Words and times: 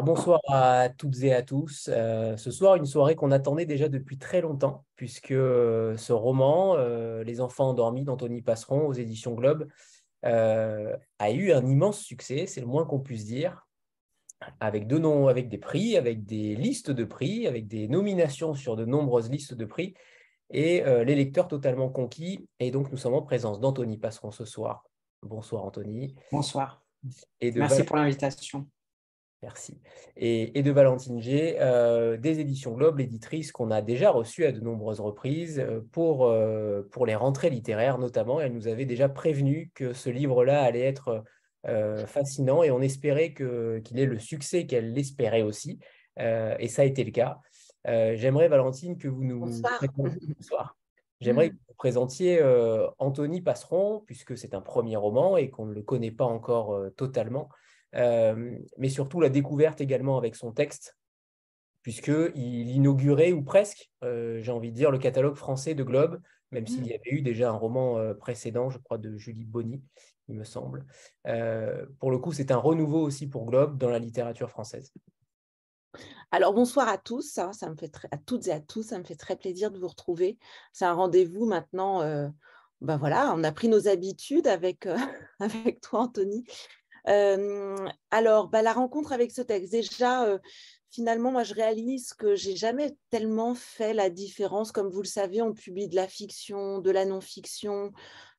Alors 0.00 0.16
bonsoir 0.16 0.40
à 0.48 0.88
toutes 0.88 1.22
et 1.24 1.34
à 1.34 1.42
tous. 1.42 1.90
Euh, 1.92 2.34
ce 2.38 2.50
soir, 2.50 2.76
une 2.76 2.86
soirée 2.86 3.16
qu'on 3.16 3.32
attendait 3.32 3.66
déjà 3.66 3.86
depuis 3.90 4.16
très 4.16 4.40
longtemps, 4.40 4.86
puisque 4.96 5.30
euh, 5.30 5.94
ce 5.98 6.14
roman, 6.14 6.74
euh, 6.78 7.22
Les 7.22 7.42
enfants 7.42 7.68
endormis 7.68 8.04
d'Anthony 8.04 8.40
Passeron 8.40 8.86
aux 8.86 8.94
éditions 8.94 9.34
Globe, 9.34 9.68
a 10.22 11.30
eu 11.30 11.52
un 11.52 11.66
immense 11.66 12.00
succès, 12.00 12.46
c'est 12.46 12.62
le 12.62 12.66
moins 12.66 12.86
qu'on 12.86 13.00
puisse 13.00 13.26
dire, 13.26 13.68
avec, 14.58 14.86
deux 14.86 14.98
noms, 14.98 15.28
avec 15.28 15.50
des 15.50 15.58
prix, 15.58 15.98
avec 15.98 16.24
des 16.24 16.56
listes 16.56 16.90
de 16.90 17.04
prix, 17.04 17.46
avec 17.46 17.68
des 17.68 17.86
nominations 17.86 18.54
sur 18.54 18.76
de 18.76 18.86
nombreuses 18.86 19.28
listes 19.28 19.52
de 19.52 19.66
prix, 19.66 19.92
et 20.48 20.82
les 21.04 21.14
lecteurs 21.14 21.46
totalement 21.46 21.90
conquis. 21.90 22.48
Et 22.58 22.70
donc 22.70 22.90
nous 22.90 22.96
sommes 22.96 23.14
en 23.14 23.22
présence 23.22 23.60
d'Anthony 23.60 23.98
Passeron 23.98 24.30
ce 24.30 24.46
soir. 24.46 24.82
Bonsoir 25.22 25.62
Anthony. 25.62 26.14
Bonsoir. 26.32 26.82
Et 27.42 27.52
Merci 27.52 27.84
pour 27.84 27.96
l'invitation. 27.96 28.66
Merci. 29.42 29.80
Et, 30.16 30.62
de 30.62 30.70
Valentine 30.70 31.20
G, 31.20 31.56
euh, 31.60 32.18
des 32.18 32.40
éditions 32.40 32.72
Globe, 32.72 32.98
l'éditrice 32.98 33.52
qu'on 33.52 33.70
a 33.70 33.80
déjà 33.80 34.10
reçue 34.10 34.44
à 34.44 34.52
de 34.52 34.60
nombreuses 34.60 35.00
reprises 35.00 35.58
euh, 35.58 35.80
pour, 35.92 36.26
euh, 36.26 36.82
pour 36.92 37.06
les 37.06 37.14
rentrées 37.14 37.48
littéraires 37.48 37.98
notamment. 37.98 38.40
Elle 38.40 38.52
nous 38.52 38.68
avait 38.68 38.84
déjà 38.84 39.08
prévenu 39.08 39.70
que 39.74 39.94
ce 39.94 40.10
livre-là 40.10 40.62
allait 40.62 40.80
être 40.80 41.24
fascinant 42.06 42.62
et 42.62 42.70
on 42.70 42.80
espérait 42.80 43.34
qu'il 43.34 43.98
ait 43.98 44.06
le 44.06 44.18
succès 44.18 44.64
qu'elle 44.64 44.94
l'espérait 44.94 45.42
aussi. 45.42 45.78
et 46.16 46.68
ça 46.68 46.82
a 46.82 46.84
été 46.86 47.04
le 47.04 47.10
cas. 47.10 47.38
J'aimerais, 47.84 48.48
Valentine, 48.48 48.96
que 48.96 49.08
vous 49.08 49.24
nous... 49.24 49.40
Bonsoir. 49.40 50.78
J'aimerais 51.20 51.50
que 51.50 51.56
vous 51.56 51.74
présentiez 51.76 52.42
Anthony 52.98 53.42
Passeron, 53.42 54.02
puisque 54.06 54.38
c'est 54.38 54.54
un 54.54 54.62
premier 54.62 54.96
roman 54.96 55.36
et 55.36 55.50
qu'on 55.50 55.66
ne 55.66 55.74
le 55.74 55.82
connaît 55.82 56.10
pas 56.10 56.24
encore 56.24 56.80
totalement. 56.96 57.50
Euh, 57.96 58.56
mais 58.78 58.88
surtout 58.88 59.20
la 59.20 59.28
découverte 59.28 59.80
également 59.80 60.18
avec 60.18 60.36
son 60.36 60.52
texte, 60.52 60.96
puisqu'il 61.82 62.70
inaugurait, 62.70 63.32
ou 63.32 63.42
presque, 63.42 63.90
euh, 64.04 64.40
j'ai 64.40 64.52
envie 64.52 64.70
de 64.70 64.76
dire, 64.76 64.90
le 64.90 64.98
catalogue 64.98 65.34
français 65.34 65.74
de 65.74 65.82
Globe, 65.82 66.20
même 66.50 66.66
s'il 66.66 66.86
y 66.86 66.90
mmh. 66.90 67.00
avait 67.00 67.16
eu 67.16 67.22
déjà 67.22 67.50
un 67.50 67.56
roman 67.56 67.98
euh, 67.98 68.14
précédent, 68.14 68.70
je 68.70 68.78
crois, 68.78 68.98
de 68.98 69.16
Julie 69.16 69.44
Bonny, 69.44 69.82
il 70.28 70.36
me 70.36 70.44
semble. 70.44 70.84
pour 71.98 72.10
le 72.10 72.18
coup, 72.18 72.32
c'est 72.32 72.50
un 72.50 72.56
renouveau 72.56 73.02
aussi 73.02 73.26
pour 73.26 73.46
Globe 73.46 73.78
dans 73.78 73.90
la 73.90 73.98
littérature 73.98 74.50
française. 74.50 74.92
Alors 76.30 76.54
bonsoir 76.54 76.86
à 76.86 76.98
tous, 76.98 77.32
ça, 77.32 77.52
ça 77.52 77.68
me 77.68 77.74
fait 77.74 77.90
à 78.12 78.16
toutes 78.16 78.46
et 78.46 78.52
à 78.52 78.60
tous, 78.60 78.84
ça 78.84 78.98
me 78.98 79.02
fait 79.02 79.16
très 79.16 79.34
plaisir 79.34 79.72
de 79.72 79.78
vous 79.80 79.88
retrouver. 79.88 80.38
C'est 80.72 80.84
un 80.84 80.92
rendez-vous 80.92 81.46
maintenant. 81.46 82.00
ben 82.80 82.96
voilà, 82.96 83.34
on 83.34 83.42
a 83.42 83.50
pris 83.50 83.68
nos 83.68 83.88
habitudes 83.88 84.46
avec, 84.46 84.86
avec 85.40 85.80
toi, 85.80 86.02
Anthony 86.02 86.44
alors, 87.04 88.48
bah, 88.48 88.62
la 88.62 88.72
rencontre 88.72 89.12
avec 89.12 89.30
ce 89.30 89.42
texte, 89.42 89.72
déjà, 89.72 90.38
finalement, 90.90 91.30
moi, 91.32 91.44
je 91.44 91.54
réalise 91.54 92.12
que 92.14 92.34
j'ai 92.34 92.56
jamais 92.56 92.96
tellement 93.10 93.54
fait 93.54 93.94
la 93.94 94.10
différence. 94.10 94.72
Comme 94.72 94.88
vous 94.88 95.02
le 95.02 95.08
savez, 95.08 95.42
on 95.42 95.52
publie 95.52 95.88
de 95.88 95.96
la 95.96 96.08
fiction, 96.08 96.78
de 96.80 96.90
la 96.90 97.04
non-fiction, 97.04 97.92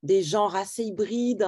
des 0.04 0.22
genres 0.22 0.56
assez 0.56 0.84
hybrides. 0.84 1.48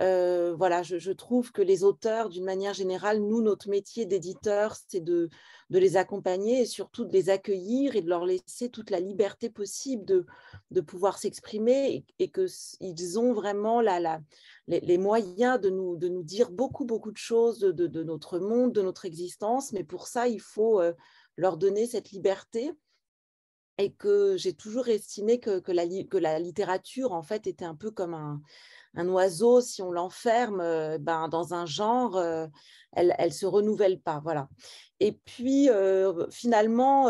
Voilà, 0.00 0.82
je, 0.82 1.12
trouve 1.12 1.52
que 1.52 1.60
les 1.60 1.84
auteurs, 1.84 2.30
d'une 2.30 2.44
manière 2.44 2.72
générale, 2.72 3.20
nous, 3.20 3.42
notre 3.42 3.68
métier 3.68 4.06
d'éditeur, 4.06 4.74
c'est 4.88 5.00
de, 5.00 5.28
de, 5.68 5.78
les 5.78 5.96
accompagner 5.96 6.62
et 6.62 6.66
surtout 6.66 7.04
de 7.04 7.12
les 7.12 7.28
accueillir 7.28 7.96
et 7.96 8.00
de 8.00 8.08
leur 8.08 8.24
laisser 8.24 8.70
toute 8.70 8.90
la 8.90 9.00
liberté 9.00 9.50
possible 9.50 10.04
de, 10.06 10.24
de 10.70 10.80
pouvoir 10.80 11.18
s'exprimer 11.18 12.04
et, 12.18 12.24
et 12.24 12.30
qu'ils 12.30 13.18
ont 13.18 13.34
vraiment 13.34 13.82
la, 13.82 14.00
la, 14.00 14.20
les, 14.68 14.98
moyens 14.98 15.60
de 15.60 15.68
nous, 15.68 15.96
de 15.96 16.08
nous 16.08 16.22
dire 16.22 16.50
beaucoup, 16.50 16.84
beaucoup 16.84 17.12
de 17.12 17.18
choses 17.18 17.60
de, 17.60 18.02
notre 18.02 18.38
monde, 18.38 18.72
de 18.72 18.82
notre 18.82 19.04
existence, 19.04 19.72
mais 19.72 19.84
pour 19.84 20.06
ça, 20.06 20.28
il 20.28 20.40
faut 20.40 20.80
euh, 20.80 20.92
leur 21.36 21.56
donner 21.56 21.86
cette 21.86 22.10
liberté. 22.10 22.72
Et 23.78 23.92
que 23.92 24.36
j'ai 24.36 24.52
toujours 24.52 24.88
estimé 24.88 25.40
que, 25.40 25.58
que, 25.58 25.72
la, 25.72 25.86
que, 25.86 26.18
la, 26.18 26.38
littérature, 26.38 27.12
en 27.12 27.22
fait, 27.22 27.46
était 27.46 27.64
un 27.64 27.74
peu 27.74 27.90
comme 27.90 28.12
un, 28.12 28.42
un 28.94 29.08
oiseau, 29.08 29.60
si 29.60 29.82
on 29.82 29.92
l'enferme 29.92 30.60
euh, 30.60 30.98
ben, 30.98 31.28
dans 31.28 31.54
un 31.54 31.66
genre, 31.66 32.16
euh, 32.16 32.46
elle 32.92 33.14
ne 33.18 33.30
se 33.30 33.46
renouvelle 33.46 34.00
pas. 34.00 34.20
Voilà. 34.22 34.48
Et 34.98 35.12
puis, 35.12 35.68
finalement, 36.30 37.08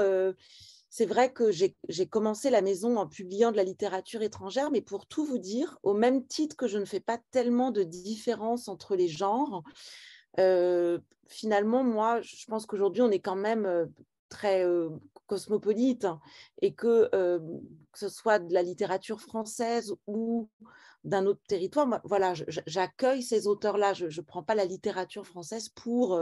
c'est 0.91 1.07
vrai 1.07 1.33
que 1.33 1.51
j'ai 1.51 2.07
commencé 2.09 2.51
la 2.51 2.61
maison 2.61 2.97
en 2.99 3.07
publiant 3.07 3.51
de 3.51 3.57
la 3.57 3.65
littérature 3.65 4.23
étrangère, 4.23 4.71
mais 4.71 4.83
pour 4.83 5.07
tout 5.07 5.25
vous 5.25 5.39
dire, 5.39 5.79
au 5.83 5.95
même 5.95 6.27
titre 6.27 6.55
que 6.55 6.69
je 6.69 6.79
ne 6.79 6.85
fais 6.85 7.01
pas 7.01 7.19
tellement 7.31 7.71
de 7.71 7.83
différence 7.83 8.69
entre 8.69 8.95
les 8.95 9.09
genres, 9.09 9.63
euh, 10.39 10.99
finalement, 11.29 11.85
moi, 11.85 12.21
je 12.21 12.45
pense 12.47 12.67
qu'aujourd'hui, 12.67 13.03
on 13.03 13.11
est 13.11 13.21
quand 13.21 13.37
même 13.37 13.67
euh, 13.67 13.87
très 14.29 14.65
euh, 14.65 14.91
cosmopolite 15.27 16.07
et 16.61 16.75
que 16.75 17.09
que 17.93 17.99
ce 17.99 18.09
soit 18.09 18.39
de 18.39 18.53
la 18.53 18.63
littérature 18.63 19.21
française 19.21 19.95
ou 20.07 20.49
d'un 21.05 21.27
autre 21.27 21.41
territoire, 21.49 22.01
voilà, 22.05 22.35
j'accueille 22.67 23.23
ces 23.23 23.47
auteurs-là. 23.47 23.95
Je 23.95 24.07
ne 24.07 24.25
prends 24.25 24.43
pas 24.43 24.55
la 24.55 24.65
littérature 24.65 25.27
française 25.27 25.69
pour 25.71 26.21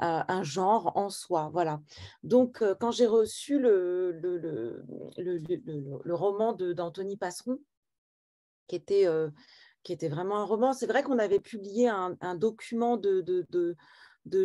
un 0.00 0.42
genre 0.42 0.96
en 0.96 1.10
soi. 1.10 1.50
Voilà. 1.52 1.80
Donc, 2.22 2.64
quand 2.80 2.90
j'ai 2.90 3.06
reçu 3.06 3.58
le, 3.58 4.82
roman 6.06 6.52
d'Anthony 6.52 7.16
Passeron, 7.16 7.58
qui 8.66 8.76
était, 8.76 9.06
qui 9.82 9.92
était 9.92 10.08
vraiment 10.08 10.38
un 10.38 10.44
roman, 10.44 10.72
c'est 10.72 10.86
vrai 10.86 11.02
qu'on 11.02 11.18
avait 11.18 11.40
publié 11.40 11.88
un, 11.88 12.34
document 12.34 12.96
de, 12.96 13.76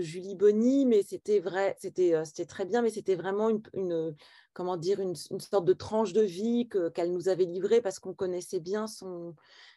Julie 0.01 0.35
Bonny, 0.35 0.85
mais 0.85 1.03
c'était 1.03 1.39
vrai, 1.39 1.75
c'était 1.79 2.45
très 2.47 2.65
bien, 2.65 2.81
mais 2.81 2.89
c'était 2.89 3.15
vraiment 3.15 3.49
une, 3.73 4.15
comment 4.55 4.77
dire, 4.77 4.99
une, 5.01 5.15
sorte 5.15 5.65
de 5.65 5.73
tranche 5.73 6.13
de 6.13 6.21
vie 6.21 6.67
qu'elle 6.95 7.11
nous 7.11 7.29
avait 7.29 7.45
livrée 7.45 7.81
parce 7.81 7.99
qu'on 7.99 8.13
connaissait 8.13 8.61
bien 8.61 8.87
son 8.87 9.35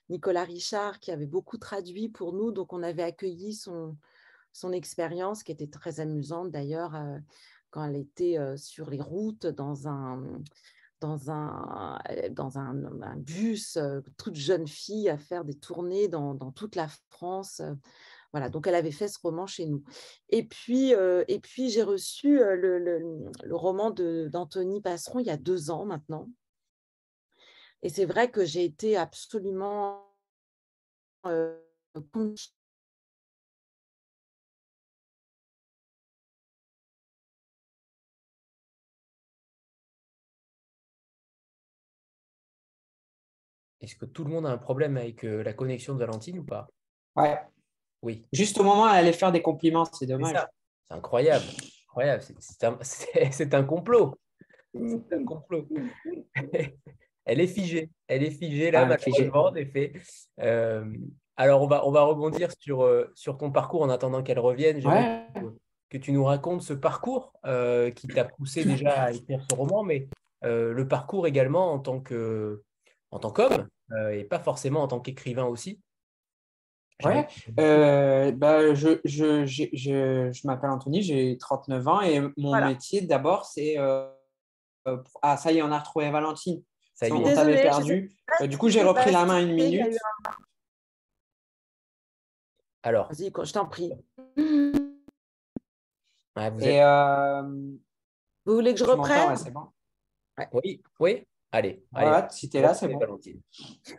Nicolas 0.08 0.44
Richard 0.44 1.00
qui 1.00 1.10
avait 1.10 1.26
beaucoup 1.26 1.58
traduit 1.58 2.08
pour 2.08 2.32
nous, 2.32 2.52
donc 2.52 2.72
on 2.72 2.82
avait 2.82 3.02
accueilli 3.02 3.52
son, 3.52 3.96
son 4.52 4.72
expérience 4.72 5.42
qui 5.42 5.52
était 5.52 5.66
très 5.66 6.00
amusante 6.00 6.50
d'ailleurs 6.50 6.94
euh, 6.94 7.18
quand 7.70 7.84
elle 7.84 7.96
était 7.96 8.38
euh, 8.38 8.56
sur 8.56 8.88
les 8.88 9.00
routes 9.00 9.46
dans 9.46 9.88
un 9.88 10.22
euh, 11.04 11.16
bus, 13.16 13.78
toute 14.16 14.36
jeune 14.36 14.66
fille 14.66 15.08
à 15.08 15.18
faire 15.18 15.44
des 15.44 15.58
tournées 15.58 16.08
dans, 16.08 16.36
toute 16.52 16.76
la 16.76 16.88
France. 17.10 17.62
Voilà, 18.32 18.50
donc 18.50 18.66
elle 18.66 18.74
avait 18.74 18.90
fait 18.90 19.08
ce 19.08 19.18
roman 19.22 19.46
chez 19.46 19.66
nous. 19.66 19.82
Et 20.28 20.44
puis, 20.44 20.92
et 20.92 21.40
puis 21.40 21.70
j'ai 21.70 21.82
reçu 21.82 22.38
le, 22.38 22.78
le, 22.78 22.98
le, 22.98 23.56
roman 23.56 23.90
d'Anthony 23.90 24.82
Passeron 24.82 25.20
il 25.20 25.26
y 25.26 25.30
a 25.30 25.36
deux 25.36 25.70
ans 25.70 25.86
maintenant. 25.86 26.28
Et 27.82 27.88
c'est 27.88 28.04
vrai 28.04 28.30
que 28.30 28.44
j'ai 28.44 28.64
été 28.64 28.96
absolument 28.96 30.04
Est-ce 43.80 43.94
que 43.96 44.06
tout 44.06 44.24
le 44.24 44.30
monde 44.30 44.46
a 44.46 44.50
un 44.50 44.58
problème 44.58 44.96
avec 44.96 45.24
euh, 45.24 45.42
la 45.42 45.52
connexion 45.52 45.94
de 45.94 45.98
Valentine 46.00 46.40
ou 46.40 46.44
pas? 46.44 46.68
Ouais. 47.16 47.38
Oui. 48.02 48.26
Juste 48.32 48.58
au 48.58 48.64
moment 48.64 48.84
où 48.84 48.88
elle 48.88 48.96
allait 48.96 49.12
faire 49.12 49.32
des 49.32 49.42
compliments, 49.42 49.84
c'est 49.84 50.06
dommage. 50.06 50.36
C'est 50.88 50.94
incroyable. 50.94 51.44
incroyable. 51.88 52.22
C'est 52.82 53.54
un, 53.54 53.64
complot. 53.64 54.14
C'est 54.74 55.12
un 55.12 55.24
complot. 55.24 55.66
elle 57.24 57.40
est 57.40 57.46
figée. 57.46 57.90
Elle 58.06 58.22
est 58.22 58.30
figée 58.30 58.70
là, 58.70 58.88
ah, 58.88 59.52
effet. 59.56 59.92
Euh, 60.40 60.84
alors, 61.36 61.62
on 61.62 61.66
va, 61.66 61.86
on 61.86 61.90
va 61.90 62.02
rebondir 62.02 62.50
sur, 62.58 62.82
euh, 62.82 63.10
sur 63.14 63.36
ton 63.36 63.50
parcours 63.50 63.82
en 63.82 63.90
attendant 63.90 64.22
qu'elle 64.22 64.38
revienne. 64.38 64.84
Ouais. 64.86 65.26
Que 65.90 65.98
tu 65.98 66.12
nous 66.12 66.24
racontes 66.24 66.62
ce 66.62 66.74
parcours 66.74 67.32
qui 67.94 68.06
t'a 68.08 68.24
poussé 68.24 68.64
déjà 68.64 69.04
à 69.04 69.12
écrire 69.12 69.42
ce 69.48 69.56
roman, 69.56 69.82
mais 69.82 70.08
le 70.42 70.82
parcours 70.84 71.26
également 71.26 71.72
en 71.72 71.78
tant 71.78 72.00
que 72.00 72.62
en 73.10 73.18
tant 73.18 73.30
qu'homme 73.30 73.68
euh, 73.92 74.10
et 74.10 74.24
pas 74.24 74.38
forcément 74.38 74.82
en 74.82 74.88
tant 74.88 75.00
qu'écrivain 75.00 75.46
aussi 75.46 75.80
Ouais, 77.04 77.28
euh, 77.60 78.32
bah, 78.32 78.74
je, 78.74 78.98
je, 79.04 79.46
je, 79.46 80.30
je 80.32 80.46
m'appelle 80.46 80.70
Anthony, 80.70 81.02
j'ai 81.02 81.38
39 81.38 81.86
ans 81.86 82.00
et 82.00 82.20
mon 82.36 82.60
métier 82.66 83.02
d'abord 83.02 83.44
c'est. 83.44 83.78
Euh, 83.78 84.08
ah, 85.22 85.36
ça 85.36 85.52
y 85.52 85.58
est, 85.58 85.62
on 85.62 85.70
a 85.70 85.78
retrouvé 85.78 86.10
Valentine. 86.10 86.60
Ça 86.94 87.08
y 87.08 87.10
est, 87.10 87.14
on 87.14 87.22
t'avait 87.22 87.62
perdu. 87.62 88.10
du 88.42 88.58
coup, 88.58 88.68
j'ai 88.68 88.82
repris 88.82 89.12
la 89.12 89.24
main 89.26 89.40
une 89.40 89.54
minute. 89.54 89.96
Alors. 92.82 93.12
Vas-y, 93.12 93.30
je 93.44 93.52
t'en 93.52 93.66
prie. 93.66 93.92
vous, 94.36 94.72
et, 96.64 96.80
vous 98.44 98.54
voulez 98.54 98.72
que 98.72 98.80
je 98.80 98.84
reprenne? 98.84 99.36
bon. 99.52 99.68
Oui, 100.52 100.82
oui. 100.98 101.27
Allez, 101.50 101.82
voilà, 101.92 102.28
si 102.30 102.50
tu 102.50 102.58
es 102.58 102.60
là, 102.60 102.74
c'est 102.74 102.88
bon. 102.88 103.00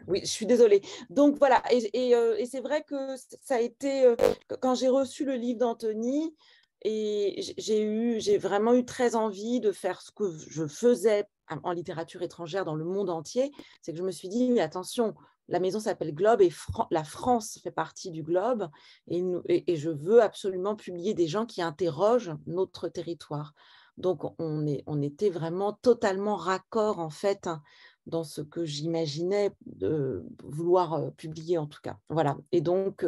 Oui, 0.08 0.20
je 0.22 0.28
suis 0.28 0.46
désolée. 0.46 0.82
Donc 1.10 1.38
voilà, 1.38 1.64
et, 1.72 2.16
euh, 2.16 2.36
et, 2.38 2.46
c'est 2.46 2.62
vrai 2.62 2.84
que 2.84 3.16
ça 3.42 3.56
a 3.56 3.60
été, 3.60 4.06
euh, 4.06 4.16
quand 4.62 4.76
j'ai 4.76 4.88
reçu 4.88 5.26
le 5.26 5.34
livre 5.34 5.60
d'Anthony, 5.60 6.36
Et 6.84 7.42
j'ai 7.58 7.82
eu, 7.84 8.22
j'ai 8.22 8.38
vraiment 8.38 8.74
eu 8.74 8.86
très 8.86 9.16
envie 9.16 9.60
de 9.60 9.72
faire 9.72 10.02
ce 10.02 10.12
que 10.12 10.32
je 10.32 10.66
faisais 10.68 11.26
en 11.64 11.72
littérature 11.72 12.22
étrangère 12.22 12.64
dans 12.64 12.76
le 12.76 12.86
monde 12.86 13.10
entier. 13.10 13.52
C'est 13.82 13.92
que 13.92 13.98
je 13.98 14.04
me 14.04 14.12
suis 14.12 14.30
dit, 14.30 14.50
mais 14.52 14.62
attention, 14.62 15.16
la 15.50 15.60
maison 15.60 15.80
s'appelle 15.80 16.14
Globe 16.14 16.42
et 16.42 16.52
la 16.92 17.04
France 17.04 17.60
fait 17.64 17.72
partie 17.72 18.12
du 18.12 18.24
Globe 18.24 18.70
et, 19.08 19.24
et, 19.48 19.76
je 19.76 19.90
veux 19.90 20.22
absolument 20.22 20.76
publier 20.76 21.14
des 21.14 21.28
gens 21.28 21.46
qui 21.46 21.62
interrogent 21.62 22.36
notre 22.46 22.88
territoire. 22.88 23.54
Donc 24.00 24.24
on, 24.40 25.02
était 25.02 25.30
vraiment 25.30 25.74
totalement 25.74 26.36
raccord 26.36 27.00
en 27.00 27.10
fait 27.10 27.48
hein, 27.48 27.62
dans 28.06 28.24
ce 28.24 28.42
que 28.42 28.66
j'imaginais 28.66 29.52
de 29.66 30.26
vouloir 30.44 31.12
publier 31.18 31.58
en 31.58 31.68
tout 31.68 31.82
cas. 31.84 31.98
Voilà. 32.10 32.38
Et 32.52 32.62
donc 32.62 33.06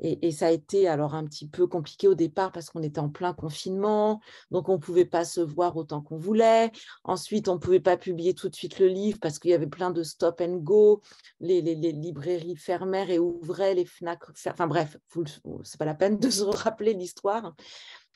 et, 0.00 0.32
ça 0.32 0.48
a 0.48 0.50
été 0.50 0.88
alors 0.88 1.14
un 1.14 1.24
petit 1.24 1.48
peu 1.48 1.66
compliqué 1.66 2.08
au 2.08 2.14
départ 2.14 2.50
parce 2.50 2.68
qu'on 2.68 2.82
était 2.82 2.98
en 2.98 3.08
plein 3.08 3.32
confinement, 3.32 4.20
donc 4.50 4.68
on 4.68 4.74
ne 4.74 4.78
pouvait 4.78 5.04
pas 5.04 5.24
se 5.24 5.40
voir 5.40 5.76
autant 5.76 6.00
qu'on 6.00 6.16
voulait. 6.16 6.72
Ensuite, 7.04 7.48
on 7.48 7.54
ne 7.54 7.58
pouvait 7.60 7.80
pas 7.80 7.96
publier 7.96 8.34
tout 8.34 8.48
de 8.48 8.56
suite 8.56 8.80
le 8.80 8.88
livre 8.88 9.18
parce 9.20 9.38
qu'il 9.38 9.52
y 9.52 9.54
avait 9.54 9.68
plein 9.68 9.90
de 9.90 10.02
stop 10.02 10.40
and 10.40 10.56
go. 10.56 11.00
Les, 11.40 11.60
librairies 11.62 12.56
fermèrent 12.56 13.10
et 13.10 13.20
ouvraient, 13.20 13.74
les 13.74 13.84
FNAC. 13.84 14.20
Enfin 14.46 14.66
bref, 14.66 14.96
ce 15.14 15.20
n'est 15.20 15.78
pas 15.78 15.84
la 15.84 15.94
peine 15.94 16.18
de 16.18 16.30
se 16.30 16.42
rappeler 16.42 16.94
l'histoire. 16.94 17.54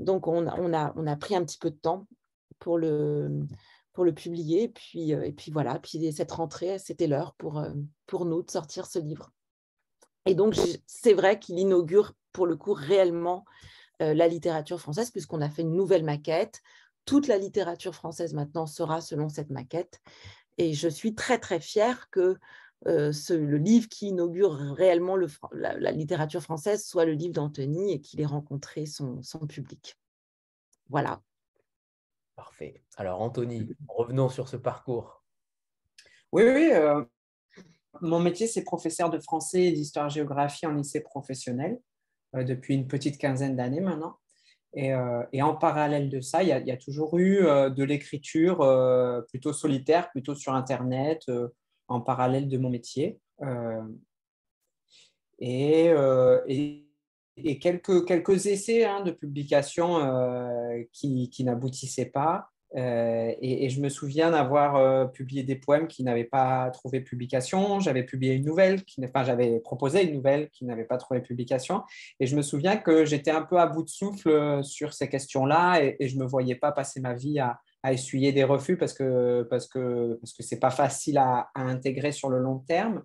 Donc 0.00 0.26
on, 0.26 0.46
a, 0.46 1.16
pris 1.16 1.36
un 1.36 1.44
petit 1.44 1.58
peu 1.58 1.70
de 1.70 1.76
temps 1.76 2.08
pour 2.58 2.78
le, 2.78 3.46
publier. 4.16 4.72
Euh, 4.96 5.30
puis 5.32 5.50
voilà, 5.52 5.78
puis 5.78 6.12
cette 6.12 6.32
rentrée, 6.32 6.78
c'était 6.78 7.06
l'heure 7.06 7.34
pour, 7.34 7.60
euh, 7.60 7.70
pour 8.06 8.24
nous 8.24 8.42
de 8.42 8.50
sortir 8.50 8.86
ce 8.86 8.98
livre. 8.98 9.32
Et 10.26 10.34
donc, 10.34 10.54
c'est 10.86 11.14
vrai 11.14 11.38
qu'il 11.38 11.58
inaugure 11.58 12.12
pour 12.32 12.46
le 12.46 12.56
coup 12.56 12.72
réellement 12.72 13.44
euh, 14.02 14.14
la 14.14 14.28
littérature 14.28 14.80
française, 14.80 15.10
puisqu'on 15.10 15.40
a 15.40 15.50
fait 15.50 15.62
une 15.62 15.74
nouvelle 15.74 16.04
maquette. 16.04 16.62
Toute 17.04 17.26
la 17.26 17.38
littérature 17.38 17.94
française 17.94 18.34
maintenant 18.34 18.66
sera 18.66 19.00
selon 19.00 19.28
cette 19.28 19.50
maquette. 19.50 20.00
Et 20.58 20.74
je 20.74 20.88
suis 20.88 21.14
très, 21.14 21.38
très 21.38 21.60
fière 21.60 22.10
que 22.10 22.38
euh, 22.86 23.12
le 23.30 23.56
livre 23.56 23.88
qui 23.88 24.08
inaugure 24.08 24.52
réellement 24.52 25.16
la, 25.52 25.90
littérature 25.90 26.42
française 26.42 26.86
soit 26.86 27.04
le 27.04 27.12
livre 27.12 27.34
d'Anthony 27.34 27.92
et 27.92 28.00
qu'il 28.00 28.20
ait 28.20 28.26
rencontré 28.26 28.86
son, 28.86 29.20
public. 29.48 29.98
Voilà. 30.88 31.20
Parfait. 32.36 32.84
Alors, 32.96 33.20
Anthony, 33.20 33.74
revenons 33.88 34.28
sur 34.28 34.48
ce 34.48 34.56
parcours. 34.56 35.24
Oui, 36.30 36.44
oui. 36.44 36.70
Euh, 36.72 37.04
mon 38.00 38.20
métier, 38.20 38.46
c'est 38.46 38.64
professeur 38.64 39.10
de 39.10 39.18
français 39.18 39.64
et 39.64 39.72
d'histoire-géographie 39.72 40.66
en 40.66 40.72
lycée 40.72 41.00
professionnel 41.00 41.78
euh, 42.34 42.44
depuis 42.44 42.74
une 42.74 42.86
petite 42.86 43.18
quinzaine 43.18 43.56
d'années 43.56 43.80
maintenant. 43.80 44.16
Et, 44.74 44.92
euh, 44.92 45.22
en 45.40 45.54
parallèle 45.54 46.10
de 46.10 46.20
ça, 46.20 46.42
il 46.42 46.48
y 46.48 46.52
a, 46.52 46.76
toujours 46.76 47.18
eu 47.18 47.38
euh, 47.38 47.70
de 47.70 47.84
l'écriture 47.84 48.58
plutôt 49.28 49.52
solitaire, 49.52 50.10
plutôt 50.10 50.34
sur 50.34 50.54
Internet, 50.54 51.30
en 51.88 52.00
parallèle 52.00 52.48
de 52.48 52.58
mon 52.58 52.70
métier. 52.70 53.18
Et, 55.38 55.92
et, 57.36 57.58
quelques, 57.58 58.46
essais 58.46 58.84
hein, 58.84 59.02
de 59.02 59.12
publication 59.12 60.00
qui 60.92 61.44
n'aboutissaient 61.44 62.10
pas. 62.10 62.50
Euh, 62.76 63.32
et, 63.40 63.70
je 63.70 63.80
me 63.80 63.88
souviens 63.88 64.30
d'avoir 64.30 64.76
euh, 64.76 65.06
publié 65.06 65.42
des 65.42 65.56
poèmes 65.56 65.88
qui 65.88 66.04
n'avaient 66.04 66.24
pas 66.24 66.70
trouvé 66.70 67.00
publication. 67.00 67.80
J'avais 67.80 68.02
publié 68.02 68.34
une 68.34 68.44
nouvelle, 68.44 68.84
qui, 68.84 69.04
enfin, 69.04 69.24
j'avais 69.24 69.60
proposé 69.60 70.06
une 70.06 70.14
nouvelle 70.14 70.50
qui 70.50 70.64
n'avait 70.64 70.84
pas 70.84 70.98
trouvé 70.98 71.20
publication. 71.20 71.82
Et 72.20 72.26
je 72.26 72.36
me 72.36 72.42
souviens 72.42 72.76
que 72.76 73.04
j'étais 73.04 73.30
un 73.30 73.42
peu 73.42 73.58
à 73.58 73.66
bout 73.66 73.82
de 73.82 73.88
souffle 73.88 74.28
euh, 74.28 74.62
sur 74.62 74.92
ces 74.92 75.08
questions-là 75.08 75.82
et, 75.82 76.08
je 76.08 76.16
ne 76.16 76.22
me 76.22 76.26
voyais 76.26 76.54
pas 76.54 76.72
passer 76.72 77.00
ma 77.00 77.14
vie 77.14 77.38
à, 77.38 77.60
essuyer 77.90 78.32
des 78.32 78.44
refus 78.44 78.76
parce 78.76 78.92
que 78.92 79.46
parce 79.48 79.66
que 79.66 80.18
parce 80.20 80.34
que 80.34 80.42
c'est 80.42 80.58
pas 80.58 80.70
facile 80.70 81.16
à, 81.16 81.48
intégrer 81.54 82.12
sur 82.12 82.28
le 82.28 82.38
long 82.38 82.58
terme. 82.58 83.02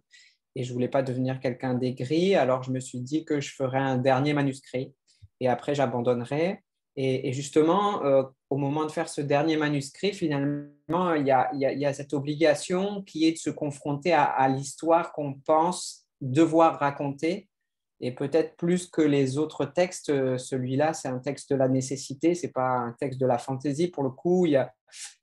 Et 0.56 0.64
je 0.64 0.74
voulais 0.74 0.90
pas 0.90 1.04
devenir 1.04 1.40
quelqu'un 1.40 1.74
d'aigri. 1.74 2.36
Alors 2.36 2.64
je 2.64 2.72
me 2.72 2.82
suis 2.82 3.00
dit 3.00 3.24
que 3.24 3.40
je 3.40 3.56
ferais 3.56 3.80
un 3.80 3.98
dernier 3.98 4.34
manuscrit 4.34 4.94
et 5.40 5.48
après 5.48 5.74
j'abandonnerais. 5.74 6.62
Et, 6.96 7.34
justement, 7.34 8.06
euh, 8.06 8.24
au 8.52 8.58
moment 8.58 8.86
de 8.86 8.92
faire 8.92 9.10
ce 9.10 9.22
dernier 9.22 9.58
manuscrit, 9.58 10.14
finalement, 10.14 11.16
il 11.16 11.26
y 11.26 11.32
a, 11.32 11.94
cette 11.94 12.14
obligation 12.14 13.02
qui 13.02 13.26
est 13.28 13.32
de 13.32 13.38
se 13.38 13.50
confronter 13.50 14.14
à, 14.14 14.48
l'histoire 14.48 15.12
qu'on 15.12 15.34
pense 15.34 16.06
devoir 16.22 16.80
raconter. 16.80 17.50
Et 18.00 18.12
peut-être 18.12 18.58
plus 18.58 18.88
que 18.88 19.02
les 19.02 19.38
autres 19.38 19.66
textes, 19.66 20.10
euh, 20.10 20.38
celui-là, 20.38 20.94
c'est 20.94 21.08
un 21.08 21.20
texte 21.20 21.50
de 21.52 21.56
la 21.56 21.70
nécessité, 21.70 22.36
ce 22.36 22.46
n'est 22.46 22.52
pas 22.52 22.70
un 22.70 22.92
texte 22.92 23.20
de 23.20 23.26
la 23.26 23.38
fantaisie. 23.38 23.88
Pour 23.88 24.04
le 24.04 24.10
coup, 24.10 24.46
il 24.46 24.52
y 24.52 24.56
a, 24.58 24.74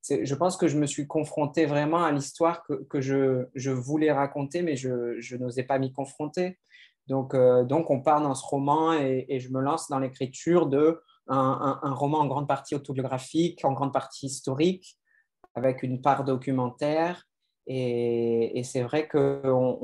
je 0.09 0.35
pense 0.35 0.57
que 0.57 0.67
je 0.67 0.79
me 0.79 0.87
suis 0.87 1.07
confronté 1.07 1.67
vraiment 1.67 2.03
à 2.03 2.11
l'histoire 2.11 2.65
que, 2.65 3.01
je, 3.01 3.71
voulais 3.71 4.11
raconter, 4.11 4.63
mais 4.63 4.77
je, 4.77 5.37
n'osais 5.37 5.65
pas 5.65 5.79
m'y 5.79 5.93
confronter. 5.93 6.59
Donc, 7.07 7.35
euh, 7.35 7.65
donc, 7.65 7.91
on 7.91 8.01
part 8.01 8.23
dans 8.23 8.35
ce 8.35 8.47
roman 8.47 8.95
et 8.95 9.39
je 9.41 9.51
me 9.51 9.61
lance 9.61 9.89
dans 9.89 9.99
l'écriture 9.99 10.67
de 10.67 11.01
un, 11.31 11.95
roman 11.95 12.19
en 12.19 12.27
grande 12.27 12.49
partie 12.49 12.75
autobiographique, 12.75 13.65
en 13.65 13.73
grande 13.73 13.93
partie 13.93 14.27
historique, 14.27 14.99
avec 15.55 15.83
une 15.83 16.01
part 16.01 16.25
documentaire. 16.25 17.27
Et, 17.67 18.63
c'est 18.65 18.83
vrai 18.83 19.07
qu'on 19.07 19.79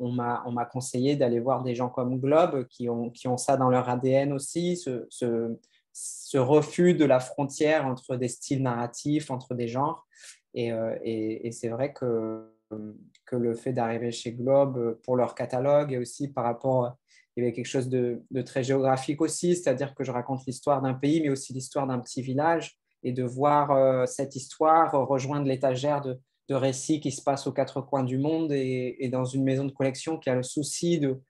on, 0.00 0.12
m'a 0.12 0.64
conseillé 0.64 1.14
d'aller 1.16 1.40
voir 1.40 1.62
des 1.62 1.74
gens 1.74 1.88
comme 1.88 2.18
Globe 2.18 2.66
qui 2.66 2.88
ont, 2.88 3.12
ça 3.36 3.56
dans 3.56 3.70
leur 3.70 3.88
ADN 3.88 4.32
aussi, 4.32 4.76
ce, 4.76 6.36
refus 6.36 6.94
de 6.94 7.04
la 7.04 7.20
frontière 7.20 7.86
entre 7.86 8.16
des 8.16 8.28
styles 8.28 8.62
narratifs, 8.62 9.30
entre 9.30 9.54
des 9.54 9.68
genres. 9.68 10.06
Et, 10.54 10.72
euh, 10.72 10.96
c'est 11.52 11.68
vrai 11.68 11.92
que 11.92 12.50
le 13.32 13.54
fait 13.54 13.72
d'arriver 13.72 14.10
chez 14.10 14.32
Globe 14.32 14.98
pour 15.04 15.16
leur 15.16 15.34
catalogue 15.34 15.92
et 15.92 15.98
aussi 15.98 16.28
par 16.28 16.44
rapport 16.44 16.98
il 17.38 17.42
y 17.42 17.44
avait 17.44 17.52
quelque 17.52 17.66
chose 17.66 17.88
de, 17.88 18.20
très 18.44 18.64
géographique 18.64 19.20
aussi, 19.20 19.54
c'est-à-dire 19.54 19.94
que 19.94 20.02
je 20.02 20.10
raconte 20.10 20.44
l'histoire 20.44 20.82
d'un 20.82 20.94
pays, 20.94 21.20
mais 21.20 21.28
aussi 21.28 21.52
l'histoire 21.52 21.86
d'un 21.86 22.00
petit 22.00 22.20
village, 22.20 22.76
et 23.04 23.12
de 23.12 23.22
voir 23.22 23.70
euh, 23.70 24.06
cette 24.06 24.34
histoire 24.34 24.90
rejoindre 25.06 25.46
l'étagère 25.46 26.00
de, 26.00 26.18
récits 26.50 26.98
qui 26.98 27.12
se 27.12 27.22
passent 27.22 27.46
aux 27.46 27.52
quatre 27.52 27.82
coins 27.82 28.02
du 28.02 28.16
monde 28.18 28.50
et, 28.52 29.08
dans 29.12 29.26
une 29.26 29.44
maison 29.44 29.66
de 29.66 29.70
collection 29.70 30.18
qui 30.18 30.30
a 30.30 30.34
le 30.34 30.42
souci 30.42 30.98
de, 30.98 31.20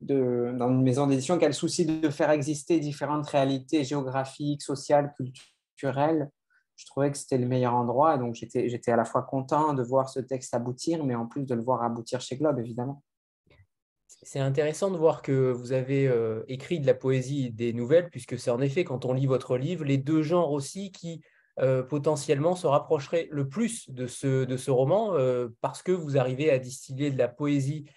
dans 0.00 0.70
une 0.70 0.82
maison 0.82 1.06
d'édition 1.06 1.38
qui 1.38 1.44
a 1.44 1.48
le 1.48 1.52
souci 1.52 1.84
de 1.84 2.08
faire 2.08 2.30
exister 2.30 2.80
différentes 2.80 3.26
réalités 3.26 3.84
géographiques, 3.84 4.62
sociales, 4.62 5.14
culturelles. 5.14 6.30
Je 6.76 6.86
trouvais 6.86 7.12
que 7.12 7.18
c'était 7.18 7.36
le 7.36 7.46
meilleur 7.46 7.74
endroit, 7.74 8.16
donc 8.16 8.34
j'étais 8.34 8.90
à 8.90 8.96
la 8.96 9.04
fois 9.04 9.22
content 9.22 9.74
de 9.74 9.82
voir 9.82 10.08
ce 10.08 10.18
texte 10.18 10.54
aboutir, 10.54 11.04
mais 11.04 11.14
en 11.14 11.26
plus 11.26 11.44
de 11.44 11.54
le 11.54 11.62
voir 11.62 11.82
aboutir 11.82 12.22
chez 12.22 12.38
Globe, 12.38 12.58
évidemment. 12.58 13.02
C'est 14.22 14.40
intéressant 14.40 14.90
de 14.90 14.96
voir 14.96 15.22
que 15.22 15.52
vous 15.52 15.72
avez 15.72 16.08
euh, 16.08 16.42
écrit 16.48 16.80
de 16.80 16.86
la 16.86 16.94
poésie 16.94 17.46
et 17.46 17.50
des 17.50 17.72
nouvelles, 17.72 18.10
puisque 18.10 18.38
c'est 18.38 18.50
en 18.50 18.60
effet, 18.60 18.82
quand 18.84 19.04
on 19.04 19.12
lit 19.12 19.26
votre 19.26 19.56
livre, 19.56 19.84
les 19.84 19.96
deux 19.96 20.22
genres 20.22 20.50
aussi 20.50 20.90
qui 20.90 21.20
euh, 21.60 21.82
potentiellement 21.82 22.56
se 22.56 22.66
rapprocheraient 22.66 23.28
le 23.30 23.48
plus 23.48 23.88
de 23.90 24.06
ce, 24.06 24.70
roman, 24.70 25.14
euh, 25.14 25.48
parce 25.60 25.82
que 25.82 25.92
vous 25.92 26.18
arrivez 26.18 26.50
à 26.50 26.58
distiller 26.58 27.10
de 27.10 27.18
la 27.18 27.28
poésie 27.28 27.88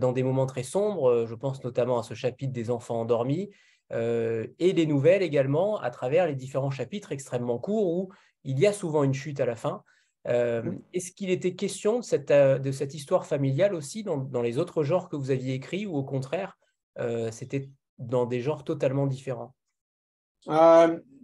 dans 0.00 0.10
des 0.10 0.24
moments 0.24 0.46
très 0.46 0.64
sombres, 0.64 1.26
je 1.26 1.34
pense 1.36 1.62
notamment 1.62 2.00
à 2.00 2.02
ce 2.02 2.14
chapitre 2.14 2.52
des 2.52 2.72
enfants 2.72 3.02
endormis, 3.02 3.50
et 3.92 4.72
des 4.72 4.84
nouvelles 4.84 5.22
également 5.22 5.78
à 5.78 5.90
travers 5.90 6.26
les 6.26 6.34
différents 6.34 6.72
chapitres 6.72 7.12
extrêmement 7.12 7.60
courts 7.60 7.86
où 7.86 8.08
il 8.42 8.58
y 8.58 8.66
a 8.66 8.72
souvent 8.72 9.04
une 9.04 9.14
chute 9.14 9.38
à 9.38 9.46
la 9.46 9.54
fin. 9.54 9.84
Euh, 10.28 10.62
est-ce 10.92 11.12
qu'il 11.12 11.30
était 11.30 11.54
question 11.54 12.00
de 12.00 12.04
cette, 12.04 12.30
de 12.30 12.72
cette, 12.72 12.94
histoire 12.94 13.26
familiale 13.26 13.74
aussi 13.74 14.02
dans, 14.02 14.18
dans, 14.18 14.42
les 14.42 14.58
autres 14.58 14.82
genres 14.82 15.08
que 15.08 15.16
vous 15.16 15.30
aviez 15.30 15.54
écrits 15.54 15.86
ou 15.86 15.96
au 15.96 16.04
contraire, 16.04 16.58
euh, 16.98 17.30
c'était 17.30 17.70
dans 17.98 18.26
des 18.26 18.40
genres 18.40 18.64
totalement 18.64 19.06
différents? 19.06 19.54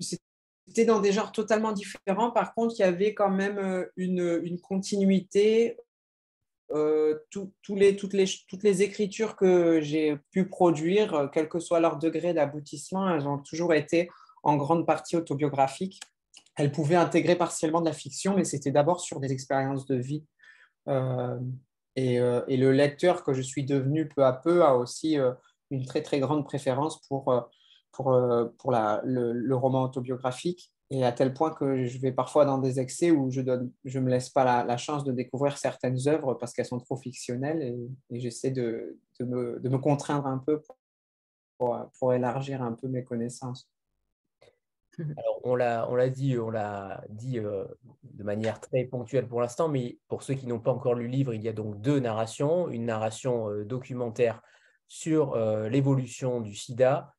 C'était 0.01 0.85
dans 0.87 1.01
des 1.01 1.13
genres 1.13 1.33
totalement 1.33 1.73
différents. 1.73 2.31
Par 2.31 2.55
contre, 2.55 2.75
il 2.79 2.81
y 2.81 2.85
avait 2.85 3.15
quand 3.15 3.31
même 3.31 3.87
une, 3.97 4.41
une 4.43 4.61
continuité. 4.61 5.77
Tout, 7.31 7.53
tous 7.63 7.77
les, 7.77 7.95
toutes, 7.95 8.13
les, 8.13 8.27
toutes 8.49 8.65
les 8.65 8.83
écritures 8.83 9.37
que 9.37 9.81
j'ai 9.81 10.17
pu 10.33 10.49
produire, 10.49 11.31
quel 11.33 11.49
que 11.49 11.61
soit 11.61 11.79
leur 11.79 11.97
degré 11.97 12.35
d'aboutissement, 12.35 13.09
elles 13.09 13.29
ont 13.29 13.39
toujours 13.39 13.73
été 13.73 14.11
en 14.43 14.57
grande 14.57 14.85
partie 14.85 15.17
autobiographiques 15.17 16.01
elle 16.57 16.73
pouvait 16.73 16.97
intégrer 16.97 17.37
partiellement 17.37 17.81
de 17.81 17.87
la 17.87 17.93
fiction, 17.93 18.35
mais 18.35 18.45
c'était 18.45 18.71
d'abord 18.71 19.01
sur 19.01 19.21
des 19.21 19.33
expériences 19.33 19.87
de 19.87 19.97
vie. 19.97 20.25
Euh, 20.89 21.39
euh, 21.99 22.45
et, 22.47 22.57
le 22.57 22.73
lecteur 22.73 23.25
que 23.25 23.33
je 23.33 23.43
suis 23.43 23.65
devenu 23.65 24.09
peu 24.09 24.25
à 24.25 24.33
peu 24.33 24.65
a 24.65 24.77
aussi 24.77 25.19
euh, 25.19 25.33
une 25.71 25.85
très 25.85 26.03
très 26.03 26.21
grande 26.21 26.45
préférence 26.45 27.01
pour, 27.09 27.25
pour, 27.93 28.19
pour 28.59 28.73
la, 28.73 29.01
le, 29.05 29.55
roman 29.57 29.85
autobiographique, 29.85 30.73
et 30.91 31.05
à 31.05 31.13
tel 31.13 31.35
point 31.35 31.53
que 31.53 31.87
je 31.87 31.99
vais 31.99 32.13
parfois 32.13 32.45
dans 32.45 32.59
des 32.59 32.79
excès 32.79 33.11
où 33.11 33.31
je 33.31 33.41
ne 33.41 33.69
je 33.85 33.99
me 33.99 34.11
laisse 34.11 34.31
pas 34.31 34.65
la, 34.65 34.77
chance 34.77 35.05
de 35.05 35.13
découvrir 35.13 35.59
certaines 35.59 36.07
œuvres 36.07 36.35
parce 36.35 36.53
qu'elles 36.53 36.67
sont 36.67 36.79
trop 36.79 36.97
fictionnelles, 36.97 37.63
et, 38.11 38.21
j'essaie 38.21 38.51
de, 38.51 38.99
de, 39.21 39.25
me, 39.25 39.61
de, 39.61 39.69
me, 39.69 39.79
contraindre 39.79 40.27
un 40.27 40.39
peu 40.39 40.63
pour, 41.59 41.77
pour 41.99 42.15
élargir 42.15 42.63
un 42.63 42.73
peu 42.73 42.89
mes 42.89 43.05
connaissances. 43.05 43.69
Alors, 44.99 45.41
on 45.45 45.55
l'a 45.55 46.09
dit, 46.09 46.39
on 46.39 46.51
l'a 46.51 47.05
dit 47.09 47.39
euh, 47.39 47.65
de 48.05 48.23
manière 48.23 48.61
très 48.61 48.85
ponctuelle 48.85 49.29
pour 49.29 49.41
l'instant, 49.41 49.69
mais 49.69 49.99
pour 50.09 50.23
ceux 50.23 50.35
qui 50.35 50.47
n'ont 50.47 50.61
pas 50.61 50.73
encore 50.73 50.95
lu 50.95 51.05
le 51.05 51.11
livre, 51.11 51.35
il 51.35 51.43
y 51.43 51.49
a 51.49 51.53
donc 51.53 51.81
deux 51.81 52.01
narrations. 52.01 52.69
Une 52.69 52.87
narration 52.87 53.51
euh, 53.51 53.65
documentaire 53.65 54.41
sur 54.89 55.35
euh, 55.35 55.69
l'évolution 55.69 56.41
du 56.41 56.55
sida 56.55 57.13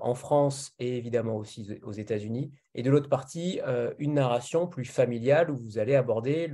en 0.00 0.14
France 0.14 0.74
et 0.78 0.96
évidemment 0.96 1.34
aussi 1.34 1.80
aux 1.82 1.90
États-Unis. 1.90 2.52
Et 2.76 2.84
de 2.84 2.90
l'autre 2.92 3.08
partie, 3.08 3.58
une 3.98 4.14
narration 4.14 4.68
plus 4.68 4.84
familiale 4.84 5.50
où 5.50 5.56
vous 5.56 5.78
allez 5.78 5.96
aborder 5.96 6.48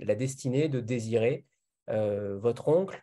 la 0.00 0.16
destinée 0.16 0.68
de 0.68 0.80
Désiré, 0.80 1.44
votre 1.86 2.66
oncle, 2.66 3.00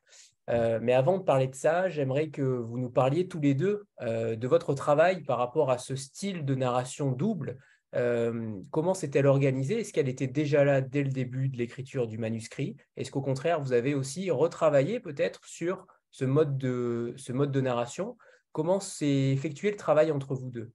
euh, 0.50 0.80
mais 0.82 0.94
avant 0.94 1.18
de 1.18 1.24
parler 1.24 1.48
de 1.48 1.56
ça, 1.56 1.90
j'aimerais 1.90 2.30
que 2.30 2.42
vous 2.42 2.78
nous 2.78 2.90
parliez 2.90 3.28
tous 3.28 3.40
les 3.40 3.54
deux 3.54 3.86
euh, 4.02 4.36
de 4.36 4.48
votre 4.48 4.74
travail 4.74 5.24
par 5.24 5.38
rapport 5.38 5.72
à 5.72 5.78
ce 5.78 5.96
style 5.96 6.46
de 6.46 6.56
narration 6.56 7.12
double. 7.12 7.58
Euh, 7.96 8.60
comment 8.72 8.94
s'est-elle 8.94 9.26
organisée? 9.26 9.80
Est-ce 9.80 9.94
qu'elle 9.94 10.10
était 10.10 10.28
déjà 10.28 10.64
là 10.64 10.82
dès 10.82 11.04
le 11.04 11.10
début 11.10 11.50
de 11.50 11.58
l'écriture 11.58 12.08
du 12.08 12.18
manuscrit? 12.18 12.76
Est-ce 12.98 13.10
qu'au 13.10 13.22
contraire, 13.22 13.62
vous 13.62 13.74
avez 13.74 13.96
aussi 13.96 14.30
retravaillé 14.30 15.00
peut-être 15.00 15.46
sur 15.46 15.88
ce 16.12 16.26
mode 16.26 16.58
de, 16.58 17.14
ce 17.18 17.32
mode 17.32 17.52
de 17.52 17.62
narration? 17.62 18.18
Comment 18.52 18.80
s'est 18.80 19.32
effectué 19.32 19.72
le 19.72 19.78
travail 19.78 20.12
entre 20.12 20.36
vous 20.36 20.50
deux? 20.50 20.72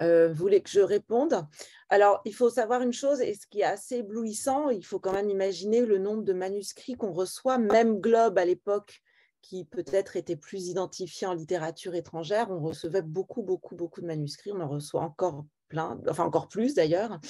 Euh, 0.00 0.32
voulez 0.32 0.62
que 0.62 0.70
je 0.70 0.80
réponde. 0.80 1.46
Alors, 1.88 2.20
il 2.24 2.34
faut 2.34 2.50
savoir 2.50 2.82
une 2.82 2.92
chose, 2.92 3.20
et 3.20 3.34
ce 3.34 3.46
qui 3.46 3.60
est 3.60 3.64
assez 3.64 3.96
éblouissant, 3.96 4.70
il 4.70 4.84
faut 4.84 4.98
quand 4.98 5.12
même 5.12 5.30
imaginer 5.30 5.84
le 5.84 5.98
nombre 5.98 6.22
de 6.22 6.32
manuscrits 6.32 6.94
qu'on 6.94 7.12
reçoit, 7.12 7.58
même 7.58 8.00
Globe 8.00 8.38
à 8.38 8.44
l'époque, 8.44 9.02
qui 9.42 9.64
peut-être 9.64 10.16
était 10.16 10.36
plus 10.36 10.68
identifié 10.68 11.26
en 11.26 11.32
littérature 11.32 11.94
étrangère, 11.94 12.50
on 12.50 12.60
recevait 12.60 13.02
beaucoup, 13.02 13.42
beaucoup, 13.42 13.76
beaucoup 13.76 14.00
de 14.00 14.06
manuscrits, 14.06 14.52
on 14.52 14.60
en 14.60 14.68
reçoit 14.68 15.02
encore 15.02 15.44
plein, 15.68 16.00
enfin 16.08 16.24
encore 16.24 16.48
plus 16.48 16.74
d'ailleurs. 16.74 17.20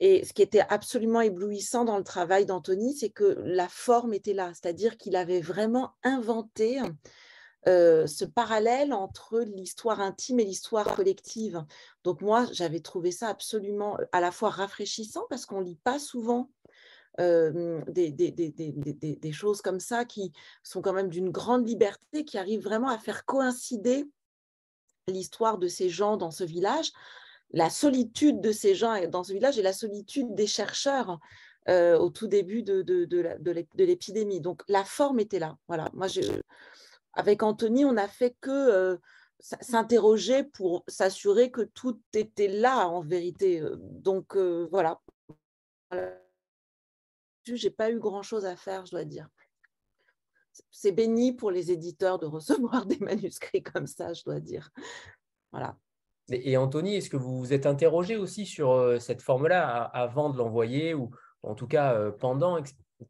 Et 0.00 0.24
ce 0.24 0.32
qui 0.32 0.40
était 0.40 0.64
absolument 0.70 1.20
éblouissant 1.20 1.84
dans 1.84 1.98
le 1.98 2.04
travail 2.04 2.46
d'Anthony, 2.46 2.96
c'est 2.96 3.10
que 3.10 3.36
la 3.44 3.68
forme 3.68 4.14
était 4.14 4.32
là, 4.32 4.50
c'est-à-dire 4.54 4.96
qu'il 4.96 5.14
avait 5.14 5.42
vraiment 5.42 5.92
inventé 6.02 6.80
euh, 7.68 8.06
ce 8.06 8.24
parallèle 8.24 8.94
entre 8.94 9.40
l'histoire 9.40 10.00
intime 10.00 10.40
et 10.40 10.44
l'histoire 10.44 10.94
collective. 10.96 11.62
Donc 12.04 12.22
moi, 12.22 12.46
j'avais 12.52 12.80
trouvé 12.80 13.12
ça 13.12 13.28
absolument 13.28 13.98
euh, 14.00 14.04
à 14.12 14.20
la 14.20 14.30
fois 14.30 14.48
rafraîchissant 14.48 15.26
parce 15.28 15.44
qu'on 15.44 15.60
ne 15.60 15.66
lit 15.66 15.80
pas 15.84 15.98
souvent 15.98 16.50
euh, 17.18 17.82
des, 17.88 19.32
choses 19.32 19.60
comme 19.60 19.80
ça 19.80 20.06
qui 20.06 20.32
sont 20.62 20.80
quand 20.80 20.94
même 20.94 21.10
d'une 21.10 21.28
grande 21.28 21.68
liberté, 21.68 22.24
qui 22.24 22.38
arrivent 22.38 22.64
vraiment 22.64 22.88
à 22.88 22.96
faire 22.96 23.26
coïncider 23.26 24.08
l'histoire 25.06 25.58
de 25.58 25.68
ces 25.68 25.90
gens 25.90 26.16
dans 26.16 26.30
ce 26.30 26.44
village, 26.44 26.92
la 27.50 27.68
solitude 27.68 28.40
de 28.40 28.52
ces 28.52 28.74
gens 28.74 29.06
dans 29.08 29.24
ce 29.24 29.34
village 29.34 29.58
et 29.58 29.62
la 29.62 29.72
solitude 29.74 30.34
des 30.34 30.46
chercheurs 30.46 31.18
au 31.68 32.10
tout 32.10 32.26
début 32.26 32.62
de, 32.64 32.82
de, 32.82 33.04
de 33.04 33.84
l'épidémie. 33.84 34.40
Donc 34.40 34.62
la 34.66 34.82
forme 34.82 35.20
était 35.20 35.38
là. 35.38 35.56
Voilà, 35.68 35.88
moi 35.92 36.08
je 36.08 36.20
avec 37.14 37.42
Anthony, 37.42 37.84
on 37.84 37.92
n'a 37.92 38.08
fait 38.08 38.36
que 38.40 38.50
euh, 38.50 38.96
s'interroger 39.38 40.44
pour 40.44 40.84
s'assurer 40.86 41.50
que 41.50 41.62
tout 41.62 42.00
était 42.14 42.48
là 42.48 42.88
en 42.88 43.00
vérité. 43.00 43.60
Euh, 43.60 43.76
donc 43.78 44.36
euh, 44.36 44.68
voilà. 44.70 45.00
Je 45.92 47.52
n'ai 47.52 47.70
pas 47.70 47.90
eu 47.90 47.98
grand-chose 47.98 48.44
à 48.44 48.56
faire, 48.56 48.86
je 48.86 48.92
dois 48.92 49.04
dire. 49.04 49.28
C'est 50.70 50.92
béni 50.92 51.32
pour 51.32 51.50
les 51.50 51.72
éditeurs 51.72 52.18
de 52.18 52.26
recevoir 52.26 52.86
des 52.86 52.98
manuscrits 52.98 53.62
comme 53.62 53.86
ça, 53.86 54.12
je 54.12 54.22
dois 54.24 54.40
dire. 54.40 54.70
Voilà. 55.50 55.76
Et 56.28 56.56
Anthony, 56.56 56.94
est-ce 56.94 57.10
que 57.10 57.16
vous 57.16 57.38
vous 57.38 57.52
êtes 57.52 57.66
interrogé 57.66 58.16
aussi 58.16 58.46
sur 58.46 59.00
cette 59.00 59.20
forme-là 59.20 59.82
avant 59.82 60.30
de 60.30 60.38
l'envoyer 60.38 60.94
ou 60.94 61.10
en 61.42 61.56
tout 61.56 61.66
cas 61.66 62.12
pendant 62.12 62.62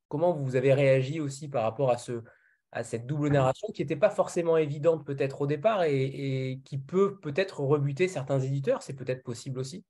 Comment 0.09 0.33
vous 0.33 0.57
avez 0.57 0.73
réagi 0.73 1.21
aussi 1.21 1.49
par 1.49 1.65
rapport 1.65 1.91
à 1.91 1.99
ce, 1.99 2.23
à 2.73 2.85
cette 2.85 3.07
double 3.07 3.29
narration 3.29 3.69
qui 3.75 3.83
n'était 3.83 3.97
pas 3.97 4.11
forcément 4.11 4.57
évidente 4.57 5.05
peut-être 5.05 5.43
au 5.43 5.47
départ 5.47 5.83
et, 5.85 6.61
qui 6.65 6.79
peut 6.79 7.19
peut-être 7.19 7.61
rebuter 7.61 8.09
certains 8.09 8.41
éditeurs. 8.41 8.83
C'est 8.83 8.95
peut-être 8.95 9.23
possible 9.23 9.59
aussi. 9.59 9.85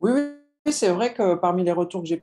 Oui, 0.00 0.12
oui 0.12 0.72
c'est 0.72 0.90
vrai 0.90 1.14
que 1.14 1.34
parmi 1.34 1.64
les 1.64 1.72
retours 1.72 2.02
que 2.02 2.08
j'ai 2.08 2.22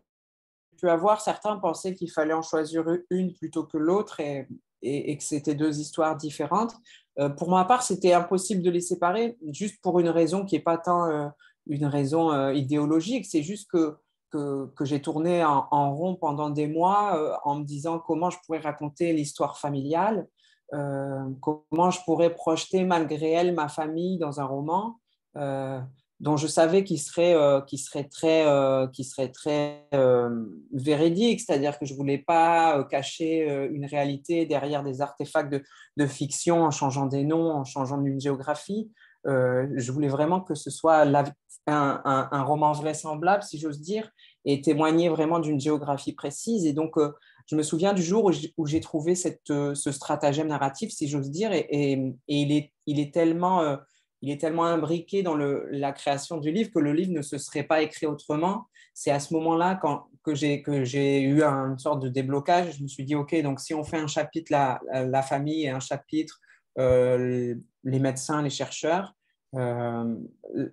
pu 0.77 0.89
avoir, 0.89 1.21
certains 1.21 1.57
pensaient 1.57 1.95
qu'il 1.95 2.11
fallait 2.11 2.33
en 2.33 2.41
choisir 2.41 2.85
une 3.09 3.33
plutôt 3.33 3.63
que 3.63 3.77
l'autre 3.77 4.19
et, 4.19 4.47
que 4.81 5.23
c'était 5.23 5.55
deux 5.55 5.79
histoires 5.79 6.15
différentes. 6.15 6.75
Euh, 7.19 7.29
pour 7.29 7.49
ma 7.49 7.65
part, 7.65 7.83
c'était 7.83 8.13
impossible 8.13 8.61
de 8.61 8.69
les 8.69 8.81
séparer, 8.81 9.37
juste 9.51 9.81
pour 9.81 9.99
une 9.99 10.09
raison 10.09 10.45
qui 10.45 10.55
n'est 10.55 10.61
pas 10.61 10.77
tant 10.77 11.05
euh, 11.09 11.27
une 11.67 11.85
raison 11.85 12.31
euh, 12.31 12.53
idéologique, 12.53 13.25
c'est 13.25 13.43
juste 13.43 13.69
que 13.69 13.97
que, 14.29 14.85
j'ai 14.85 15.01
tourné 15.01 15.43
en, 15.43 15.93
rond 15.93 16.15
pendant 16.15 16.49
des 16.49 16.67
mois 16.67 17.17
euh, 17.17 17.35
en 17.43 17.55
me 17.59 17.63
disant 17.63 17.99
comment 17.99 18.29
je 18.29 18.37
pourrais 18.45 18.59
raconter 18.59 19.13
l'histoire 19.13 19.57
familiale, 19.57 20.27
euh, 20.73 21.23
comment 21.41 21.91
je 21.91 21.99
pourrais 22.05 22.33
projeter 22.33 22.83
malgré 22.83 23.31
elle 23.31 23.53
ma 23.53 23.67
famille 23.69 24.17
dans 24.19 24.39
un 24.39 24.45
roman 24.45 24.99
euh, 25.37 25.79
dont 26.19 26.37
je 26.37 26.47
savais 26.47 26.83
qu'il 26.83 26.99
serait, 26.99 27.33
qui 27.65 27.77
serait 27.77 28.03
très, 28.03 28.45
qui 28.91 29.05
serait 29.05 29.29
très 29.31 29.87
véridique, 30.73 31.39
c'est-à-dire 31.39 31.79
que 31.79 31.85
je 31.85 31.93
ne 31.93 31.97
voulais 31.97 32.17
pas 32.17 32.83
cacher 32.91 33.47
une 33.71 33.85
réalité 33.85 34.45
derrière 34.45 34.83
des 34.83 34.99
artefacts 34.99 35.49
de, 35.95 36.05
fiction 36.07 36.63
en 36.63 36.71
changeant 36.71 37.05
des 37.05 37.23
noms, 37.23 37.51
en 37.51 37.63
changeant 37.63 37.97
d'une 37.97 38.19
géographie. 38.19 38.91
je 39.23 39.91
voulais 39.93 40.09
vraiment 40.09 40.41
que 40.41 40.55
ce 40.55 40.69
soit 40.69 41.05
la, 41.05 41.23
un, 41.69 42.43
roman 42.43 42.71
vraisemblable, 42.73 43.43
si 43.43 43.59
j'ose 43.59 43.79
dire, 43.79 44.09
et 44.45 44.61
témoigner 44.61 45.09
vraiment 45.09 45.39
d'une 45.39 45.59
géographie 45.59 46.13
précise. 46.13 46.65
Et 46.65 46.73
donc, 46.73 46.97
euh, 46.97 47.13
je 47.47 47.55
me 47.55 47.63
souviens 47.63 47.93
du 47.93 48.03
jour 48.03 48.31
où 48.57 48.67
j'ai 48.67 48.79
trouvé 48.79 49.13
euh, 49.49 49.75
ce 49.75 49.91
stratagème 49.91 50.47
narratif, 50.47 50.91
si 50.91 51.07
j'ose 51.07 51.31
dire, 51.31 51.51
et, 51.51 52.13
il, 52.27 52.51
est, 52.51 53.13
tellement, 53.13 53.61
euh, 53.61 53.77
il 54.21 54.31
est 54.31 54.39
tellement 54.39 54.65
imbriqué 54.65 55.23
dans 55.23 55.35
la 55.35 55.91
création 55.91 56.37
du 56.37 56.51
livre 56.51 56.71
que 56.71 56.79
le 56.79 56.93
livre 56.93 57.11
ne 57.11 57.21
se 57.21 57.37
serait 57.37 57.63
pas 57.63 57.81
écrit 57.81 58.05
autrement. 58.05 58.65
C'est 58.93 59.11
à 59.11 59.19
ce 59.19 59.33
moment-là 59.33 59.79
que 60.23 60.35
j'ai 60.35 61.21
eu 61.21 61.41
une 61.43 61.79
sorte 61.79 62.03
de 62.03 62.09
déblocage. 62.09 62.77
Je 62.77 62.83
me 62.83 62.87
suis 62.87 63.03
dit, 63.03 63.15
OK, 63.15 63.39
donc 63.41 63.59
si 63.59 63.73
on 63.73 63.83
fait 63.83 63.97
un 63.97 64.07
chapitre 64.07 64.51
la 64.51 65.21
famille 65.21 65.63
et 65.63 65.69
un 65.69 65.79
chapitre 65.79 66.39
les 66.77 67.99
médecins, 67.99 68.41
les 68.41 68.49
chercheurs, 68.49 69.15
euh, 69.55 70.15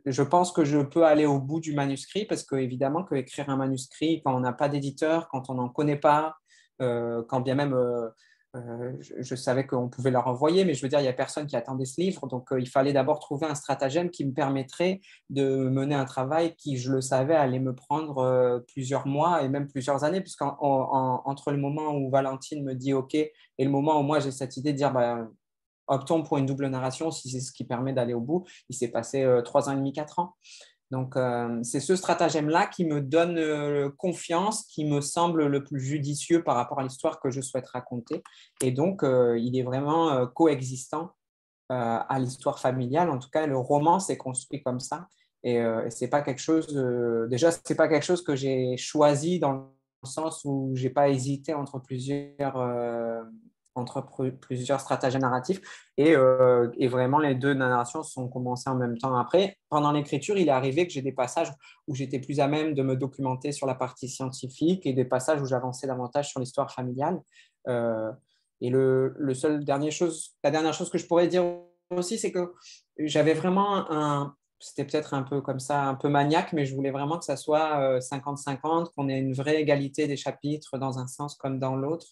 je 0.05 0.23
pense 0.23 0.53
que 0.53 0.65
je 0.65 0.79
peux 0.79 1.05
aller 1.05 1.25
au 1.25 1.41
bout 1.41 1.61
du 1.61 1.75
manuscrit 1.75 2.27
parce 2.27 2.43
que 2.43 2.57
évidemment 2.57 3.05
que 3.05 3.15
écrire 3.15 3.49
un 3.49 3.57
manuscrit 3.57 4.23
quand 4.25 4.35
on 4.35 4.41
n'a 4.41 4.53
pas 4.53 4.69
d'éditeur, 4.69 5.29
quand 5.29 5.49
on 5.49 5.55
n'en 5.55 5.69
connaît 5.69 5.97
pas, 5.97 6.37
euh, 6.83 7.23
quand 7.29 7.41
bien 7.41 7.55
même 7.55 7.73
euh, 7.75 8.11
je, 9.01 9.35
savais 9.35 9.67
qu'on 9.67 9.89
pouvait 9.89 10.11
leur 10.11 10.27
envoyer, 10.29 10.65
mais 10.65 10.73
je 10.73 10.81
veux 10.83 10.89
dire 10.89 10.99
il 11.01 11.03
n'y 11.03 11.09
a 11.09 11.15
personne 11.15 11.47
qui 11.47 11.57
attendait 11.57 11.85
ce 11.85 12.01
livre, 12.01 12.27
donc 12.27 12.49
il 12.59 12.69
fallait 12.69 12.95
d'abord 12.95 13.21
trouver 13.21 13.47
un 13.47 13.55
stratagème 13.55 14.09
qui 14.11 14.25
me 14.25 14.33
permettrait 14.33 15.01
de 15.29 15.69
mener 15.69 15.95
un 15.95 16.07
travail 16.07 16.55
qui, 16.57 16.79
je 16.79 16.91
le 16.91 17.03
savais, 17.03 17.35
allait 17.35 17.59
me 17.59 17.75
prendre 17.75 18.65
plusieurs 18.69 19.07
mois 19.07 19.43
et 19.43 19.51
même 19.51 19.69
plusieurs 19.69 20.05
années, 20.05 20.23
puisqu'entre 20.23 21.51
le 21.51 21.59
moment 21.59 21.97
où 21.97 22.09
Valentine 22.09 22.65
me 22.65 22.75
dit 22.75 22.95
OK 22.95 23.15
et 23.15 23.33
le 23.59 23.69
moment 23.69 24.01
où 24.01 24.03
moi 24.03 24.21
j'ai 24.21 24.31
cette 24.31 24.57
idée 24.57 24.73
de 24.73 24.79
dire 24.79 24.91
bah, 24.91 25.29
optons 25.89 26.23
pour 26.23 26.39
une 26.39 26.47
double 26.47 26.67
narration 26.69 27.11
si 27.11 27.31
c'est 27.31 27.41
ce 27.41 27.53
qui 27.53 27.65
permet 27.65 27.93
d'aller 27.93 28.15
au 28.15 28.21
bout. 28.21 28.45
Il 28.69 28.77
s'est 28.77 28.89
passé 28.89 29.23
euh, 29.23 29.43
trois 29.43 29.69
ans 29.69 29.73
et 29.73 29.77
demi, 29.77 29.93
quatre 29.93 30.19
ans. 30.19 30.35
Donc, 30.93 31.17
euh, 31.17 31.59
c'est 31.65 31.81
ce 31.81 31.97
stratagème-là 31.97 32.67
qui 32.67 32.85
me 32.85 33.01
donne 33.01 33.39
euh, 33.39 33.91
confiance, 33.99 34.65
qui 34.67 34.85
me 34.85 35.01
semble 35.01 35.47
le 35.47 35.65
plus 35.65 35.81
judicieux 35.81 36.45
par 36.45 36.55
rapport 36.55 36.79
à 36.79 36.85
l'histoire 36.85 37.19
que 37.19 37.31
je 37.31 37.41
souhaite 37.41 37.67
raconter. 37.67 38.23
Et 38.63 38.71
donc, 38.71 39.03
il 39.03 39.59
est 39.59 39.65
vraiment 39.65 40.27
coexistant 40.29 41.11
à 41.69 42.19
l'histoire 42.21 42.61
familiale. 42.61 43.11
En 43.11 43.19
tout 43.19 43.31
cas, 43.31 43.47
le 43.47 43.59
roman 43.59 43.99
s'est 43.99 44.17
construit 44.17 44.63
comme 44.63 44.79
ça. 44.79 45.09
Et, 45.43 45.61
c'est 45.91 46.07
pas 46.07 46.23
quelque 46.23 46.41
chose, 46.41 46.73
déjà, 47.29 47.51
c'est 47.51 47.75
pas 47.75 47.89
quelque 47.89 48.05
chose 48.05 48.23
que 48.23 48.37
j'ai 48.37 48.77
choisi 48.77 49.41
dans 49.41 49.53
le 49.53 50.09
sens 50.09 50.43
où 50.45 50.71
j'ai 50.75 50.91
pas 50.91 51.09
hésité 51.09 51.53
entre 51.53 51.81
plusieurs 51.81 52.57
entre 53.77 54.01
plusieurs 54.31 54.81
stratagèmes 54.81 55.23
narratifs. 55.23 55.61
Euh, 56.01 56.71
et, 56.77 56.89
vraiment, 56.89 57.19
les 57.19 57.35
deux 57.35 57.55
narrations 57.55 58.03
sont 58.03 58.29
commencées 58.29 58.71
en 58.71 58.75
même 58.75 58.99
temps. 58.99 59.17
Après, 59.17 59.59
pendant 59.69 59.93
l'écriture, 59.93 60.37
il 60.37 60.49
est 60.49 60.53
arrivé 60.53 60.87
que 60.87 60.93
j'ai 60.93 61.03
des 61.03 61.13
passages 61.13 61.53
où 61.87 61.95
j'étais 61.95 62.19
plus 62.19 62.41
à 62.41 62.49
même 62.49 62.75
de 62.75 62.83
me 62.83 62.97
documenter 62.97 63.53
sur 63.53 63.67
la 63.67 63.75
partie 63.75 64.09
scientifique 64.09 64.87
et 64.87 64.93
des 64.93 65.05
passages 65.05 65.41
où 65.41 65.47
j'avançais 65.47 65.87
davantage 65.87 66.31
sur 66.31 66.41
l'histoire 66.41 66.73
familiale. 66.73 67.21
Euh, 67.69 68.11
et 68.61 68.71
le, 68.71 69.15
le, 69.17 69.35
seul 69.35 69.65
dernier 69.65 69.91
chose, 69.91 70.35
la 70.43 70.51
dernière 70.51 70.73
chose 70.73 70.91
que 70.91 70.99
je 70.99 71.07
pourrais 71.07 71.29
dire 71.29 71.45
aussi, 71.91 72.19
c'est 72.19 72.33
que 72.33 72.55
j'avais 72.99 73.35
vraiment 73.35 73.91
un, 73.91 74.35
c'était 74.59 74.85
peut-être 74.85 75.15
un 75.15 75.23
peu 75.23 75.41
comme 75.41 75.61
ça, 75.61 75.85
un 75.85 75.95
peu 75.95 76.09
maniaque, 76.09 76.53
mais 76.53 76.65
je 76.65 76.75
voulais 76.75 76.91
vraiment 76.91 77.19
que 77.19 77.25
ça 77.25 77.37
soit 77.37 77.99
50-50, 77.99 78.57
euh, 78.57 78.85
qu'on 78.97 79.09
ait 79.09 79.19
une 79.19 79.35
vraie 79.35 79.61
égalité 79.61 80.07
des 80.07 80.17
chapitres 80.17 80.79
dans 80.79 80.99
un 80.99 81.07
sens 81.07 81.35
comme 81.35 81.59
dans 81.59 81.77
l'autre. 81.77 82.07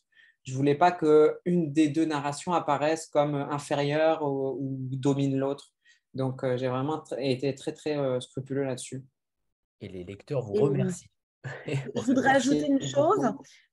Je 0.45 0.55
voulais 0.55 0.75
pas 0.75 0.93
qu'une 0.93 1.73
des 1.73 1.89
deux 1.89 2.05
narrations 2.05 2.53
apparaisse 2.53 3.07
comme 3.07 3.35
inférieure 3.35 4.23
ou, 4.23 4.59
domine 4.93 5.37
l'autre. 5.37 5.73
Donc, 6.13 6.45
j'ai 6.57 6.69
vraiment 6.69 7.03
été 7.19 7.55
très, 7.55 7.73
très 7.73 8.21
scrupuleux 8.21 8.65
là-dessus. 8.65 9.05
Et 9.81 9.89
les 9.89 10.05
lecteurs 10.05 10.43
vous 10.43 10.55
remercient. 10.55 11.09
Je 11.67 12.01
voudrais 12.03 12.37
ajouter 12.37 12.67
une 12.67 12.81
chose, 12.81 13.33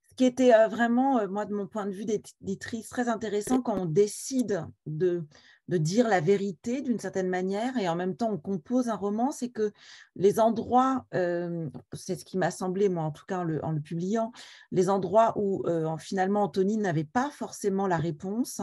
ce 0.10 0.16
qui 0.16 0.26
était 0.26 0.52
vraiment, 0.68 1.28
moi, 1.28 1.46
de 1.46 1.54
mon 1.54 1.68
point 1.68 1.86
de 1.86 1.92
vue 1.92 2.06
d'éditrice, 2.06 2.90
très 2.90 3.08
intéressant 3.10 3.62
quand 3.62 3.78
on 3.78 3.86
décide 3.86 4.66
de 4.86 5.24
de 5.72 5.78
dire 5.78 6.10
la 6.10 6.20
vérité 6.20 6.82
d'une 6.82 7.00
certaine 7.00 7.30
manière 7.30 7.78
et 7.78 7.88
en 7.88 7.96
même 7.96 8.18
temps 8.18 8.30
on 8.30 8.38
compose 8.38 8.90
un 8.90 8.96
roman, 8.96 9.32
c'est 9.32 9.48
que 9.48 9.72
les 10.18 10.42
endroits, 10.42 11.06
euh, 11.14 11.70
c'est 11.94 12.20
ce 12.20 12.26
qui 12.26 12.38
m'a 12.38 12.52
semblé 12.52 12.90
moi 12.90 13.04
en 13.04 13.12
tout 13.12 13.24
cas 13.26 13.40
en 13.40 13.72
le, 13.72 13.80
publiant, 13.80 14.34
les 14.72 14.90
endroits 14.90 15.32
où 15.38 15.64
euh, 15.68 15.96
finalement 15.98 16.44
Anthony 16.44 16.76
n'avait 16.76 17.06
pas 17.06 17.30
forcément 17.30 17.88
la 17.88 17.96
réponse, 17.96 18.60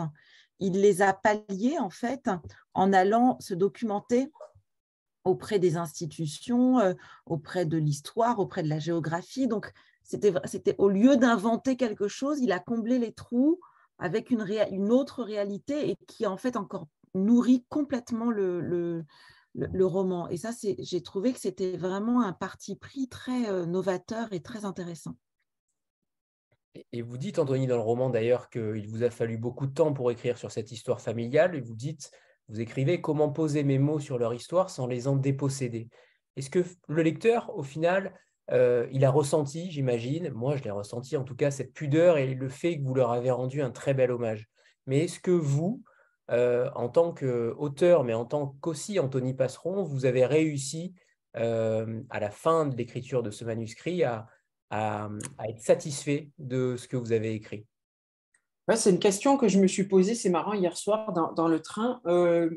il 0.61 0.83
les 0.83 1.00
a 1.00 1.15
palliés 1.15 1.79
en 1.79 1.88
fait 1.88 2.29
en 2.75 2.93
allant 2.93 3.38
se 3.41 3.55
documenter 3.55 4.31
auprès 5.25 5.59
des 5.59 5.79
institutions, 5.79 6.79
euh, 6.79 6.93
auprès 7.25 7.65
de 7.65 7.79
l'histoire, 7.79 8.38
auprès 8.38 8.62
de 8.62 8.69
la 8.69 8.79
géographie. 8.79 9.49
Donc 9.49 9.73
c'était 10.03 10.75
au 10.77 10.91
lieu 10.91 11.17
d'inventer 11.17 11.79
quelque 11.79 12.07
chose, 12.07 12.41
il 12.41 12.53
a 12.53 12.59
comblé 12.59 12.99
les 12.99 13.12
trous 13.12 13.61
avec 13.99 14.31
une, 14.31 14.47
une, 14.71 14.93
autre 14.93 15.23
réalité 15.23 15.91
et 15.91 15.97
qui 16.07 16.27
en 16.27 16.37
fait 16.37 16.57
encore 16.57 16.87
nourrit 17.15 17.65
complètement 17.69 18.31
le, 18.31 18.61
le, 19.55 19.87
roman. 19.87 20.29
Et 20.29 20.37
ça, 20.37 20.50
j'ai 20.79 21.03
trouvé 21.03 21.33
que 21.33 21.41
c'était 21.41 21.77
vraiment 21.77 22.23
un 22.23 22.33
parti 22.33 22.77
pris 22.77 23.09
très 23.09 23.49
euh, 23.49 23.67
novateur 23.67 24.33
et 24.33 24.41
très 24.41 24.65
intéressant. 24.65 25.17
Et 26.93 27.03
vous 27.03 27.19
dites, 27.19 27.38
Anthony, 27.38 27.67
dans 27.67 27.77
le 27.77 27.83
roman 27.83 28.11
d'ailleurs, 28.11 28.50
qu'il 28.50 28.88
vous 28.88 29.03
a 29.03 29.11
fallu 29.11 29.37
beaucoup 29.38 29.67
de 29.67 29.73
temps 29.73 29.93
pour 29.93 30.11
écrire 30.11 30.38
sur 30.38 30.50
cette 30.50 30.71
histoire 30.71 31.00
familiale. 31.00 31.57
Et 31.57 31.61
vous 31.61 31.75
dites, 31.75 32.11
vous 32.49 32.61
écrivez 32.61 33.00
comment 33.00 33.31
poser 33.31 33.65
mes 33.65 33.79
mots 33.79 34.00
sur 34.00 34.19
leur 34.19 34.35
histoire 34.35 34.71
sans 34.71 34.87
les 34.87 35.09
en 35.09 35.17
déposséder? 35.17 35.88
Est-ce 36.37 36.50
que 36.50 36.65
le 36.87 37.03
lecteur, 37.03 37.57
au 37.57 37.62
final, 37.62 38.15
euh, 38.50 38.87
il 38.93 39.05
a 39.05 39.11
ressenti, 39.11 39.71
j'imagine, 39.71 40.31
moi 40.31 40.57
je 40.57 40.62
l'ai 40.62 40.71
ressenti 40.71 41.17
en 41.17 41.25
tout 41.25 41.37
cas, 41.37 41.50
cette 41.50 41.75
pudeur 41.75 42.17
et 42.17 42.35
le 42.35 42.49
fait 42.49 42.79
que 42.79 42.85
vous 42.85 42.95
leur 42.95 43.12
avez 43.12 43.31
rendu 43.31 43.61
un 43.61 43.71
très 43.71 43.93
bel 43.93 44.11
hommage. 44.11 44.49
Mais 44.87 45.05
est-ce 45.05 45.21
que 45.21 45.31
vous, 45.31 45.83
euh, 46.30 46.70
en 46.75 46.88
tant 46.90 47.12
qu'auteur, 47.12 48.04
mais 48.04 48.12
en 48.12 48.26
tant 48.26 48.54
qu'aussi 48.61 48.99
Anthony 48.99 49.32
Passeron, 49.32 49.82
vous 49.82 50.04
avez 50.04 50.26
réussi 50.26 50.94
euh, 51.37 52.02
à 52.11 52.20
la 52.20 52.30
fin 52.30 52.66
de 52.66 52.76
l'écriture 52.76 53.23
de 53.23 53.30
ce 53.30 53.44
manuscrit 53.44 54.04
à, 54.04 54.26
être 54.70 55.61
satisfait 55.61 56.28
de 56.37 56.76
ce 56.76 56.87
que 56.87 56.99
vous 56.99 57.12
avez 57.12 57.32
écrit 57.32 57.66
C'est 58.75 58.90
une 58.90 58.99
question 58.99 59.38
que 59.38 59.49
je 59.49 59.58
me 59.58 59.66
suis 59.66 59.85
posée, 59.85 60.14
c'est 60.14 60.28
marrant, 60.28 60.52
hier 60.52 60.76
soir 60.76 61.14
dans, 61.35 61.49
le 61.49 61.61
train. 61.62 62.02
Euh, 62.04 62.50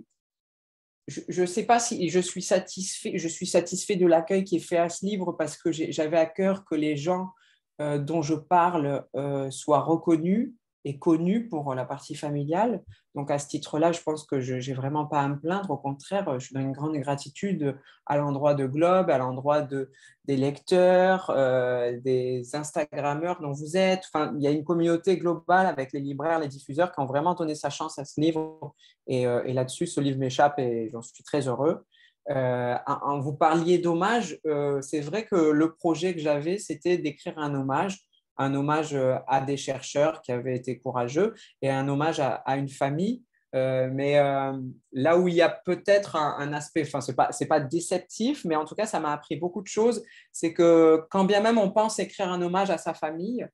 je 1.08 1.42
ne 1.42 1.46
sais 1.46 1.64
pas 1.64 1.80
si 1.80 2.10
je 2.10 2.20
suis 2.20 2.42
satisfait, 2.42 3.18
je 3.18 3.28
suis 3.30 3.48
satisfait 3.48 3.96
de 3.96 4.06
l'accueil 4.06 4.44
qui 4.44 4.58
est 4.58 4.60
fait 4.60 4.78
à 4.78 4.90
ce 4.90 5.06
livre 5.06 5.32
parce 5.32 5.56
que 5.56 5.72
j'avais 5.72 6.18
à 6.18 6.26
cœur 6.26 6.66
que 6.66 6.76
les 6.76 6.98
gens 6.98 7.32
dont 7.80 8.22
je 8.22 8.36
parle 8.36 9.06
soient 9.50 9.82
reconnus 9.82 10.54
est 10.86 10.98
connu 10.98 11.48
pour 11.48 11.74
la 11.76 11.86
partie 11.86 12.16
familiale. 12.16 12.84
Donc 13.14 13.30
à 13.30 13.40
ce 13.40 13.48
titre-là, 13.48 13.92
je 13.92 14.02
pense 14.02 14.26
que 14.26 14.40
je 14.40 14.56
n'ai 14.56 14.74
vraiment 14.74 15.06
pas 15.06 15.22
à 15.22 15.28
me 15.28 15.38
plaindre. 15.38 15.70
Au 15.70 15.78
contraire, 15.78 16.40
je 16.40 16.46
suis 16.46 16.56
dans 16.56 16.62
une 16.62 16.72
grande 16.72 16.96
gratitude 16.98 17.78
à 18.06 18.18
l'endroit 18.18 18.54
de 18.54 18.66
Globe, 18.66 19.10
à 19.10 19.18
l'endroit 19.18 19.62
de, 19.62 19.92
des 20.26 20.38
lecteurs, 20.38 21.30
euh, 21.30 22.00
des 22.00 22.56
Instagrammeurs 22.56 23.42
dont 23.42 23.52
vous 23.52 23.76
êtes. 23.76 24.04
Enfin, 24.14 24.34
il 24.38 24.44
y 24.44 24.48
a 24.48 24.52
une 24.52 24.64
communauté 24.64 25.18
globale 25.18 25.66
avec 25.68 25.92
les 25.92 26.00
libraires, 26.00 26.40
les 26.40 26.48
diffuseurs 26.48 26.92
qui 26.92 27.00
ont 27.02 27.06
vraiment 27.06 27.34
donné 27.34 27.56
sa 27.56 27.70
chance 27.70 28.00
à 28.00 28.06
ce 28.06 28.20
livre. 28.22 28.74
Et, 29.08 29.28
euh, 29.28 29.44
là-dessus, 29.52 29.88
ce 29.88 30.00
livre 30.00 30.20
m'échappe 30.20 30.58
et 30.60 30.90
j'en 30.90 31.02
suis 31.02 31.24
très 31.24 31.48
heureux. 31.48 31.86
Euh, 32.30 32.78
vous 33.20 33.34
parliez 33.34 33.80
d'hommage, 33.80 34.40
c'est 34.82 35.02
vrai 35.02 35.26
que 35.26 35.36
le 35.36 35.74
projet 35.74 36.14
que 36.14 36.22
j'avais, 36.22 36.60
c'était 36.60 36.98
d'écrire 36.98 37.38
un 37.38 37.54
hommage 37.56 38.06
un 38.38 38.54
hommage 38.56 38.94
euh, 38.94 39.18
à 39.28 39.42
des 39.42 39.58
chercheurs 39.58 40.22
qui 40.22 40.32
avaient 40.32 40.56
été 40.56 40.80
courageux 40.80 41.36
et 41.62 41.70
un 41.70 41.88
hommage 41.88 42.20
à, 42.20 42.44
une 42.58 42.70
famille. 42.70 43.24
Euh, 43.54 43.90
mais 43.92 44.18
euh, 44.18 44.54
là 44.94 45.18
où 45.18 45.28
il 45.28 45.36
y 45.36 45.42
a 45.42 45.50
peut-être 45.50 46.16
un, 46.16 46.54
aspect, 46.54 46.84
enfin, 46.84 47.02
ce 47.02 47.12
n'est 47.12 47.16
pas, 47.16 47.32
pas 47.50 47.60
déceptif, 47.60 48.46
mais 48.46 48.56
en 48.56 48.64
tout 48.64 48.76
cas, 48.76 48.86
ça 48.86 49.00
m'a 49.00 49.12
appris 49.12 49.36
beaucoup 49.36 49.62
de 49.62 49.68
choses. 49.68 50.04
C'est 50.32 50.54
que 50.54 51.06
quand 51.10 51.26
bien 51.26 51.42
même 51.42 51.58
on 51.58 51.70
pense 51.70 52.00
écrire 52.00 52.32
un 52.32 52.42
hommage 52.42 52.70
à 52.70 52.78
sa 52.78 52.94
famille, 52.94 53.46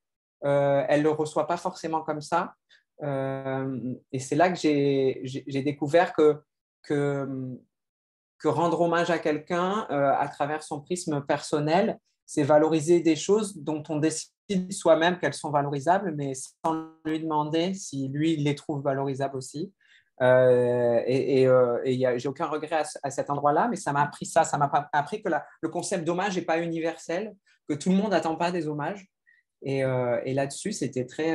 elle 0.42 0.98
ne 0.98 1.02
le 1.02 1.10
reçoit 1.10 1.48
pas 1.48 1.56
forcément 1.56 2.02
comme 2.02 2.20
ça. 2.20 2.54
et 3.02 4.18
c'est 4.20 4.36
là 4.36 4.50
que 4.50 4.56
j'ai 4.56 5.62
découvert 5.64 6.12
que, 6.12 6.44
que, 6.84 7.28
que, 8.38 8.46
rendre 8.46 8.80
hommage 8.80 9.10
à 9.10 9.18
quelqu'un 9.18 9.84
à 9.90 10.28
travers 10.28 10.62
son 10.62 10.80
prisme 10.80 11.22
personnel, 11.22 11.98
c'est 12.28 12.42
valoriser 12.42 13.00
des 13.00 13.16
choses 13.16 13.56
dont 13.56 13.82
on 13.88 13.96
décide 13.96 14.30
soi-même 14.70 15.18
qu'elles 15.18 15.32
sont 15.32 15.50
valorisables, 15.50 16.14
mais 16.14 16.34
sans 16.34 16.90
lui 17.06 17.20
demander 17.20 17.72
si 17.72 18.08
lui 18.08 18.36
les 18.36 18.54
trouve 18.54 18.82
valorisables 18.82 19.34
aussi. 19.34 19.72
Euh, 20.20 21.00
et, 21.06 21.46
euh, 21.46 21.78
j'ai 22.18 22.28
aucun 22.28 22.44
regret 22.44 22.82
à, 23.02 23.10
cet 23.10 23.30
endroit-là, 23.30 23.68
mais 23.70 23.76
ça 23.76 23.94
m'a 23.94 24.02
appris 24.02 24.26
ça, 24.26 24.44
ça 24.44 24.58
m'a 24.58 24.70
appris 24.92 25.22
que 25.22 25.30
le 25.62 25.68
concept 25.70 26.04
d'hommage 26.04 26.36
n'est 26.36 26.44
pas 26.44 26.60
universel, 26.60 27.34
que 27.66 27.72
tout 27.72 27.88
le 27.88 27.96
monde 27.96 28.10
n'attend 28.10 28.36
pas 28.36 28.50
des 28.50 28.68
hommages. 28.68 29.08
Et, 29.62 29.82
euh, 29.82 30.20
et 30.26 30.34
là-dessus, 30.34 30.72
c'était 30.72 31.06
très, 31.06 31.34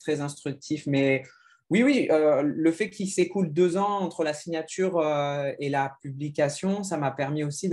très 0.00 0.22
instructif. 0.22 0.86
Mais 0.86 1.24
oui, 1.72 1.82
oui, 1.82 2.08
euh, 2.10 2.42
le 2.42 2.70
fait 2.70 2.90
qu'il 2.90 3.08
s'écoule 3.08 3.50
deux 3.50 3.78
ans 3.78 4.00
entre 4.00 4.24
la 4.24 4.34
signature 4.34 4.98
euh, 4.98 5.52
et 5.58 5.70
la 5.70 5.96
publication, 6.02 6.82
ça 6.82 6.98
m'a 6.98 7.10
permis 7.10 7.44
aussi, 7.44 7.70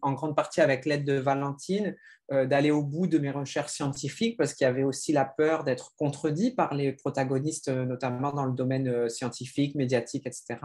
en 0.00 0.12
grande 0.12 0.36
partie 0.36 0.60
avec 0.60 0.86
l'aide 0.86 1.04
de 1.04 1.14
Valentine, 1.14 1.96
euh, 2.30 2.46
d'aller 2.46 2.70
au 2.70 2.84
bout 2.84 3.08
de 3.08 3.18
mes 3.18 3.32
recherches 3.32 3.72
scientifiques 3.72 4.36
parce 4.36 4.54
qu'il 4.54 4.64
y 4.64 4.68
avait 4.68 4.84
aussi 4.84 5.12
la 5.12 5.24
peur 5.24 5.64
d'être 5.64 5.92
contredit 5.96 6.52
par 6.52 6.72
les 6.72 6.92
protagonistes, 6.92 7.68
notamment 7.68 8.30
dans 8.30 8.44
le 8.44 8.52
domaine 8.52 9.08
scientifique, 9.08 9.74
médiatique, 9.74 10.24
etc. 10.24 10.60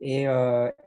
Et, 0.00 0.26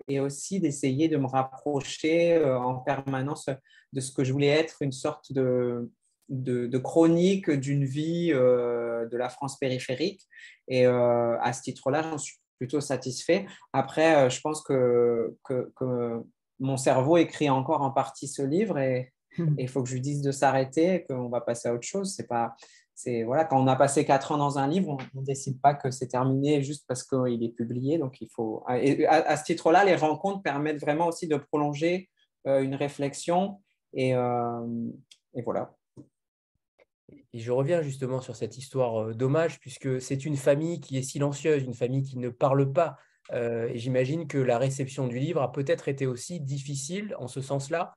et 0.07 0.21
aussi 0.21 0.61
d'essayer 0.61 1.09
de 1.09 1.17
me 1.17 1.27
rapprocher 1.27 2.41
en 2.41 2.75
permanence 2.75 3.49
de 3.91 3.99
ce 3.99 4.13
que 4.13 4.23
je 4.23 4.31
voulais 4.31 4.47
être, 4.47 4.77
une 4.81 4.93
sorte 4.93 5.33
de, 5.33 5.91
de, 6.31 6.77
chronique 6.77 7.51
d'une 7.51 7.85
vie 7.85 8.31
euh, 8.33 9.05
de 9.07 9.17
la 9.17 9.29
France 9.29 9.59
périphérique. 9.59 10.25
Et 10.67 10.87
euh, 10.87 11.37
à 11.41 11.53
ce 11.53 11.61
titre-là, 11.61 12.01
j'en 12.01 12.17
suis 12.17 12.37
plutôt 12.57 12.81
satisfait. 12.81 13.45
Après, 13.73 14.15
euh, 14.15 14.29
je 14.29 14.39
pense 14.41 14.63
que, 14.63 15.35
que, 15.43 16.23
mon 16.59 16.77
cerveau 16.77 17.17
écrit 17.17 17.49
encore 17.49 17.81
en 17.81 17.89
partie 17.89 18.27
ce 18.27 18.43
livre 18.43 18.77
et 18.77 19.11
hmm. 19.39 19.55
il 19.57 19.67
faut 19.67 19.81
que 19.81 19.89
je 19.89 19.95
lui 19.95 20.01
dise 20.01 20.21
de 20.21 20.31
s'arrêter, 20.31 21.05
qu'on 21.09 21.27
va 21.27 21.41
passer 21.41 21.69
à 21.69 21.73
autre 21.73 21.87
chose. 21.87 22.13
C'est 22.15 22.27
pas, 22.27 22.55
c'est 22.93 23.23
voilà, 23.23 23.45
quand 23.45 23.59
on 23.59 23.65
a 23.65 23.75
passé 23.75 24.05
quatre 24.05 24.31
ans 24.31 24.37
dans 24.37 24.59
un 24.59 24.67
livre, 24.67 24.95
on 25.15 25.19
ne 25.19 25.25
décide 25.25 25.59
pas 25.59 25.73
que 25.73 25.89
c'est 25.89 26.09
terminé 26.09 26.61
juste 26.61 26.85
parce 26.87 27.03
qu'il 27.03 27.43
est 27.43 27.55
publié. 27.55 27.97
Donc 27.97 28.21
il 28.21 28.29
faut. 28.29 28.63
Et 28.79 29.07
à, 29.07 29.35
ce 29.37 29.43
titre-là, 29.43 29.83
les 29.83 29.95
rencontres 29.95 30.43
permettent 30.43 30.79
vraiment 30.79 31.07
aussi 31.07 31.27
de 31.27 31.35
prolonger 31.35 32.09
une 32.45 32.75
réflexion 32.75 33.59
et, 33.93 34.11
et 34.11 35.41
voilà. 35.43 35.73
Et 37.33 37.39
je 37.39 37.51
reviens 37.51 37.81
justement 37.81 38.19
sur 38.19 38.35
cette 38.35 38.57
histoire 38.57 39.15
d'hommage, 39.15 39.59
puisque 39.59 40.01
c'est 40.01 40.25
une 40.25 40.35
famille 40.35 40.81
qui 40.81 40.97
est 40.97 41.03
silencieuse, 41.03 41.63
une 41.63 41.73
famille 41.73 42.03
qui 42.03 42.17
ne 42.17 42.29
parle 42.29 42.71
pas. 42.73 42.97
Et 43.33 43.77
j'imagine 43.77 44.27
que 44.27 44.37
la 44.37 44.57
réception 44.57 45.07
du 45.07 45.17
livre 45.17 45.41
a 45.41 45.51
peut-être 45.51 45.87
été 45.87 46.05
aussi 46.05 46.41
difficile 46.41 47.15
en 47.19 47.27
ce 47.27 47.41
sens-là. 47.41 47.95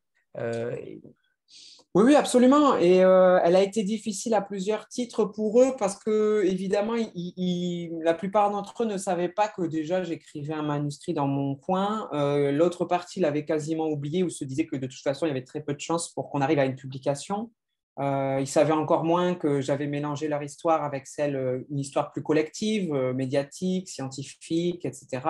Oui, 1.96 2.02
oui, 2.02 2.14
absolument. 2.16 2.76
Et 2.78 2.96
elle 2.98 3.56
a 3.56 3.62
été 3.62 3.82
difficile 3.82 4.34
à 4.34 4.40
plusieurs 4.40 4.86
titres 4.88 5.24
pour 5.24 5.60
eux 5.62 5.74
parce 5.78 5.96
que, 5.96 6.44
évidemment, 6.44 6.94
la 6.94 8.14
plupart 8.14 8.50
d'entre 8.50 8.84
eux 8.84 8.86
ne 8.86 8.96
savaient 8.96 9.28
pas 9.28 9.48
que 9.48 9.62
déjà 9.62 10.04
j'écrivais 10.04 10.54
un 10.54 10.62
manuscrit 10.62 11.14
dans 11.14 11.26
mon 11.26 11.56
coin. 11.56 12.08
L'autre 12.52 12.84
partie 12.84 13.18
l'avait 13.18 13.44
quasiment 13.44 13.88
oublié 13.88 14.22
ou 14.22 14.30
se 14.30 14.44
disait 14.44 14.66
que 14.66 14.76
de 14.76 14.86
toute 14.86 15.02
façon, 15.02 15.26
il 15.26 15.30
y 15.30 15.32
avait 15.32 15.44
très 15.44 15.62
peu 15.62 15.74
de 15.74 15.80
chances 15.80 16.12
pour 16.12 16.30
qu'on 16.30 16.40
arrive 16.40 16.60
à 16.60 16.64
une 16.64 16.76
publication. 16.76 17.50
Euh, 18.00 18.38
ils 18.40 18.46
savaient 18.46 18.72
encore 18.72 19.04
moins 19.04 19.34
que 19.34 19.60
j'avais 19.60 19.86
mélangé 19.86 20.26
leur 20.26 20.42
histoire 20.42 20.82
avec 20.82 21.06
celle, 21.06 21.36
euh, 21.36 21.64
une 21.70 21.78
histoire 21.78 22.10
plus 22.10 22.22
collective, 22.22 22.92
euh, 22.92 23.14
médiatique, 23.14 23.88
scientifique, 23.88 24.84
etc. 24.84 25.20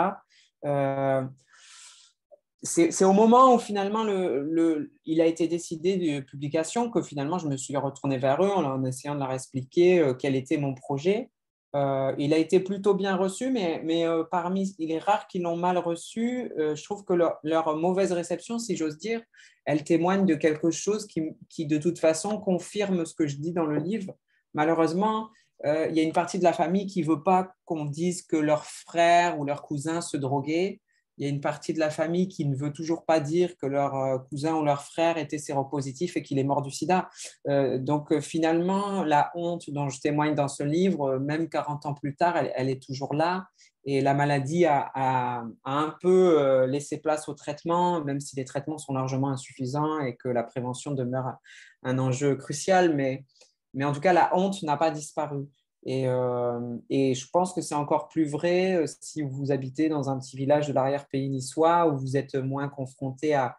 c'est 2.63 3.05
au 3.05 3.13
moment 3.13 3.55
où 3.55 3.59
finalement 3.59 4.03
le, 4.05 4.91
il 5.05 5.21
a 5.21 5.27
été 5.27 5.47
décidé 5.47 5.99
de 5.99 6.21
publication 6.25 6.91
que 6.91 7.03
finalement 7.03 7.37
je 7.39 7.47
me 7.47 7.59
suis 7.59 7.77
retourné 7.77 8.17
vers 8.17 8.43
eux 8.43 8.51
en, 8.51 8.83
essayant 8.87 9.15
de 9.15 9.21
leur 9.21 9.33
expliquer 9.33 10.15
quel 10.19 10.35
était 10.35 10.57
mon 10.57 10.73
projet. 10.75 11.31
Euh, 11.75 12.15
il 12.19 12.33
a 12.33 12.39
été 12.39 12.61
plutôt 12.61 12.95
bien 12.95 13.17
reçu, 13.17 13.51
mais, 13.51 13.83
mais 13.85 14.07
euh, 14.07 14.23
parmi 14.23 14.77
les 14.79 14.99
rares 14.99 15.27
qui 15.27 15.41
l'ont 15.41 15.57
mal 15.57 15.77
reçu, 15.77 16.53
euh, 16.57 16.77
je 16.77 16.85
trouve 16.85 17.05
que 17.05 17.15
leur, 17.15 17.77
mauvaise 17.77 18.13
réception, 18.13 18.61
si 18.61 18.77
j'ose 18.77 18.97
dire, 18.97 19.21
elle 19.65 19.83
témoigne 19.83 20.25
de 20.25 20.37
quelque 20.37 20.71
chose 20.71 21.07
qui, 21.07 21.23
qui, 21.49 21.67
de 21.67 21.79
toute 21.79 21.99
façon, 21.99 22.39
confirme 22.39 23.05
ce 23.05 23.15
que 23.15 23.27
je 23.27 23.37
dis 23.37 23.53
dans 23.53 23.67
le 23.67 23.79
livre. 23.79 24.15
Malheureusement, 24.53 25.31
il 25.65 25.97
y 25.97 26.01
a 26.01 26.03
une 26.03 26.13
partie 26.13 26.39
de 26.39 26.45
la 26.45 26.53
famille 26.53 26.87
qui 26.87 27.01
ne 27.01 27.07
veut 27.07 27.23
pas 27.23 27.55
qu'on 27.65 27.87
dise 27.87 28.21
que 28.23 28.37
leur 28.37 28.67
frère 28.67 29.39
ou 29.39 29.47
leur 29.47 29.63
cousin 29.63 30.03
se 30.03 30.19
droguait. 30.19 30.83
Il 31.19 31.25
y 31.25 31.27
a 31.27 31.31
une 31.31 31.41
partie 31.41 31.73
de 31.73 31.79
la 31.79 31.91
famille 31.91 32.29
qui 32.29 32.45
ne 32.45 32.57
veut 32.57 32.73
toujours 32.73 33.05
pas 33.05 33.21
dire 33.21 33.57
que 33.57 33.67
leur 33.67 33.95
euh, 33.95 34.19
cousin 34.19 34.55
ou 34.55 34.65
leur 34.65 34.83
frère 34.83 35.17
était 35.17 35.39
séropositif 35.39 36.17
et 36.17 36.23
qu'il 36.23 36.39
est 36.39 36.45
mort 36.45 36.63
du 36.63 36.71
sida. 36.71 37.09
Euh, 37.49 37.79
donc 37.79 38.13
euh, 38.13 38.21
finalement, 38.21 39.05
la 39.05 39.31
honte 39.35 39.71
dont 39.71 39.89
je 39.89 40.01
témoigne 40.01 40.35
dans 40.35 40.49
ce 40.49 40.63
livre, 40.63 41.19
même 41.19 41.49
40 41.49 41.87
ans 41.87 41.95
plus 41.95 42.17
tard, 42.17 42.37
elle, 42.37 42.69
est 42.69 42.83
toujours 42.83 43.15
là. 43.15 43.47
Et 43.85 44.01
la 44.01 44.15
maladie 44.15 44.65
a, 44.65 45.45
un 45.65 45.95
peu 46.01 46.65
laissé 46.65 47.03
place 47.03 47.29
au 47.29 47.35
traitement, 47.35 48.03
même 48.03 48.19
si 48.19 48.35
les 48.35 48.47
traitements 48.47 48.79
sont 48.79 48.95
largement 48.95 49.29
insuffisants 49.29 50.01
et 50.01 50.17
que 50.17 50.29
la 50.29 50.43
prévention 50.43 50.93
demeure 50.93 51.35
un 51.83 51.99
enjeu 51.99 52.35
crucial. 52.35 52.95
Mais, 52.95 53.27
mais 53.75 53.85
en 53.85 53.93
tout 53.93 54.01
cas, 54.01 54.15
la 54.15 54.35
honte 54.35 54.63
n'a 54.63 54.79
pas 54.79 54.91
disparu. 54.91 55.49
Euh, 55.87 56.79
et, 56.89 57.15
je 57.15 57.29
pense 57.31 57.53
que 57.53 57.61
c'est 57.61 57.75
encore 57.75 58.09
plus 58.09 58.25
vrai 58.25 58.77
euh, 58.77 58.87
si 59.01 59.23
vous 59.23 59.53
habitez 59.53 59.89
dans 59.89 60.09
un 60.09 60.19
petit 60.19 60.37
village 60.37 60.69
de 60.69 60.73
l'arrière-pays 60.73 61.29
niçois 61.29 61.87
où 61.89 61.99
vous 61.99 62.17
êtes 62.17 62.35
moins 62.37 62.69
confronté 62.69 63.35
à, 63.35 63.57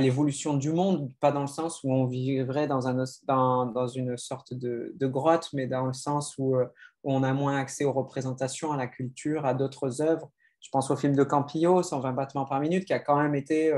l'évolution 0.00 0.54
du 0.54 0.72
monde, 0.72 1.12
pas 1.20 1.30
dans 1.30 1.42
le 1.42 1.46
sens 1.46 1.84
où 1.84 1.92
on 1.92 2.06
vivrait 2.06 2.66
dans, 2.66 2.88
un, 2.88 3.04
dans, 3.28 3.86
une 3.86 4.16
sorte 4.16 4.52
de, 4.52 5.06
grotte, 5.06 5.50
mais 5.52 5.68
dans 5.68 5.86
le 5.86 5.92
sens 5.92 6.36
euh, 6.40 6.42
où, 6.42 6.58
on 7.04 7.22
a 7.22 7.32
moins 7.32 7.58
accès 7.58 7.84
aux 7.84 7.92
représentations, 7.92 8.72
à 8.72 8.76
la 8.76 8.88
culture, 8.88 9.46
à 9.46 9.54
d'autres 9.54 10.02
œuvres. 10.02 10.32
Je 10.60 10.68
pense 10.70 10.90
au 10.90 10.96
film 10.96 11.14
de 11.14 11.22
Campillo, 11.22 11.84
120 11.84 12.12
battements 12.12 12.44
par 12.44 12.58
minute, 12.58 12.86
qui 12.86 12.92
a 12.92 12.98
quand 12.98 13.20
même 13.20 13.36
été 13.36 13.72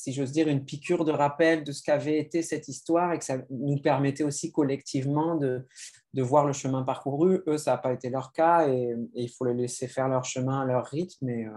si 0.00 0.14
j'ose 0.14 0.32
dire, 0.32 0.48
une 0.48 0.64
piqûre 0.64 1.04
de 1.04 1.12
rappel 1.12 1.62
de 1.62 1.72
ce 1.72 1.82
qu'avait 1.82 2.18
été 2.18 2.40
cette 2.40 2.68
histoire 2.68 3.12
et 3.12 3.18
que 3.18 3.24
ça 3.24 3.36
nous 3.50 3.76
permettait 3.76 4.24
aussi 4.24 4.50
collectivement 4.50 5.34
de, 5.34 5.66
de 6.14 6.22
voir 6.22 6.46
le 6.46 6.54
chemin 6.54 6.82
parcouru. 6.84 7.42
Eux, 7.46 7.58
ça 7.58 7.72
n'a 7.72 7.76
pas 7.76 7.92
été 7.92 8.08
leur 8.08 8.32
cas 8.32 8.66
et, 8.66 8.94
il 9.14 9.28
faut 9.28 9.44
les 9.44 9.52
laisser 9.52 9.88
faire 9.88 10.08
leur 10.08 10.24
chemin 10.24 10.62
à 10.62 10.64
leur 10.64 10.86
rythme. 10.86 11.26
Mais, 11.26 11.44
euh, 11.44 11.52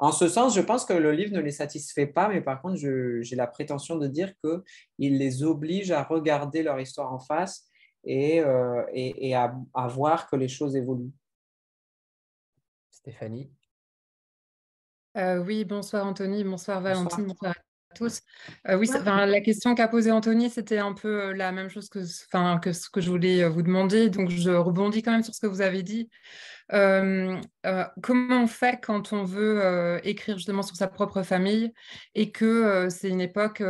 en 0.00 0.10
ce 0.10 0.26
sens, 0.26 0.56
je 0.56 0.60
pense 0.60 0.84
que 0.84 0.94
le 0.94 1.12
livre 1.12 1.32
ne 1.32 1.38
les 1.38 1.52
satisfait 1.52 2.08
pas, 2.08 2.28
mais 2.28 2.40
par 2.40 2.60
contre, 2.60 2.74
j'ai 2.76 3.36
la 3.36 3.46
prétention 3.46 3.96
de 3.98 4.08
dire 4.08 4.32
qu'il 4.40 5.18
les 5.18 5.44
oblige 5.44 5.92
à 5.92 6.02
regarder 6.02 6.64
leur 6.64 6.80
histoire 6.80 7.12
en 7.12 7.20
face 7.20 7.68
et, 8.02 8.40
euh, 8.40 8.82
et, 8.92 9.36
à 9.36 9.54
voir 9.86 10.28
que 10.28 10.34
les 10.34 10.48
choses 10.48 10.74
évoluent. 10.74 11.12
Stéphanie 12.90 13.52
euh, 15.16 15.42
oui, 15.44 15.64
bonsoir 15.64 16.06
Anthony, 16.06 16.44
bonsoir 16.44 16.80
Valentine, 16.80 17.26
bonsoir, 17.26 17.52
à 17.52 17.94
tous. 17.94 18.20
Euh, 18.68 18.76
oui, 18.76 18.88
la 19.04 19.40
question 19.40 19.74
qu'a 19.74 19.88
posée 19.88 20.12
Anthony, 20.12 20.50
c'était 20.50 20.78
un 20.78 20.92
peu 20.92 21.32
la 21.32 21.50
même 21.50 21.68
chose 21.68 21.88
que, 21.88 21.98
que 22.60 22.72
ce 22.72 22.88
que 22.88 23.00
je 23.00 23.10
voulais 23.10 23.48
vous 23.48 23.62
demander. 23.62 24.08
Donc, 24.08 24.30
je 24.30 24.50
rebondis 24.50 25.02
quand 25.02 25.10
même 25.10 25.24
sur 25.24 25.34
ce 25.34 25.40
que 25.40 25.48
vous 25.48 25.60
avez 25.60 25.82
dit. 25.82 26.08
comment 26.70 28.42
on 28.42 28.46
fait 28.46 28.80
quand 28.80 29.12
on 29.12 29.24
veut 29.24 30.00
écrire 30.04 30.36
justement 30.36 30.62
sur 30.62 30.76
sa 30.76 30.86
propre 30.86 31.22
famille 31.22 31.72
et 32.14 32.30
que 32.30 32.88
c'est 32.88 33.08
une 33.08 33.20
époque 33.20 33.62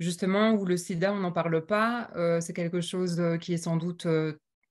justement 0.00 0.52
où 0.52 0.64
le 0.64 0.76
sida, 0.76 1.12
on 1.12 1.18
n'en 1.18 1.32
parle 1.32 1.64
pas, 1.64 2.10
c'est 2.40 2.54
quelque 2.54 2.80
chose 2.80 3.22
qui 3.40 3.52
est 3.52 3.58
sans 3.58 3.76
doute 3.76 4.08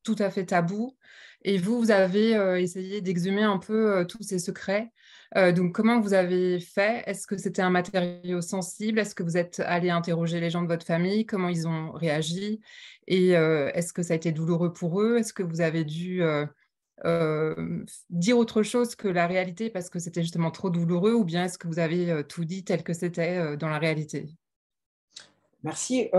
tout 0.03 0.15
à 0.19 0.29
fait 0.29 0.45
tabou. 0.45 0.97
Et 1.43 1.57
vous, 1.57 1.79
vous 1.79 1.91
avez 1.91 2.31
essayé 2.61 2.99
d'exhumer 2.99 3.43
un 3.43 3.59
peu 3.59 4.05
tous 4.09 4.23
ces 4.23 4.39
secrets. 4.39 4.91
Euh, 5.37 5.51
donc, 5.51 5.73
comment 5.73 5.99
vous 5.99 6.13
avez 6.13 6.59
fait? 6.59 7.03
Est-ce 7.05 7.27
que 7.27 7.37
c'était 7.37 7.61
un 7.61 7.69
matériau 7.69 8.41
sensible? 8.41 8.99
Est-ce 8.99 9.13
que 9.13 9.23
vous 9.23 9.37
êtes 9.37 9.59
allé 9.59 9.89
interroger 9.89 10.39
les 10.39 10.49
gens 10.49 10.63
de 10.63 10.67
votre 10.67 10.85
famille? 10.85 11.25
Comment 11.25 11.49
ils 11.49 11.67
ont 11.67 11.91
réagi? 11.91 12.59
Et 13.07 13.37
euh, 13.37 13.69
est-ce 13.73 13.93
que 13.93 14.01
ça 14.01 14.13
a 14.13 14.15
été 14.17 14.31
douloureux 14.31 14.73
pour 14.73 15.01
eux? 15.01 15.17
Est-ce 15.17 15.33
que 15.33 15.43
vous 15.43 15.61
avez 15.61 15.83
dû 15.83 16.23
euh, 16.23 16.45
dire 18.09 18.37
autre 18.37 18.63
chose 18.63 18.95
que 18.95 19.07
la 19.07 19.27
réalité 19.27 19.69
parce 19.69 19.89
que 19.89 19.99
c'était 19.99 20.23
justement 20.23 20.51
trop 20.51 20.71
douloureux 20.71 21.13
Ou 21.13 21.23
bien 21.23 21.45
est-ce 21.45 21.59
que 21.59 21.67
vous 21.67 21.79
avez 21.79 22.23
tout 22.27 22.43
dit 22.43 22.63
tel 22.63 22.83
que 22.83 22.93
c'était 22.93 23.55
dans 23.57 23.69
la 23.69 23.77
réalité? 23.77 24.29
Merci. 25.63 26.09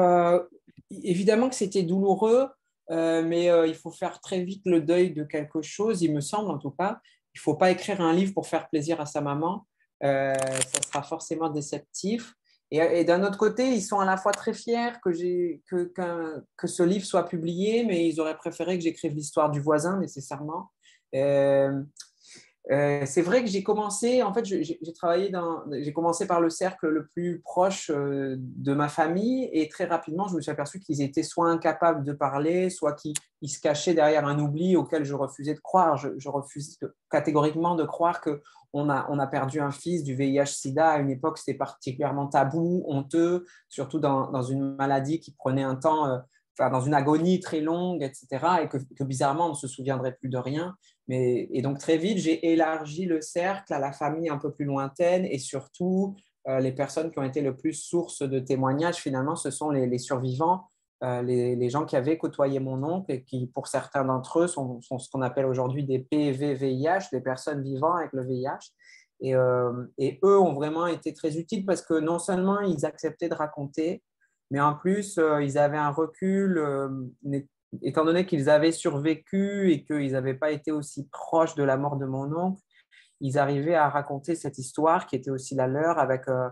évidemment 0.90 1.48
que 1.48 1.56
c'était 1.56 1.82
douloureux. 1.82 2.46
mais 2.88 3.50
il 3.66 3.74
faut 3.74 3.90
faire 3.90 4.20
très 4.20 4.42
vite 4.44 4.62
le 4.66 4.80
deuil 4.80 5.12
de 5.12 5.24
quelque 5.24 5.62
chose, 5.62 6.00
il 6.02 6.14
me 6.14 6.20
semble 6.20 6.50
en 6.50 6.58
tout 6.58 6.70
cas. 6.70 7.00
Il 7.40 7.48
ne 7.48 7.54
faut 7.54 7.56
pas 7.56 7.70
écrire 7.70 8.02
un 8.02 8.12
livre 8.12 8.34
pour 8.34 8.46
faire 8.46 8.68
plaisir 8.68 9.00
à 9.00 9.06
sa 9.06 9.22
maman. 9.22 9.66
Euh, 10.04 10.34
ça 10.34 10.82
sera 10.82 11.02
forcément 11.02 11.48
déceptif. 11.48 12.34
Et, 12.70 13.02
d'un 13.04 13.24
autre 13.24 13.38
côté, 13.38 13.66
ils 13.66 13.80
sont 13.80 13.98
à 13.98 14.04
la 14.04 14.18
fois 14.18 14.32
très 14.32 14.52
fiers 14.52 14.92
que, 15.02 15.10
ce 15.12 16.82
livre 16.82 17.04
soit 17.06 17.26
publié, 17.26 17.84
mais 17.84 18.06
ils 18.06 18.20
auraient 18.20 18.36
préféré 18.36 18.76
que 18.76 18.84
j'écrive 18.84 19.14
l'histoire 19.14 19.50
du 19.50 19.58
voisin 19.58 19.98
nécessairement. 19.98 20.70
Euh, 21.14 21.82
euh, 22.70 23.02
c'est 23.06 23.22
vrai 23.22 23.42
que 23.42 23.48
j'ai 23.48 23.62
commencé, 23.62 24.22
en 24.22 24.34
fait, 24.34 24.44
j'ai 24.44 24.92
travaillé 24.94 25.30
dans, 25.30 25.64
j'ai 25.72 25.92
commencé 25.92 26.26
par 26.26 26.40
le 26.40 26.50
cercle 26.50 26.88
le 26.88 27.06
plus 27.06 27.40
proche 27.40 27.90
euh, 27.90 28.36
de 28.38 28.74
ma 28.74 28.88
famille 28.88 29.48
et 29.52 29.68
très 29.68 29.86
rapidement, 29.86 30.28
je 30.28 30.36
me 30.36 30.40
suis 30.40 30.50
aperçu 30.50 30.78
qu'ils 30.78 31.00
étaient 31.00 31.22
soit 31.22 31.48
incapables 31.48 32.04
de 32.04 32.12
parler, 32.12 32.68
soit 32.68 32.92
qu'ils 32.92 33.14
se 33.48 33.60
cachaient 33.60 33.94
derrière 33.94 34.26
un 34.26 34.38
oubli 34.38 34.76
auquel 34.76 35.04
je 35.04 35.14
refusais 35.14 35.54
de 35.54 35.60
croire. 35.60 35.96
Je, 35.96 36.10
je 36.18 36.28
refuse 36.28 36.78
catégoriquement 37.10 37.76
de 37.76 37.84
croire 37.84 38.20
que 38.20 38.42
on 38.72 38.88
a, 38.88 39.26
perdu 39.26 39.60
un 39.60 39.70
fils 39.70 40.04
du 40.04 40.14
VIH/SIDA 40.14 40.90
à 40.90 40.98
une 40.98 41.10
époque, 41.10 41.38
c'était 41.38 41.58
particulièrement 41.58 42.26
tabou, 42.26 42.84
honteux, 42.86 43.44
surtout 43.68 43.98
dans, 43.98 44.42
une 44.42 44.76
maladie 44.76 45.20
qui 45.20 45.32
prenait 45.32 45.62
un 45.62 45.76
temps. 45.76 46.06
Euh, 46.06 46.18
dans 46.58 46.82
une 46.82 46.92
agonie 46.92 47.40
très 47.40 47.60
longue, 47.60 48.02
etc., 48.02 48.26
et 48.62 48.68
que, 48.68 49.04
bizarrement, 49.04 49.46
on 49.46 49.50
ne 49.50 49.54
se 49.54 49.66
souviendrait 49.66 50.12
plus 50.12 50.28
de 50.28 50.36
rien. 50.36 50.76
Et 51.12 51.62
donc, 51.62 51.78
très 51.78 51.96
vite, 51.96 52.18
j'ai 52.18 52.52
élargi 52.52 53.06
le 53.06 53.20
cercle 53.20 53.72
à 53.72 53.78
la 53.78 53.92
famille 53.92 54.28
un 54.28 54.38
peu 54.38 54.52
plus 54.52 54.64
lointaine 54.64 55.24
et 55.24 55.38
surtout, 55.38 56.14
euh, 56.48 56.60
les 56.60 56.72
personnes 56.72 57.10
qui 57.10 57.18
ont 57.18 57.24
été 57.24 57.42
le 57.42 57.56
plus 57.56 57.74
source 57.74 58.22
de 58.22 58.38
témoignages, 58.38 58.96
finalement, 58.96 59.36
ce 59.36 59.50
sont 59.50 59.70
les, 59.70 59.98
survivants, 59.98 60.68
euh, 61.02 61.22
les, 61.22 61.70
gens 61.70 61.84
qui 61.84 61.96
avaient 61.96 62.16
côtoyé 62.16 62.60
mon 62.60 62.82
oncle 62.84 63.12
et 63.12 63.24
qui, 63.24 63.46
pour 63.48 63.66
certains 63.66 64.04
d'entre 64.04 64.40
eux, 64.40 64.46
sont, 64.46 64.80
ce 64.80 65.10
qu'on 65.10 65.22
appelle 65.22 65.46
aujourd'hui 65.46 65.84
des 65.84 65.98
PV-VIH, 65.98 67.10
des 67.12 67.20
personnes 67.20 67.62
vivant 67.62 67.94
avec 67.94 68.12
le 68.12 68.24
VIH. 68.24 68.72
Et, 69.20 69.34
euh, 69.34 69.84
et, 69.98 70.18
eux 70.24 70.38
ont 70.38 70.54
vraiment 70.54 70.86
été 70.86 71.12
très 71.12 71.38
utiles 71.38 71.66
parce 71.66 71.82
que 71.82 71.94
non 71.94 72.18
seulement 72.18 72.60
ils 72.60 72.86
acceptaient 72.86 73.28
de 73.28 73.34
raconter, 73.34 74.02
mais 74.50 74.60
en 74.60 74.74
plus, 74.74 75.20
ils 75.42 75.58
avaient 75.58 75.76
un 75.76 75.90
recul, 75.90 76.60
étant 77.82 78.04
donné 78.04 78.26
qu'ils 78.26 78.50
avaient 78.50 78.72
survécu 78.72 79.70
et 79.72 79.84
qu'ils 79.84 80.12
n'avaient 80.12 80.34
pas 80.34 80.50
été 80.50 80.72
aussi 80.72 81.08
proches 81.08 81.54
de 81.54 81.62
la 81.62 81.76
mort 81.76 81.96
de 81.96 82.06
mon 82.06 82.32
oncle, 82.34 82.62
ils 83.20 83.38
arrivaient 83.38 83.74
à 83.74 83.88
raconter 83.88 84.34
cette 84.34 84.58
histoire 84.58 85.06
qui 85.06 85.16
était 85.16 85.30
aussi 85.30 85.54
la 85.54 85.66
leur 85.66 85.98
avec 85.98 86.26
euh, 86.28 86.48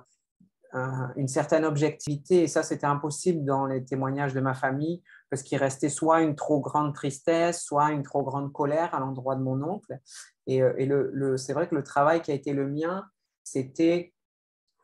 une 1.16 1.28
certaine 1.28 1.64
objectivité. 1.64 2.42
Et 2.42 2.46
ça, 2.46 2.62
c'était 2.62 2.86
impossible 2.86 3.44
dans 3.44 3.66
les 3.66 3.84
témoignages 3.84 4.34
de 4.34 4.40
ma 4.40 4.54
famille 4.54 5.02
parce 5.30 5.42
qu'il 5.42 5.58
restait 5.58 5.88
soit 5.88 6.20
une 6.20 6.34
trop 6.34 6.60
grande 6.60 6.94
tristesse, 6.94 7.62
soit 7.62 7.90
une 7.90 8.02
trop 8.02 8.22
grande 8.22 8.52
colère 8.52 8.94
à 8.94 9.00
l'endroit 9.00 9.34
de 9.34 9.42
mon 9.42 9.62
oncle. 9.62 9.98
Et, 10.46 10.60
le, 10.60 11.36
c'est 11.36 11.52
vrai 11.52 11.68
que 11.68 11.74
le 11.74 11.82
travail 11.82 12.22
qui 12.22 12.30
a 12.30 12.34
été 12.34 12.52
le 12.52 12.66
mien, 12.66 13.04
c'était 13.44 14.14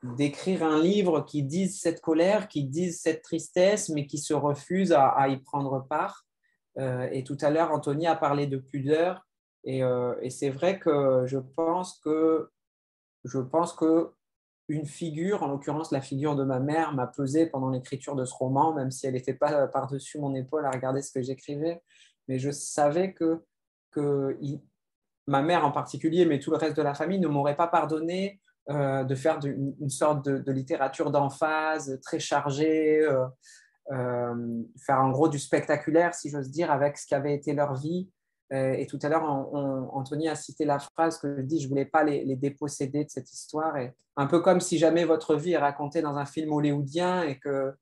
d'écrire 0.03 0.63
un 0.63 0.81
livre 0.81 1.23
qui 1.23 1.43
dise 1.43 1.81
cette 1.81 2.01
colère, 2.01 2.49
qui 2.49 2.65
dise 2.65 3.01
cette 3.01 3.23
tristesse, 3.23 3.89
mais 3.89 4.07
qui 4.07 4.19
se 4.19 4.35
refuse 4.35 4.93
à, 4.93 5.29
y 5.29 5.39
prendre 5.39 5.87
part. 5.89 6.24
Euh, 6.79 7.09
et 7.13 7.25
tout 7.25 7.39
à 7.41 7.51
l'heure, 7.51 7.73
Anthony 7.73 8.07
a 8.07 8.17
parlé 8.17 8.47
de 8.47 8.57
pudeur. 8.57 9.27
Euh, 9.67 10.15
et, 10.21 10.31
c'est 10.31 10.51
vrai 10.51 10.79
que 10.79 11.25
je 11.27 11.39
pense 11.39 11.99
que 12.01 12.51
je 13.25 13.39
pense 13.39 13.73
que 13.73 14.11
une 14.69 14.87
figure, 14.87 15.43
en 15.43 15.49
l'occurrence 15.49 15.91
la 15.91 16.01
figure 16.01 16.37
de 16.37 16.45
ma 16.45 16.59
mère, 16.59 16.93
m'a 16.93 17.07
pesé 17.07 17.47
pendant 17.47 17.71
l'écriture 17.71 18.17
de 18.17 18.25
ce 18.25 18.35
roman, 18.35 18.75
même 18.75 18.91
si 18.91 19.07
elle 19.07 19.15
n'était 19.15 19.35
pas 19.35 19.67
par-dessus 19.69 20.19
mon 20.19 20.35
épaule 20.35 20.67
à 20.67 20.71
regarder 20.71 21.03
ce 21.03 21.13
que 21.13 21.23
j'écrivais. 21.23 21.83
Mais 22.29 22.39
je 22.39 22.51
savais 22.51 23.13
que, 23.13 23.43
que 23.91 24.39
ma 25.27 25.43
mère 25.43 25.65
en 25.65 25.71
particulier, 25.71 26.25
mais 26.25 26.39
tout 26.39 26.51
le 26.51 26.57
reste 26.57 26.77
de 26.77 26.83
la 26.83 26.95
famille, 26.95 27.21
ne 27.21 27.29
m'aurait 27.29 27.57
pas 27.57 27.69
pardonné 27.69 28.41
euh, 28.71 29.05
de 29.05 29.15
faire 29.15 29.39
une, 29.45 29.91
sorte 29.91 30.27
de, 30.27 30.53
littérature 30.53 31.11
d'emphase 31.11 32.01
très 32.03 32.19
chargée, 32.19 33.07
faire 33.89 35.01
en 35.01 35.11
gros 35.11 35.29
du 35.29 35.39
spectaculaire, 35.39 36.15
si 36.15 36.31
j'ose 36.31 36.51
dire, 36.51 36.71
avec 36.71 36.97
ce 36.99 37.07
qu'avait 37.07 37.35
été 37.35 37.53
leur 37.53 37.75
vie. 37.75 38.11
et 38.51 38.87
tout 38.87 38.99
à 39.03 39.09
l'heure, 39.09 39.25
Anthony 39.25 40.29
a 40.29 40.35
cité 40.35 40.65
la 40.65 40.79
phrase 40.79 41.19
que 41.19 41.37
je 41.37 41.43
dis, 41.43 41.61
je 41.61 41.67
ne 41.67 41.71
voulais 41.71 41.85
pas 41.85 42.05
les, 42.05 42.37
déposséder 42.37 43.05
de 43.05 43.11
cette 43.11 43.31
histoire. 43.33 43.77
Et 43.77 43.95
un 44.17 44.27
peu 44.27 44.41
comme 44.41 44.61
si 44.61 44.79
jamais 44.79 45.05
votre 45.05 45.37
vie 45.37 45.53
est 45.53 45.59
racontée 45.59 46.03
dans 46.03 46.17
un 46.17 46.27
film 46.27 46.53
hollywoodien 46.53 47.23
et 47.23 47.39
que, 47.39 47.75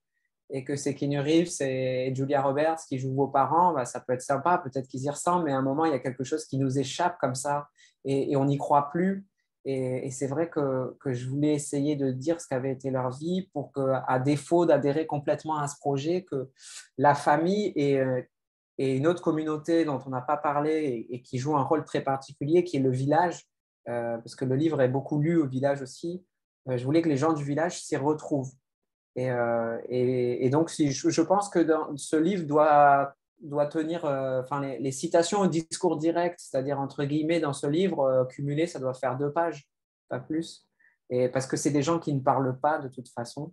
et 0.51 0.65
que 0.65 0.77
c'est 0.77 0.95
Keanu 0.95 1.21
Reeves 1.21 1.61
et 1.61 2.13
Julia 2.15 2.43
Roberts 2.43 2.81
qui 2.89 2.99
jouent 2.99 3.15
vos 3.15 3.29
parents, 3.29 3.73
bah, 3.73 3.85
ça 3.85 4.01
peut 4.01 4.13
être 4.13 4.23
sympa, 4.23 4.59
peut-être 4.59 4.89
qu'ils 4.89 5.05
y 5.05 5.11
ressemblent, 5.11 5.45
mais 5.45 5.53
à 5.53 5.57
un 5.57 5.63
moment, 5.63 5.85
il 5.85 5.93
y 5.93 5.97
a 5.97 6.01
quelque 6.01 6.25
chose 6.25 6.45
qui 6.47 6.59
nous 6.59 6.79
échappe 6.79 7.17
comme 7.19 7.35
ça 7.35 7.69
et 8.05 8.37
on 8.37 8.45
n'y 8.45 8.59
croit 8.59 8.91
plus. 8.91 9.25
Et, 9.65 10.11
c'est 10.11 10.27
vrai 10.27 10.51
que, 10.51 10.97
je 11.07 11.29
voulais 11.29 11.55
essayer 11.55 11.95
de 11.95 12.11
dire 12.11 12.41
ce 12.41 12.49
qu'avait 12.49 12.73
été 12.73 12.91
leur 12.91 13.11
vie 13.11 13.49
pour 13.53 13.73
que, 13.73 13.93
à 14.07 14.19
défaut 14.19 14.67
d'adhérer 14.67 15.07
complètement 15.07 15.57
à 15.59 15.69
ce 15.69 15.77
projet, 15.79 16.25
que 16.25 16.51
la 16.99 17.15
famille 17.15 17.73
et, 17.77 17.99
euh, 18.01 18.23
une 18.79 19.07
autre 19.07 19.23
communauté 19.23 19.85
dont 19.85 20.01
on 20.07 20.11
n'a 20.11 20.23
pas 20.23 20.37
parlé 20.37 21.07
et, 21.09 21.23
qui 21.23 21.39
joue 21.39 21.57
un 21.57 21.63
rôle 21.63 21.85
très 21.85 22.01
particulier, 22.03 22.65
qui 22.65 22.79
est 22.79 22.81
le 22.81 22.91
village, 22.91 23.47
parce 23.85 24.35
que 24.35 24.45
le 24.45 24.57
livre 24.57 24.81
est 24.81 24.89
beaucoup 24.89 25.21
lu 25.21 25.37
au 25.37 25.47
village 25.47 25.83
aussi. 25.83 26.25
je 26.67 26.85
voulais 26.85 27.03
que 27.03 27.09
les 27.09 27.17
gens 27.17 27.33
du 27.33 27.45
village 27.45 27.81
s'y 27.83 27.97
retrouvent. 27.97 28.53
Et, 29.17 30.49
donc, 30.51 30.71
je, 30.71 31.23
pense 31.23 31.49
que 31.49 31.67
ce 31.97 32.17
livre 32.17 32.47
doit, 32.47 33.15
doit 33.43 33.67
tenir, 33.67 34.05
enfin, 34.05 34.61
les, 34.61 34.93
citations 34.93 35.41
au 35.41 35.47
discours 35.47 35.97
direct, 35.99 36.39
c'est-à-dire 36.41 36.81
entre 36.81 37.05
guillemets 37.05 37.41
dans 37.41 37.53
ce 37.53 37.67
livre, 37.67 38.27
cumulé, 38.31 38.67
ça 38.67 38.79
doit 38.79 38.95
faire 38.95 39.19
deux 39.19 39.33
pages, 39.33 39.69
pas 40.09 40.21
plus. 40.21 40.67
Parce 41.33 41.47
que 41.47 41.57
c'est 41.57 41.71
des 41.71 41.83
gens 41.83 41.99
qui 41.99 42.15
ne 42.15 42.21
parlent 42.21 42.59
pas 42.61 42.79
de 42.79 42.89
toute 42.89 43.09
façon. 43.09 43.53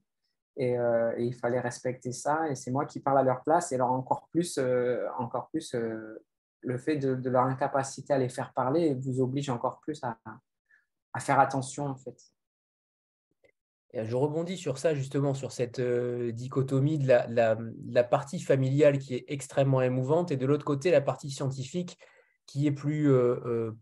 Euh, 0.60 1.14
et, 1.18 1.26
il 1.26 1.34
fallait 1.34 1.60
respecter 1.60 2.12
ça. 2.12 2.50
Et 2.50 2.56
c'est 2.56 2.72
moi 2.72 2.86
qui 2.86 3.00
parle 3.00 3.20
à 3.20 3.24
leur 3.24 3.44
place. 3.44 3.72
Et 3.72 3.76
alors 3.76 3.92
encore 3.92 4.28
plus, 4.32 4.58
euh, 4.58 5.06
encore 5.18 5.50
plus 5.50 5.74
euh, 5.76 6.24
le 6.62 6.78
fait 6.78 6.98
de, 6.98 7.30
leur 7.30 7.44
incapacité 7.44 8.14
à 8.14 8.18
les 8.18 8.30
faire 8.30 8.54
parler 8.54 8.94
vous 8.96 9.22
oblige 9.22 9.50
encore 9.50 9.80
plus 9.80 10.04
à, 10.04 10.18
à 11.14 11.20
faire 11.20 11.40
attention 11.40 11.86
en 11.86 11.96
fait. 11.96 12.18
Je 13.94 14.16
rebondis 14.16 14.58
sur 14.58 14.78
ça, 14.78 14.94
justement, 14.94 15.34
sur 15.34 15.52
cette 15.52 15.82
dichotomie 15.82 17.00
de 17.00 17.08
la, 17.08 17.58
la, 17.88 18.04
partie 18.04 18.40
familiale 18.40 19.00
qui 19.00 19.16
est 19.16 19.26
extrêmement 19.28 19.82
émouvante 19.82 20.32
et 20.32 20.38
de 20.38 20.46
l'autre 20.46 20.66
côté, 20.66 20.92
la 20.92 21.02
partie 21.02 21.32
scientifique 21.32 21.98
qui 22.46 22.68
est 22.68 22.72
plus, 22.72 23.12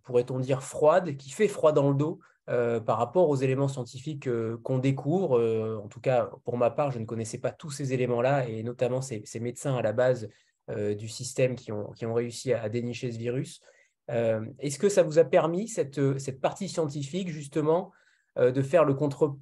pourrait-on 0.03 0.39
dire, 0.39 0.63
froide, 0.63 1.15
qui 1.17 1.31
fait 1.31 1.47
froid 1.47 1.71
dans 1.71 1.89
le 1.89 1.95
dos, 1.95 2.19
par 2.45 2.97
rapport 2.97 3.29
aux 3.29 3.35
éléments 3.35 3.67
scientifiques 3.67 4.29
qu'on 4.63 4.79
découvre. 4.79 5.79
En 5.83 5.87
tout 5.87 5.99
cas, 5.99 6.29
pour 6.45 6.57
ma 6.57 6.69
part, 6.69 6.91
je 6.91 6.99
ne 6.99 7.05
connaissais 7.05 7.37
pas 7.37 7.51
tous 7.51 7.71
ces 7.71 7.93
éléments-là, 7.93 8.47
et 8.47 8.63
notamment 8.63 9.01
ces, 9.01 9.23
médecins 9.39 9.75
à 9.75 9.81
la 9.81 9.93
base 9.93 10.29
du 10.69 11.07
système 11.07 11.55
qui 11.55 11.71
ont, 11.71 11.91
qui 11.91 12.05
ont, 12.05 12.13
réussi 12.13 12.53
à, 12.53 12.67
dénicher 12.69 13.11
ce 13.11 13.17
virus. 13.17 13.61
Est-ce 14.09 14.79
que 14.79 14.89
ça 14.89 15.03
vous 15.03 15.19
a 15.19 15.25
permis, 15.25 15.67
cette, 15.67 16.17
cette 16.17 16.39
partie 16.41 16.69
scientifique, 16.69 17.29
justement, 17.29 17.91
de 18.37 18.61
faire 18.61 18.83
le, 18.83 18.93
contre, 18.93 19.37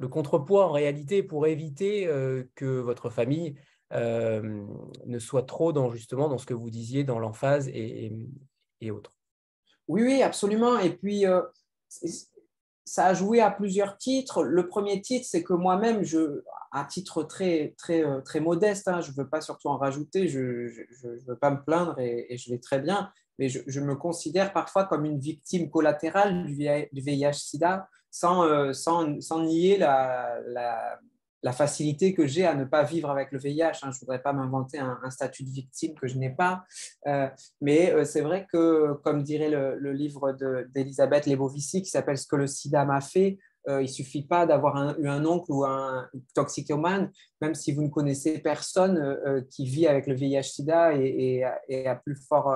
le 0.00 0.08
contrepoids 0.08 0.66
en 0.66 0.72
réalité 0.72 1.22
pour 1.22 1.46
éviter 1.46 2.06
que 2.56 2.80
votre 2.80 3.10
famille 3.10 3.54
ne 3.92 5.18
soit 5.18 5.44
trop 5.44 5.72
dans, 5.72 5.90
justement, 5.90 6.28
dans 6.28 6.38
ce 6.38 6.46
que 6.46 6.54
vous 6.54 6.70
disiez, 6.70 7.04
dans 7.04 7.18
l'emphase 7.18 7.68
et, 7.68 8.12
et, 8.80 8.90
autres 8.90 9.12
oui, 9.88 10.02
oui, 10.02 10.22
absolument. 10.22 10.78
Et 10.78 10.90
puis, 10.90 11.24
ça 12.84 13.06
a 13.06 13.14
joué 13.14 13.40
à 13.40 13.50
plusieurs 13.50 13.96
titres. 13.98 14.42
Le 14.42 14.66
premier 14.66 15.00
titre, 15.00 15.26
c'est 15.28 15.44
que 15.44 15.52
moi-même, 15.52 16.02
je, 16.02 16.42
à 16.72 16.84
titre 16.84 17.22
très, 17.22 17.74
très, 17.76 18.04
euh, 18.04 18.20
très 18.20 18.40
modeste, 18.40 18.88
hein, 18.88 19.00
je 19.00 19.10
ne 19.10 19.16
veux 19.16 19.28
pas 19.28 19.40
surtout 19.40 19.68
en 19.68 19.76
rajouter, 19.76 20.28
je 20.28 20.40
ne 20.40 21.26
veux 21.26 21.36
pas 21.36 21.50
me 21.50 21.62
plaindre 21.62 21.98
et, 21.98 22.36
je 22.36 22.50
vais 22.50 22.58
très 22.58 22.78
bien, 22.78 23.12
mais 23.40 23.48
je, 23.48 23.80
me 23.80 23.96
considère 23.96 24.52
parfois 24.52 24.84
comme 24.84 25.06
une 25.06 25.18
victime 25.18 25.70
collatérale 25.70 26.44
du 26.44 27.02
VIH-Sida 27.02 27.88
sans, 28.10 28.44
euh, 28.44 28.74
sans, 28.74 29.18
sans, 29.22 29.42
nier 29.42 29.78
la, 29.78 31.00
facilité 31.54 32.12
que 32.12 32.26
j'ai 32.26 32.44
à 32.44 32.54
ne 32.54 32.64
pas 32.64 32.82
vivre 32.82 33.10
avec 33.10 33.32
le 33.32 33.38
VIH. 33.38 33.62
Hein. 33.64 33.72
Je 33.80 33.86
ne 33.86 34.00
voudrais 34.00 34.20
pas 34.20 34.34
m'inventer 34.34 34.78
un, 34.78 35.08
statut 35.08 35.42
de 35.42 35.48
victime 35.48 35.94
que 35.94 36.06
je 36.06 36.18
n'ai 36.18 36.28
pas. 36.28 36.64
Euh, 37.06 37.28
mais 37.62 37.90
euh, 37.92 38.04
c'est 38.04 38.20
vrai 38.20 38.46
que, 38.52 38.92
comme 39.04 39.22
dirait 39.22 39.48
le, 39.48 39.92
livre 39.92 40.36
d'Elisabeth 40.74 41.24
Lebovici 41.24 41.80
qui 41.80 41.88
s'appelle 41.88 42.18
Ce 42.18 42.26
que 42.26 42.36
le 42.36 42.46
sida 42.46 42.84
m'a 42.84 43.00
fait, 43.00 43.38
euh, 43.68 43.82
il 43.82 43.88
suffit 43.88 44.26
pas 44.26 44.46
d'avoir 44.46 44.98
eu 44.98 45.08
un 45.08 45.24
oncle 45.26 45.52
ou 45.52 45.64
un 45.64 46.08
toxicomane, 46.34 47.10
même 47.40 47.54
si 47.54 47.72
vous 47.72 47.82
ne 47.82 47.88
connaissez 47.88 48.38
personne 48.38 49.44
qui 49.50 49.66
vit 49.66 49.86
avec 49.86 50.06
le 50.06 50.14
VIH-Sida 50.14 50.94
et, 50.94 51.44
et, 51.68 51.86
à 51.86 51.96
plus 51.96 52.16
fort 52.16 52.54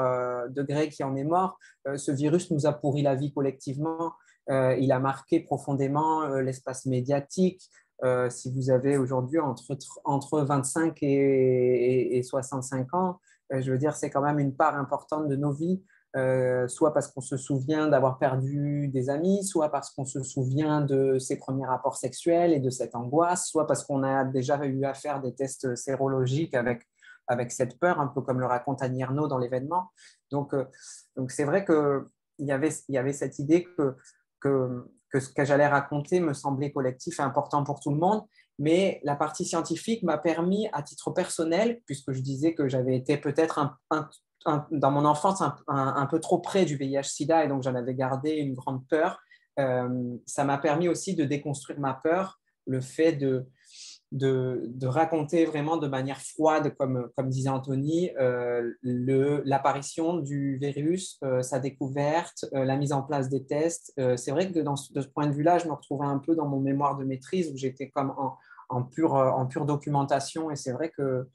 degré 0.50 0.88
qui 0.88 1.04
en 1.04 1.14
est 1.16 1.24
mort. 1.24 1.58
ce 1.96 2.10
virus 2.12 2.50
nous 2.50 2.66
a 2.66 2.72
pourri 2.72 3.02
la 3.02 3.14
vie 3.14 3.32
collectivement. 3.32 4.12
il 4.48 4.92
a 4.92 4.98
marqué 4.98 5.40
profondément 5.40 6.26
l'espace 6.38 6.86
médiatique, 6.86 7.68
euh, 8.02 8.28
si 8.28 8.50
vous 8.50 8.70
avez 8.70 8.96
aujourd'hui 8.96 9.38
entre, 9.38 9.76
entre 10.04 10.40
25 10.40 10.98
et, 11.02 12.22
65 12.22 12.92
ans, 12.94 13.20
euh, 13.52 13.62
je 13.62 13.70
veux 13.70 13.78
dire, 13.78 13.94
c'est 13.94 14.10
quand 14.10 14.22
même 14.22 14.38
une 14.38 14.54
part 14.54 14.76
importante 14.76 15.28
de 15.28 15.36
nos 15.36 15.52
vies, 15.52 15.82
euh, 16.16 16.68
soit 16.68 16.92
parce 16.94 17.09
qu'on 17.09 17.20
se 17.20 17.37
souvient 17.37 17.88
d'avoir 17.88 18.18
perdu 18.18 18.88
des 18.88 19.11
amis, 19.11 19.44
soit 19.44 19.70
parce 19.70 19.90
qu'on 19.90 20.05
se 20.05 20.22
souvient 20.22 20.81
de 20.81 21.18
ses 21.18 21.37
premiers 21.37 21.66
rapports 21.66 21.96
sexuels 21.96 22.53
et 22.53 22.61
de 22.61 22.70
cette 22.70 22.94
angoisse, 22.94 23.46
soit 23.48 23.66
parce 23.66 23.85
qu'on 23.85 24.03
a 24.03 24.24
déjà 24.24 24.64
eu 24.64 24.85
à 24.85 24.94
faire 24.94 25.20
des 25.20 25.35
tests 25.35 25.74
sérologiques 25.74 26.55
avec, 26.55 26.83
avec 27.27 27.50
cette 27.53 27.79
peur, 27.79 28.00
un 28.00 28.07
peu 28.09 28.20
comme 28.20 28.40
le 28.40 28.46
raconte 28.46 28.83
Annie 28.83 29.05
dans 29.29 29.38
l'événement. 29.38 29.90
Donc, 30.31 30.55
donc 31.16 31.31
c'est 31.31 31.44
vrai 31.44 31.64
qu'il 31.64 32.46
y 32.46 32.53
avait, 32.53 32.70
y 32.88 32.98
avait 32.98 33.12
cette 33.12 33.38
idée 33.38 33.64
que, 33.64 33.96
que 34.40 34.85
que 35.14 35.20
ce 35.20 35.29
que 35.29 35.44
j'allais 35.44 35.68
raconter 35.68 36.18
me 36.18 36.35
semblait 36.35 36.72
collectif 36.72 37.20
et 37.20 37.22
important 37.22 37.62
pour 37.62 37.79
tout 37.79 37.90
le 37.90 37.98
monde. 37.98 38.24
Mais 38.59 39.00
la 39.05 39.14
partie 39.14 39.44
scientifique 39.44 40.03
m'a 40.03 40.18
permis, 40.18 40.68
à 40.72 40.83
titre 40.83 41.12
personnel, 41.12 41.81
puisque 41.87 42.11
je 42.11 42.20
disais 42.20 42.53
que 42.53 42.68
j'avais 42.68 42.96
été 42.96 43.16
peut-être 43.16 43.61
dans 44.70 44.90
mon 44.90 45.04
enfance 45.04 45.42
un, 45.66 46.07
peu 46.07 46.20
trop 46.20 46.38
près 46.38 46.64
du 46.64 46.76
VIH-Sida 46.76 47.44
et 47.44 47.48
donc 47.48 47.62
j'en 47.62 47.74
avais 47.74 47.94
gardé 47.94 48.33
une 48.33 48.54
grande 48.54 48.87
peur, 48.88 49.20
euh, 49.59 50.16
ça 50.26 50.44
m'a 50.44 50.59
permis 50.59 50.88
aussi 50.88 51.14
de 51.14 51.24
déconstruire 51.24 51.78
ma 51.78 51.94
peur, 51.94 52.40
le 52.66 52.80
fait 52.80 53.12
de, 53.12 53.46
raconter 54.87 55.44
vraiment 55.44 55.76
de 55.76 55.87
manière 55.87 56.20
froide, 56.20 56.74
comme, 56.76 57.11
disait 57.24 57.48
Anthony, 57.48 58.11
euh, 58.18 58.70
l'apparition 58.83 60.18
du 60.18 60.57
virus, 60.59 61.18
euh, 61.24 61.42
sa 61.42 61.59
découverte, 61.59 62.44
la 62.52 62.76
mise 62.76 62.92
en 62.92 63.02
place 63.02 63.28
des 63.28 63.44
tests. 63.44 63.92
c'est 64.16 64.30
vrai 64.30 64.50
que 64.50 64.59
de 64.59 65.00
ce 65.00 65.09
point 65.09 65.26
de 65.26 65.33
vue-là, 65.33 65.59
je 65.59 65.66
me 65.66 65.72
retrouvais 65.72 66.07
un 66.07 66.18
peu 66.18 66.35
dans 66.35 66.48
mon 66.48 66.61
mémoire 66.61 66.96
de 66.96 67.04
maîtrise 67.04 67.50
où 67.52 67.57
j'étais 67.57 67.90
comme 67.90 68.14
en 68.68 68.83
pure 68.83 69.66
documentation. 69.66 70.50
Et 70.50 70.57
c'est 70.57 70.72
vrai 70.72 70.90
que, 70.90 71.28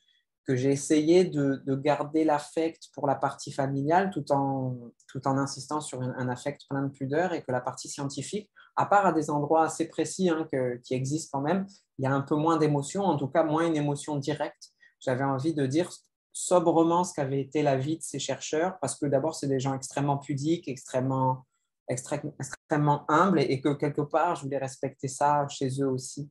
que 0.50 0.56
j'ai 0.56 0.72
essayé 0.72 1.26
de, 1.26 1.62
de 1.64 1.76
garder 1.76 2.24
l'affect 2.24 2.90
pour 2.96 3.06
la 3.06 3.14
partie 3.14 3.52
familiale 3.52 4.10
tout 4.10 4.32
en, 4.32 4.76
tout 5.08 5.28
en 5.28 5.38
insistant 5.38 5.80
sur 5.80 6.02
un, 6.02 6.28
affect 6.28 6.62
plein 6.68 6.82
de 6.82 6.92
pudeur 6.92 7.34
et 7.34 7.44
que 7.44 7.52
la 7.52 7.62
partie 7.62 7.88
scientifique, 7.88 8.50
à 8.76 8.88
part 8.88 9.06
à 9.06 9.14
des 9.14 9.30
endroits 9.30 9.66
assez 9.66 9.88
précis 9.88 10.28
hein, 10.28 10.48
qui 10.84 10.96
existent 10.96 11.38
quand 11.38 11.44
même, 11.44 11.68
il 12.00 12.06
y 12.06 12.08
a 12.08 12.12
un 12.12 12.22
peu 12.22 12.34
moins 12.36 12.58
d'émotion, 12.58 13.04
en 13.04 13.16
tout 13.16 13.28
cas 13.28 13.44
moins 13.44 13.68
une 13.68 13.76
émotion 13.76 14.16
directe. 14.16 14.72
J'avais 15.00 15.24
envie 15.24 15.54
de 15.54 15.68
dire 15.68 15.92
sobrement 16.32 17.04
ce 17.04 17.14
qu'avait 17.14 17.42
été 17.42 17.62
la 17.62 17.78
vie 17.78 17.98
de 17.98 18.04
ces 18.04 18.18
chercheurs, 18.18 18.80
parce 18.82 18.98
que 18.98 19.06
d'abord, 19.06 19.36
c'est 19.36 19.48
des 19.48 19.60
gens 19.60 19.76
extrêmement 19.76 20.18
pudiques, 20.18 20.68
extrêmement, 20.68 21.46
extrêmement 21.88 23.06
humbles, 23.08 23.40
et, 23.40 23.62
que 23.62 23.76
quelque 23.76 24.02
part, 24.02 24.36
je 24.36 24.46
voulais 24.46 24.58
respecter 24.58 25.10
ça 25.10 25.48
chez 25.48 25.80
eux 25.80 25.90
aussi. 25.90 26.28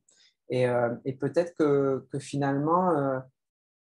Et, 0.49 0.67
euh, 0.67 0.93
peut-être 1.21 1.53
que, 1.55 2.05
finalement, 2.19 2.91
euh, 2.91 3.19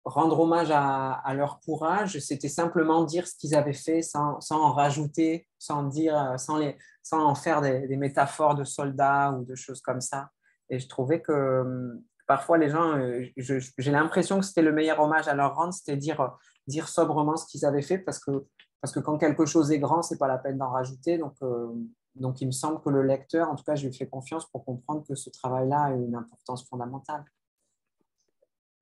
rendre 0.06 0.40
hommage 0.40 0.70
à, 0.72 1.34
leur 1.34 1.60
courage, 1.62 2.20
c'était 2.20 2.50
simplement 2.50 3.04
dire 3.04 3.28
ce 3.28 3.36
qu'ils 3.36 3.56
avaient 3.56 3.74
fait 3.74 4.02
sans, 4.02 4.40
en 4.52 4.74
rajouter, 4.74 5.48
sans, 5.60 5.84
dire, 5.84 6.36
sans, 6.38 6.58
les, 6.58 6.78
sans 7.02 7.26
en 7.26 7.36
faire 7.36 7.62
des, 7.62 7.96
métaphores 7.98 8.56
de 8.56 8.64
soldats 8.64 9.32
ou 9.32 9.46
de 9.46 9.56
choses 9.56 9.82
comme 9.82 10.02
ça. 10.02 10.30
Et 10.70 10.80
je 10.80 10.88
trouvais 10.88 11.22
que 11.22 11.62
hum, 11.62 12.04
parfois 12.28 12.58
les 12.58 12.70
gens, 12.70 12.98
euh, 12.98 13.26
j'ai 13.38 13.92
l'impression 13.92 14.40
que 14.40 14.46
c'était 14.46 14.62
le 14.62 14.74
meilleur 14.74 15.00
hommage 15.00 15.28
à 15.28 15.34
leur 15.36 15.56
rendre, 15.56 15.74
c'était 15.74 15.98
dire, 15.98 16.36
dire 16.68 16.88
sobrement 16.88 17.38
ce 17.38 17.46
qu'ils 17.46 17.66
avaient 17.66 17.82
fait 17.82 17.98
parce 17.98 18.20
que, 18.20 18.46
parce 18.82 18.94
que 18.94 19.00
quand 19.00 19.18
quelque 19.18 19.46
chose 19.46 19.72
est 19.72 19.80
grand, 19.80 20.02
c'est 20.02 20.18
pas 20.18 20.28
la 20.28 20.38
peine 20.38 20.58
d'en 20.58 20.70
rajouter. 20.70 21.18
Donc, 21.18 21.36
euh, 21.42 21.68
donc 22.16 22.42
il 22.42 22.48
me 22.48 22.52
semble 22.52 22.82
que 22.82 22.90
le 22.90 23.04
lecteur, 23.04 23.50
en 23.50 23.56
tout 23.56 23.64
cas, 23.64 23.76
je 23.76 23.88
lui 23.88 23.94
fais 23.94 24.08
confiance 24.08 24.46
pour 24.52 24.66
comprendre 24.66 25.06
que 25.08 25.16
ce 25.16 25.30
travail-là 25.30 25.84
a 25.84 25.92
une 25.92 26.16
importance 26.16 26.68
fondamentale. 26.68 27.24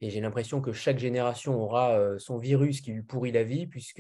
Et 0.02 0.10
j'ai 0.10 0.20
l'impression 0.20 0.62
que 0.62 0.72
chaque 0.72 0.98
génération 0.98 1.62
aura 1.62 2.18
son 2.18 2.38
virus 2.38 2.82
qui 2.82 2.92
lui 2.92 3.04
pourrit 3.04 3.32
la 3.32 3.44
vie, 3.44 3.68
puisque 3.68 4.00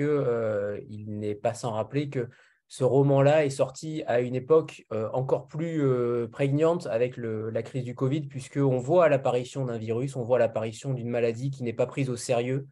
il 0.89 1.05
n'est 1.07 1.35
pas 1.35 1.53
sans 1.53 1.71
rappeler 1.71 2.09
que 2.09 2.27
ce 2.67 2.83
roman-là 2.83 3.45
est 3.45 3.51
sorti 3.51 4.01
à 4.07 4.21
une 4.21 4.33
époque 4.33 4.85
encore 5.13 5.47
plus 5.47 5.83
prégnante 6.31 6.87
avec 6.87 7.17
la 7.17 7.61
crise 7.61 7.83
du 7.83 7.93
Covid, 7.93 8.21
puisqu'on 8.21 8.79
voit 8.79 9.09
l'apparition 9.09 9.65
d'un 9.65 9.77
virus, 9.77 10.15
on 10.15 10.23
voit 10.23 10.39
l'apparition 10.39 10.93
d'une 10.93 11.09
maladie 11.09 11.51
qui 11.51 11.63
n'est 11.63 11.73
pas 11.73 11.85
prise 11.85 12.09
au 12.09 12.15
sérieux. 12.15 12.67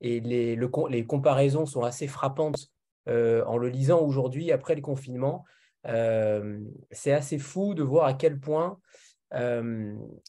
Et 0.00 0.20
les, 0.20 0.54
les 0.90 1.06
comparaisons 1.06 1.64
sont 1.64 1.84
assez 1.84 2.06
frappantes 2.06 2.68
en 3.06 3.56
le 3.56 3.68
lisant 3.68 4.00
aujourd'hui, 4.00 4.52
après 4.52 4.74
le 4.74 4.82
confinement. 4.82 5.44
C'est 5.84 7.12
assez 7.12 7.38
fou 7.38 7.72
de 7.72 7.82
voir 7.82 8.04
à 8.04 8.12
quel 8.12 8.38
point 8.38 8.78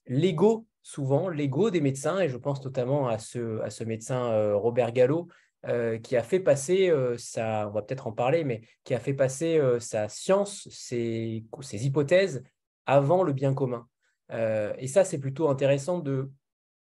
l'ego, 0.08 0.65
souvent, 0.86 1.30
l'ego 1.30 1.71
des 1.71 1.82
médecins, 1.82 2.19
et 2.19 2.30
je 2.30 2.38
pense 2.38 2.63
notamment 2.63 3.08
à 3.08 3.17
ce, 3.17 3.84
médecin 3.84 4.54
Robert 4.54 4.91
Gallo, 4.91 5.28
euh, 5.67 5.98
qui 5.98 6.15
a 6.15 6.21
fait 6.21 6.39
passer 6.39 6.89
euh, 6.89 7.17
sa, 7.17 7.67
on 7.67 7.71
va 7.71 7.82
peut-être 7.82 8.06
en 8.06 8.12
parler, 8.12 8.43
mais 8.43 8.62
qui 8.84 8.93
a 8.93 9.00
fait 9.00 9.15
passer 9.15 9.58
euh, 9.58 9.80
sa 9.80 10.08
science, 10.10 10.67
ses, 10.69 11.43
ses, 11.62 11.88
hypothèses 11.88 12.43
avant 12.86 13.24
le 13.24 13.34
bien 13.34 13.56
commun. 13.56 13.88
et 14.30 14.88
ça, 14.88 15.04
c'est 15.04 15.17
plutôt 15.19 15.50
intéressant 15.50 15.98
de 16.00 16.30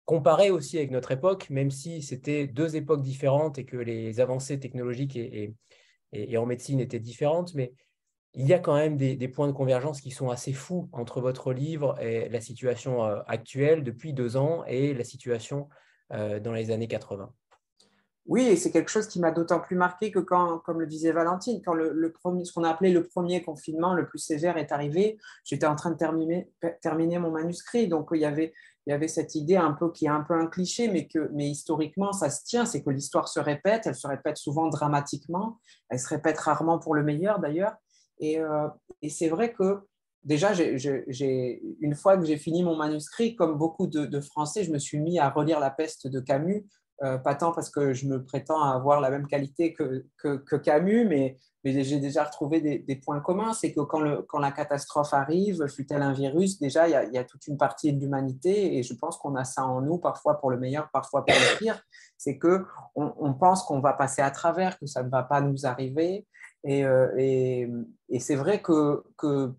comparer 0.06 0.50
aussi 0.50 0.78
avec 0.78 0.90
notre 0.90 1.12
époque, 1.12 1.52
même 1.52 1.70
si 1.70 2.02
c'était 2.02 2.48
deux 2.48 2.76
époques 2.76 3.04
différentes 3.04 3.60
et 3.60 3.66
que 3.66 3.78
les 3.78 4.20
avancées 4.20 4.60
technologiques 4.60 5.16
et, 5.16 5.54
et, 6.12 6.34
et 6.34 6.38
en 6.38 6.48
médecine 6.48 6.80
étaient 6.80 7.00
différentes, 7.00 7.54
mais 7.54 7.72
il 8.36 8.48
y 8.48 8.54
a 8.54 8.60
quand 8.60 8.76
même 8.76 8.98
des, 8.98 9.28
points 9.28 9.48
de 9.48 9.54
convergence 9.54 10.02
qui 10.02 10.12
sont 10.12 10.30
assez 10.30 10.54
fous 10.54 10.90
entre 10.92 11.22
votre 11.22 11.54
livre 11.54 12.00
et 12.02 12.30
la 12.30 12.42
situation 12.42 13.04
actuelle 13.04 13.84
depuis 13.84 14.14
deux 14.14 14.38
ans 14.38 14.64
et 14.68 14.94
la 14.94 15.04
situation 15.04 15.70
dans 16.10 16.54
les 16.54 16.72
années 16.72 16.88
80. 16.88 17.32
Oui, 18.28 18.42
et 18.48 18.56
c'est 18.56 18.72
quelque 18.72 18.90
chose 18.90 19.08
qui 19.08 19.20
m'a 19.20 19.30
d'autant 19.30 19.60
plus 19.60 19.76
marqué 19.76 20.12
que 20.12 20.18
quand, 20.18 20.58
comme 20.60 20.80
le 20.80 20.88
disait 20.88 21.12
Valentine, 21.12 21.62
quand 21.64 21.76
le, 21.76 22.12
premier, 22.12 22.44
ce 22.44 22.54
qu'on 22.54 22.64
a 22.64 22.70
appelé 22.72 22.92
le 22.92 23.04
premier 23.04 23.44
confinement 23.44 23.94
le 23.94 24.08
plus 24.08 24.18
sévère 24.18 24.58
est 24.58 24.72
arrivé, 24.72 25.20
j'étais 25.44 25.68
en 25.68 25.76
train 25.76 25.92
de 25.92 25.98
terminer, 25.98 26.52
terminer 26.82 27.20
mon 27.20 27.30
manuscrit. 27.30 27.88
Donc 27.88 28.10
il 28.14 28.22
y 28.22 28.26
avait, 28.26 28.52
il 28.88 28.90
y 28.90 28.94
avait 28.94 29.08
cette 29.08 29.36
idée 29.36 29.58
un 29.58 29.74
peu 29.74 29.92
qui 29.92 30.06
est 30.06 30.10
un 30.10 30.22
peu 30.22 30.34
un 30.34 30.48
cliché, 30.48 30.88
mais 30.88 31.08
que, 31.08 31.30
mais 31.34 31.48
historiquement 31.48 32.14
ça 32.14 32.32
se 32.32 32.44
tient, 32.44 32.66
c'est 32.66 32.82
que 32.82 32.90
l'histoire 32.90 33.28
se 33.28 33.40
répète. 33.40 33.84
Elle 33.86 33.96
se 33.96 34.08
répète 34.08 34.38
souvent 34.38 34.70
dramatiquement. 34.70 35.60
Elle 35.90 36.00
se 36.00 36.08
répète 36.08 36.40
rarement 36.40 36.80
pour 36.80 36.96
le 36.96 37.04
meilleur 37.04 37.40
d'ailleurs. 37.40 37.76
Et, 38.20 38.40
euh, 38.40 38.68
et 39.02 39.10
c'est 39.10 39.30
vrai 39.30 39.54
que 39.54 39.82
déjà, 40.24 40.52
une 40.54 41.96
fois 41.96 42.18
que 42.18 42.26
j'ai 42.26 42.38
fini 42.38 42.64
mon 42.64 42.76
manuscrit, 42.76 43.36
comme 43.36 43.58
beaucoup 43.58 43.88
de, 43.88 44.20
Français, 44.20 44.64
je 44.64 44.72
me 44.72 44.80
suis 44.80 45.00
mis 45.00 45.20
à 45.20 45.30
relire 45.30 45.60
La 45.60 45.72
peste 45.72 46.08
de 46.08 46.20
Camus 46.20 46.66
euh, 47.04 47.18
pas 47.18 47.36
tant 47.36 47.52
parce 47.52 47.70
que 47.70 47.94
je 47.94 48.08
me 48.08 48.24
prétends 48.24 48.62
avoir 48.62 49.02
la 49.02 49.10
même 49.10 49.28
qualité 49.28 49.74
que, 49.74 50.56
Camus, 50.58 51.06
mais, 51.06 51.38
j'ai 51.66 52.00
déjà 52.00 52.24
retrouvé 52.24 52.62
des, 52.62 52.96
points 52.96 53.20
communs. 53.20 53.54
C'est 53.54 53.74
que 53.74 53.82
quand, 53.82 54.40
la 54.40 54.52
catastrophe 54.52 55.14
arrive, 55.14 55.68
fut-elle 55.68 56.04
un 56.04 56.14
virus, 56.14 56.60
déjà, 56.60 56.88
il 56.88 56.92
y, 56.92 56.96
a, 56.96 57.04
il 57.04 57.14
y 57.14 57.18
a 57.18 57.24
toute 57.24 57.48
une 57.48 57.58
partie 57.58 57.92
de 57.92 58.00
l'humanité, 58.00 58.78
et 58.78 58.84
je 58.84 58.94
pense 58.94 59.18
qu'on 59.18 59.36
a 59.36 59.44
ça 59.44 59.66
en 59.66 59.82
nous, 59.82 59.98
parfois 59.98 60.40
pour 60.40 60.52
le 60.52 60.58
meilleur, 60.58 60.90
parfois 60.92 61.26
pour 61.26 61.36
le 61.36 61.58
pire. 61.58 61.82
C'est 62.18 62.38
qu'on 62.38 62.64
on 62.96 63.34
pense 63.34 63.64
qu'on 63.64 63.82
va 63.82 63.94
passer 63.94 64.22
à 64.22 64.32
travers, 64.32 64.80
que 64.80 64.86
ça 64.86 65.04
ne 65.04 65.10
va 65.10 65.24
pas 65.24 65.42
nous 65.42 65.66
arriver. 65.66 66.26
Et, 66.66 66.84
euh, 66.84 67.84
et, 68.10 68.20
c'est 68.20 68.36
vrai 68.36 68.62
que, 68.62 69.04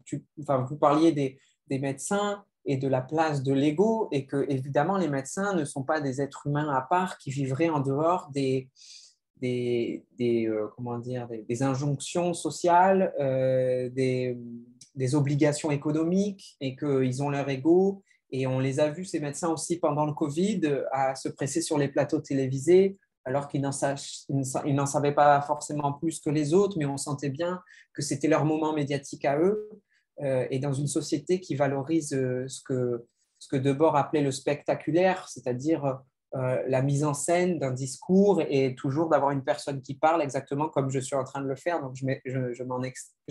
tu, 0.04 0.24
enfin, 0.40 0.66
vous 0.68 0.76
parliez 0.76 1.12
des, 1.12 1.38
médecins 1.78 2.44
et 2.64 2.76
de 2.76 2.88
la 2.88 3.00
place 3.00 3.42
de 3.42 3.52
l'ego, 3.52 4.08
et 4.10 4.26
que 4.26 4.44
évidemment 4.48 4.98
les 4.98 5.08
médecins 5.08 5.54
ne 5.54 5.64
sont 5.64 5.84
pas 5.84 6.00
des 6.00 6.20
êtres 6.20 6.46
humains 6.46 6.68
à 6.68 6.82
part 6.82 7.18
qui 7.18 7.30
vivraient 7.30 7.68
en 7.68 7.80
dehors 7.80 8.28
des, 8.32 8.68
des, 9.40 10.04
euh, 10.20 10.66
comment 10.74 10.98
dire, 10.98 11.28
des, 11.48 11.62
injonctions 11.62 12.34
sociales, 12.34 13.14
euh, 13.20 13.88
des, 13.90 15.14
obligations 15.14 15.70
économiques, 15.70 16.56
et 16.60 16.74
qu'ils 16.74 17.22
ont 17.22 17.30
leur 17.30 17.48
ego. 17.48 18.02
Et 18.32 18.48
on 18.48 18.58
les 18.58 18.80
a 18.80 18.90
vus, 18.90 19.04
ces 19.04 19.20
médecins 19.20 19.50
aussi, 19.50 19.78
pendant 19.78 20.04
le 20.04 20.12
Covid, 20.12 20.60
à 20.90 21.14
se 21.14 21.28
presser 21.28 21.62
sur 21.62 21.78
les 21.78 21.86
plateaux 21.86 22.20
télévisés, 22.20 22.98
alors 23.26 23.48
qu'ils 23.48 23.60
n'en 23.60 24.86
savaient 24.86 25.14
pas 25.14 25.42
forcément 25.42 25.92
plus 25.92 26.20
que 26.20 26.30
les 26.30 26.54
autres, 26.54 26.78
mais 26.78 26.86
on 26.86 26.96
sentait 26.96 27.28
bien 27.28 27.60
que 27.92 28.00
c'était 28.00 28.28
leur 28.28 28.44
moment 28.44 28.72
médiatique 28.72 29.24
à 29.24 29.38
eux. 29.38 29.68
Euh, 30.22 30.46
et 30.50 30.60
dans 30.60 30.72
une 30.72 30.86
société 30.86 31.40
qui 31.40 31.56
valorise 31.56 32.14
euh, 32.14 32.46
ce 32.48 32.62
que, 32.62 33.04
ce 33.38 33.48
que 33.48 33.56
Debord 33.56 33.96
appelait 33.96 34.22
le 34.22 34.30
spectaculaire, 34.30 35.28
c'est-à-dire 35.28 36.00
euh, 36.36 36.62
la 36.68 36.82
mise 36.82 37.04
en 37.04 37.14
scène 37.14 37.58
d'un 37.58 37.72
discours 37.72 38.42
et 38.48 38.74
toujours 38.76 39.08
d'avoir 39.08 39.32
une 39.32 39.44
personne 39.44 39.82
qui 39.82 39.94
parle 39.94 40.22
exactement 40.22 40.68
comme 40.68 40.88
je 40.88 41.00
suis 41.00 41.16
en 41.16 41.24
train 41.24 41.42
de 41.42 41.48
le 41.48 41.56
faire. 41.56 41.82
Donc, 41.82 41.96
je 41.96 42.06
ne 42.06 42.54
je, 42.54 42.62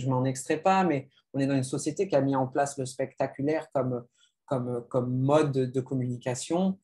m'en 0.09 0.25
extrais 0.25 0.57
pas, 0.57 0.83
mais 0.83 1.07
on 1.33 1.39
est 1.39 1.47
dans 1.47 1.55
une 1.55 1.63
société 1.63 2.07
qui 2.07 2.15
a 2.17 2.21
mis 2.21 2.35
en 2.35 2.47
place 2.47 2.77
le 2.77 2.85
spectaculaire 2.85 3.67
comme, 3.73 4.03
comme, 4.45 4.85
comme 4.89 5.17
mode 5.17 5.53
de 5.53 5.81
communication. 5.81 6.77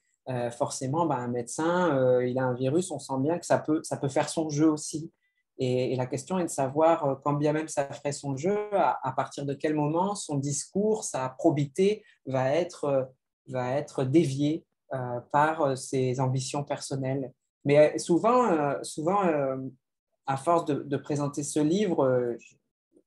Forcément, 0.58 1.06
ben, 1.06 1.18
un 1.18 1.28
médecin, 1.28 2.22
il 2.22 2.38
a 2.38 2.44
un 2.44 2.54
virus, 2.54 2.92
on 2.92 3.00
sent 3.00 3.20
bien 3.20 3.38
que 3.38 3.46
ça 3.46 3.58
peut, 3.58 3.82
ça 3.84 3.98
peut 3.98 4.08
faire 4.08 4.30
son 4.30 4.50
jeu 4.50 4.70
aussi. 4.70 5.12
Et, 5.64 5.96
la 5.96 6.08
question 6.08 6.40
est 6.40 6.46
de 6.46 6.50
savoir, 6.50 7.06
euh, 7.06 7.16
quand 7.24 7.34
bien 7.34 7.54
même 7.54 7.68
ça 7.68 7.86
ferait 7.94 8.14
son 8.14 8.36
jeu, 8.36 8.58
à, 8.74 9.14
partir 9.16 9.46
de 9.46 9.54
quel 9.54 9.76
moment 9.76 10.16
son 10.16 10.38
discours, 10.38 11.04
sa 11.04 11.30
probité 11.30 12.04
va 12.26 12.56
être, 12.56 12.86
euh, 12.86 13.04
va 13.48 13.76
être 13.76 14.04
dévié 14.04 14.66
euh, 14.94 15.20
par 15.32 15.78
ses 15.78 16.20
ambitions 16.20 16.64
personnelles. 16.64 17.32
Mais 17.64 18.00
souvent, 18.00 18.74
souvent 18.82 19.22
à 20.26 20.36
force 20.36 20.66
de, 20.66 20.98
présenter 20.98 21.44
ce 21.44 21.60
livre, 21.60 22.36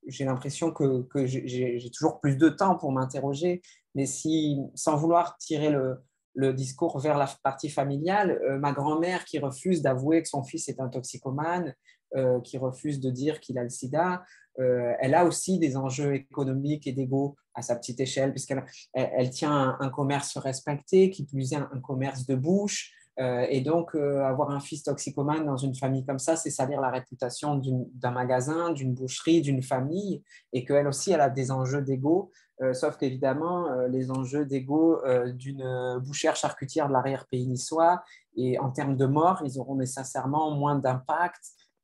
j'ai 0.07 0.24
l'impression 0.24 0.70
que, 0.70 1.03
que 1.03 1.27
j'ai 1.27 1.90
toujours 1.92 2.20
plus 2.20 2.37
de 2.37 2.48
temps 2.48 2.77
pour 2.77 2.92
m'interroger. 2.92 3.62
Mais 3.96 4.07
si, 4.07 4.61
sans 4.77 4.96
vouloir 4.96 5.37
tirer 5.38 5.70
le, 5.70 6.00
le 6.35 6.53
discours 6.53 6.99
vers 6.99 7.16
la 7.16 7.29
partie 7.42 7.70
familiale, 7.70 8.40
ma 8.61 8.73
grand-mère 8.73 9.25
qui 9.25 9.38
refuse 9.38 9.83
d'avouer 9.83 10.23
que 10.23 10.29
son 10.29 10.42
fils 10.42 10.68
est 10.68 10.81
un 10.81 10.88
toxicomane, 10.88 11.75
euh, 12.16 12.40
qui 12.42 12.59
refuse 12.59 13.01
de 13.01 13.11
dire 13.11 13.40
qu'il 13.40 13.59
a 13.59 13.64
le 13.64 13.70
sida, 13.70 14.23
euh, 14.61 14.92
elle 15.01 15.16
a 15.16 15.25
aussi 15.25 15.59
des 15.59 15.77
enjeux 15.77 16.14
économiques 16.14 16.87
et 16.87 16.92
d'ego 16.92 17.35
à 17.55 17.62
sa 17.62 17.75
petite 17.75 17.99
échelle, 17.99 18.31
puisqu'elle 18.31 18.64
elle, 18.92 19.31
tient 19.31 19.77
un, 19.81 19.88
commerce 19.90 20.37
respecté, 20.37 21.11
qui 21.11 21.25
plus 21.25 21.53
est 21.53 21.57
un, 21.57 21.81
commerce 21.83 22.25
de 22.27 22.37
bouche. 22.37 22.92
Euh, 23.18 23.44
et 23.51 23.62
donc, 23.62 23.97
avoir 23.97 24.51
un 24.51 24.61
fils 24.61 24.85
toxicomane 24.85 25.44
dans 25.44 25.57
une 25.57 25.75
famille 25.75 26.07
comme 26.07 26.20
ça, 26.20 26.37
c'est 26.37 26.51
salir 26.51 26.81
la 26.81 26.90
réputation 26.90 27.61
d'un 27.94 28.12
magasin, 28.12 28.70
d'une 28.70 28.94
boucherie, 28.94 29.42
d'une 29.42 29.64
famille, 29.64 30.23
et 30.53 30.64
qu'elle 30.64 30.87
aussi, 30.87 31.11
elle 31.11 31.20
a 31.20 31.31
des 31.31 31.51
enjeux 31.51 31.83
d'ego. 31.83 32.31
Sauf 32.73 32.97
qu'évidemment, 32.97 33.69
les 33.87 34.11
enjeux 34.11 34.45
d'ego 34.47 35.01
d'une 35.33 35.99
bouchère 36.05 36.37
charcutière 36.37 36.88
de 36.88 36.93
l'arrière-pays 36.93 37.47
niçois, 37.47 38.03
et 38.37 38.59
en 38.59 38.71
termes 38.71 38.97
de 38.97 39.07
mort, 39.07 39.43
ils 39.45 39.59
auront 39.59 39.77
nécessairement 39.77 40.53
moins 40.53 40.77
d'impact 40.77 41.43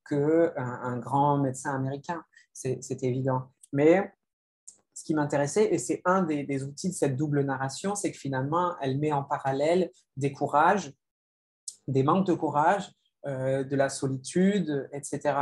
qu'un 0.09 0.53
un 0.57 0.99
grand 0.99 1.39
médecin 1.39 1.75
américain, 1.75 2.23
c'est 2.53 3.03
évident. 3.03 3.51
Mais 3.73 4.13
ce 5.01 5.05
qui 5.05 5.15
m'intéressait, 5.15 5.73
et 5.73 5.79
c'est 5.79 6.03
un 6.05 6.23
des, 6.23 6.63
outils 6.63 6.91
de 6.91 6.95
cette 6.95 7.17
double 7.17 7.43
narration, 7.43 7.95
c'est 7.95 8.13
que 8.13 8.19
finalement, 8.19 8.75
elle 8.81 8.99
met 8.99 9.13
en 9.13 9.23
parallèle 9.23 9.91
des 10.17 10.33
courages, 10.33 10.93
des 11.89 12.03
manques 12.03 12.27
de 12.27 12.35
courage, 12.35 12.93
euh, 13.27 13.65
de 13.65 13.77
la 13.77 13.89
solitude, 13.89 14.89
etc. 14.93 15.39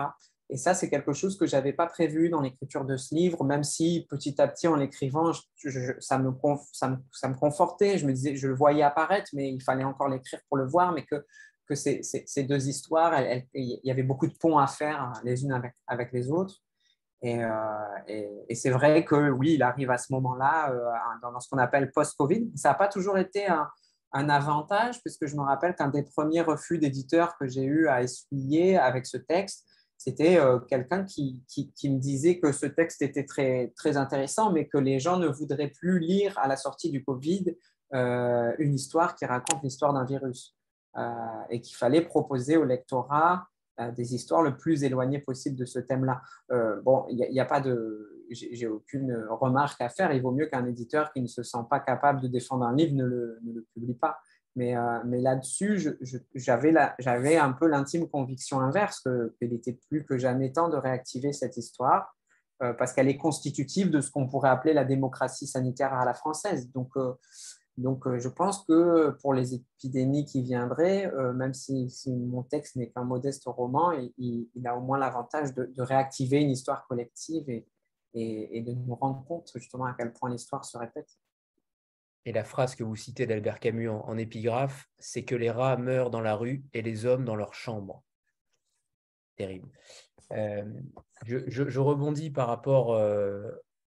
Et 0.51 0.57
ça, 0.57 0.73
c'est 0.73 0.89
quelque 0.89 1.13
chose 1.13 1.37
que 1.37 1.47
je 1.47 1.55
n'avais 1.55 1.75
pas 1.75 1.87
prévu 1.87 2.31
dans 2.31 2.41
l'écriture 2.41 2.85
de 2.85 2.97
ce 2.97 3.15
livre, 3.15 3.45
même 3.45 3.65
si 3.65 4.07
petit 4.09 4.41
à 4.41 4.49
petit, 4.49 4.67
en 4.67 4.77
l'écrivant, 4.77 5.33
ça, 5.33 6.19
me, 6.19 6.33
ça, 6.73 6.89
me, 6.89 6.97
ça, 7.13 7.29
me, 7.29 7.35
confortait. 7.35 7.99
Je 7.99 8.07
me 8.07 8.13
disais, 8.13 8.35
je 8.35 8.49
le 8.49 8.55
voyais 8.55 8.83
apparaître, 8.83 9.29
mais 9.35 9.51
il 9.51 9.63
fallait 9.63 9.85
encore 9.85 10.09
l'écrire 10.09 10.41
pour 10.49 10.57
le 10.57 10.67
voir, 10.67 10.93
mais 10.93 11.05
que 11.05 11.25
que 11.69 11.75
ces, 11.75 12.03
ces, 12.03 12.43
deux 12.45 12.67
histoires, 12.69 13.13
il 13.55 13.81
y 13.85 13.91
avait 13.91 14.03
beaucoup 14.03 14.27
de 14.27 14.33
ponts 14.33 14.59
à 14.59 14.67
faire 14.67 15.03
hein, 15.03 15.13
les 15.23 15.45
unes 15.45 15.53
avec, 15.53 15.75
avec 15.87 16.13
les 16.13 16.31
autres. 16.31 16.57
Euh, 17.25 17.49
et, 18.07 18.29
et, 18.49 18.55
c'est 18.55 18.71
vrai 18.71 19.05
que 19.05 19.31
oui, 19.31 19.55
il 19.55 19.63
arrive 19.63 19.91
à 19.91 19.99
ce 19.99 20.13
moment-là, 20.13 20.71
euh, 20.71 20.91
dans 21.21 21.41
ce 21.41 21.49
qu'on 21.49 21.59
appelle 21.59 21.91
post-Covid. 21.91 22.53
Ça 22.55 22.71
n'a 22.71 22.75
pas 22.75 22.89
toujours 22.89 23.19
été 23.19 23.47
un, 23.47 23.69
un, 24.13 24.29
avantage, 24.29 25.03
puisque 25.03 25.27
je 25.27 25.37
me 25.37 25.43
rappelle 25.43 25.75
qu'un 25.75 25.89
des 25.89 26.05
premiers 26.05 26.41
refus 26.41 26.79
d'éditeurs 26.79 27.37
que 27.37 27.47
j'ai 27.47 27.65
eu 27.65 27.89
à 27.89 28.03
essuyer 28.03 28.79
avec 28.79 29.05
ce 29.05 29.19
texte, 29.19 29.67
c'était 29.99 30.39
euh, 30.39 30.59
quelqu'un 30.61 31.05
qui, 31.05 31.45
me 31.85 31.99
disait 31.99 32.39
que 32.39 32.53
ce 32.53 32.67
texte 32.67 33.03
était 33.03 33.27
très, 33.27 33.73
très 33.77 33.97
intéressant, 33.99 34.53
mais 34.53 34.67
que 34.67 34.79
les 34.79 34.99
gens 34.99 35.19
ne 35.19 35.27
voudraient 35.27 35.69
plus 35.69 35.99
lire 35.99 36.39
à 36.39 36.49
la 36.49 36.57
sortie 36.57 36.91
du 36.91 37.05
Covid 37.05 37.57
une 37.91 38.75
histoire 38.75 39.17
qui 39.17 39.25
raconte 39.25 39.63
l'histoire 39.63 39.95
d'un 39.95 40.05
virus. 40.05 40.59
Euh, 40.99 41.43
et 41.51 41.61
qu'il 41.61 41.77
fallait 41.77 42.01
proposer 42.01 42.57
au 42.57 42.65
lectorat 42.65 43.47
euh, 43.79 43.93
des 43.93 44.15
histoires 44.17 44.43
le 44.43 44.57
plus 44.57 44.83
éloignées 44.83 45.21
possible 45.21 45.55
de 45.55 45.65
ce 45.65 45.79
thème-là. 45.79 46.23
Euh, 46.51 46.81
bon, 46.81 47.05
il 47.09 47.19
n'y 47.19 47.39
a, 47.39 47.45
pas 47.45 47.61
de, 47.61 48.25
j'ai 48.31 48.67
aucune 48.67 49.15
remarque 49.31 49.81
à 49.81 49.91
faire. 49.91 50.13
Il 50.13 50.23
vaut 50.23 50.33
mieux 50.33 50.47
qu'un 50.47 50.67
éditeur 50.67 51.13
qui 51.13 51.21
ne 51.21 51.29
se 51.29 51.45
sent 51.45 51.59
pas 51.71 51.79
capable 51.79 52.21
de 52.21 52.27
défendre 52.27 52.65
un 52.65 52.75
livre 52.75 52.95
ne 52.97 53.05
le, 53.05 53.39
ne 53.45 53.53
le 53.53 53.67
publie 53.75 53.95
pas. 53.95 54.19
Mais, 54.59 54.75
mais 55.07 55.21
là-dessus, 55.21 55.97
j'avais 56.35 57.37
un 57.37 57.53
peu 57.53 57.69
l'intime 57.69 58.09
conviction 58.09 58.61
inverse 58.61 59.03
qu'il 59.39 59.53
était 59.53 59.79
plus 59.89 60.05
que 60.05 60.19
jamais 60.19 60.51
temps 60.51 60.69
de 60.69 60.77
réactiver 60.77 61.33
cette 61.33 61.57
histoire 61.57 62.15
parce 62.59 62.93
qu'elle 62.93 63.09
est 63.09 63.17
constitutive 63.17 63.89
de 63.91 64.01
ce 64.01 64.11
qu'on 64.11 64.27
pourrait 64.27 64.51
appeler 64.51 64.73
la 64.73 64.85
démocratie 64.85 65.47
sanitaire 65.47 65.93
à 65.93 66.05
la 66.05 66.13
française. 66.15 66.71
Donc, 66.73 66.97
euh, 66.97 67.15
je 68.19 68.29
pense 68.29 68.65
que 68.65 69.11
pour 69.23 69.33
les 69.33 69.55
épidémies 69.55 70.25
qui 70.25 70.43
viendraient, 70.43 71.07
euh, 71.15 71.33
même 71.33 71.55
si, 71.55 71.89
mon 72.09 72.43
texte 72.43 72.75
n'est 72.77 72.91
qu'un 72.91 73.05
modeste 73.05 73.45
roman, 73.47 73.93
il, 74.19 74.49
a 74.67 74.77
au 74.77 74.81
moins 74.81 74.99
l'avantage 74.99 75.55
de, 75.55 75.83
réactiver 75.83 76.41
une 76.41 76.51
histoire 76.51 76.87
collective 76.89 77.49
et, 77.49 77.65
de 78.15 78.73
nous 78.73 78.95
rendre 78.97 79.25
compte 79.27 79.53
justement 79.55 79.85
à 79.85 79.95
quel 79.97 80.13
point 80.13 80.31
l'histoire 80.31 80.65
se 80.65 80.77
répète. 80.77 81.09
Et 82.25 82.33
la 82.33 82.45
phrase 82.45 82.75
que 82.75 82.85
vous 82.85 82.97
citez 82.97 83.27
d'Albert 83.27 83.61
Camus 83.61 83.89
en, 83.89 84.19
épigraphe, 84.19 84.89
c'est 84.99 85.25
que 85.25 85.35
les 85.35 85.51
rats 85.51 85.77
meurent 85.77 86.11
dans 86.11 86.21
la 86.21 86.35
rue 86.35 86.63
et 86.75 86.83
les 86.83 87.07
hommes 87.07 87.25
dans 87.25 87.37
leur 87.37 87.55
chambre. 87.55 88.03
Terrible. 89.37 89.69
Euh, 90.33 90.65
je, 91.25 91.81
rebondis 91.81 92.31
par 92.31 92.49
rapport 92.49 93.01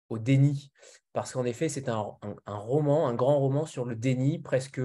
au 0.08 0.18
déni 0.18 0.70
parce 1.18 1.32
qu'en 1.32 1.44
effet, 1.44 1.68
c'est 1.68 1.88
un, 1.88 2.16
roman, 2.46 3.08
un 3.08 3.14
grand 3.14 3.40
roman 3.40 3.66
sur 3.66 3.84
le 3.84 3.96
déni, 3.96 4.38
presque 4.38 4.80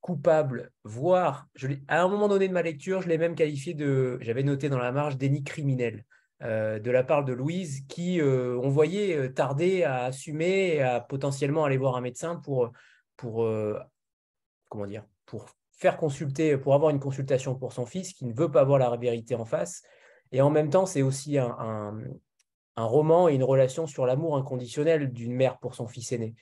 coupable, 0.00 0.70
voire, 0.84 1.48
à 1.88 2.02
un 2.02 2.08
moment 2.08 2.28
donné 2.28 2.46
de 2.46 2.52
ma 2.52 2.62
lecture, 2.62 3.02
je 3.02 3.08
l'ai 3.08 3.18
même 3.18 3.34
qualifié 3.34 3.74
de, 3.74 4.16
j'avais 4.20 4.44
noté 4.44 4.68
dans 4.68 4.78
la 4.78 4.92
marge, 4.92 5.16
déni 5.16 5.42
criminel. 5.42 6.04
De 6.40 6.90
la 6.90 7.04
part 7.04 7.24
de 7.24 7.32
Louise 7.32 7.82
qui, 7.88 8.20
on 8.22 8.68
voyait, 8.68 9.32
tarder 9.32 9.82
à 9.82 10.04
assumer 10.04 10.74
et 10.74 10.82
à 10.82 11.00
potentiellement 11.00 11.64
aller 11.64 11.76
voir 11.76 11.96
un 11.96 12.00
médecin 12.00 12.36
pour, 12.36 12.70
pour 13.16 13.46
comment 14.68 14.86
dire, 14.86 15.04
pour 15.26 15.50
faire 15.72 15.96
consulter, 15.96 16.56
pour 16.58 16.74
avoir 16.74 16.90
une 16.90 17.00
consultation 17.00 17.54
pour 17.54 17.72
son 17.72 17.86
fils 17.86 18.12
qui 18.12 18.26
ne 18.26 18.34
veut 18.34 18.50
pas 18.50 18.64
voir 18.64 18.78
la 18.78 18.94
vérité 18.96 19.34
en 19.34 19.46
face. 19.46 19.82
Et 20.30 20.42
en 20.42 20.50
même 20.50 20.70
temps, 20.70 20.86
c'est 20.86 21.02
aussi 21.02 21.38
un, 21.38 21.56
un, 22.76 22.84
roman 22.84 23.28
et 23.28 23.34
une 23.34 23.44
relation 23.44 23.86
sur 23.86 24.06
l'amour 24.06 24.36
inconditionnel 24.36 25.10
d'une 25.10 25.34
mère 25.34 25.58
pour 25.58 25.74
son 25.74 25.88
fils 25.88 26.12
aîné, 26.12 26.34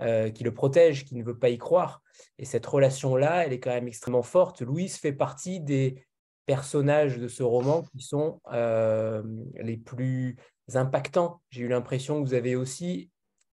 euh, 0.00 0.30
qui 0.30 0.44
le 0.44 0.52
protège, 0.52 1.04
qui 1.04 1.14
ne 1.14 1.22
veut 1.22 1.38
pas 1.38 1.50
y 1.50 1.58
croire. 1.58 2.02
Et 2.38 2.44
cette 2.44 2.66
relation-là, 2.66 3.46
elle 3.46 3.52
est 3.52 3.60
quand 3.60 3.70
même 3.70 3.88
extrêmement 3.88 4.22
forte. 4.22 4.62
Louise 4.62 4.96
fait 4.96 5.12
partie 5.12 5.60
des 5.60 6.05
personnages 6.46 7.18
de 7.18 7.28
ce 7.28 7.42
roman 7.42 7.82
qui 7.82 8.00
sont 8.00 8.40
euh, 8.52 9.22
les 9.56 9.76
plus 9.76 10.36
impactants. 10.74 11.42
J'ai 11.50 11.62
eu 11.62 11.68
l'impression 11.68 12.22
que 12.22 12.28
vous 12.28 12.34
avez 12.34 12.56
aussi 12.56 13.10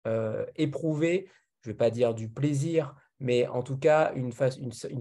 euh, 0.07 0.47
éprouvé, 0.57 1.29
je 1.63 1.71
ne 1.71 1.73
vais 1.73 1.77
pas 1.77 1.91
dire 1.91 2.15
du 2.15 2.29
plaisir, 2.29 2.95
mais 3.19 3.47
en 3.49 3.63
tout 3.63 3.79
cas 3.79 4.13
une, 4.15 4.33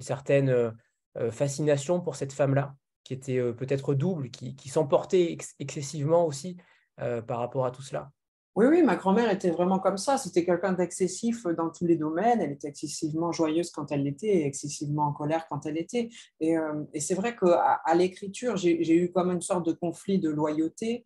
certaine 0.01 0.49
euh, 0.49 1.31
fascination 1.31 1.99
pour 1.99 2.15
cette 2.15 2.33
femme-là, 2.33 2.75
qui 3.03 3.13
était 3.13 3.41
peut-être 3.53 3.93
double, 3.93 4.29
qui, 4.29 4.69
s'emportait 4.69 5.37
excessivement 5.59 6.25
aussi 6.25 6.57
par 6.97 7.39
rapport 7.39 7.65
à 7.65 7.71
tout 7.71 7.81
cela. 7.81 8.11
Oui, 8.55 8.65
oui, 8.65 8.83
ma 8.83 8.97
grand-mère 8.97 9.31
était 9.31 9.49
vraiment 9.49 9.79
comme 9.79 9.97
ça. 9.97 10.17
C'était 10.17 10.43
quelqu'un 10.43 10.73
d'excessif 10.73 11.47
dans 11.47 11.69
tous 11.69 11.85
les 11.85 11.95
domaines. 11.95 12.41
Elle 12.41 12.51
était 12.51 12.67
excessivement 12.67 13.31
joyeuse 13.31 13.71
quand 13.71 13.91
elle 13.93 14.03
l'était 14.03 14.27
et 14.27 14.45
excessivement 14.45 15.03
en 15.03 15.13
colère 15.13 15.47
quand 15.47 15.65
elle 15.65 15.77
était. 15.77 16.09
Et, 16.41 16.57
c'est 16.99 17.15
vrai 17.15 17.33
qu'à 17.33 17.81
à, 17.85 17.95
l'écriture, 17.95 18.57
j'ai 18.57 18.93
eu 18.93 19.11
comme 19.13 19.31
une 19.31 19.41
sorte 19.41 19.65
de 19.65 19.71
conflit 19.71 20.19
de 20.19 20.29
loyauté 20.29 21.05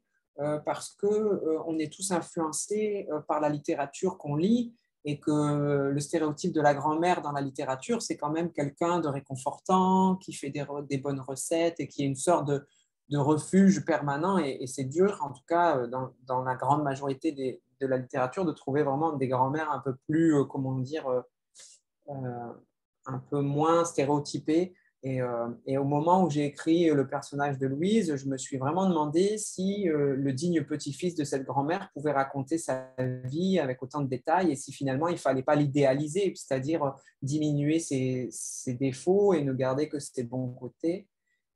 parce 0.66 0.96
que 0.96 1.62
on 1.68 1.78
est 1.78 1.94
tous 1.94 2.12
influencés 2.12 3.08
par 3.28 3.40
la 3.40 3.50
littérature 3.50 4.18
qu'on 4.18 4.36
lit 4.36 4.74
et 5.06 5.20
que 5.20 5.92
le 5.92 6.00
stéréotype 6.00 6.52
de 6.52 6.62
la 6.62 6.74
grand-mère 6.74 7.22
dans 7.22 7.32
la 7.32 7.42
littérature, 7.42 8.02
c'est 8.02 8.18
quand 8.18 8.32
même 8.32 8.52
quelqu'un 8.52 9.00
de 9.00 9.08
réconfortant, 9.08 10.16
qui 10.16 10.34
fait 10.34 10.50
des, 10.50 10.98
bonnes 10.98 11.20
recettes 11.20 11.80
et 11.80 11.88
qui 11.88 12.04
est 12.04 12.08
une 12.08 12.16
sorte 12.16 12.48
de, 12.48 12.66
de 13.10 13.18
refuge 13.18 13.86
permanent. 13.86 14.38
Et, 14.38 14.66
c'est 14.68 14.84
dur, 14.84 15.20
en 15.22 15.32
tout 15.32 15.44
cas, 15.48 15.78
euh, 15.78 15.88
dans, 16.28 16.44
la 16.44 16.56
grande 16.56 16.84
majorité 16.84 17.32
de 17.32 17.88
la 17.88 17.98
littérature, 17.98 18.46
de 18.46 18.52
trouver 18.52 18.84
vraiment 18.84 19.14
des 19.14 19.28
grand-mères 19.28 19.72
un 19.72 19.80
peu 19.80 19.96
plus, 20.08 20.36
euh, 20.36 20.44
comment 20.46 20.78
dire, 20.80 21.08
euh, 21.08 22.22
un 23.06 23.20
peu 23.30 23.42
moins 23.42 23.86
stéréotypées 23.86 24.74
et, 25.04 25.78
au 25.78 25.84
moment 25.84 26.24
où 26.24 26.32
j'ai 26.32 26.46
écrit 26.46 26.90
le 26.90 27.08
personnage 27.08 27.60
de 27.60 27.68
Louise, 27.68 28.16
je 28.16 28.28
me 28.28 28.40
suis 28.40 28.58
vraiment 28.58 28.90
demandé 28.90 29.38
si 29.38 29.84
le 29.86 30.34
digne 30.34 30.64
petit-fils 30.64 31.14
de 31.14 31.24
cette 31.24 31.44
grand-mère 31.44 31.92
pouvait 31.94 32.12
raconter 32.12 32.58
sa 32.58 32.92
vie 33.26 33.60
avec 33.60 33.84
autant 33.84 34.02
de 34.02 34.08
détails 34.08 34.52
et 34.52 34.56
si 34.56 34.72
finalement 34.72 35.08
il 35.08 35.14
ne 35.14 35.20
fallait 35.20 35.44
pas 35.44 35.54
l'idéaliser, 35.54 36.34
c'est-à-dire 36.36 36.96
diminuer 37.22 37.78
ses, 37.78 38.32
défauts 38.80 39.36
et 39.36 39.44
ne 39.44 39.54
garder 39.54 39.90
que 39.90 40.00
ses 40.00 40.24
bons 40.24 40.50
côtés. 40.54 41.08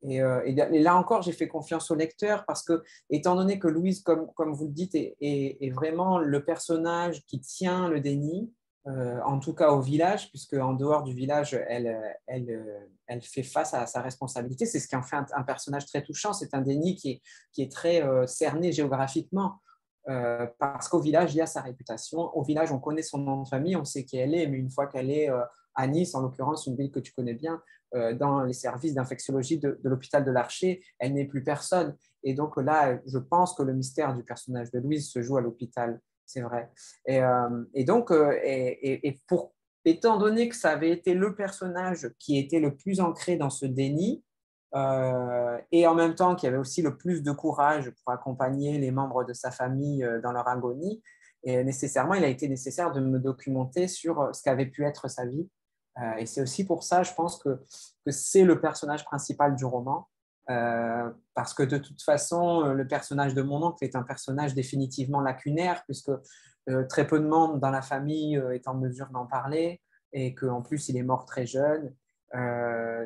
Et, 0.02 0.20
là 0.20 0.96
encore, 0.96 1.22
j'ai 1.22 1.32
fait 1.32 1.48
confiance 1.48 1.90
au 1.90 1.94
lecteur 1.94 2.44
parce 2.46 2.62
que, 2.62 2.82
étant 3.10 3.36
donné 3.36 3.58
que 3.58 3.68
Louise, 3.68 4.02
comme, 4.02 4.52
vous 4.52 4.66
le 4.66 4.72
dites, 4.72 4.94
est 4.94 5.74
vraiment 5.74 6.18
le 6.18 6.44
personnage 6.44 7.24
qui 7.26 7.40
tient 7.40 7.88
le 7.88 8.00
déni, 8.00 8.50
euh, 8.86 9.20
en 9.26 9.38
tout 9.38 9.54
cas 9.54 9.72
au 9.72 9.80
village, 9.80 10.30
puisque 10.30 10.54
en 10.54 10.72
dehors 10.72 11.02
du 11.02 11.12
village, 11.12 11.54
elle, 11.68 12.00
elle, 12.26 13.22
fait 13.22 13.42
face 13.42 13.74
à 13.74 13.86
sa 13.86 14.00
responsabilité. 14.00 14.64
C'est 14.64 14.80
ce 14.80 14.88
qui 14.88 14.96
en 14.96 15.02
fait 15.02 15.16
un, 15.16 15.42
personnage 15.42 15.84
très 15.86 16.02
touchant. 16.02 16.32
C'est 16.32 16.54
un 16.54 16.62
déni 16.62 16.96
qui 16.96 17.20
est, 17.58 17.72
très 17.72 18.02
euh, 18.02 18.26
cerné 18.26 18.72
géographiquement, 18.72 19.56
euh, 20.08 20.46
parce 20.58 20.88
qu'au 20.88 21.00
village, 21.00 21.34
il 21.34 21.38
y 21.38 21.40
a 21.42 21.46
sa 21.46 21.60
réputation. 21.60 22.18
Au 22.34 22.42
village, 22.42 22.72
on 22.72 22.78
connaît 22.78 23.02
son 23.02 23.18
nom 23.18 23.42
de 23.42 23.48
famille, 23.48 23.76
on 23.76 23.84
sait 23.84 24.04
qui 24.04 24.16
elle 24.16 24.34
est, 24.34 24.46
mais 24.46 24.56
une 24.56 24.70
fois 24.70 24.86
qu'elle 24.86 25.10
est 25.10 25.28
à 25.74 25.86
Nice, 25.86 26.14
en 26.14 26.22
l'occurrence, 26.22 26.66
une 26.66 26.76
ville 26.76 26.90
que 26.90 27.00
tu 27.00 27.12
connais 27.12 27.34
bien, 27.34 27.62
dans 28.20 28.44
les 28.44 28.52
services 28.52 28.94
d'infectiologie 28.94 29.58
de, 29.58 29.80
l'hôpital 29.82 30.24
de 30.24 30.30
l'Archer, 30.30 30.80
elle 31.00 31.12
n'est 31.12 31.24
plus 31.24 31.42
personne. 31.42 31.96
Et 32.22 32.34
donc 32.34 32.56
là, 32.56 33.00
je 33.04 33.18
pense 33.18 33.54
que 33.54 33.64
le 33.64 33.72
mystère 33.72 34.14
du 34.14 34.22
personnage 34.22 34.70
de 34.70 34.78
Louise 34.78 35.10
se 35.10 35.22
joue 35.22 35.38
à 35.38 35.40
l'hôpital 35.40 36.00
c'est 36.30 36.40
vrai. 36.40 36.70
Et, 37.06 37.22
euh, 37.22 37.64
donc, 37.86 38.10
euh, 38.10 38.38
et, 38.42 39.18
pour, 39.26 39.52
étant 39.84 40.18
donné 40.18 40.48
que 40.48 40.56
ça 40.56 40.70
avait 40.70 40.90
été 40.90 41.14
le 41.14 41.34
personnage 41.34 42.10
qui 42.18 42.38
était 42.38 42.60
le 42.60 42.76
plus 42.76 43.00
ancré 43.00 43.36
dans 43.36 43.50
ce 43.50 43.66
déni, 43.66 44.22
euh, 44.76 45.58
et 45.72 45.86
en 45.88 45.94
même 45.94 46.14
temps 46.14 46.36
qui 46.36 46.46
avait 46.46 46.56
aussi 46.56 46.80
le 46.80 46.96
plus 46.96 47.24
de 47.24 47.32
courage 47.32 47.90
pour 47.90 48.12
accompagner 48.12 48.78
les 48.78 48.92
membres 48.92 49.24
de 49.24 49.32
sa 49.32 49.50
famille 49.50 50.06
dans 50.22 50.32
leur 50.32 50.46
agonie, 50.46 51.02
et 51.42 51.64
nécessairement, 51.64 52.14
il 52.14 52.24
a 52.24 52.28
été 52.28 52.48
nécessaire 52.48 52.92
de 52.92 53.00
me 53.00 53.18
documenter 53.18 53.88
sur 53.88 54.28
ce 54.34 54.42
qu'avait 54.42 54.66
pu 54.66 54.84
être 54.84 55.08
sa 55.08 55.24
vie. 55.24 55.48
Et 56.18 56.26
c'est 56.26 56.42
aussi 56.42 56.64
pour 56.64 56.82
ça, 56.82 57.02
je 57.02 57.12
pense 57.14 57.38
que, 57.42 57.60
c'est 58.06 58.44
le 58.44 58.60
personnage 58.60 59.04
principal 59.04 59.54
du 59.54 59.64
roman. 59.64 60.08
Euh, 60.50 61.10
parce 61.34 61.54
que 61.54 61.62
de 61.62 61.78
toute 61.78 62.02
façon, 62.02 62.64
euh, 62.64 62.74
le 62.74 62.86
personnage 62.86 63.34
de 63.34 63.42
mon 63.42 63.62
oncle 63.62 63.84
est 63.84 63.94
un 63.94 64.02
personnage 64.02 64.54
définitivement 64.54 65.20
lacunaire, 65.20 65.84
puisque 65.84 66.10
euh, 66.68 66.84
très 66.88 67.06
peu 67.06 67.20
de 67.20 67.26
monde 67.26 67.60
dans 67.60 67.70
la 67.70 67.82
famille 67.82 68.34
est 68.52 68.66
en 68.66 68.74
mesure 68.74 69.08
d'en 69.10 69.26
parler, 69.26 69.80
et 70.12 70.34
qu'en 70.34 70.62
plus, 70.62 70.88
il 70.88 70.96
est 70.96 71.04
mort 71.04 71.24
très 71.24 71.46
jeune. 71.46 71.94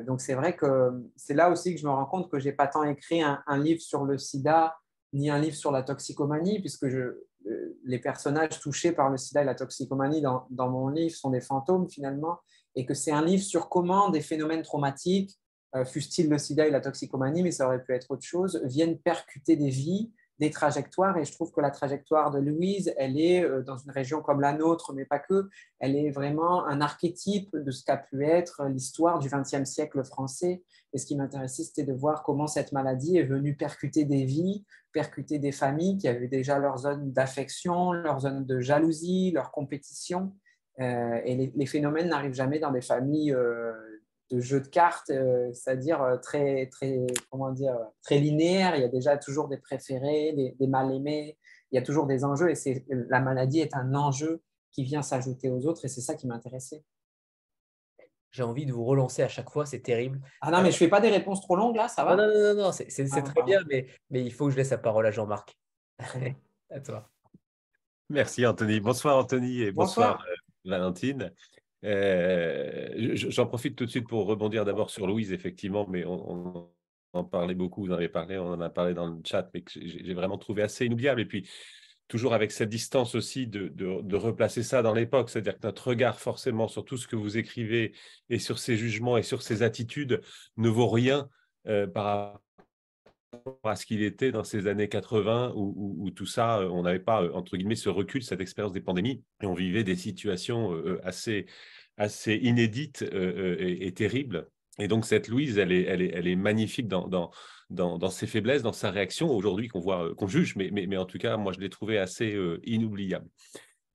donc 0.07 0.21
c'est 0.21 0.35
vrai 0.35 0.55
que 0.55 0.91
c'est 1.15 1.33
là 1.33 1.49
aussi 1.49 1.73
que 1.73 1.79
je 1.81 1.85
me 1.85 1.91
rends 1.91 2.05
compte 2.05 2.31
que 2.31 2.39
je 2.39 2.45
n'ai 2.45 2.55
pas 2.55 2.67
tant 2.67 2.83
écrit 2.83 3.21
un, 3.21 3.57
livre 3.57 3.81
sur 3.81 4.05
le 4.05 4.17
sida, 4.17 4.75
ni 5.13 5.29
un 5.29 5.39
livre 5.39 5.55
sur 5.55 5.71
la 5.71 5.83
toxicomanie, 5.83 6.59
puisque 6.59 6.87
les 7.83 7.99
personnages 7.99 8.59
touchés 8.59 8.91
par 8.91 9.09
le 9.09 9.17
sida 9.17 9.41
et 9.41 9.45
la 9.45 9.55
toxicomanie 9.55 10.21
dans 10.21 10.69
mon 10.69 10.87
livre 10.89 11.15
sont 11.15 11.29
des 11.29 11.41
fantômes 11.41 11.87
finalement, 11.89 12.39
et 12.75 12.85
que 12.85 12.93
c'est 12.93 13.11
un 13.11 13.23
livre 13.23 13.43
sur 13.43 13.69
comment 13.69 14.09
des 14.09 14.21
phénomènes 14.21 14.61
traumatiques 14.61 15.39
euh, 15.75 15.83
fût-il 15.83 16.29
le 16.29 16.37
sida 16.37 16.67
et 16.67 16.71
la 16.71 16.79
toxicomanie, 16.79 17.43
mais 17.43 17.51
ça 17.51 17.67
aurait 17.67 17.83
pu 17.83 17.93
être 17.93 18.11
autre 18.11 18.23
chose, 18.23 18.61
viennent 18.63 18.97
percuter 18.97 19.57
des 19.57 19.69
vies, 19.69 20.09
des 20.39 20.49
trajectoires. 20.49 21.17
Et 21.17 21.25
je 21.25 21.33
trouve 21.33 21.51
que 21.51 21.59
la 21.59 21.69
trajectoire 21.69 22.31
de 22.31 22.39
Louise, 22.39 22.93
elle 22.97 23.19
est 23.19 23.43
euh, 23.43 23.61
dans 23.61 23.77
une 23.77 23.91
région 23.91 24.21
comme 24.21 24.39
la 24.39 24.53
nôtre, 24.53 24.93
mais 24.93 25.03
pas 25.03 25.19
que, 25.19 25.49
elle 25.79 25.97
est 25.97 26.11
vraiment 26.11 26.65
un 26.65 26.79
archétype 26.79 27.53
de 27.53 27.71
ce 27.71 27.83
qu'a 27.83 27.97
pu 27.97 28.25
être 28.25 28.65
l'histoire 28.67 29.19
du 29.19 29.27
XXe 29.29 29.69
siècle 29.69 30.01
français. 30.05 30.63
Et 30.93 30.97
ce 30.97 31.05
qui 31.05 31.17
m'intéressait, 31.17 31.63
c'était 31.63 31.83
de 31.83 31.93
voir 31.93 32.23
comment 32.23 32.47
cette 32.47 32.71
maladie 32.71 33.17
est 33.17 33.25
venue 33.25 33.57
percuter 33.57 34.05
des 34.05 34.23
vies, 34.23 34.63
percuter 34.93 35.39
des 35.39 35.51
familles 35.51 35.97
qui 35.97 36.07
avaient 36.07 36.29
déjà 36.29 36.57
leur 36.57 36.77
zone 36.77 37.11
d'affection, 37.11 37.91
leur 37.91 38.21
zone 38.21 38.45
de 38.45 38.61
jalousie, 38.61 39.31
leur 39.31 39.51
compétition. 39.51 40.33
Euh, 40.79 41.21
et 41.23 41.51
les, 41.55 41.65
phénomènes 41.65 42.09
n'arrivent 42.09 42.33
jamais 42.33 42.59
dans 42.59 42.71
des 42.71 42.81
familles 42.81 43.35
de 44.31 44.39
jeu 44.39 44.59
de 44.59 44.67
cartes, 44.67 45.09
euh, 45.11 45.51
c'est-à-dire 45.53 46.01
euh, 46.01 46.17
très, 46.17 46.67
très, 46.67 47.05
comment 47.29 47.51
dire, 47.51 47.77
très 48.01 48.17
linéaire. 48.17 48.75
Il 48.75 48.81
y 48.81 48.85
a 48.85 48.89
déjà 48.89 49.17
toujours 49.17 49.47
des 49.47 49.57
préférés, 49.57 50.53
des, 50.59 50.67
mal-aimés. 50.67 51.37
Il 51.71 51.75
y 51.75 51.77
a 51.77 51.81
toujours 51.81 52.07
des 52.07 52.23
enjeux 52.23 52.49
et 52.49 52.55
c'est, 52.55 52.85
la 52.89 53.19
maladie 53.19 53.59
est 53.59 53.75
un 53.75 53.93
enjeu 53.93 54.41
qui 54.71 54.83
vient 54.83 55.01
s'ajouter 55.01 55.49
aux 55.49 55.65
autres 55.67 55.85
et 55.85 55.87
c'est 55.87 56.01
ça 56.01 56.15
qui 56.15 56.27
m'intéressait. 56.27 56.83
J'ai 58.31 58.43
envie 58.43 58.65
de 58.65 58.73
vous 58.73 58.83
relancer 58.83 59.23
à 59.23 59.29
chaque 59.29 59.49
fois, 59.49 59.65
c'est 59.65 59.79
terrible. 59.79 60.19
Ah 60.41 60.51
non, 60.51 60.57
mais 60.57 60.71
je 60.71 60.75
ne 60.75 60.79
fais 60.79 60.89
pas 60.89 60.99
des 60.99 61.09
réponses 61.09 61.41
trop 61.41 61.55
longues 61.55 61.75
là, 61.75 61.87
ça 61.87 62.03
va? 62.03 62.15
Non, 62.15 62.27
non, 62.27 62.55
non, 62.55 62.63
non 62.63 62.71
c'est, 62.71 62.87
ah, 63.13 63.21
très 63.21 63.43
bien, 63.43 63.61
mais, 63.69 63.87
mais 64.09 64.21
il 64.21 64.33
faut 64.33 64.45
que 64.45 64.51
je 64.51 64.57
laisse 64.57 64.71
la 64.71 64.77
parole 64.77 65.05
à 65.05 65.11
Jean-Marc. 65.11 65.57
à 66.69 66.79
toi. 66.81 67.09
Merci 68.09 68.45
Anthony. 68.45 68.79
Bonsoir 68.79 69.17
Anthony 69.17 69.61
et 69.61 69.71
bonsoir, 69.71 70.17
bonsoir. 70.17 70.27
Valentine. 70.65 71.31
Euh, 71.83 72.89
j'en 73.13 73.45
profite 73.45 73.75
tout 73.75 73.85
de 73.85 73.91
suite 73.91 74.07
pour 74.07 74.25
rebondir 74.25 74.65
d'abord 74.65 74.89
sur 74.89 75.07
Louise, 75.07 75.31
effectivement, 75.31 75.87
mais 75.87 76.03
on, 76.05 76.69
en 77.13 77.23
parlait 77.23 77.55
beaucoup, 77.55 77.85
vous 77.85 77.91
en 77.91 77.95
avez 77.95 78.09
parlé, 78.09 78.37
on 78.37 78.51
en 78.51 78.61
a 78.61 78.69
parlé 78.69 78.93
dans 78.93 79.07
le 79.07 79.19
chat, 79.23 79.49
mais 79.53 79.63
j'ai 79.75 80.13
vraiment 80.13 80.37
trouvé 80.37 80.63
assez 80.63 80.85
inoubliable. 80.85 81.21
Et 81.21 81.25
puis, 81.25 81.47
toujours 82.07 82.33
avec 82.33 82.51
cette 82.51 82.69
distance 82.69 83.15
aussi 83.15 83.47
de, 83.47 84.15
replacer 84.15 84.63
ça 84.63 84.81
dans 84.81 84.93
l'époque, 84.93 85.29
c'est-à-dire 85.29 85.57
que 85.57 85.65
notre 85.65 85.87
regard 85.89 86.19
forcément 86.19 86.67
sur 86.67 86.85
tout 86.85 86.97
ce 86.97 87.07
que 87.07 87.15
vous 87.15 87.37
écrivez 87.37 87.93
et 88.29 88.39
sur 88.39 88.59
ces 88.59 88.77
jugements 88.77 89.17
et 89.17 89.23
sur 89.23 89.41
ces 89.41 89.63
attitudes 89.63 90.21
ne 90.57 90.69
vaut 90.69 90.89
rien 90.89 91.29
euh, 91.67 91.87
par 91.87 92.05
rapport 92.05 92.41
à 93.63 93.75
ce 93.75 93.85
qu'il 93.85 94.01
était 94.03 94.31
dans 94.31 94.43
ces 94.43 94.67
années 94.67 94.89
80 94.89 95.53
où, 95.55 96.09
tout 96.11 96.25
ça, 96.25 96.61
on 96.69 96.83
n'avait 96.83 96.99
pas, 96.99 97.31
entre 97.33 97.57
guillemets, 97.57 97.75
ce 97.75 97.89
recul, 97.89 98.23
cette 98.23 98.41
expérience 98.41 98.73
des 98.73 98.81
pandémies, 98.81 99.23
et 99.41 99.45
on 99.45 99.53
vivait 99.53 99.83
des 99.83 99.95
situations 99.95 100.73
euh, 100.73 100.99
assez 101.03 101.45
assez 101.97 102.35
inédite 102.35 103.03
euh, 103.03 103.57
euh, 103.59 103.77
et, 103.79 103.93
terrible. 103.93 104.47
Et 104.79 104.87
donc 104.87 105.05
cette 105.05 105.27
Louise, 105.29 105.57
elle 105.57 105.71
est, 105.71 106.35
magnifique 106.35 106.87
dans, 106.87 107.31
ses 108.09 108.27
faiblesses, 108.27 108.61
dans 108.61 108.73
sa 108.73 108.91
réaction 108.91 109.31
aujourd'hui 109.31 109.69
qu'on 109.69 109.79
voit, 109.79 110.07
euh, 110.07 110.15
qu'on 110.15 110.27
juge, 110.27 110.55
mais, 110.55 110.97
en 110.97 111.05
tout 111.05 111.17
cas, 111.17 111.37
moi 111.37 111.53
je 111.53 111.59
l'ai 111.59 111.69
trouvée 111.69 111.97
assez 111.97 112.37
inoubliable. 112.63 113.27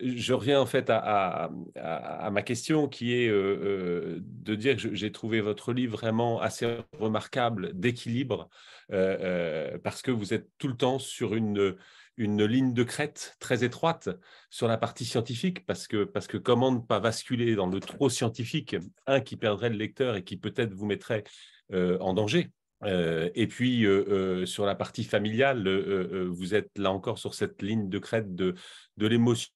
Je 0.03 0.33
reviens 0.33 0.61
en 0.61 0.67
fait 0.67 0.91
à, 0.91 1.51
ma 2.31 2.43
question 2.43 2.89
qui 2.89 3.15
est 3.15 3.29
euh, 3.29 3.59
euh, 3.63 4.19
de 4.21 4.55
dire 4.55 4.77
que 4.77 4.95
j'ai 4.95 5.13
trouvé 5.13 5.41
votre 5.41 5.73
livre 5.73 5.97
vraiment 5.97 6.41
assez 6.41 6.79
remarquable 6.99 7.73
d'équilibre 7.75 8.49
euh, 8.93 9.79
parce 9.79 10.03
que 10.03 10.11
vous 10.11 10.35
êtes 10.35 10.49
tout 10.59 10.69
le 10.69 10.77
temps 10.77 10.99
sur 10.99 11.35
une, 11.35 11.77
une 12.17 12.45
ligne 12.45 12.73
de 12.73 12.83
crête 12.83 13.37
très 13.41 13.65
étroite 13.65 14.09
sur 14.49 14.69
la 14.69 14.79
partie 14.79 15.05
scientifique 15.05 15.67
parce 15.67 15.87
que, 15.87 16.05
parce 16.05 16.27
que 16.27 16.37
comment 16.37 16.73
ne 16.73 16.81
pas 16.81 17.01
basculer 17.01 17.55
dans 17.55 17.67
le 17.67 17.81
trop 17.81 18.09
scientifique, 18.09 18.77
un 19.07 19.21
qui 19.21 19.37
perdrait 19.37 19.71
le 19.71 19.77
lecteur 19.77 20.17
et 20.17 20.25
qui 20.25 20.37
peut-être 20.37 20.75
vous 20.75 20.87
mettrait 20.87 21.25
en 21.73 22.15
danger. 22.15 22.51
et 22.85 23.47
puis 23.47 23.87
sur 24.45 24.67
la 24.67 24.75
partie 24.75 25.05
familiale, 25.05 25.69
vous 26.27 26.55
êtes 26.55 26.77
là 26.77 26.91
encore 26.91 27.19
sur 27.19 27.35
cette 27.35 27.63
ligne 27.63 27.89
de 27.89 27.99
crête 28.01 28.35
de, 28.35 28.55
de 28.97 29.07
l'émotion 29.07 29.51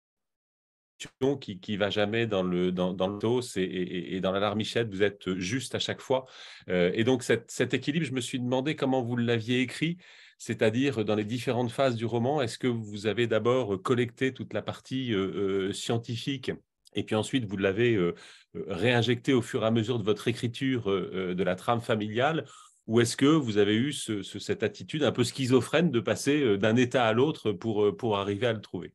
qui 1.40 1.59
qui 1.59 1.76
va 1.76 1.90
jamais 1.90 2.26
dans 2.26 2.42
le 2.42 2.72
dans, 2.72 2.90
le 2.92 3.18
dos 3.18 3.40
et, 3.57 4.20
dans 4.20 4.32
la 4.32 4.40
larmichette, 4.40 4.88
vous 4.90 5.02
êtes 5.02 5.34
juste 5.36 5.74
à 5.74 5.78
chaque 5.78 6.00
fois. 6.00 6.26
Euh, 6.68 6.90
et 6.94 7.05
donc 7.05 7.22
cet, 7.22 7.50
cet, 7.50 7.74
équilibre, 7.74 8.07
je 8.07 8.12
me 8.12 8.20
suis 8.20 8.40
demandé 8.40 8.76
comment 8.76 9.02
vous 9.02 9.16
l'aviez 9.16 9.61
écrit, 9.61 9.98
c'est-à-dire 10.38 11.05
dans 11.05 11.14
les 11.14 11.24
différentes 11.24 11.70
phases 11.70 11.96
du 11.96 12.05
roman. 12.05 12.40
Est-ce 12.40 12.59
que 12.59 12.66
vous 12.66 13.07
avez 13.07 13.26
d'abord 13.26 13.80
collecté 13.82 14.32
toute 14.32 14.52
la 14.52 14.62
partie 14.62 15.12
euh, 15.12 15.68
euh, 15.68 15.72
scientifique 15.72 16.52
et 16.96 17.02
puis 17.02 17.16
ensuite 17.16 17.44
vous 17.44 17.57
l'avez 17.57 17.98
réinjecté 18.68 19.32
au 19.32 19.42
fur 19.42 19.64
et 19.64 19.66
à 19.66 19.72
mesure 19.72 19.98
de 19.98 20.05
votre 20.05 20.28
écriture 20.28 20.84
de 20.84 21.42
la 21.42 21.57
trame 21.57 21.80
familiale 21.80 22.44
ou 22.86 23.00
est-ce 23.00 23.16
que 23.16 23.26
vous 23.26 23.59
avez 23.59 23.74
eu 23.74 23.92
ce, 23.92 24.22
cette 24.22 24.62
attitude 24.62 25.02
un 25.02 25.11
peu 25.11 25.24
schizophrène 25.24 25.90
de 25.90 25.98
passer 25.98 26.57
d'un 26.57 26.76
état 26.76 27.05
à 27.05 27.12
l'autre 27.12 27.50
pour, 27.50 27.96
pour 27.96 28.16
arriver 28.16 28.46
à 28.46 28.52
le 28.52 28.61
trouver? 28.61 28.94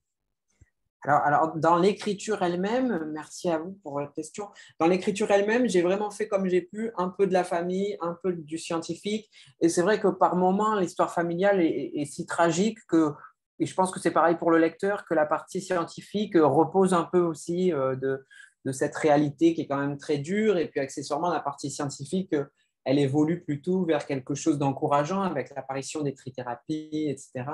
Alors, 1.03 1.55
dans 1.55 1.77
l'écriture 1.77 2.41
elle-même, 2.43 3.09
merci 3.13 3.49
à 3.49 3.57
vous 3.57 3.71
pour 3.83 3.93
votre 3.93 4.11
question. 4.11 4.49
Dans 4.79 4.87
l'écriture 4.87 5.31
elle-même, 5.31 5.67
j'ai 5.67 5.81
vraiment 5.81 6.11
fait 6.11 6.27
comme 6.27 6.47
j'ai 6.47 6.61
pu, 6.61 6.91
un 6.97 7.09
peu 7.09 7.25
de 7.25 7.33
la 7.33 7.43
famille, 7.45 7.97
un 8.01 8.17
peu 8.21 8.33
du 8.33 8.57
scientifique. 8.57 9.29
Et 9.61 9.69
c'est 9.69 9.81
vrai 9.81 9.99
que 9.99 10.09
par 10.09 10.35
moments, 10.35 10.77
l'histoire 10.77 11.13
familiale 11.13 11.61
est, 11.61 12.05
si 12.05 12.25
tragique 12.25 12.79
que, 12.87 13.13
et 13.59 13.65
je 13.65 13.73
pense 13.73 13.91
que 13.91 13.99
c'est 13.99 14.11
pareil 14.11 14.35
pour 14.37 14.51
le 14.51 14.57
lecteur, 14.57 15.05
que 15.05 15.13
la 15.13 15.25
partie 15.25 15.61
scientifique 15.61 16.33
repose 16.35 16.93
un 16.93 17.03
peu 17.05 17.19
aussi 17.19 17.71
euh, 17.71 17.95
de, 17.95 18.25
de 18.65 18.71
cette 18.71 18.95
réalité 18.95 19.53
qui 19.53 19.61
est 19.61 19.67
quand 19.67 19.79
même 19.79 19.97
très 19.97 20.17
dure. 20.17 20.57
Et 20.57 20.67
puis 20.67 20.81
accessoirement, 20.81 21.31
la 21.31 21.39
partie 21.39 21.71
scientifique, 21.71 22.35
elle 22.83 22.99
évolue 22.99 23.41
plutôt 23.41 23.85
vers 23.85 24.05
quelque 24.05 24.35
chose 24.35 24.57
d'encourageant 24.57 25.21
avec 25.21 25.49
l'apparition 25.55 26.01
des 26.01 26.13
trithérapies, 26.13 27.07
etc. 27.09 27.45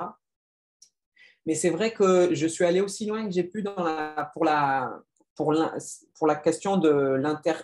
Mais 1.46 1.54
c'est 1.54 1.70
vrai 1.70 1.92
que 1.92 2.34
je 2.34 2.46
suis 2.46 2.64
allé 2.64 2.80
aussi 2.80 3.06
loin 3.06 3.24
que 3.24 3.30
j'ai 3.30 3.44
pu 3.44 3.62
pour, 4.34 4.44
la, 4.44 5.00
pour, 5.36 5.52
la, 6.26 6.34
question 6.34 6.76
de 6.76 6.90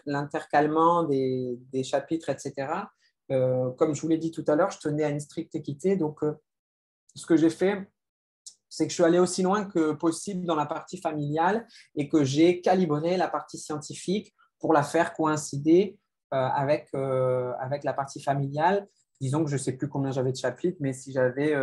l'intercalement 0.07 1.03
des, 1.03 1.59
des, 1.73 1.83
chapitres, 1.83 2.31
etc. 2.31 2.69
Euh, 3.33 3.71
comme 3.73 3.95
je 3.95 4.01
vous 4.01 4.09
l'ai 4.09 4.19
dit 4.19 4.31
tout 4.31 4.45
à 4.47 4.55
l'heure, 4.55 4.71
je 4.71 4.79
tenais 4.79 5.03
à 5.03 5.09
une 5.09 5.21
stricte 5.21 5.55
équité. 5.57 5.97
Donc, 5.97 6.23
euh, 6.23 6.33
ce 7.17 7.27
que 7.27 7.37
j'ai 7.37 7.51
fait, 7.51 7.91
c'est 8.69 8.85
que 8.85 8.91
je 8.91 8.95
suis 8.95 9.05
allé 9.05 9.19
aussi 9.19 9.43
loin 9.43 9.65
que 9.65 9.93
possible 9.93 10.47
dans 10.47 10.55
la 10.55 10.67
partie 10.67 10.99
familiale 10.99 11.67
et 11.97 12.09
que 12.09 12.23
j'ai 12.23 12.61
calibré 12.61 13.17
la 13.17 13.29
partie 13.29 13.59
scientifique 13.59 14.33
pour 14.61 14.73
la 14.73 14.85
faire 14.85 15.13
coïncider 15.13 15.99
euh, 16.33 16.37
avec, 16.37 16.95
avec 16.95 17.83
la 17.83 17.93
partie 17.93 18.23
familiale. 18.23 18.87
Disons 19.21 19.45
que 19.45 19.51
je 19.51 19.57
ne 19.57 19.61
sais 19.61 19.73
plus 19.73 19.89
combien 19.89 20.13
j'avais 20.13 20.33
de 20.33 20.37
chapitres, 20.37 20.79
mais 20.81 20.93
si 20.93 21.13
j'avais 21.13 21.55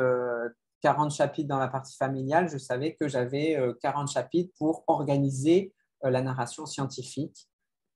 40 0.81 1.11
chapitres 1.11 1.47
dans 1.47 1.59
la 1.59 1.67
partie 1.67 1.95
familiale, 1.95 2.49
je 2.49 2.57
savais 2.57 2.95
que 2.95 3.07
j'avais 3.07 3.57
40 3.81 4.03
euh, 4.07 4.11
chapitres 4.11 4.53
pour 4.57 4.83
organiser 4.87 5.73
euh, 6.05 6.09
la 6.09 6.21
narration 6.21 6.65
scientifique. 6.65 7.49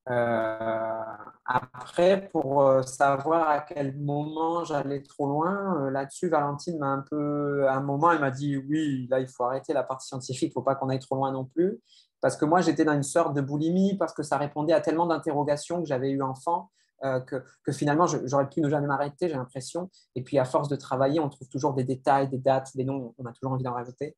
Euh, 0.10 1.02
après, 1.46 2.30
pour 2.30 2.84
savoir 2.84 3.50
à 3.50 3.62
quel 3.62 3.98
moment 3.98 4.66
j'allais 4.66 5.02
trop 5.02 5.28
loin, 5.28 5.90
là-dessus, 5.92 6.28
Valentine 6.28 6.78
m'a 6.78 6.88
un 6.88 7.06
peu, 7.10 7.68
à 7.70 7.76
un 7.76 7.82
moment, 7.82 8.12
elle 8.12 8.20
m'a 8.20 8.32
dit 8.32 8.58
oui, 8.58 9.08
là, 9.10 9.20
il 9.22 9.30
faut 9.30 9.46
arrêter 9.46 9.72
la 9.72 9.84
partie 9.84 10.08
scientifique, 10.08 10.44
il 10.44 10.48
ne 10.50 10.54
faut 10.54 10.62
pas 10.62 10.76
qu'on 10.76 10.90
aille 10.90 11.00
trop 11.00 11.16
loin 11.16 11.32
non 11.32 11.46
plus. 11.46 11.80
Parce 12.20 12.38
que 12.38 12.46
moi, 12.46 12.62
j'étais 12.62 12.86
dans 12.86 12.94
une 12.94 13.04
sorte 13.04 13.34
de 13.34 13.42
boulimie, 13.42 13.98
parce 13.98 14.14
que 14.14 14.24
ça 14.24 14.38
répondait 14.38 14.74
à 14.74 14.82
tellement 14.82 15.06
d'interrogations 15.06 15.82
que 15.82 15.88
j'avais 15.88 16.10
eu 16.10 16.22
enfant. 16.22 16.70
Euh, 17.04 17.20
que, 17.20 17.72
finalement 17.72 18.06
j'aurais 18.08 18.48
pu 18.48 18.62
ne 18.62 18.70
jamais 18.70 18.88
m'arrêter, 18.88 19.28
j'ai 19.28 19.36
l'impression. 19.36 19.90
Et 20.16 20.24
puis 20.24 20.40
à 20.40 20.46
force 20.46 20.70
de 20.70 20.76
travailler, 20.76 21.20
on 21.20 21.30
trouve 21.30 21.50
toujours 21.50 21.74
des 21.74 21.84
détails, 21.84 22.30
des 22.30 22.38
dates, 22.38 22.76
des 22.76 22.86
noms, 22.86 23.14
on 23.18 23.26
a 23.26 23.34
toujours 23.34 23.52
envie 23.52 23.64
d'en 23.64 23.74
rajouter. 23.74 24.16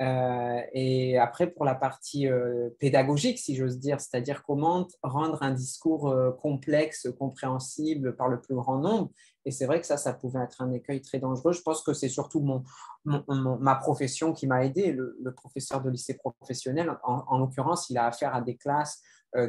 Euh, 0.00 0.60
et 0.72 1.16
après, 1.18 1.46
pour 1.46 1.64
la 1.64 1.76
partie 1.76 2.26
euh, 2.26 2.70
pédagogique, 2.80 3.38
si 3.38 3.54
j'ose 3.54 3.78
dire, 3.78 4.00
c'est-à-dire 4.00 4.42
comment 4.42 4.88
rendre 5.04 5.40
un 5.44 5.52
discours 5.52 6.12
complexe, 6.40 7.06
compréhensible 7.16 8.16
par 8.16 8.28
le 8.28 8.40
plus 8.40 8.56
grand 8.56 8.78
nombre. 8.78 9.10
Et 9.44 9.52
c'est 9.52 9.66
vrai 9.66 9.80
que 9.80 9.86
ça, 9.86 9.96
ça 9.96 10.12
pouvait 10.12 10.40
être 10.40 10.60
un 10.60 10.72
écueil 10.72 11.00
très 11.02 11.20
dangereux. 11.20 11.52
Je 11.52 11.62
pense 11.62 11.82
que 11.82 11.92
c'est 11.92 12.08
surtout 12.08 12.40
mon, 12.40 12.64
ma 13.04 13.76
profession 13.76 14.32
qui 14.32 14.48
m'a 14.48 14.64
aidé. 14.64 14.90
Le, 14.90 15.32
professeur 15.36 15.80
de 15.82 15.90
lycée 15.90 16.14
professionnel, 16.14 16.98
en 17.04 17.38
l'occurrence, 17.38 17.88
il 17.90 17.98
a 17.98 18.06
affaire 18.06 18.34
à 18.34 18.40
des 18.40 18.56
classes 18.56 19.00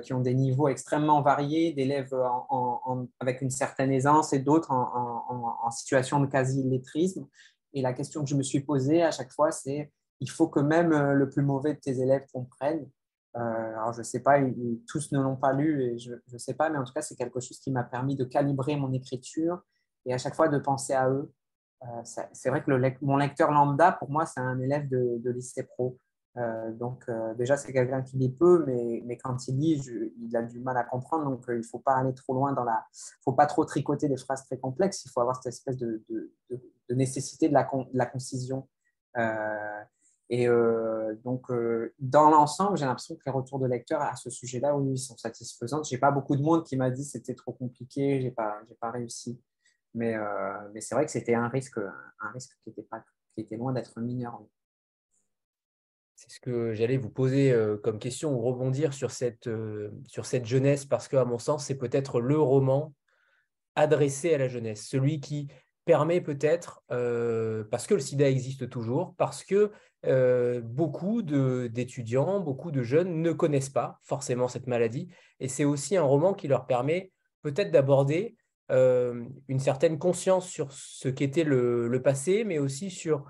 qui 0.03 0.13
ont 0.13 0.19
des 0.19 0.33
niveaux 0.33 0.67
extrêmement 0.67 1.21
variés, 1.21 1.71
d'élèves 1.73 2.15
avec 3.19 3.41
une 3.41 3.51
certaine 3.51 3.91
aisance 3.91 4.33
et 4.33 4.39
d'autres 4.39 4.71
en, 4.71 5.69
situation 5.71 6.19
de 6.19 6.25
quasi-illettrisme. 6.25 7.27
Et 7.73 7.81
la 7.81 7.93
question 7.93 8.23
que 8.23 8.29
je 8.29 8.35
me 8.35 8.43
suis 8.43 8.61
posée 8.61 9.03
à 9.03 9.11
chaque 9.11 9.31
fois, 9.31 9.51
c'est 9.51 9.91
il 10.21 10.29
faut 10.29 10.47
que 10.47 10.59
même 10.59 10.93
euh, 10.93 11.13
le 11.13 11.29
plus 11.29 11.43
mauvais 11.43 11.73
de 11.73 11.79
tes 11.79 12.01
élèves 12.01 12.25
comprenne. 12.31 12.89
Euh, 13.35 13.39
alors, 13.39 13.93
je 13.93 13.99
ne 13.99 14.03
sais 14.03 14.21
pas, 14.21 14.39
tous 14.87 15.11
ne 15.11 15.19
l'ont 15.19 15.35
pas 15.35 15.51
lu 15.51 15.99
je 15.99 16.13
ne 16.31 16.37
sais 16.37 16.53
pas, 16.53 16.69
mais 16.69 16.77
en 16.77 16.85
tout 16.85 16.93
cas, 16.93 17.01
c'est 17.01 17.15
quelque 17.15 17.41
chose 17.41 17.59
qui 17.59 17.69
m'a 17.69 17.83
permis 17.83 18.15
de 18.15 18.23
calibrer 18.23 18.77
mon 18.77 18.93
écriture 18.93 19.61
et 20.05 20.13
à 20.13 20.17
chaque 20.17 20.35
fois 20.35 20.47
de 20.47 20.57
penser 20.57 20.93
à 20.93 21.09
eux. 21.09 21.31
c'est 22.03 22.49
vrai 22.49 22.63
que 22.63 22.71
mon 23.05 23.17
lecteur 23.17 23.51
lambda, 23.51 23.91
pour 23.91 24.09
moi, 24.09 24.25
c'est 24.25 24.39
un 24.39 24.59
élève 24.59 24.87
de 24.87 25.29
lycée 25.31 25.63
pro. 25.63 25.97
Euh, 26.37 26.71
donc 26.71 27.05
euh, 27.07 27.33
déjà, 27.35 27.55
c'est 27.55 27.71
quelqu'un 27.71 28.01
qui 28.01 28.17
lit 28.17 28.29
peu, 28.29 28.65
mais, 28.65 29.01
mais 29.05 29.17
quand 29.17 29.47
il 29.47 29.57
lit, 29.57 29.81
il 30.21 30.35
a 30.35 30.41
du 30.41 30.59
mal 30.59 30.77
à 30.77 30.83
comprendre. 30.83 31.25
Donc 31.25 31.47
euh, 31.49 31.55
il 31.55 31.59
ne 31.59 31.63
faut 31.63 31.79
pas 31.79 31.95
aller 31.95 32.13
trop 32.13 32.33
loin 32.33 32.53
dans 32.53 32.63
la... 32.63 32.85
Il 32.93 33.19
ne 33.19 33.23
faut 33.23 33.33
pas 33.33 33.45
trop 33.45 33.63
tricoter 33.65 34.09
des 34.09 34.17
phrases 34.17 34.45
très 34.45 34.57
complexes. 34.57 35.05
Il 35.05 35.11
faut 35.11 35.21
avoir 35.21 35.41
cette 35.41 35.53
espèce 35.53 35.77
de, 35.77 36.03
de, 36.09 36.31
nécessité 36.89 37.47
de 37.47 37.53
la, 37.53 37.69
la 37.93 38.05
concision. 38.05 38.67
et 40.29 40.47
donc, 41.23 41.51
dans 41.99 42.29
l'ensemble, 42.29 42.77
j'ai 42.77 42.85
l'impression 42.85 43.15
que 43.15 43.21
les 43.25 43.31
retours 43.31 43.59
de 43.59 43.67
lecteurs 43.67 44.01
à 44.01 44.15
ce 44.15 44.29
sujet-là, 44.29 44.75
oui, 44.75 44.93
ils 44.93 44.97
sont 44.97 45.17
satisfaisants. 45.17 45.83
Je 45.83 45.95
n'ai 45.95 45.99
pas 45.99 46.11
beaucoup 46.11 46.35
de 46.35 46.41
monde 46.41 46.63
qui 46.63 46.77
m'a 46.77 46.91
dit 46.91 47.03
que 47.03 47.09
c'était 47.09 47.33
trop 47.33 47.53
compliqué, 47.53 48.19
je 48.19 48.25
n'ai 48.25 48.31
pas, 48.31 48.59
pas 48.79 48.91
réussi. 48.91 49.41
Mais, 49.93 50.15
mais 50.73 50.81
c'est 50.81 50.93
vrai 50.95 51.05
que 51.05 51.11
c'était 51.11 51.33
un 51.35 51.47
risque, 51.47 51.77
un 51.77 52.29
risque 52.33 52.55
qui 52.63 52.69
était, 52.69 52.83
pas, 52.83 53.03
qui 53.33 53.41
était 53.41 53.57
loin 53.57 53.73
d'être 53.73 53.99
mineur. 53.99 54.41
C'est 56.15 56.31
ce 56.31 56.39
que 56.39 56.73
j'allais 56.73 56.95
vous 56.95 57.09
poser 57.09 57.51
euh, 57.51 57.75
comme 57.77 57.99
question 57.99 58.33
ou 58.33 58.39
rebondir 58.39 58.93
sur 58.93 59.11
cette, 59.11 59.47
euh, 59.47 59.91
sur 60.07 60.25
cette 60.25 60.45
jeunesse, 60.45 60.85
parce 60.85 61.09
qu'à 61.09 61.25
mon 61.25 61.39
sens, 61.39 61.65
c'est 61.65 61.77
peut-être 61.77 62.21
le 62.21 62.39
roman 62.39 62.93
adressé 63.75 64.33
à 64.33 64.37
la 64.37 64.47
jeunesse, 64.47 64.87
celui 64.87 65.19
qui 65.19 65.49
permet 65.83 66.21
peut-être, 66.21 66.81
euh, 66.91 67.65
parce 67.69 67.85
que 67.85 67.93
le 67.93 67.99
sida 67.99 68.29
existe 68.29 68.69
toujours, 68.69 69.13
parce 69.17 69.43
que 69.43 69.71
beaucoup 70.61 71.23
d'étudiants, 71.23 72.39
beaucoup 72.39 72.69
de 72.69 72.83
jeunes 72.83 73.23
ne 73.23 73.31
connaissent 73.31 73.71
pas 73.71 73.97
forcément 74.03 74.47
cette 74.47 74.67
maladie, 74.67 75.09
et 75.39 75.47
c'est 75.47 75.65
aussi 75.65 75.97
un 75.97 76.03
roman 76.03 76.35
qui 76.35 76.47
leur 76.47 76.67
permet 76.67 77.11
peut-être 77.41 77.71
d'aborder 77.71 78.35
une 78.69 79.59
certaine 79.59 79.97
conscience 79.97 80.47
sur 80.47 80.71
ce 80.71 81.09
qu'était 81.09 81.43
le, 81.43 81.87
le, 81.87 82.01
passé, 82.03 82.43
mais 82.43 82.59
aussi 82.59 82.91
sur 82.91 83.25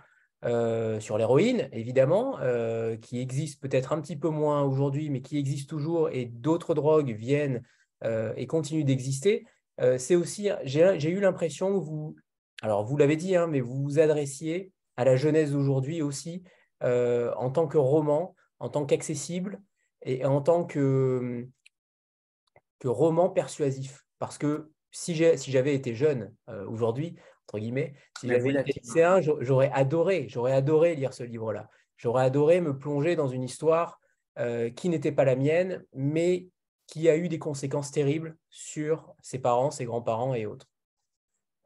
euh, 0.45 0.99
sur 0.99 1.17
l'héroïne, 1.17 1.69
évidemment, 1.71 2.37
euh, 2.39 2.97
qui 2.97 3.19
existe 3.19 3.59
peut-être 3.59 3.93
un 3.93 4.01
petit 4.01 4.15
peu 4.15 4.29
moins 4.29 4.61
aujourd'hui, 4.61 5.09
mais 5.09 5.21
qui 5.21 5.39
existe 5.39 5.67
toujours, 5.67 6.09
et 6.11 6.25
d'autres 6.25 6.75
drogues 6.75 7.11
viennent 7.11 7.63
euh, 8.03 8.31
et 8.37 8.45
continuent 8.45 8.85
d'exister. 8.85 9.45
c'est 9.97 10.15
aussi, 10.15 10.49
j'ai 10.63 11.09
eu 11.09 11.19
l'impression 11.19 11.73
que 11.73 11.83
vous, 11.83 12.15
alors 12.61 12.85
vous 12.85 12.95
l'avez 12.95 13.15
dit, 13.15 13.35
hein, 13.35 13.47
mais 13.47 13.59
vous 13.59 13.81
vous 13.81 13.99
adressiez 13.99 14.71
à 14.97 15.03
la 15.03 15.15
jeunesse 15.15 15.51
d'aujourd'hui 15.51 16.01
aussi, 16.01 16.43
en 16.81 17.49
tant 17.51 17.67
que 17.67 17.77
roman, 17.77 18.35
en 18.59 18.69
tant 18.69 18.85
qu'accessible 18.85 19.59
et 20.03 20.25
en 20.25 20.41
tant 20.41 20.63
que, 20.63 21.47
que 22.79 22.87
roman 22.87 23.29
persuasif. 23.29 24.05
Parce 24.19 24.37
que 24.37 24.71
si 24.91 25.15
j'avais 25.15 25.75
été 25.75 25.93
jeune 25.95 26.33
aujourd'hui, 26.67 27.15
entre 27.55 27.61
guillemets. 27.61 27.93
Si 28.19 28.27
j'avais 28.27 28.51
été 28.51 28.79
lycéen, 28.79 29.21
j'aurais 29.21 29.71
adoré, 29.73 30.27
j'aurais 30.29 30.53
adoré 30.53 30.95
lire 30.95 31.13
ce 31.13 31.23
livre-là. 31.23 31.69
J'aurais 31.97 32.25
adoré 32.25 32.61
me 32.61 32.77
plonger 32.77 33.15
dans 33.15 33.27
une 33.27 33.43
histoire 33.43 33.99
euh, 34.37 34.69
qui 34.69 34.89
n'était 34.89 35.11
pas 35.11 35.23
la 35.23 35.35
mienne, 35.35 35.83
mais 35.93 36.49
qui 36.87 37.09
a 37.09 37.15
eu 37.15 37.29
des 37.29 37.39
conséquences 37.39 37.91
terribles 37.91 38.35
sur 38.49 39.15
ses 39.21 39.39
parents, 39.39 39.71
ses 39.71 39.85
grands-parents 39.85 40.33
et 40.33 40.45
autres. 40.45 40.67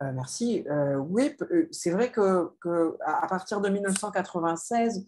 Euh, 0.02 0.12
merci. 0.14 0.64
Euh, 0.70 0.96
oui, 0.96 1.36
c'est 1.72 1.92
vrai 1.92 2.12
que, 2.12 2.52
que, 2.62 2.98
à 3.04 3.28
partir 3.28 3.60
de 3.60 3.70
1996, 3.70 5.06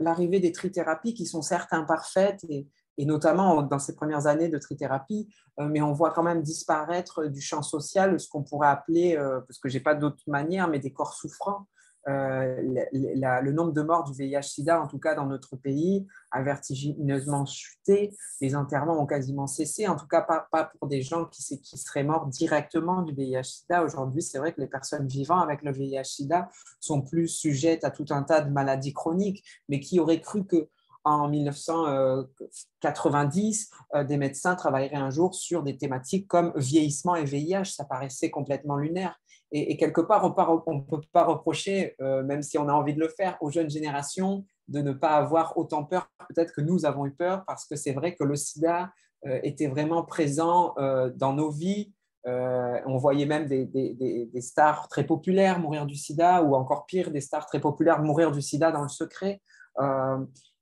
l'arrivée 0.00 0.38
des 0.38 0.52
trithérapies 0.52 1.14
qui 1.14 1.24
sont 1.24 1.40
certes 1.40 1.72
imparfaites 1.72 2.44
et, 2.48 2.68
et 2.98 3.04
notamment 3.04 3.62
dans 3.62 3.78
ces 3.78 3.94
premières 3.94 4.26
années 4.26 4.48
de 4.48 4.58
trithérapie, 4.58 5.28
euh, 5.60 5.68
mais 5.68 5.82
on 5.82 5.92
voit 5.92 6.12
quand 6.12 6.22
même 6.22 6.42
disparaître 6.42 7.26
du 7.26 7.40
champ 7.40 7.62
social 7.62 8.18
ce 8.18 8.28
qu'on 8.28 8.42
pourrait 8.42 8.68
appeler, 8.68 9.16
euh, 9.16 9.40
parce 9.40 9.58
que 9.58 9.68
je 9.68 9.74
n'ai 9.74 9.82
pas 9.82 9.94
d'autre 9.94 10.22
manière, 10.26 10.68
mais 10.68 10.78
des 10.78 10.92
corps 10.92 11.14
souffrants. 11.14 11.66
Euh, 12.08 12.62
le 12.92 13.50
nombre 13.50 13.72
de 13.72 13.82
morts 13.82 14.04
du 14.04 14.12
VIH-Sida, 14.12 14.80
en 14.80 14.86
tout 14.86 15.00
cas 15.00 15.16
dans 15.16 15.26
notre 15.26 15.56
pays, 15.56 16.06
a 16.30 16.40
vertigineusement 16.40 17.44
chuté. 17.46 18.14
Les 18.40 18.54
enterrements 18.54 19.00
ont 19.00 19.06
quasiment 19.06 19.48
cessé, 19.48 19.88
en 19.88 19.96
tout 19.96 20.06
cas 20.06 20.22
pas, 20.22 20.70
pour 20.78 20.86
des 20.86 21.02
gens 21.02 21.24
qui, 21.24 21.60
qui 21.60 21.76
seraient 21.76 22.04
morts 22.04 22.26
directement 22.26 23.02
du 23.02 23.12
VIH-Sida. 23.12 23.82
Aujourd'hui, 23.82 24.22
c'est 24.22 24.38
vrai 24.38 24.52
que 24.52 24.60
les 24.60 24.68
personnes 24.68 25.08
vivant 25.08 25.40
avec 25.40 25.62
le 25.62 25.72
VIH-Sida 25.72 26.48
sont 26.78 27.02
plus 27.02 27.26
sujettes 27.26 27.82
à 27.82 27.90
tout 27.90 28.06
un 28.10 28.22
tas 28.22 28.40
de 28.40 28.50
maladies 28.50 28.92
chroniques, 28.92 29.44
mais 29.68 29.80
qui 29.80 29.98
auraient 29.98 30.20
cru 30.20 30.46
que 30.46 30.68
en 31.06 31.28
1990, 31.28 33.70
euh, 33.94 34.02
des 34.02 34.16
médecins 34.16 34.56
travailleraient 34.56 34.96
un 34.96 35.10
jour 35.10 35.36
sur 35.36 35.62
des 35.62 35.78
thématiques 35.78 36.26
comme 36.26 36.52
vieillissement 36.56 37.14
et 37.14 37.24
VIH. 37.24 37.66
Ça 37.66 37.84
paraissait 37.84 38.30
complètement 38.30 38.76
lunaire. 38.76 39.16
Et, 39.52 39.76
quelque 39.76 40.00
part, 40.00 40.24
on 40.24 40.74
ne 40.74 40.80
peut 40.80 41.00
pas 41.12 41.24
reprocher, 41.24 41.94
euh, 42.00 42.24
même 42.24 42.42
si 42.42 42.58
on 42.58 42.68
a 42.68 42.72
envie 42.72 42.94
de 42.94 42.98
le 42.98 43.08
faire, 43.08 43.38
aux 43.40 43.50
jeunes 43.50 43.70
générations 43.70 44.44
de 44.66 44.80
ne 44.80 44.90
pas 44.90 45.10
avoir 45.10 45.56
autant 45.56 45.84
peur 45.84 46.10
peut-être 46.28 46.52
que 46.52 46.60
nous 46.60 46.84
avons 46.84 47.06
eu 47.06 47.12
peur, 47.12 47.44
parce 47.46 47.64
que 47.64 47.76
c'est 47.76 47.92
vrai 47.92 48.16
que 48.16 48.24
le 48.24 48.34
sida 48.34 48.90
euh, 49.24 49.38
était 49.44 49.68
vraiment 49.68 50.02
présent 50.02 50.74
dans 51.14 51.32
nos 51.32 51.50
vies. 51.50 51.92
on 52.24 52.96
voyait 52.96 53.26
même 53.26 53.46
des, 53.46 53.66
des, 53.66 54.40
stars 54.40 54.88
très 54.88 55.04
populaires 55.04 55.60
mourir 55.60 55.86
du 55.86 55.94
sida, 55.94 56.42
ou 56.42 56.56
encore 56.56 56.84
pire, 56.84 57.12
des 57.12 57.20
stars 57.20 57.46
très 57.46 57.60
populaires 57.60 58.02
mourir 58.02 58.32
du 58.32 58.42
sida 58.42 58.72
dans 58.72 58.82
le 58.82 58.88
secret. 58.88 59.40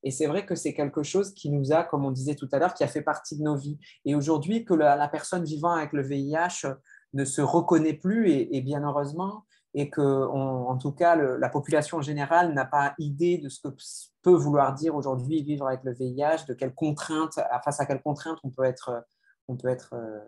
Et 0.04 0.10
c'est 0.10 0.26
vrai 0.26 0.44
que 0.44 0.54
c'est 0.54 0.74
quelque 0.74 1.02
chose 1.02 1.32
qui 1.32 1.50
nous 1.50 1.72
a, 1.72 1.82
comme 1.82 2.04
on 2.04 2.10
disait 2.10 2.34
tout 2.34 2.48
à 2.52 2.58
l'heure, 2.58 2.74
qui 2.74 2.84
a 2.84 2.88
fait 2.88 3.02
partie 3.02 3.36
de 3.36 3.42
nos 3.42 3.56
vies. 3.56 3.78
Et 4.04 4.14
aujourd'hui, 4.14 4.64
que 4.64 4.74
la, 4.74 5.08
personne 5.08 5.44
vivant 5.44 5.72
avec 5.72 5.92
le 5.92 6.02
VIH 6.02 6.66
ne 7.14 7.24
se 7.24 7.40
reconnaît 7.40 7.94
plus, 7.94 8.30
et, 8.30 8.60
bien 8.60 8.86
heureusement, 8.86 9.44
et 9.72 9.88
que, 9.90 10.26
en 10.28 10.76
tout 10.76 10.92
cas, 10.92 11.16
la 11.16 11.48
population 11.48 12.02
générale 12.02 12.52
n'a 12.52 12.66
pas 12.66 12.94
idée 12.98 13.38
de 13.38 13.48
ce 13.48 13.60
que 13.60 13.74
peut 14.22 14.34
vouloir 14.34 14.74
dire 14.74 14.94
aujourd'hui 14.94 15.42
vivre 15.42 15.66
avec 15.66 15.82
le 15.84 15.92
VIH, 15.92 16.46
de 16.48 16.54
quelles 16.54 16.74
contraintes, 16.74 17.40
face 17.64 17.80
à 17.80 17.86
quelles 17.86 18.02
contraintes 18.02 18.38
on 18.44 18.50
peut 18.50 18.64
être, 18.64 19.04
on 19.48 19.56
peut 19.56 19.68
être 19.68 19.94
euh, 19.94 20.20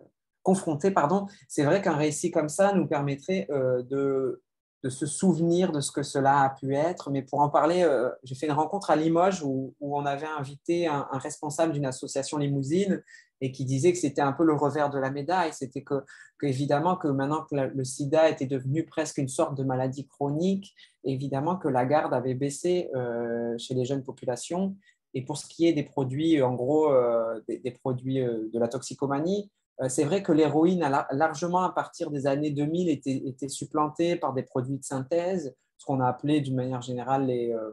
confronté. 0.43 0.91
Pardon. 0.91 1.27
C'est 1.47 1.63
vrai 1.63 1.81
qu'un 1.81 1.95
récit 1.95 2.31
comme 2.31 2.49
ça 2.49 2.73
nous 2.73 2.87
permettrait 2.87 3.47
euh, 3.51 3.83
de 3.83 4.41
de 4.83 4.89
se 4.89 5.05
souvenir 5.05 5.71
de 5.71 5.81
ce 5.81 5.91
que 5.91 6.03
cela 6.03 6.41
a 6.41 6.49
pu 6.49 6.75
être. 6.75 7.09
Mais 7.09 7.21
pour 7.21 7.39
en 7.39 7.49
parler, 7.49 7.83
euh, 7.83 8.09
j'ai 8.23 8.35
fait 8.35 8.45
une 8.45 8.53
rencontre 8.53 8.89
à 8.91 8.95
Limoges 8.95 9.43
où, 9.43 9.73
on 9.81 10.05
avait 10.05 10.27
invité 10.27 10.87
un, 10.87 11.07
responsable 11.13 11.73
d'une 11.73 11.85
association 11.85 12.37
limousine 12.37 13.03
et 13.41 13.51
qui 13.51 13.65
disait 13.65 13.91
que 13.91 13.97
c'était 13.97 14.21
un 14.21 14.33
peu 14.33 14.43
le 14.43 14.53
revers 14.53 14.89
de 14.89 14.99
la 14.99 15.09
médaille. 15.09 15.53
C'était 15.53 15.83
que, 15.83 16.03
évidemment, 16.41 16.95
que 16.95 17.07
maintenant 17.07 17.43
que 17.43 17.55
le 17.55 17.83
sida 17.83 18.29
était 18.29 18.45
devenu 18.45 18.85
presque 18.85 19.17
une 19.17 19.27
sorte 19.27 19.57
de 19.57 19.63
maladie 19.63 20.07
chronique, 20.07 20.75
évidemment 21.03 21.57
que 21.57 21.67
la 21.67 21.85
garde 21.85 22.13
avait 22.13 22.35
baissé 22.35 22.89
euh, 22.95 23.57
chez 23.57 23.73
les 23.73 23.85
jeunes 23.85 24.03
populations. 24.03 24.75
Et 25.13 25.23
pour 25.23 25.37
ce 25.37 25.47
qui 25.47 25.67
est 25.67 25.73
des 25.73 25.83
produits, 25.83 26.41
en 26.41 26.53
gros, 26.53 26.91
euh, 26.91 27.41
des, 27.47 27.71
produits 27.71 28.19
de 28.19 28.59
la 28.59 28.67
toxicomanie, 28.67 29.49
euh, 29.49 29.66
c'est 29.87 30.03
vrai 30.03 30.23
que 30.23 30.31
l'héroïne, 30.31 30.81
a 30.83 31.07
largement 31.11 31.63
à 31.63 31.71
partir 31.71 32.09
des 32.09 32.25
années 32.25 32.51
2000, 32.51 32.89
été, 32.89 33.27
été 33.27 33.47
supplantée 33.47 34.15
par 34.15 34.33
des 34.33 34.43
produits 34.43 34.77
de 34.77 34.83
synthèse, 34.83 35.55
ce 35.77 35.85
qu'on 35.85 35.99
a 35.99 36.07
appelé 36.07 36.41
d'une 36.41 36.55
manière 36.55 36.81
générale 36.81 37.27
les. 37.27 37.53
Euh, 37.53 37.71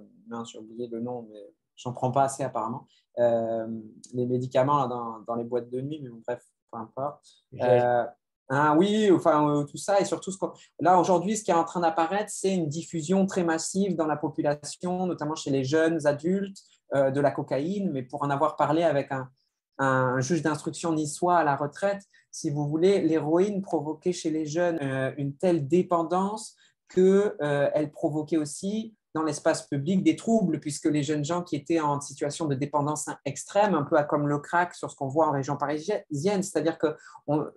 j'ai 0.51 0.59
oublié 0.59 0.89
le 0.89 1.01
nom, 1.01 1.27
mais 1.31 1.55
j'en 1.77 1.93
prends 1.93 2.11
pas 2.11 2.25
assez 2.25 2.43
apparemment. 2.43 2.87
Euh, 3.19 3.67
les 4.13 4.27
médicaments 4.27 4.87
dans, 4.87 5.35
les 5.37 5.45
boîtes 5.45 5.71
de 5.71 5.81
nuit, 5.81 6.01
mais 6.03 6.11
bref, 6.27 6.43
peu 6.71 6.79
importe. 6.79 7.25
Hein, 8.51 8.77
oui, 8.77 9.11
enfin 9.11 9.65
tout 9.71 9.79
ça 9.79 10.01
et 10.01 10.05
surtout 10.05 10.31
ce 10.31 10.37
là 10.79 11.01
aujourd'hui, 11.01 11.35
ce 11.35 11.45
qui 11.45 11.51
est 11.51 11.55
en 11.55 11.65
train 11.65 11.81
d'apparaître, 11.81 12.31
c'est 12.31 12.55
une 12.55 12.69
diffusion 12.69 13.25
très 13.25 13.43
massive 13.43 13.97
dans 13.97 14.07
la 14.07 14.19
population, 14.19 15.07
notamment 15.07 15.35
chez 15.35 15.51
les 15.51 15.65
jeunes 15.65 16.07
adultes, 16.07 16.59
de 16.93 17.21
la 17.21 17.31
cocaïne. 17.31 17.91
Mais 17.91 18.03
pour 18.03 18.23
en 18.23 18.29
avoir 18.29 18.57
parlé 18.57 18.83
avec 18.83 19.13
un, 19.13 19.31
un 19.79 20.21
juge 20.21 20.43
d'instruction 20.43 20.93
niçois 20.93 21.39
à 21.39 21.45
la 21.45 21.57
retraite, 21.57 22.03
si 22.31 22.51
vous 22.51 22.67
voulez, 22.67 23.01
l'héroïne 23.01 23.63
provoquait 23.63 24.13
chez 24.13 24.31
les 24.31 24.45
jeunes 24.45 24.79
euh, 24.83 25.13
une 25.17 25.37
telle 25.37 25.69
dépendance 25.69 26.57
qu'elle 26.89 27.37
euh, 27.41 27.87
provoquait 27.93 28.37
aussi 28.37 28.97
dans 29.15 29.23
l'espace 29.23 29.69
public 29.69 30.03
des 30.03 30.17
troubles, 30.17 30.59
puisque 30.59 30.87
les 30.87 31.05
jeunes 31.05 31.25
gens 31.25 31.43
qui 31.43 31.55
étaient 31.55 31.79
en 31.79 32.01
situation 32.01 32.47
de 32.47 32.57
dépendance 32.57 33.09
extrême, 33.25 33.75
un 33.75 33.85
peu 33.85 33.97
comme 34.09 34.27
le 34.27 34.39
crack 34.39 34.75
sur 34.75 34.91
ce 34.91 34.97
qu'on 34.97 35.07
voit 35.07 35.29
en 35.29 35.31
région 35.31 35.57
parisienne, 35.57 36.43
c'est-à-dire 36.43 36.77
que 36.77 36.97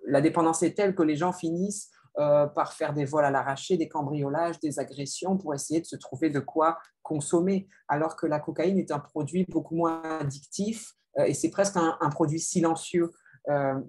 la 0.06 0.22
dépendance 0.22 0.62
est 0.62 0.76
telle 0.76 0.94
que 0.94 1.02
les 1.02 1.16
gens 1.16 1.34
finissent 1.34 1.90
euh, 2.20 2.46
par 2.46 2.74
faire 2.74 2.94
des 2.94 3.06
vols 3.06 3.26
à 3.26 3.32
l'arraché, 3.32 3.78
des 3.78 3.88
cambriolages, 3.88 4.60
des 4.60 4.80
agressions 4.80 5.38
pour 5.38 5.56
essayer 5.56 5.82
de 5.82 5.86
se 5.86 5.96
trouver 5.96 6.30
de 6.30 6.40
quoi 6.40 6.78
consommer, 7.02 7.68
alors 7.88 8.16
que 8.16 8.28
la 8.28 8.40
cocaïne 8.40 8.78
est 8.78 8.92
un 8.92 9.00
produit 9.00 9.46
beaucoup 9.50 9.76
moins 9.76 10.02
addictif 10.20 10.94
et 11.26 11.34
c'est 11.34 11.50
presque 11.50 11.78
un, 11.78 12.10
produit 12.10 12.40
silencieux. 12.40 13.12
Euh, 13.50 13.80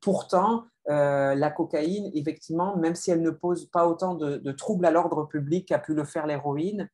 pourtant, 0.00 0.64
euh, 0.88 1.34
la 1.34 1.50
cocaïne, 1.50 2.10
effectivement, 2.14 2.76
même 2.76 2.94
si 2.94 3.10
elle 3.10 3.22
ne 3.22 3.30
pose 3.30 3.66
pas 3.70 3.86
autant 3.86 4.14
de, 4.14 4.52
troubles 4.52 4.86
à 4.86 4.90
l'ordre 4.90 5.24
public 5.24 5.68
qu'a 5.68 5.78
pu 5.78 5.94
le 5.94 6.04
faire 6.04 6.26
l'héroïne, 6.26 6.88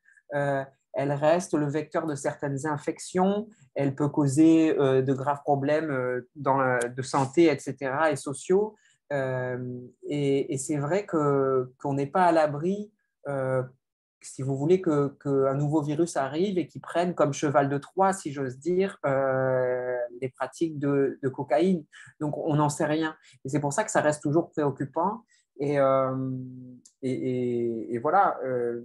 elle 0.95 1.13
reste 1.13 1.55
le 1.55 1.67
vecteur 1.67 2.07
de 2.07 2.15
certaines 2.15 2.67
infections, 2.67 3.49
elle 3.75 3.95
peut 3.95 4.09
causer 4.09 4.75
de 4.75 5.13
graves 5.13 5.43
problèmes 5.43 6.23
de 6.37 7.03
santé, 7.03 7.51
etc., 7.51 7.93
et 8.11 8.17
sociaux. 8.17 8.75
et, 9.11 10.57
c'est 10.57 10.79
vrai 10.79 11.05
qu'on 11.05 11.95
n'est 11.95 12.07
pas 12.07 12.25
à 12.25 12.33
l'abri 12.33 12.91
si 14.23 14.43
vous 14.43 14.57
voulez 14.57 14.81
qu'un 14.81 15.55
nouveau 15.55 15.83
virus 15.83 16.17
arrive 16.17 16.59
et 16.59 16.67
qu'il 16.67 16.81
prenne 16.81 17.15
comme 17.15 17.33
cheval 17.33 17.69
de 17.69 17.79
Troie, 17.79 18.13
si 18.13 18.33
j'ose 18.33 18.59
dire, 18.59 18.99
euh, 20.13 20.19
les 20.21 20.29
pratiques 20.29 20.79
de, 20.79 21.19
cocaïne. 21.33 21.85
Donc, 22.21 22.37
on 22.39 22.55
n'en 22.57 22.69
sait 22.69 22.87
rien. 22.87 23.17
Et 23.45 23.49
c'est 23.49 23.61
pour 23.61 23.73
ça 23.73 23.85
que 23.85 23.91
ça 23.91 24.01
reste 24.01 24.23
toujours 24.23 24.51
préoccupant. 24.51 25.25
Et, 25.59 25.79
euh, 25.79 26.15
voilà, 28.01 28.39
euh, 28.45 28.83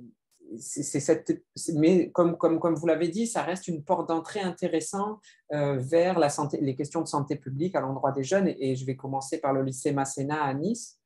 c'est 0.57 0.99
cette, 1.01 1.43
mais 1.75 2.09
comme, 2.11 2.37
comme, 2.37 2.59
comme 2.59 2.75
vous 2.75 2.87
l'avez 2.87 3.09
dit, 3.09 3.27
ça 3.27 3.41
reste 3.41 3.67
une 3.67 3.83
porte 3.83 4.07
d'entrée 4.07 4.39
intéressante 4.39 5.21
vers 5.49 6.19
la 6.19 6.29
santé, 6.29 6.57
les 6.61 6.75
questions 6.75 7.01
de 7.01 7.07
santé 7.07 7.35
publique 7.35 7.75
à 7.75 7.81
l'endroit 7.81 8.11
des 8.11 8.23
jeunes. 8.23 8.47
Et, 8.59 8.75
je 8.75 8.85
vais 8.85 8.95
commencer 8.95 9.39
par 9.39 9.53
le 9.53 9.63
lycée 9.63 9.91
Masséna 9.91 10.41
à 10.43 10.53
Nice 10.53 10.99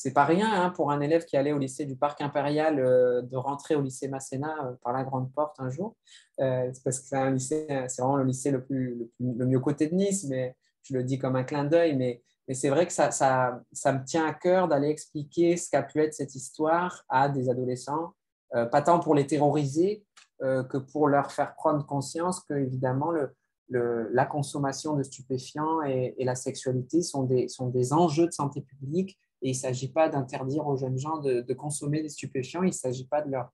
c'est 0.00 0.14
pas 0.14 0.24
rien 0.24 0.50
hein, 0.50 0.70
pour 0.70 0.90
un 0.90 1.02
élève 1.02 1.26
qui 1.26 1.36
allait 1.36 1.52
au 1.52 1.58
lycée 1.58 1.84
du 1.84 1.94
Parc 1.94 2.22
Impérial 2.22 2.80
euh, 2.80 3.20
de 3.20 3.36
rentrer 3.36 3.74
au 3.74 3.82
lycée 3.82 4.08
Masséna 4.08 4.56
euh, 4.64 4.72
par 4.82 4.94
la 4.94 5.04
grande 5.04 5.30
porte 5.30 5.56
un 5.60 5.68
jour. 5.68 5.94
Euh, 6.40 6.72
parce 6.82 7.00
que 7.00 7.30
lycée, 7.30 7.66
c'est 7.86 8.00
vraiment 8.00 8.16
le 8.16 8.24
lycée 8.24 8.50
le, 8.50 8.64
plus, 8.64 9.10
le, 9.20 9.44
mieux 9.44 9.60
côté 9.60 9.88
de 9.88 9.94
Nice, 9.94 10.24
mais 10.26 10.56
je 10.84 10.94
le 10.94 11.04
dis 11.04 11.18
comme 11.18 11.36
un 11.36 11.44
clin 11.44 11.64
d'œil. 11.64 11.96
Mais, 11.96 12.22
mais 12.48 12.54
c'est 12.54 12.70
vrai 12.70 12.86
que 12.86 12.94
ça, 12.94 13.10
ça, 13.10 13.60
ça, 13.72 13.92
me 13.92 14.02
tient 14.02 14.26
à 14.26 14.32
cœur 14.32 14.68
d'aller 14.68 14.88
expliquer 14.88 15.58
ce 15.58 15.68
qu'a 15.68 15.82
pu 15.82 16.00
être 16.00 16.14
cette 16.14 16.34
histoire 16.34 17.04
à 17.10 17.28
des 17.28 17.50
adolescents, 17.50 18.14
pas 18.50 18.80
tant 18.80 19.00
pour 19.00 19.14
les 19.14 19.26
terroriser 19.26 20.02
que 20.40 20.78
pour 20.78 21.08
leur 21.08 21.30
faire 21.30 21.54
prendre 21.54 21.84
conscience 21.84 22.40
que, 22.40 22.54
évidemment, 22.54 23.10
le, 23.10 23.36
le, 23.68 24.08
la 24.14 24.24
consommation 24.24 24.96
de 24.96 25.02
stupéfiants 25.02 25.82
et, 25.82 26.14
et, 26.16 26.24
la 26.24 26.34
sexualité 26.34 27.02
sont 27.02 27.24
des, 27.24 27.48
sont 27.48 27.68
des 27.68 27.92
enjeux 27.92 28.26
de 28.26 28.32
santé 28.32 28.62
publique 28.62 29.18
et 29.42 29.48
il 29.48 29.52
ne 29.52 29.56
s'agit 29.56 29.90
pas 29.90 30.08
d'interdire 30.08 30.66
aux 30.66 30.76
jeunes 30.76 30.98
gens 30.98 31.18
de, 31.18 31.52
consommer 31.54 32.02
des 32.02 32.08
stupéfiants, 32.08 32.62
il 32.62 32.68
ne 32.68 32.72
s'agit 32.72 33.06
pas 33.06 33.22
de, 33.22 33.30
leur, 33.30 33.50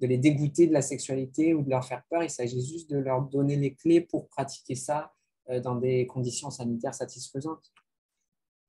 de 0.00 0.06
les 0.06 0.18
dégoûter 0.18 0.66
de 0.66 0.72
la 0.72 0.82
sexualité 0.82 1.54
ou 1.54 1.62
de 1.62 1.70
leur 1.70 1.84
faire 1.84 2.02
peur, 2.10 2.22
il 2.22 2.30
s'agit 2.30 2.64
juste 2.64 2.90
de 2.90 2.98
leur 2.98 3.22
donner 3.22 3.56
les 3.56 3.74
clés 3.74 4.00
pour 4.00 4.28
pratiquer 4.28 4.74
ça 4.74 5.12
euh, 5.50 5.60
dans 5.60 5.76
des 5.76 6.06
conditions 6.06 6.50
sanitaires 6.50 6.94
satisfaisantes. 6.94 7.72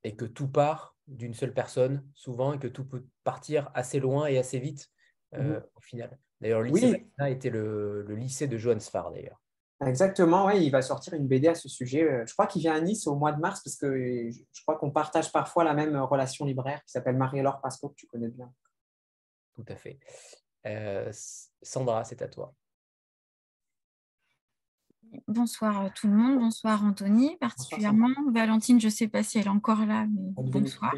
Et 0.03 0.15
que 0.15 0.25
tout 0.25 0.47
part 0.47 0.95
d'une 1.07 1.33
seule 1.33 1.53
personne, 1.53 2.07
souvent, 2.13 2.53
et 2.53 2.59
que 2.59 2.67
tout 2.67 2.85
peut 2.85 3.05
partir 3.23 3.69
assez 3.73 3.99
loin 3.99 4.27
et 4.27 4.37
assez 4.37 4.59
vite 4.59 4.89
euh, 5.33 5.59
mhm. 5.59 5.63
au 5.75 5.81
final. 5.81 6.19
D'ailleurs, 6.39 6.61
le 6.61 6.69
lycée 6.69 7.09
oui. 7.19 7.49
le, 7.49 8.03
le, 8.03 8.15
lycée 8.15 8.47
de 8.47 8.57
Johannes 8.57 8.79
Farr, 8.79 9.11
d'ailleurs. 9.11 9.41
Exactement, 9.85 10.47
oui, 10.47 10.65
il 10.65 10.71
va 10.71 10.81
sortir 10.81 11.13
une 11.13 11.27
BD 11.27 11.47
à 11.47 11.55
ce 11.55 11.69
sujet. 11.69 12.03
Euh, 12.03 12.25
je 12.25 12.33
crois 12.33 12.47
qu'il 12.47 12.61
vient 12.61 12.75
à 12.75 12.81
Nice 12.81 13.07
au 13.07 13.15
mois 13.15 13.31
de 13.31 13.39
mars 13.39 13.61
parce 13.63 13.77
que 13.77 14.29
je 14.29 14.61
crois 14.63 14.77
qu'on 14.77 14.91
partage 14.91 15.31
parfois 15.31 15.63
la 15.63 15.73
même 15.73 15.95
relation 15.95 16.45
libraire 16.45 16.83
qui 16.83 16.91
s'appelle 16.91 17.15
Marie-Laure 17.15 17.61
Pasco, 17.61 17.89
que 17.89 17.95
tu 17.95 18.07
connais 18.07 18.27
bien. 18.27 18.51
Tout 19.55 19.65
à 19.69 19.75
fait. 19.77 19.97
Euh, 20.65 21.09
Sandra, 21.61 22.03
c'est 22.03 22.21
à 22.21 22.27
toi. 22.27 22.53
Bonsoir 25.27 25.91
tout 25.93 26.07
le 26.07 26.13
monde, 26.13 26.39
bonsoir 26.39 26.83
Anthony, 26.83 27.37
particulièrement. 27.37 28.09
Valentine, 28.31 28.79
je 28.81 28.87
ne 28.87 28.91
sais 28.91 29.07
pas 29.07 29.23
si 29.23 29.39
elle 29.39 29.45
est 29.45 29.49
encore 29.49 29.85
là, 29.85 30.05
mais 30.07 30.33
bonsoir. 30.35 30.93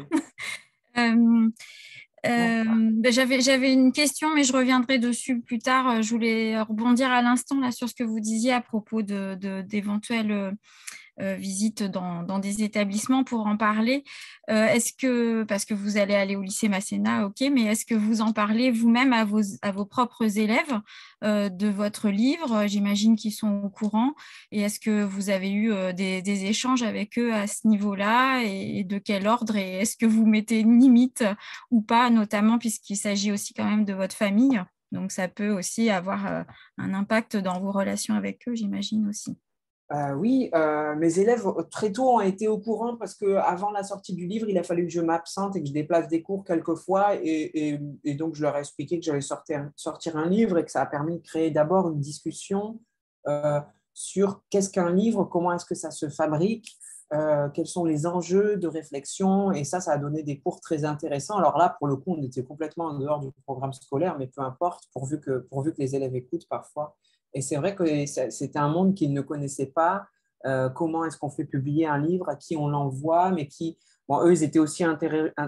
ben, 2.24 3.10
J'avais 3.10 3.72
une 3.72 3.92
question, 3.92 4.34
mais 4.34 4.44
je 4.44 4.52
reviendrai 4.52 4.98
dessus 4.98 5.40
plus 5.40 5.58
tard. 5.58 6.02
Je 6.02 6.10
voulais 6.10 6.60
rebondir 6.60 7.10
à 7.10 7.22
l'instant 7.22 7.60
là 7.60 7.70
sur 7.70 7.88
ce 7.88 7.94
que 7.94 8.04
vous 8.04 8.20
disiez 8.20 8.52
à 8.52 8.60
propos 8.60 9.02
d'éventuels 9.02 10.28
de, 10.28 10.32
euh, 10.32 10.52
visite 11.18 11.82
dans, 11.82 12.38
des 12.38 12.62
établissements 12.62 13.24
pour 13.24 13.46
en 13.46 13.56
parler. 13.56 14.04
Euh, 14.50 14.66
est-ce 14.66 14.92
que, 14.92 15.44
parce 15.44 15.64
que 15.64 15.74
vous 15.74 15.96
allez 15.96 16.14
aller 16.14 16.36
au 16.36 16.42
lycée 16.42 16.68
Masséna, 16.68 17.26
ok, 17.26 17.40
mais 17.52 17.62
est-ce 17.64 17.84
que 17.84 17.94
vous 17.94 18.20
en 18.20 18.32
parlez 18.32 18.70
vous-même 18.70 19.12
à 19.12 19.24
vos, 19.24 19.40
à 19.62 19.72
vos 19.72 19.84
propres 19.84 20.38
élèves 20.38 20.80
euh, 21.22 21.48
de 21.48 21.68
votre 21.68 22.08
livre? 22.08 22.66
J'imagine 22.66 23.16
qu'ils 23.16 23.32
sont 23.32 23.62
au 23.62 23.68
courant. 23.68 24.14
Et 24.50 24.62
est-ce 24.62 24.80
que 24.80 25.02
vous 25.02 25.30
avez 25.30 25.52
eu 25.52 25.72
des, 25.94 26.44
échanges 26.44 26.82
avec 26.82 27.18
eux 27.18 27.32
à 27.32 27.46
ce 27.46 27.68
niveau-là? 27.68 28.42
Et, 28.42 28.84
de 28.84 28.98
quel 28.98 29.26
ordre? 29.26 29.56
Et 29.56 29.80
est-ce 29.80 29.96
que 29.96 30.06
vous 30.06 30.26
mettez 30.26 30.60
une 30.60 30.80
limite 30.80 31.24
ou 31.70 31.82
pas, 31.82 32.10
notamment 32.10 32.58
puisqu'il 32.58 32.96
s'agit 32.96 33.32
aussi 33.32 33.54
quand 33.54 33.68
même 33.68 33.84
de 33.84 33.92
votre 33.92 34.16
famille? 34.16 34.60
Donc 34.90 35.12
ça 35.12 35.28
peut 35.28 35.50
aussi 35.50 35.88
avoir 35.88 36.44
un 36.78 36.94
impact 36.94 37.36
dans 37.36 37.60
vos 37.60 37.72
relations 37.72 38.14
avec 38.14 38.46
eux, 38.48 38.54
j'imagine 38.54 39.08
aussi. 39.08 39.36
Euh, 39.92 40.14
oui, 40.14 40.48
euh, 40.54 40.94
mes 40.94 41.18
élèves 41.18 41.44
très 41.70 41.92
tôt 41.92 42.14
ont 42.14 42.20
été 42.20 42.48
au 42.48 42.58
courant 42.58 42.96
parce 42.96 43.14
qu'avant 43.14 43.70
la 43.70 43.82
sortie 43.82 44.14
du 44.14 44.26
livre, 44.26 44.48
il 44.48 44.56
a 44.56 44.62
fallu 44.62 44.86
que 44.86 44.92
je 44.92 45.02
m'absente 45.02 45.54
et 45.56 45.60
que 45.60 45.68
je 45.68 45.72
déplace 45.72 46.08
des 46.08 46.22
cours 46.22 46.44
quelquefois. 46.44 47.16
Et, 47.16 47.78
et, 48.04 48.14
donc, 48.14 48.34
je 48.34 48.42
leur 48.42 48.56
ai 48.56 48.60
expliqué 48.60 48.98
que 48.98 49.04
j'allais 49.04 49.20
sortir, 49.20 49.70
un 50.14 50.28
livre 50.28 50.58
et 50.58 50.64
que 50.64 50.70
ça 50.70 50.82
a 50.82 50.86
permis 50.86 51.18
de 51.18 51.22
créer 51.22 51.50
d'abord 51.50 51.90
une 51.90 52.00
discussion 52.00 52.80
euh, 53.28 53.60
sur 53.92 54.42
qu'est-ce 54.48 54.70
qu'un 54.70 54.90
livre, 54.90 55.24
comment 55.24 55.52
est-ce 55.52 55.66
que 55.66 55.74
ça 55.74 55.90
se 55.90 56.08
fabrique, 56.08 56.78
quels 57.52 57.66
sont 57.66 57.84
les 57.84 58.06
enjeux 58.06 58.56
de 58.56 58.66
réflexion. 58.66 59.52
Et 59.52 59.64
ça, 59.64 59.82
ça 59.82 59.92
a 59.92 59.98
donné 59.98 60.22
des 60.22 60.40
cours 60.40 60.62
très 60.62 60.86
intéressants. 60.86 61.36
Alors 61.36 61.58
là, 61.58 61.76
pour 61.78 61.86
le 61.86 61.96
coup, 61.96 62.14
on 62.16 62.22
était 62.22 62.42
complètement 62.42 62.86
en 62.86 62.98
dehors 62.98 63.20
du 63.20 63.30
programme 63.44 63.74
scolaire, 63.74 64.16
mais 64.18 64.28
peu 64.28 64.40
importe, 64.40 64.88
que, 65.22 65.40
pourvu 65.50 65.74
que 65.74 65.82
les 65.82 65.94
élèves 65.94 66.16
écoutent 66.16 66.48
parfois. 66.48 66.96
Et 67.34 67.40
c'est 67.40 67.56
vrai 67.56 67.74
que 67.74 68.06
c'était 68.06 68.58
un 68.58 68.68
monde 68.68 68.94
qu'ils 68.94 69.12
ne 69.12 69.20
connaissaient 69.20 69.72
pas. 69.74 70.06
Euh, 70.44 70.68
comment 70.68 71.04
est-ce 71.04 71.16
qu'on 71.16 71.30
fait 71.30 71.44
publier 71.44 71.86
un 71.86 71.98
livre, 71.98 72.28
à 72.28 72.36
qui 72.36 72.56
on 72.56 72.68
l'envoie, 72.68 73.30
mais 73.30 73.46
qui, 73.46 73.78
eux, 74.10 74.32
ils 74.32 74.42
étaient 74.42 74.58
aussi 74.58 74.84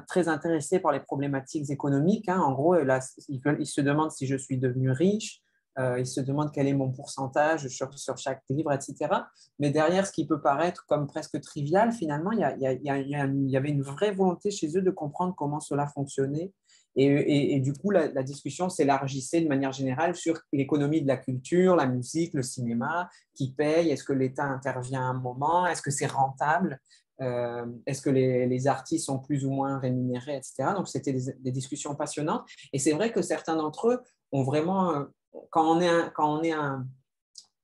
très 0.09 0.29
intéressés 0.29 0.79
par 0.79 0.93
les 0.93 1.01
problématiques 1.01 1.71
économiques. 1.71 2.29
Hein. 2.29 2.41
En 2.41 2.53
gros, 2.53 2.75
là, 2.75 3.01
ils, 3.29 3.67
se 3.67 3.81
demandent 3.81 4.13
si 4.13 4.27
je 4.27 4.37
suis 4.37 4.59
devenu 4.59 4.91
riche, 4.91 5.43
euh, 5.79 5.99
ils 5.99 6.07
se 6.07 6.21
demandent 6.21 6.53
quel 6.53 6.69
est 6.69 6.75
mon 6.75 6.91
pourcentage 6.91 7.67
sur, 7.69 7.91
chaque 8.17 8.43
livre, 8.49 8.73
etc. 8.73 8.95
Mais 9.59 9.71
derrière 9.71 10.07
ce 10.07 10.13
qui 10.13 10.27
peut 10.27 10.41
paraître 10.41 10.85
comme 10.87 11.07
presque 11.07 11.41
trivial, 11.41 11.93
finalement, 11.93 12.31
il 12.31 12.39
y, 12.41 13.57
avait 13.57 13.71
une 13.71 13.83
vraie 13.83 14.13
volonté 14.13 14.51
chez 14.51 14.77
eux 14.77 14.83
de 14.83 14.91
comprendre 14.91 15.35
comment 15.37 15.61
cela 15.61 15.87
fonctionnait 15.89 16.53
et, 16.97 17.61
du 17.61 17.73
coup, 17.73 17.91
la, 17.91 18.23
discussion 18.23 18.69
s'élargissait 18.69 19.41
de 19.41 19.49
manière 19.49 19.73
générale 19.73 20.15
sur 20.15 20.39
l'économie 20.53 21.03
de 21.03 21.09
la 21.09 21.17
culture, 21.17 21.75
la 21.75 21.87
musique, 21.87 22.35
le 22.35 22.43
cinéma, 22.43 23.09
qui 23.35 23.53
paye, 23.53 23.91
est-ce 23.91 24.05
que 24.05 24.13
l'État 24.13 24.45
intervient 24.45 25.01
à 25.01 25.11
un 25.11 25.15
moment, 25.15 25.67
est-ce 25.67 25.83
que 25.83 25.91
c'est 25.91 26.07
rentable, 26.07 26.81
euh, 27.21 27.67
est-ce 27.87 28.01
que 28.01 28.11
les, 28.11 28.67
artistes 28.69 29.07
sont 29.07 29.19
plus 29.19 29.45
ou 29.45 29.51
moins 29.51 29.79
rémunérés, 29.79 30.37
etc. 30.37 30.73
Donc, 30.77 30.89
c'était 30.89 31.13
des, 31.13 31.51
discussions 31.51 31.97
passionnantes. 31.97 32.45
Et 32.73 32.79
c'est 32.79 32.93
vrai 32.93 33.13
que 33.13 33.23
certains 33.23 33.57
d'entre 33.57 33.89
eux 33.89 34.01
ont 34.31 34.45
vraiment, 34.45 34.93
euh, 34.93 35.05
quand 35.51 35.79
on 35.79 35.81
est 36.43 36.53
un, 36.53 36.87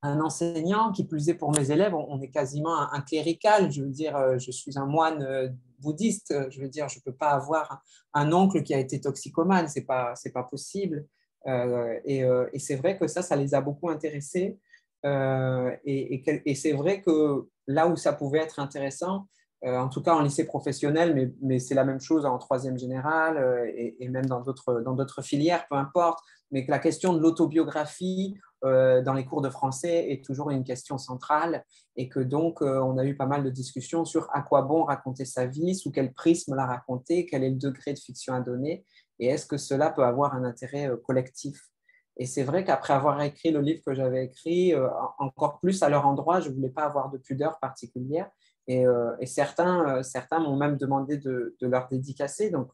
enseignant, 0.03 0.91
qui 0.93 1.05
plus 1.05 1.29
est 1.29 1.35
pour 1.35 1.53
mes 1.53 1.71
élèves, 1.71 1.95
on, 1.95 2.21
est 2.21 2.31
quasiment 2.31 2.93
un, 2.93 3.01
clérical. 3.01 3.71
Je 3.71 3.83
veux 3.83 3.91
dire, 3.91 4.17
euh, 4.17 4.39
je 4.39 4.51
suis 4.51 4.77
un 4.77 4.87
moine 4.87 5.55
bouddhiste. 5.81 6.35
Je 6.51 6.61
veux 6.61 6.69
dire, 6.69 6.89
je 6.89 6.99
ne 6.99 7.03
peux 7.03 7.17
pas 7.17 7.31
avoir 7.31 7.83
un, 8.15 8.33
oncle 8.33 8.63
qui 8.63 8.75
a 8.75 8.79
été 8.79 9.01
toxicomane. 9.01 9.69
Ce 9.69 9.79
n'est 9.79 9.85
pas, 9.85 10.15
pas 10.33 10.43
possible. 10.45 11.07
Euh, 11.47 11.99
et, 12.05 12.59
c'est 12.59 12.77
vrai 12.77 12.99
que 12.99 13.07
ça, 13.07 13.23
ça 13.23 13.37
les 13.37 13.55
a 13.55 13.61
beaucoup 13.61 13.91
intéressés. 13.91 14.59
et, 15.05 16.55
c'est 16.55 16.73
vrai 16.73 17.03
que 17.03 17.47
là 17.67 17.89
où 17.89 17.97
ça 17.97 18.13
pouvait 18.13 18.41
être 18.41 18.59
intéressant, 18.59 19.27
en 19.63 19.89
tout 19.89 20.03
cas 20.03 20.15
en 20.15 20.23
lycée 20.23 20.45
professionnel, 20.45 21.15
mais, 21.15 21.33
mais 21.43 21.59
c'est 21.59 21.75
la 21.75 21.85
même 21.85 22.01
chose 22.01 22.25
en 22.25 22.39
troisième 22.39 22.79
général 22.79 23.39
et, 23.77 24.09
même 24.09 24.27
dans 24.27 24.41
d'autres 24.41 25.23
filières, 25.23 25.67
peu 25.69 25.77
importe, 25.77 26.21
mais 26.51 26.65
que 26.65 26.71
la 26.71 26.79
question 26.79 27.13
de 27.13 27.21
l'autobiographie, 27.21 28.39
euh, 28.65 29.01
dans 29.01 29.15
les 29.15 29.25
cours 29.25 29.41
de 29.41 29.49
français 29.49 30.11
est 30.11 30.25
toujours 30.25 30.51
une 30.51 30.65
question 30.65 30.99
centrale 30.99 31.65
et 31.97 32.09
que 32.09 32.21
donc 32.21 32.61
euh, 32.61 32.79
on 32.81 32.99
a 32.99 33.05
eu 33.05 33.17
pas 33.17 33.27
mal 33.27 33.43
de 33.43 33.51
discussions 33.51 34.05
sur 34.05 34.29
à 34.35 34.43
quoi 34.43 34.63
bon 34.63 34.85
raconter 34.85 35.25
sa 35.25 35.47
vie, 35.47 35.75
sous 35.75 35.91
quel 35.91 36.13
prisme 36.13 36.55
la 36.55 36.67
raconter, 36.67 37.25
quel 37.25 37.43
est 37.43 37.51
le 37.51 37.57
degré 37.57 37.95
de 37.95 37.99
fiction 37.99 38.35
à 38.35 38.41
donner 38.41 38.85
et 39.19 39.27
est-ce 39.27 39.47
que 39.47 39.57
cela 39.57 39.91
peut 39.91 40.05
avoir 40.05 40.35
un 40.35 40.45
intérêt 40.45 40.91
euh, 40.91 40.97
collectif. 40.97 41.71
Et 42.17 42.27
c'est 42.27 42.43
vrai 42.43 42.65
qu'après 42.65 42.93
avoir 42.93 43.21
écrit 43.23 43.51
le 43.51 43.61
livre 43.61 43.83
que 43.85 43.95
j'avais 43.95 44.27
écrit, 44.27 44.75
encore 45.19 45.59
plus 45.59 45.83
à 45.83 45.89
leur 45.89 46.07
endroit, 46.07 46.41
je 46.41 46.51
ne 46.51 46.55
voulais 46.55 46.69
pas 46.69 46.85
avoir 46.85 47.09
de 47.09 47.17
pudeur 47.17 47.59
particulière. 47.61 48.29
Et, 48.67 48.85
certains, 49.25 50.03
certains 50.03 50.39
m'ont 50.39 50.57
même 50.57 50.77
demandé 50.77 51.17
de, 51.17 51.57
de 51.59 51.67
leur 51.67 51.89
dédicacer. 51.89 52.51
Donc, 52.51 52.73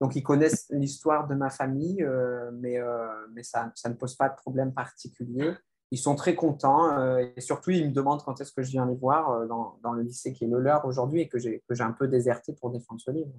donc, 0.00 0.16
ils 0.16 0.22
connaissent 0.22 0.66
l'histoire 0.70 1.28
de 1.28 1.34
ma 1.34 1.50
famille, 1.50 2.02
euh, 2.02 2.50
mais, 2.54 2.78
euh, 2.78 3.26
mais 3.34 3.42
ça, 3.42 3.70
ça, 3.74 3.90
ne 3.90 3.94
pose 3.94 4.14
pas 4.14 4.30
de 4.30 4.34
problème 4.34 4.72
particulier. 4.72 5.52
Ils 5.90 5.98
sont 5.98 6.14
très 6.14 6.34
contents 6.34 6.98
euh, 6.98 7.26
et 7.36 7.40
surtout, 7.40 7.70
ils 7.70 7.86
me 7.86 7.92
demandent 7.92 8.22
quand 8.22 8.40
est-ce 8.40 8.52
que 8.52 8.62
je 8.62 8.70
viens 8.70 8.86
les 8.86 8.94
voir 8.94 9.46
dans, 9.46 9.78
dans, 9.82 9.92
le 9.92 10.02
lycée 10.02 10.32
qui 10.32 10.44
est 10.44 10.48
le 10.48 10.58
leur 10.58 10.86
aujourd'hui 10.86 11.22
et 11.22 11.28
que 11.28 11.38
j'ai 11.38 11.62
un 11.80 11.92
peu 11.92 12.08
déserté 12.08 12.54
pour 12.54 12.70
défendre 12.70 13.00
ce 13.00 13.10
livre. 13.10 13.32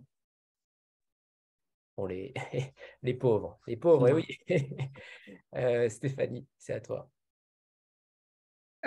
Pour 1.96 2.08
les, 2.08 2.32
les 3.02 3.14
pauvres, 3.16 3.60
les 3.66 3.78
pauvres, 3.78 4.12
oui. 4.12 4.28
Stéphanie, 5.90 6.48
c'est 6.60 6.74
à 6.74 6.80
toi. 6.80 7.10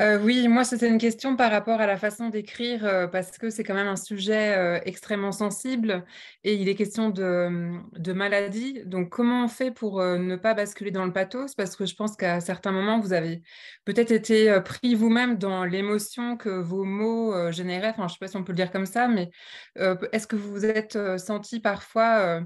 Euh, 0.01 0.19
oui, 0.19 0.49
moi, 0.49 0.65
c'était 0.65 0.89
une 0.89 0.99
question 0.99 1.37
par 1.37 1.53
rapport 1.53 1.81
à 1.81 1.87
la 1.87 1.97
façon 1.97 2.29
d'écrire, 2.29 2.85
euh, 2.85 3.07
parce 3.07 3.39
que 3.39 3.49
c'est 3.49 3.63
quand 3.63 3.75
même 3.75 3.87
un 3.87 3.95
sujet 3.95 4.57
euh, 4.57 4.81
extrêmement 4.85 5.31
sensible 5.31 6.05
et 6.43 6.55
il 6.55 6.69
est 6.69 6.75
question 6.75 7.11
de, 7.11 7.79
de, 7.97 8.13
maladie. 8.13 8.83
Donc, 8.87 9.11
comment 9.11 9.45
on 9.45 9.49
fait 9.49 9.71
pour 9.71 10.03
ne 10.03 10.35
pas 10.35 10.55
basculer 10.55 10.91
dans 10.91 11.05
le 11.05 11.13
pathos? 11.13 11.55
Parce 11.55 11.77
que 11.77 11.87
je 11.87 11.95
pense 11.95 12.17
qu'à 12.17 12.41
certains 12.41 12.73
moments, 12.73 12.99
vous 12.99 13.13
avez 13.13 13.43
peut-être 13.85 14.11
été 14.11 14.61
pris 14.65 14.97
vous-même 14.97 15.39
dans 15.39 15.65
l'émotion 15.65 16.37
que 16.37 16.49
vos 16.49 16.85
mots 16.85 17.53
généraient. 17.53 17.91
Enfin, 17.91 18.09
je 18.09 18.15
ne 18.15 18.15
sais 18.15 18.19
pas 18.19 18.29
si 18.29 18.37
on 18.37 18.43
peut 18.45 18.53
le 18.53 18.57
dire 18.57 18.73
comme 18.73 18.87
ça, 18.87 19.07
mais 19.07 19.31
est-ce 19.77 20.27
que 20.27 20.37
vous 20.37 20.51
vous 20.51 20.65
êtes 20.67 20.99
senti 21.19 21.61
parfois 21.61 22.41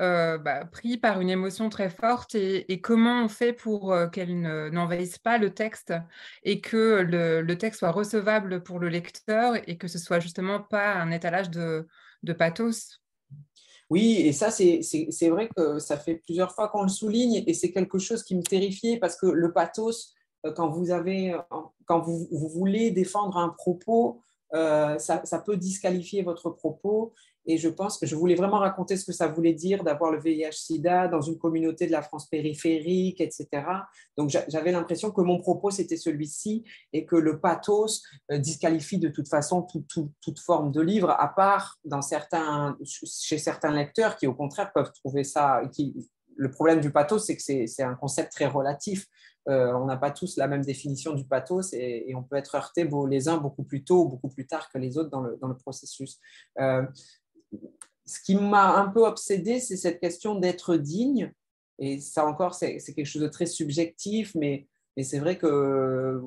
euh, 0.00 0.38
bah, 0.38 0.64
pris 0.64 0.96
par 0.96 1.20
une 1.20 1.28
émotion 1.28 1.68
très 1.68 1.90
forte 1.90 2.34
et, 2.34 2.80
comment 2.80 3.24
on 3.24 3.28
fait 3.28 3.52
pour 3.52 3.92
euh, 3.92 4.06
qu'elle 4.06 4.40
n'envahisse 4.72 5.18
pas 5.18 5.36
le 5.36 5.52
texte 5.52 5.92
et 6.42 6.62
que 6.62 7.02
le, 7.02 7.54
texte 7.58 7.80
soit 7.80 7.90
recevable 7.90 8.62
pour 8.62 8.78
le 8.78 8.88
lecteur 8.88 9.56
et 9.68 9.76
que 9.76 9.88
ce 9.88 9.98
soit 9.98 10.18
justement 10.18 10.58
pas 10.58 10.94
un 10.94 11.10
étalage 11.10 11.50
de, 11.50 11.86
pathos? 12.38 13.02
Oui, 13.90 14.22
et 14.24 14.32
ça, 14.32 14.50
c'est 14.50 15.28
vrai 15.28 15.50
que 15.54 15.78
ça 15.78 15.98
fait 15.98 16.14
plusieurs 16.14 16.54
fois 16.54 16.68
qu'on 16.68 16.82
le 16.82 16.88
souligne 16.88 17.44
et 17.46 17.52
c'est 17.52 17.70
quelque 17.70 17.98
chose 17.98 18.22
qui 18.22 18.36
me 18.36 18.42
terrifiait 18.42 18.98
parce 18.98 19.16
que 19.16 19.26
le 19.26 19.52
pathos, 19.52 20.14
euh, 20.46 20.52
quand 20.52 20.70
vous, 20.70 20.92
avez, 20.92 21.36
quand 21.84 22.00
vous, 22.00 22.26
voulez 22.30 22.90
défendre 22.90 23.36
un 23.36 23.50
propos, 23.50 24.22
ça, 24.52 24.98
ça, 24.98 25.38
peut 25.38 25.56
disqualifier 25.56 26.22
votre 26.22 26.50
propos 26.50 27.12
et 27.46 27.56
je 27.56 27.68
pense 27.68 27.98
que 27.98 28.06
je 28.06 28.14
voulais 28.14 28.34
vraiment 28.34 28.58
raconter 28.58 28.96
ce 28.96 29.04
que 29.04 29.12
ça 29.12 29.28
voulait 29.28 29.54
dire 29.54 29.82
d'avoir 29.82 30.10
le 30.10 30.20
VIH-Sida 30.20 31.08
dans 31.08 31.20
une 31.20 31.38
communauté 31.38 31.86
de 31.86 31.92
la 31.92 32.02
France 32.02 32.28
périphérique, 32.28 33.20
etc. 33.20 33.48
Donc 34.16 34.30
j'avais 34.48 34.72
l'impression 34.72 35.10
que 35.10 35.20
mon 35.20 35.38
propos, 35.38 35.70
c'était 35.70 35.96
celui-ci 35.96 36.64
et 36.92 37.06
que 37.06 37.16
le 37.16 37.40
pathos 37.40 38.02
euh, 38.30 38.38
disqualifie 38.38 38.98
de 38.98 39.08
toute 39.08 39.28
façon 39.28 39.66
toute 40.20 40.38
forme 40.38 40.70
de 40.70 40.80
livre, 40.80 41.10
à 41.10 41.28
part 41.28 41.78
chez 42.84 43.38
certains 43.38 43.72
lecteurs 43.72 44.16
qui, 44.16 44.26
au 44.26 44.34
contraire, 44.34 44.72
peuvent 44.72 44.92
trouver 44.92 45.24
ça. 45.24 45.62
Le 46.36 46.50
problème 46.50 46.80
du 46.80 46.90
pathos, 46.90 47.26
c'est 47.26 47.36
que 47.36 47.42
c'est 47.42 47.82
un 47.82 47.94
concept 47.94 48.32
très 48.32 48.46
relatif. 48.46 49.06
Euh, 49.48 49.72
on 49.72 49.86
n'a 49.86 49.96
pas 49.96 50.10
tous 50.10 50.36
la 50.36 50.46
même 50.46 50.62
définition 50.62 51.14
du 51.14 51.24
pathos 51.24 51.72
et, 51.72 52.12
on 52.14 52.22
peut 52.22 52.36
être 52.36 52.54
heurté 52.54 52.88
les 53.08 53.28
uns 53.28 53.38
beaucoup 53.38 53.64
plus 53.64 53.82
tôt 53.84 54.04
ou 54.04 54.08
beaucoup 54.08 54.28
plus 54.28 54.46
tard 54.46 54.68
que 54.70 54.78
les 54.78 54.98
autres 54.98 55.10
dans 55.10 55.22
le, 55.22 55.38
dans 55.40 55.48
le 55.48 55.56
processus. 55.56 56.18
Euh, 56.60 56.82
ce 58.10 58.20
qui 58.20 58.34
m'a 58.34 58.74
un 58.74 58.88
peu 58.88 59.06
obsédé, 59.06 59.60
c'est 59.60 59.76
cette 59.76 60.00
question 60.00 60.34
d'être 60.34 60.76
digne. 60.76 61.32
Et 61.78 62.00
ça 62.00 62.26
encore, 62.26 62.54
c'est 62.54 62.78
quelque 62.78 63.04
chose 63.04 63.22
de 63.22 63.28
très 63.28 63.46
subjectif, 63.46 64.34
mais, 64.34 64.66
c'est 65.02 65.20
vrai 65.20 65.38
que 65.38 66.20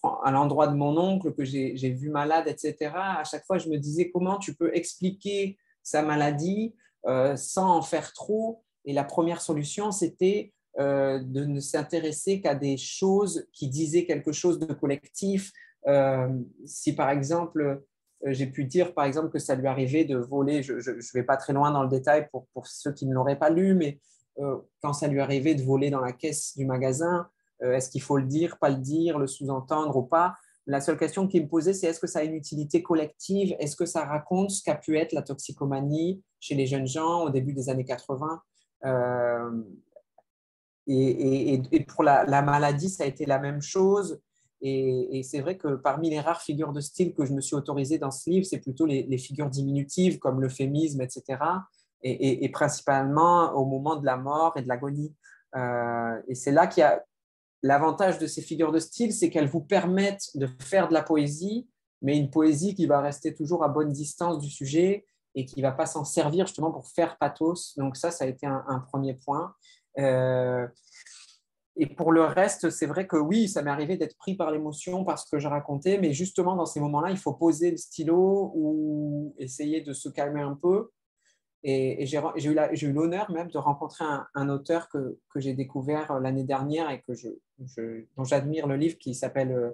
prends 0.00 0.20
à 0.20 0.30
l'endroit 0.30 0.68
de 0.68 0.76
mon 0.76 0.96
oncle 0.96 1.32
que 1.32 1.44
j'ai 1.44 1.90
vu 1.90 2.10
malade, 2.10 2.46
etc. 2.46 2.92
À 2.94 3.24
chaque 3.24 3.44
fois, 3.44 3.58
je 3.58 3.68
me 3.68 3.76
disais 3.76 4.10
comment 4.10 4.38
tu 4.38 4.54
peux 4.54 4.70
expliquer 4.72 5.58
sa 5.82 6.02
maladie 6.02 6.76
euh, 7.06 7.34
sans 7.34 7.78
en 7.78 7.82
faire 7.82 8.12
trop? 8.12 8.62
Et 8.84 8.92
la 8.92 9.02
première 9.02 9.40
solution, 9.40 9.90
c'était 9.90 10.52
euh, 10.78 11.18
de 11.18 11.44
ne 11.44 11.58
s'intéresser 11.58 12.40
qu'à 12.40 12.54
des 12.54 12.76
choses 12.76 13.48
qui 13.52 13.66
disaient 13.66 14.04
quelque 14.04 14.30
chose 14.30 14.60
de 14.60 14.72
collectif. 14.72 15.50
Euh, 15.88 16.28
si 16.66 16.94
par 16.94 17.10
exemple, 17.10 17.82
j'ai 18.24 18.46
pu 18.46 18.64
dire, 18.64 18.94
par 18.94 19.04
exemple, 19.04 19.30
que 19.30 19.38
ça 19.38 19.54
lui 19.54 19.66
arrivait 19.66 20.04
de 20.04 20.16
voler, 20.16 20.62
je 20.62 20.74
ne 20.74 21.12
vais 21.14 21.22
pas 21.22 21.36
très 21.36 21.52
loin 21.52 21.70
dans 21.70 21.82
le 21.82 21.88
détail 21.88 22.28
pour, 22.30 22.46
pour 22.52 22.66
ceux 22.66 22.92
qui 22.92 23.06
ne 23.06 23.14
l'auraient 23.14 23.38
pas 23.38 23.50
lu, 23.50 23.74
mais 23.74 24.00
quand 24.80 24.92
ça 24.92 25.06
lui 25.06 25.20
arrivait 25.20 25.54
de 25.54 25.62
voler 25.62 25.90
dans 25.90 26.00
la 26.00 26.12
caisse 26.12 26.56
du 26.56 26.64
magasin, 26.64 27.28
est-ce 27.60 27.90
qu'il 27.90 28.00
faut 28.02 28.16
le 28.16 28.24
dire, 28.24 28.58
pas 28.58 28.70
le 28.70 28.76
dire, 28.76 29.18
le 29.18 29.26
sous-entendre 29.26 29.96
ou 29.96 30.02
pas? 30.02 30.34
La 30.66 30.80
seule 30.80 30.98
question 30.98 31.26
qui 31.26 31.40
me 31.40 31.48
posait, 31.48 31.72
c'est 31.72 31.88
est-ce 31.88 32.00
que 32.00 32.06
ça 32.06 32.20
a 32.20 32.22
une 32.22 32.34
utilité 32.34 32.82
collective? 32.82 33.56
Est-ce 33.58 33.76
que 33.76 33.86
ça 33.86 34.04
raconte 34.04 34.50
ce 34.50 34.62
qu'a 34.62 34.76
pu 34.76 34.98
être 34.98 35.12
la 35.12 35.22
toxicomanie 35.22 36.22
chez 36.38 36.54
les 36.54 36.66
jeunes 36.66 36.86
gens 36.86 37.24
au 37.24 37.30
début 37.30 37.52
des 37.52 37.68
années 37.68 37.84
80 37.84 38.40
euh, 38.84 39.62
et, 40.86 41.60
pour 41.88 42.02
la, 42.02 42.42
maladie, 42.42 42.88
ça 42.88 43.04
a 43.04 43.06
été 43.06 43.24
la 43.24 43.38
même 43.38 43.62
chose. 43.62 44.20
Et, 44.62 45.22
c'est 45.24 45.40
vrai 45.40 45.56
que 45.56 45.76
parmi 45.76 46.10
les 46.10 46.20
rares 46.20 46.42
figures 46.42 46.72
de 46.72 46.80
style 46.80 47.14
que 47.14 47.24
je 47.24 47.32
me 47.32 47.40
suis 47.40 47.56
autorisé 47.56 47.98
dans 47.98 48.10
ce 48.10 48.28
livre, 48.28 48.46
c'est 48.46 48.60
plutôt 48.60 48.86
les, 48.86 49.18
figures 49.18 49.48
diminutives 49.48 50.18
comme 50.18 50.40
l'euphémisme, 50.40 51.00
etc. 51.00 51.38
Et, 52.02 52.48
principalement 52.50 53.52
au 53.52 53.64
moment 53.64 53.96
de 53.96 54.06
la 54.06 54.16
mort 54.16 54.54
et 54.56 54.62
de 54.62 54.68
l'agonie. 54.68 55.14
Euh, 55.56 56.20
et 56.28 56.34
c'est 56.34 56.52
là 56.52 56.66
qu'il 56.66 56.82
y 56.82 56.84
a 56.84 57.02
L'avantage 57.62 58.18
de 58.18 58.26
ces 58.26 58.40
figures 58.40 58.72
de 58.72 58.78
style, 58.78 59.12
c'est 59.12 59.28
qu'elles 59.28 59.48
vous 59.48 59.60
permettent 59.60 60.30
de 60.34 60.48
faire 60.60 60.88
de 60.88 60.94
la 60.94 61.02
poésie, 61.02 61.68
mais 62.00 62.16
une 62.16 62.30
poésie 62.30 62.74
qui 62.74 62.86
va 62.86 63.00
rester 63.00 63.34
toujours 63.34 63.62
à 63.62 63.68
bonne 63.68 63.92
distance 63.92 64.38
du 64.38 64.48
sujet 64.48 65.04
et 65.34 65.44
qui 65.44 65.60
ne 65.60 65.66
va 65.66 65.72
pas 65.72 65.84
s'en 65.84 66.04
servir 66.04 66.46
justement 66.46 66.72
pour 66.72 66.86
faire 66.88 67.18
pathos. 67.18 67.74
Donc 67.76 67.96
ça, 67.96 68.10
ça 68.10 68.24
a 68.24 68.28
été 68.28 68.46
un, 68.46 68.84
premier 68.88 69.14
point. 69.14 69.54
Euh, 69.98 70.66
et 71.80 71.86
pour 71.86 72.12
le 72.12 72.22
reste, 72.22 72.70
c'est 72.70 72.86
vrai 72.86 73.06
que 73.06 73.16
oui, 73.16 73.48
ça 73.48 73.62
m'est 73.62 73.70
arrivé 73.70 73.96
d'être 73.96 74.16
pris 74.16 74.34
par 74.34 74.50
l'émotion 74.50 75.04
parce 75.04 75.28
que 75.28 75.38
je 75.38 75.48
racontais, 75.48 75.98
mais 75.98 76.12
justement 76.12 76.54
dans 76.54 76.66
ces 76.66 76.78
moments-là, 76.78 77.10
il 77.10 77.16
faut 77.16 77.32
poser 77.32 77.70
le 77.70 77.78
stylo 77.78 78.52
ou 78.54 79.34
essayer 79.38 79.80
de 79.80 79.92
se 79.92 80.08
calmer 80.08 80.42
un 80.42 80.54
peu 80.54 80.90
et, 81.62 82.06
j'ai 82.06 82.86
eu 82.86 82.92
l'honneur 82.92 83.30
même 83.30 83.48
de 83.48 83.58
rencontrer 83.58 84.04
un, 84.34 84.48
auteur 84.48 84.88
que, 84.88 85.18
j'ai 85.36 85.52
découvert 85.52 86.10
euh, 86.10 86.20
l'année 86.20 86.44
dernière 86.44 86.90
et 86.90 87.02
que 87.02 87.12
dont 88.16 88.24
j'admire 88.24 88.66
le 88.66 88.76
livre 88.76 88.96
qui 88.98 89.14
s'appelle 89.14 89.52
euh, 89.52 89.70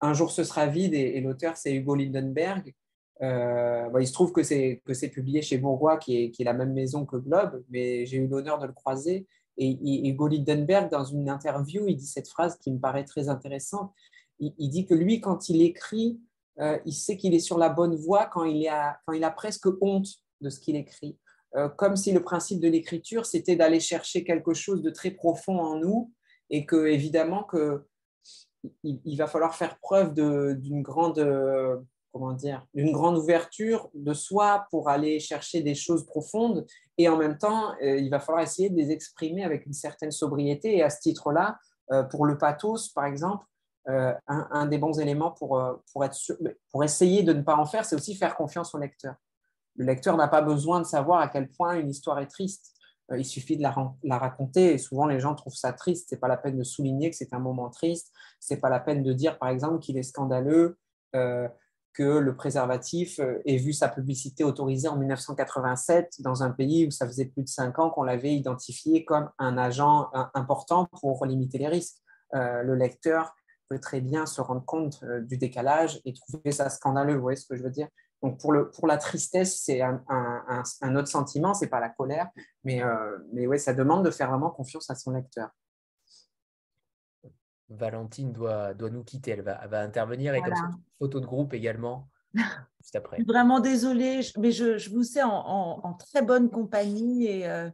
Un 0.00 0.14
jour 0.14 0.30
ce 0.30 0.44
sera 0.44 0.66
vide 0.66 0.94
et, 0.94 1.20
l'auteur 1.20 1.56
c'est 1.56 1.74
Hugo 1.74 1.94
Lindenberg. 1.94 2.74
Euh, 3.22 3.88
il 4.00 4.06
se 4.06 4.12
trouve 4.12 4.32
que 4.32 4.42
c'est 4.42 4.82
publié 5.12 5.42
chez 5.42 5.58
Bourgois 5.58 5.98
qui 5.98 6.32
est, 6.38 6.44
la 6.44 6.54
même 6.54 6.72
maison 6.72 7.04
que 7.04 7.16
Globe, 7.16 7.62
mais 7.68 8.06
j'ai 8.06 8.16
eu 8.16 8.26
l'honneur 8.26 8.58
de 8.58 8.66
le 8.66 8.72
croiser. 8.72 9.26
Et, 9.56 10.08
Hugo 10.08 10.28
Lindenberg, 10.28 10.90
dans 10.90 11.04
une 11.04 11.28
interview, 11.28 11.86
il 11.88 11.96
dit 11.96 12.06
cette 12.06 12.28
phrase 12.28 12.56
qui 12.58 12.72
me 12.72 12.78
paraît 12.78 13.04
très 13.04 13.28
intéressante. 13.28 13.92
Il, 14.40 14.68
dit 14.68 14.84
que 14.84 14.94
lui, 14.94 15.20
quand 15.20 15.48
il 15.48 15.62
écrit, 15.62 16.20
il 16.58 16.92
sait 16.92 17.16
qu'il 17.16 17.34
est 17.34 17.40
sur 17.40 17.56
la 17.56 17.68
bonne 17.68 17.94
voie 17.94 18.26
quand 18.26 18.44
il, 18.44 18.66
a, 18.66 18.98
quand 19.06 19.12
il 19.12 19.22
a 19.22 19.30
presque 19.30 19.66
honte 19.80 20.08
de 20.40 20.50
ce 20.50 20.58
qu'il 20.58 20.74
écrit. 20.76 21.18
Euh, 21.56 21.68
comme 21.68 21.96
si 21.96 22.12
le 22.12 22.22
principe 22.22 22.60
de 22.60 22.68
l'écriture, 22.68 23.26
c'était 23.26 23.54
d'aller 23.54 23.78
chercher 23.78 24.24
quelque 24.24 24.54
chose 24.54 24.82
de 24.82 24.90
très 24.90 25.12
profond 25.12 25.60
en 25.60 25.76
nous 25.76 26.12
et 26.50 26.66
que, 26.66 26.86
évidemment, 26.86 27.44
que 27.44 27.84
il, 28.82 29.16
va 29.16 29.26
falloir 29.26 29.54
faire 29.54 29.78
preuve 29.78 30.14
d'une 30.14 30.82
grande, 30.82 31.18
euh, 31.18 31.76
comment 32.12 32.32
dire, 32.32 32.66
d'une 32.74 32.92
grande 32.92 33.18
ouverture 33.18 33.90
de 33.92 34.14
soi 34.14 34.66
pour 34.70 34.88
aller 34.88 35.20
chercher 35.20 35.60
des 35.60 35.74
choses 35.74 36.06
profondes 36.06 36.66
et 36.98 37.08
en 37.08 37.16
même 37.16 37.38
temps, 37.38 37.72
euh, 37.82 37.96
il 37.96 38.10
va 38.10 38.20
falloir 38.20 38.42
essayer 38.42 38.70
de 38.70 38.76
les 38.76 38.90
exprimer 38.90 39.44
avec 39.44 39.66
une 39.66 39.72
certaine 39.72 40.10
sobriété. 40.10 40.76
Et 40.76 40.82
à 40.82 40.90
ce 40.90 41.00
titre-là, 41.00 41.58
pour 42.10 42.24
le 42.24 42.38
pathos, 42.38 42.88
par 42.88 43.04
exemple, 43.04 43.44
un, 43.86 44.16
un, 44.26 44.64
des 44.64 44.78
bons 44.78 44.98
éléments 44.98 45.32
pour, 45.32 45.62
pour, 45.92 46.82
essayer 46.82 47.22
de 47.22 47.34
ne 47.34 47.42
pas 47.42 47.56
en 47.56 47.66
faire, 47.66 47.84
c'est 47.84 47.94
aussi 47.94 48.14
faire 48.14 48.36
confiance 48.36 48.74
au 48.74 48.78
lecteur. 48.78 49.16
Le 49.76 49.84
lecteur 49.84 50.16
n'a 50.16 50.28
pas 50.28 50.40
besoin 50.40 50.80
de 50.80 50.86
savoir 50.86 51.20
à 51.20 51.28
quel 51.28 51.50
point 51.50 51.78
une 51.78 51.90
histoire 51.90 52.18
est 52.20 52.26
triste. 52.26 52.74
Euh, 53.10 53.18
il 53.18 53.24
suffit 53.24 53.56
de 53.56 53.62
la, 53.62 54.18
raconter 54.18 54.72
et 54.72 54.78
souvent 54.78 55.06
les 55.06 55.20
gens 55.20 55.34
trouvent 55.34 55.54
ça 55.54 55.72
triste. 55.72 56.08
Ce 56.08 56.14
n'est 56.14 56.18
pas 56.18 56.28
la 56.28 56.36
peine 56.36 56.56
de 56.56 56.64
souligner 56.64 57.10
que 57.10 57.16
c'est 57.16 57.32
un 57.32 57.38
moment 57.38 57.70
triste. 57.70 58.12
Ce 58.40 58.54
n'est 58.54 58.60
pas 58.60 58.70
la 58.70 58.80
peine 58.80 59.02
de 59.02 59.12
dire, 59.12 59.38
par 59.38 59.48
exemple, 59.48 59.78
qu'il 59.80 59.98
est 59.98 60.02
scandaleux 60.02 60.78
euh, 61.14 61.48
que 61.94 62.02
le 62.02 62.36
préservatif 62.36 63.18
euh, 63.20 63.40
ait 63.46 63.56
vu 63.56 63.72
sa 63.72 63.88
publicité 63.88 64.44
autorisée 64.44 64.88
en 64.88 64.96
1987 64.96 66.16
dans 66.20 66.42
un 66.42 66.50
pays 66.50 66.86
où 66.86 66.90
ça 66.90 67.06
faisait 67.06 67.26
plus 67.26 67.42
de 67.42 67.48
cinq 67.48 67.78
ans 67.78 67.90
qu'on 67.90 68.02
l'avait 68.02 68.34
identifié 68.34 69.04
comme 69.04 69.30
un 69.38 69.56
agent 69.56 70.10
important 70.34 70.86
pour 71.00 71.24
limiter 71.24 71.58
les 71.58 71.68
risques. 71.68 71.96
le 72.32 72.74
lecteur 72.74 73.34
peut 73.68 73.78
très 73.78 74.00
bien 74.00 74.26
se 74.26 74.40
rendre 74.40 74.64
compte 74.64 75.04
du 75.22 75.38
décalage 75.38 76.00
et 76.04 76.12
trouver 76.12 76.52
ça 76.52 76.68
scandaleux. 76.68 77.14
Vous 77.14 77.22
voyez 77.22 77.36
ce 77.36 77.46
que 77.46 77.56
je 77.56 77.62
veux 77.62 77.70
dire? 77.70 77.88
Donc 78.24 78.40
pour, 78.40 78.86
la 78.86 78.96
tristesse, 78.96 79.60
c'est 79.60 79.82
un, 79.82 80.96
autre 80.96 81.08
sentiment, 81.08 81.52
c'est 81.52 81.66
pas 81.66 81.78
la 81.78 81.90
colère, 81.90 82.30
mais, 82.64 82.82
euh, 82.82 83.18
mais 83.34 83.58
ça 83.58 83.74
demande 83.74 84.02
de 84.02 84.10
faire 84.10 84.30
vraiment 84.30 84.48
confiance 84.48 84.88
à 84.88 84.94
son 84.94 85.10
lecteur. 85.10 85.50
Valentine 87.68 88.32
doit, 88.32 88.74
doit 88.74 88.90
nous 88.90 89.04
quitter, 89.04 89.32
elle 89.32 89.42
va, 89.42 89.66
va 89.66 89.80
intervenir 89.80 90.34
et 90.34 90.42
comme 90.42 90.54
ça, 90.54 90.70
photo 90.98 91.20
de 91.20 91.26
groupe 91.26 91.54
également. 91.54 92.08
juste 92.82 92.96
après. 92.96 93.22
Vraiment 93.26 93.60
désolée, 93.60 94.20
mais 94.38 94.52
je, 94.52 94.90
vous 94.90 95.02
sais 95.02 95.22
en, 95.22 95.96
très 95.98 96.22
bonne 96.22 96.50
compagnie 96.50 97.26
et, 97.26 97.48
euh, 97.48 97.70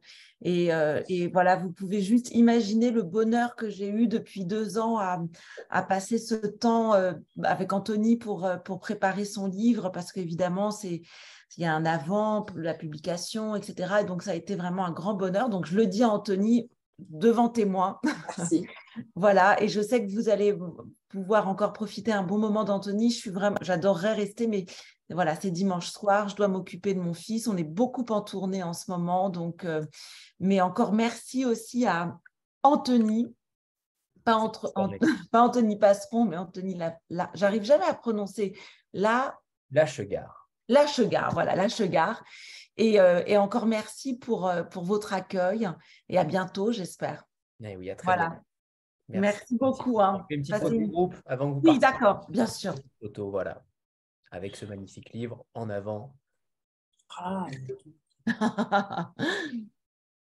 euh, 0.47 1.03
et, 1.09 1.29
voilà, 1.29 1.57
vous 1.57 1.73
pouvez 1.73 2.01
juste 2.01 2.31
imaginer 2.33 2.91
le 2.91 3.03
bonheur 3.03 3.57
que 3.57 3.69
j'ai 3.69 3.89
eu 3.89 4.07
depuis 4.07 4.45
deux 4.45 4.79
ans 4.79 4.99
à, 4.99 5.23
à 5.71 5.83
passer 5.83 6.19
ce 6.19 6.35
temps 6.35 6.95
euh, 6.95 7.13
avec 7.43 7.73
Anthony 7.73 8.17
pour, 8.17 8.49
pour 8.65 8.81
préparer 8.81 9.25
son 9.25 9.47
livre 9.47 9.91
parce 9.91 10.13
qu'évidemment, 10.13 10.71
c'est 10.71 11.03
il 11.57 11.65
y 11.65 11.67
a 11.67 11.75
un 11.75 11.85
avant, 11.85 12.47
la 12.55 12.75
publication, 12.75 13.57
etc. 13.57 13.95
Et 14.03 14.05
donc, 14.05 14.23
ça 14.23 14.31
a 14.31 14.35
été 14.35 14.55
vraiment 14.55 14.87
un 14.87 14.93
grand 14.93 15.15
bonheur. 15.15 15.49
Donc, 15.49 15.67
je 15.67 15.75
le 15.75 15.87
dis 15.87 16.05
à 16.05 16.09
Anthony 16.09 16.71
devant 17.01 17.49
témoin. 17.49 17.99
Merci. 18.05 18.67
voilà, 19.15 19.61
et 19.63 19.69
je 19.69 19.81
sais 19.81 20.05
que 20.05 20.13
vous 20.13 20.29
allez 20.29 20.57
pouvoir 21.09 21.49
encore 21.49 21.73
profiter 21.73 22.13
un 22.13 22.23
bon 22.23 22.39
moment 22.39 22.65
d'Anthony. 22.65 23.11
Je 23.11 23.19
suis 23.19 23.31
vraiment, 23.31 23.59
j'adorerais 23.61 24.15
rester, 24.15 24.47
mais 24.47 24.67
voilà, 25.11 25.35
c'est 25.35 25.51
dimanche 25.51 25.91
soir, 25.91 26.29
je 26.29 26.37
dois 26.37 26.49
m'occuper 26.49 26.95
de 26.95 27.01
mon 27.01 27.15
fils. 27.15 27.49
On 27.49 27.57
est 27.57 27.65
beaucoup 27.65 28.05
en 28.11 28.21
tournée 28.21 28.63
en 28.63 28.73
ce 28.73 28.91
moment, 28.91 29.29
donc, 29.29 29.65
euh, 29.65 29.85
mais 30.39 30.61
encore 30.61 30.93
merci 30.93 31.45
aussi 31.45 31.87
à 31.87 32.19
Anthony. 32.63 33.35
Pas, 34.25 34.35
entre, 34.35 34.73
pas 35.33 35.43
Anthony 35.43 35.79
Passeron, 35.79 36.25
mais 36.25 36.37
Anthony, 36.37 36.77
la, 37.09 37.31
j'arrive 37.35 37.65
jamais 37.65 37.87
à 37.87 37.95
prononcer 37.95 38.57
la. 38.93 39.39
Lâche-gare. 39.71 40.49
Lâche-gare, 40.69 41.33
voilà, 41.33 41.57
Lâche-gare. 41.57 42.23
Et, 42.77 43.01
euh, 43.01 43.23
et, 43.27 43.37
encore 43.37 43.67
merci 43.67 44.17
pour, 44.17 44.49
euh, 44.49 44.63
pour 44.63 44.85
votre 44.85 45.13
accueil 45.13 45.69
et 46.09 46.19
à 46.19 46.25
bientôt, 46.25 46.73
j'espère. 46.73 47.25
Eh 47.63 47.77
oui, 47.77 47.91
à 47.91 47.97
très 47.97 48.05
voilà. 48.05 48.41
Merci, 49.13 49.57
beaucoup. 49.57 50.01
Hein. 50.01 50.27
Une 50.31 50.43
petite 50.43 50.57
photo 50.57 50.71
de 50.71 50.87
groupe 50.87 51.15
avant 51.27 51.51
que 51.51 51.61
vous 51.61 51.73
Oui, 51.73 51.79
d'accord, 51.79 52.27
bien 52.29 52.47
sûr. 52.47 52.75
Photo, 53.01 53.31
voilà. 53.31 53.65
Avec 54.31 54.57
ce 54.57 54.65
magnifique 54.67 55.13
livre 55.13 55.45
en 55.55 55.71
avant. 55.71 56.15
Ah. 57.19 57.47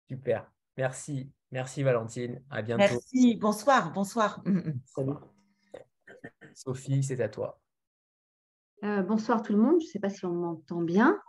Super. 0.09 0.51
Merci. 0.77 1.31
Merci 1.51 1.83
Valentine. 1.83 2.43
À 2.51 2.63
bientôt. 2.63 2.83
Merci. 2.83 3.37
Bonsoir. 3.37 3.93
Bonsoir. 3.93 4.43
Salut. 4.87 5.13
Sophie, 6.55 7.03
c'est 7.03 7.21
à 7.21 7.29
toi. 7.29 7.61
Euh, 8.85 9.03
bonsoir 9.03 9.43
tout 9.43 9.53
le 9.53 9.59
monde. 9.59 9.81
Je 9.81 9.87
ne 9.87 9.91
sais 9.91 10.01
pas 10.01 10.11
si 10.11 10.25
on 10.25 10.33
m'entend 10.33 10.81
bien. 10.81 11.21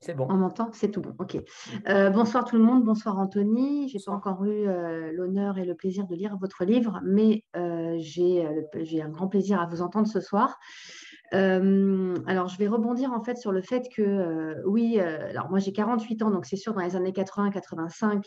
C'est 0.00 0.14
bon. 0.14 0.26
On 0.28 0.34
m'entend 0.34 0.70
C'est 0.72 0.90
tout 0.90 1.00
bon. 1.00 1.14
OK. 1.18 1.38
Euh, 1.88 2.10
bonsoir 2.10 2.44
tout 2.44 2.56
le 2.56 2.62
monde. 2.62 2.84
Bonsoir 2.84 3.18
Anthony. 3.18 3.88
Je 3.88 3.96
n'ai 3.96 4.04
pas 4.04 4.12
encore 4.12 4.44
eu 4.44 4.68
euh, 4.68 5.12
l'honneur 5.12 5.58
et 5.58 5.64
le 5.64 5.74
plaisir 5.74 6.06
de 6.06 6.14
lire 6.14 6.36
votre 6.36 6.64
livre, 6.64 7.00
mais 7.04 7.44
euh, 7.56 7.96
j'ai 7.98 9.02
un 9.02 9.08
grand 9.08 9.28
plaisir 9.28 9.60
à 9.60 9.66
vous 9.66 9.80
entendre 9.80 10.06
ce 10.06 10.20
soir. 10.20 10.58
alors, 11.32 12.48
je 12.48 12.58
vais 12.58 12.68
rebondir 12.68 13.12
en 13.12 13.22
fait 13.22 13.38
sur 13.38 13.50
le 13.50 13.62
fait 13.62 13.88
que, 13.94 14.62
oui, 14.66 15.00
alors 15.00 15.48
moi 15.48 15.58
j'ai 15.58 15.72
48 15.72 16.22
ans, 16.22 16.30
donc 16.30 16.44
c'est 16.44 16.56
sûr, 16.56 16.74
dans 16.74 16.82
les 16.82 16.96
années 16.96 17.12
80-85, 17.12 18.26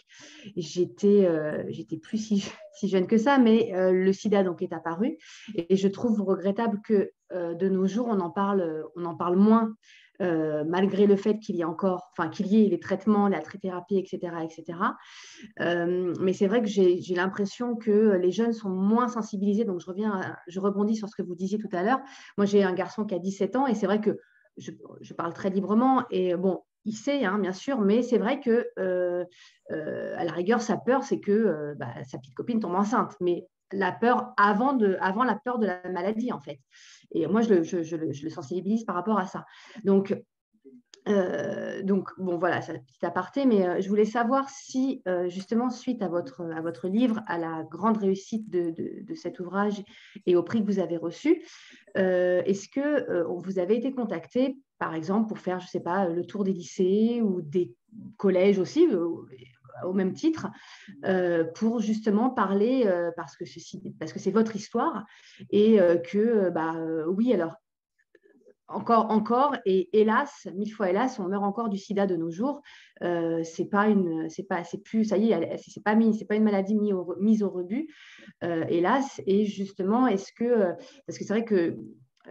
j'étais 0.57 1.30
j'étais 1.70 1.97
plus 1.97 2.18
si, 2.18 2.51
si, 2.74 2.89
jeune 2.89 3.07
que 3.07 3.18
ça, 3.18 3.38
mais 3.38 3.72
le 3.74 4.11
sida 4.11 4.43
donc 4.43 4.61
est 4.61 4.74
apparu. 4.74 5.18
Et 5.55 5.76
je 5.76 5.88
trouve 5.88 6.22
regrettable 6.22 6.82
que 6.84 7.11
de 7.32 7.70
nos 7.70 7.86
jours, 7.88 8.07
on 8.09 8.20
en 8.20 8.32
parle, 8.32 8.84
on 8.95 9.05
en 9.05 9.15
parle 9.15 9.38
moins. 9.38 9.74
Euh, 10.20 10.63
malgré 10.65 11.05
le 11.05 11.15
fait 11.15 11.38
qu'il 11.38 11.57
y 11.57 11.61
ait 11.61 11.65
encore, 11.65 12.09
enfin 12.11 12.30
qu'il 12.30 12.47
y 12.47 12.65
ait 12.65 12.70
les 12.70 12.80
traitements, 12.80 13.28
la 13.28 13.39
trithérapie, 13.39 13.97
etc., 13.97 14.34
etc. 14.43 14.80
Euh, 15.59 16.11
mais 16.20 16.34
c'est 16.34 16.47
vrai 16.47 16.61
que 16.61 16.68
j'ai 16.68 17.15
l'impression 17.15 17.76
que 17.76 18.15
les 18.15 18.32
jeunes 18.32 18.53
sont 18.53 18.70
moins 18.70 19.07
sensibilisés. 19.07 19.63
Donc 19.63 19.80
je 19.80 19.86
reviens, 19.86 20.36
je 20.47 20.59
rebondis 20.59 20.95
sur 20.95 21.07
ce 21.07 21.15
que 21.15 21.22
vous 21.22 21.36
disiez 21.36 21.59
tout 21.59 21.70
à 21.72 21.84
l'heure. 21.84 21.99
Moi, 22.38 22.45
j'ai 22.45 22.63
un 22.63 22.74
garçon 22.74 23.05
qui 23.05 23.13
a 23.13 23.20
17 23.20 23.55
ans 23.57 23.68
et 23.68 23.76
c'est 23.76 23.86
vrai 23.86 24.01
que 24.01 24.18
je, 24.57 24.72
parle 25.13 25.34
très 25.34 25.51
librement 25.51 26.03
et 26.09 26.36
bon, 26.36 26.63
il 26.86 26.93
sait, 26.93 27.24
hein, 27.26 27.38
bien 27.38 27.53
sûr, 27.53 27.80
mais 27.82 28.01
c'est 28.01 28.18
vrai 28.18 28.39
que 28.39 28.68
euh, 28.80 29.24
à 29.70 30.24
la 30.24 30.32
rigueur, 30.32 30.61
sa 30.61 30.78
peur, 30.78 31.03
c'est 31.03 31.20
que 31.20 31.76
bah, 31.78 31.93
sa 32.05 32.18
petite 32.18 32.34
copine 32.34 32.59
tombe 32.59 32.74
enceinte. 32.74 33.15
Mais 33.22 33.45
la 33.72 33.91
peur 33.91 34.34
avant, 34.38 34.74
de, 34.74 34.97
avant 35.01 35.24
la 35.24 35.36
peur 35.36 35.59
de 35.59 35.68
la 35.68 35.82
maladie, 35.89 36.32
en 36.32 36.39
fait. 36.39 36.59
Et 37.11 37.28
moi, 37.28 37.41
je 37.41 37.55
le, 37.55 37.63
je, 37.63 37.95
le, 37.95 38.30
sensibilise 38.30 38.84
par 38.84 38.95
rapport 38.95 39.20
à 39.20 39.26
ça. 39.26 39.45
Donc, 39.84 40.15
euh, 41.07 41.82
donc, 41.84 42.09
bon, 42.18 42.38
voilà, 42.38 42.61
c'est 42.61 42.74
un 42.74 42.80
petit 42.80 43.05
aparté, 43.05 43.45
mais 43.45 43.65
euh, 43.65 43.82
je 43.82 43.88
voulais 43.88 44.05
savoir 44.05 44.49
si, 44.49 45.01
euh, 45.07 45.30
justement, 45.30 45.70
suite 45.70 46.01
à 46.01 46.09
votre, 46.09 46.43
à 46.51 46.61
votre 46.61 46.88
livre, 46.88 47.22
à 47.28 47.38
la 47.38 47.63
grande 47.70 47.97
réussite 47.97 48.49
de, 48.49 48.74
de, 49.01 49.15
cet 49.15 49.39
ouvrage 49.39 49.82
et 50.26 50.36
au 50.36 50.43
prix 50.43 50.61
que 50.61 50.65
vous 50.65 50.80
avez 50.80 50.97
reçu, 50.97 51.43
est-ce 51.95 52.70
que 52.70 53.24
vous 53.41 53.57
avez 53.57 53.76
été 53.78 53.91
contacté, 53.91 54.59
par 54.78 54.93
exemple, 54.93 55.28
pour 55.30 55.39
faire, 55.39 55.59
je 55.59 55.65
ne 55.65 55.70
sais 55.70 55.80
pas, 55.80 56.07
le 56.07 56.26
tour 56.26 56.43
des 56.43 56.53
lycées 56.53 57.22
ou 57.24 57.41
des 57.41 57.74
collèges 58.18 58.59
aussi, 58.59 58.88
au 59.86 59.93
même 59.93 60.13
titre, 60.13 60.47
euh, 61.05 61.43
pour 61.43 61.80
justement 61.80 62.30
parler, 62.30 62.84
euh, 62.86 63.11
parce 63.15 63.36
que 63.36 63.45
parce 63.99 64.13
que 64.13 64.19
c'est 64.19 64.32
votre 64.32 64.55
histoire, 64.55 65.05
et 65.51 65.80
euh, 65.80 65.97
que, 65.97 66.49
bah, 66.49 66.75
oui, 67.07 67.34
alors, 67.34 67.53
encore, 68.69 69.11
encore, 69.11 69.55
et 69.65 69.89
hélas, 69.97 70.47
mille 70.53 70.73
fois 70.73 70.89
hélas, 70.89 71.19
on 71.19 71.30
meurt 71.30 71.43
encore 71.43 71.69
du 71.69 71.78
sida 71.78 72.05
de 72.05 72.17
nos 72.17 72.30
jours. 72.30 72.61
c'est 72.99 73.69
pas 73.69 73.88
une, 73.88 74.28
pas, 74.49 74.63
ça 75.05 75.17
y 75.17 75.32
est, 75.32 75.57
c'est 75.57 75.84
pas 75.84 75.95
pas 76.28 76.36
une 76.36 76.43
maladie 76.43 76.75
mise 76.75 76.93
au, 76.93 77.15
mise 77.19 77.43
au 77.43 77.49
rebut, 77.49 77.88
hélas. 78.41 79.21
Et 79.25 79.45
justement, 79.45 80.05
est-ce 80.07 80.34
que, 80.34 80.73
parce 81.05 81.17
que 81.17 81.23
c'est 81.23 81.34
vrai 81.34 81.45
que 81.45 81.78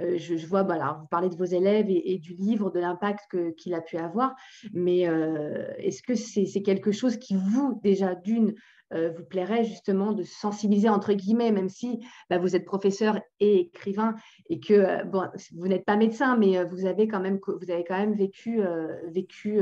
euh, 0.01 0.19
je, 0.19 0.47
vois, 0.47 0.63
bah, 0.63 0.99
vous 1.01 1.07
parlez 1.07 1.29
de 1.29 1.37
vos 1.37 1.45
élèves 1.45 1.87
et, 1.89 2.19
du 2.19 2.35
livre, 2.35 2.71
de 2.71 2.81
l'impact 2.81 3.55
qu'il 3.57 3.75
a 3.75 3.81
pu 3.81 3.97
avoir, 3.97 4.35
mais 4.73 5.09
euh, 5.09 5.67
est-ce 5.79 6.03
que 6.03 6.15
c'est 6.15 6.63
quelque 6.63 6.93
chose 6.93 7.17
qui, 7.17 7.37
vous, 7.37 7.81
déjà 7.83 8.15
d'une, 8.15 8.55
euh, 8.93 9.11
vous 9.11 9.25
plairait 9.25 9.65
justement 9.65 10.13
de 10.13 10.23
sensibiliser, 10.23 10.89
entre 10.89 11.13
guillemets, 11.13 11.53
même 11.53 11.69
si 11.69 11.99
bah, 12.31 12.39
vous 12.39 12.55
êtes 12.55 12.65
professeur 12.65 13.21
et 13.41 13.61
écrivain 13.61 14.15
et 14.49 14.61
que, 14.61 15.05
bon, 15.07 15.25
vous 15.57 15.69
n'êtes 15.69 15.85
pas 15.85 15.97
médecin, 15.97 16.37
mais 16.37 16.65
vous 16.65 16.87
avez 16.87 17.09
quand 17.09 17.21
même, 17.21 17.39
vous 17.47 17.71
avez 17.71 17.85
quand 17.85 17.99
même 17.99 18.15
vécu, 18.15 18.61
vécu 19.09 19.61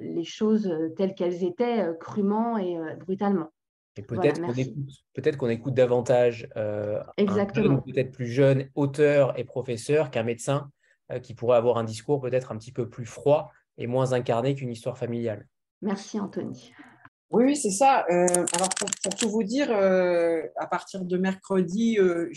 les 0.00 0.24
choses 0.24 0.72
telles 0.96 1.14
qu'elles 1.14 1.44
étaient, 1.44 1.86
crûment 2.00 2.58
et 2.58 2.76
brutalement? 2.98 3.50
Et 3.96 4.02
peut-être 4.02 4.40
qu'on 4.42 4.52
écoute, 4.52 4.90
peut 5.14 5.30
qu'on 5.38 5.48
écoute 5.48 5.74
davantage 5.74 6.48
euh, 6.56 7.02
peut-être 7.16 8.12
plus 8.12 8.26
jeune 8.26 8.68
auteur 8.74 9.38
et 9.38 9.44
professeur 9.44 10.10
qu'un 10.10 10.22
médecin 10.22 10.70
euh, 11.10 11.18
qui 11.18 11.34
pourrait 11.34 11.56
avoir 11.56 11.78
un 11.78 11.84
discours 11.84 12.20
peut-être 12.20 12.52
un 12.52 12.58
petit 12.58 12.72
peu 12.72 12.88
plus 12.88 13.06
froid 13.06 13.50
et 13.78 13.86
moins 13.86 14.12
incarné 14.12 14.54
qu'une 14.54 14.70
histoire 14.70 14.98
familiale. 14.98 15.46
Merci 15.80 16.20
Anthony. 16.20 16.72
Oui, 17.32 17.56
c'est 17.56 17.72
ça. 17.72 18.06
Euh, 18.08 18.26
alors, 18.54 18.68
pour, 18.78 19.14
tout 19.16 19.28
vous 19.28 19.42
dire, 19.42 19.68
euh, 19.72 20.42
à 20.56 20.68
partir 20.68 21.04
de 21.04 21.16
mercredi, 21.16 21.98
euh, 21.98 22.30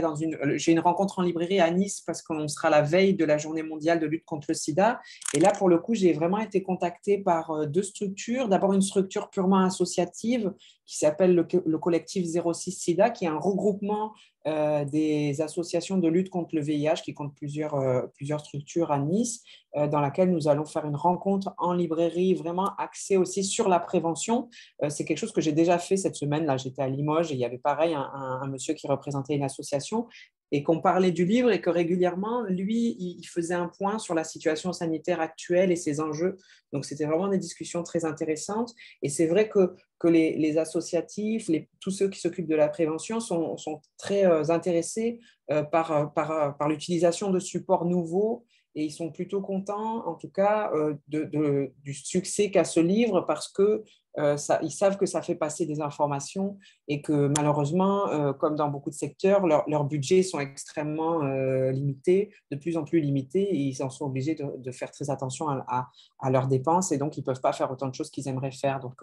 dans 0.00 0.14
une. 0.14 0.38
J'ai 0.56 0.72
une 0.72 0.80
rencontre 0.80 1.18
en 1.18 1.22
librairie 1.22 1.60
à 1.60 1.70
Nice 1.70 2.00
parce 2.00 2.22
qu'on 2.22 2.48
sera 2.48 2.70
la 2.70 2.80
veille 2.80 3.12
de 3.12 3.26
la 3.26 3.36
journée 3.36 3.62
mondiale 3.62 4.00
de 4.00 4.06
lutte 4.06 4.24
contre 4.24 4.46
le 4.48 4.54
sida. 4.54 5.00
Et 5.34 5.38
là, 5.38 5.52
pour 5.52 5.68
le 5.68 5.78
coup, 5.78 5.94
j'ai 5.94 6.14
vraiment 6.14 6.38
été 6.38 6.62
contactée 6.62 7.18
par 7.18 7.66
deux 7.66 7.82
structures. 7.82 8.48
D'abord, 8.48 8.72
une 8.72 8.80
structure 8.80 9.28
purement 9.28 9.62
associative 9.62 10.50
qui 10.86 10.96
s'appelle 10.96 11.34
le, 11.34 11.46
le, 11.66 11.78
collectif 11.78 12.26
06 12.26 12.72
SIDA, 12.72 13.10
qui 13.10 13.26
est 13.26 13.28
un 13.28 13.38
regroupement 13.38 14.14
euh, 14.46 14.84
des 14.84 15.40
associations 15.40 15.98
de 15.98 16.06
lutte 16.06 16.30
contre 16.30 16.54
le 16.54 16.60
VIH 16.60 17.02
qui 17.04 17.14
comptent 17.14 17.34
plusieurs, 17.34 17.74
euh, 17.74 18.02
plusieurs 18.14 18.40
structures 18.40 18.92
à 18.92 18.98
Nice, 19.00 19.42
euh, 19.76 19.88
dans 19.88 20.00
laquelle 20.00 20.30
nous 20.30 20.46
allons 20.46 20.64
faire 20.64 20.86
une 20.86 20.94
rencontre 20.94 21.52
en 21.58 21.72
librairie 21.72 22.34
vraiment 22.34 22.70
axée 22.78 23.16
aussi 23.16 23.42
sur 23.42 23.68
la 23.68 23.80
prévention. 23.80 24.48
c'est 24.88 25.04
quelque 25.04 25.18
chose 25.18 25.32
que 25.32 25.40
j'ai 25.40 25.52
déjà 25.52 25.78
fait 25.78 25.96
cette 25.96 26.16
semaine. 26.16 26.46
Là, 26.46 26.56
j'étais 26.56 26.82
à 26.82 26.88
Limoges 26.88 27.32
et 27.32 27.34
il 27.34 27.40
y 27.40 27.44
avait 27.44 27.58
pareil 27.58 27.94
un 27.94 28.46
monsieur 28.46 28.74
qui 28.74 28.86
représentait 28.86 29.34
une 29.34 29.42
association 29.42 30.06
et 30.52 30.62
qu'on 30.62 30.80
parlait 30.80 31.10
du 31.10 31.24
livre 31.24 31.50
et 31.50 31.60
que 31.60 31.70
régulièrement, 31.70 32.42
lui, 32.44 32.96
il 32.98 33.24
faisait 33.24 33.54
un 33.54 33.68
point 33.68 33.98
sur 33.98 34.14
la 34.14 34.24
situation 34.24 34.72
sanitaire 34.72 35.20
actuelle 35.20 35.72
et 35.72 35.76
ses 35.76 36.00
enjeux. 36.00 36.36
Donc, 36.72 36.84
c'était 36.84 37.06
vraiment 37.06 37.28
des 37.28 37.38
discussions 37.38 37.82
très 37.82 38.04
intéressantes. 38.04 38.72
Et 39.02 39.08
c'est 39.08 39.26
vrai 39.26 39.48
que, 39.48 39.74
que 39.98 40.08
les, 40.08 40.58
associatifs, 40.58 41.48
les, 41.48 41.68
tous 41.80 41.90
ceux 41.90 42.08
qui 42.08 42.20
s'occupent 42.20 42.48
de 42.48 42.54
la 42.54 42.68
prévention 42.68 43.18
sont, 43.20 43.56
sont 43.56 43.80
très 43.98 44.24
euh, 44.24 44.50
intéressés 44.50 45.20
euh, 45.50 45.62
par, 45.62 45.92
euh, 45.92 46.06
par, 46.06 46.56
par 46.56 46.68
l'utilisation 46.68 47.30
de 47.30 47.40
supports 47.40 47.84
nouveaux 47.84 48.44
et 48.76 48.84
ils 48.84 48.92
sont 48.92 49.10
plutôt 49.10 49.40
contents, 49.40 50.06
en 50.06 50.14
tout 50.14 50.28
cas, 50.28 50.70
de, 51.08 51.72
du 51.82 51.94
succès 51.94 52.50
qu'a 52.50 52.64
ce 52.64 52.78
livre 52.78 53.22
parce 53.22 53.48
que 53.48 53.82
euh, 54.18 54.36
ils 54.62 54.70
savent 54.70 54.96
que 54.96 55.04
ça 55.04 55.20
fait 55.20 55.34
passer 55.34 55.66
des 55.66 55.80
informations 55.80 56.58
et 56.88 57.02
que 57.02 57.30
malheureusement, 57.36 58.08
euh, 58.08 58.32
comme 58.32 58.56
dans 58.56 58.68
beaucoup 58.68 58.88
de 58.88 58.94
secteurs, 58.94 59.46
leurs 59.46 59.84
budgets 59.84 60.22
sont 60.22 60.40
extrêmement 60.40 61.22
euh, 61.22 61.70
limités, 61.70 62.32
de 62.50 62.56
plus 62.56 62.76
en 62.76 62.84
plus 62.84 63.00
limités, 63.00 63.42
et 63.42 63.56
ils 63.56 63.82
en 63.82 63.90
sont 63.90 64.06
obligés 64.06 64.34
de, 64.34 64.72
faire 64.72 64.90
très 64.90 65.10
attention 65.10 65.48
à, 65.48 65.90
leurs 66.30 66.48
dépenses 66.48 66.92
et 66.92 66.98
donc 66.98 67.16
ils 67.16 67.20
ne 67.20 67.24
peuvent 67.24 67.40
pas 67.40 67.52
faire 67.52 67.70
autant 67.70 67.88
de 67.88 67.94
choses 67.94 68.10
qu'ils 68.10 68.28
aimeraient 68.28 68.50
faire. 68.50 68.80
Donc 68.80 69.00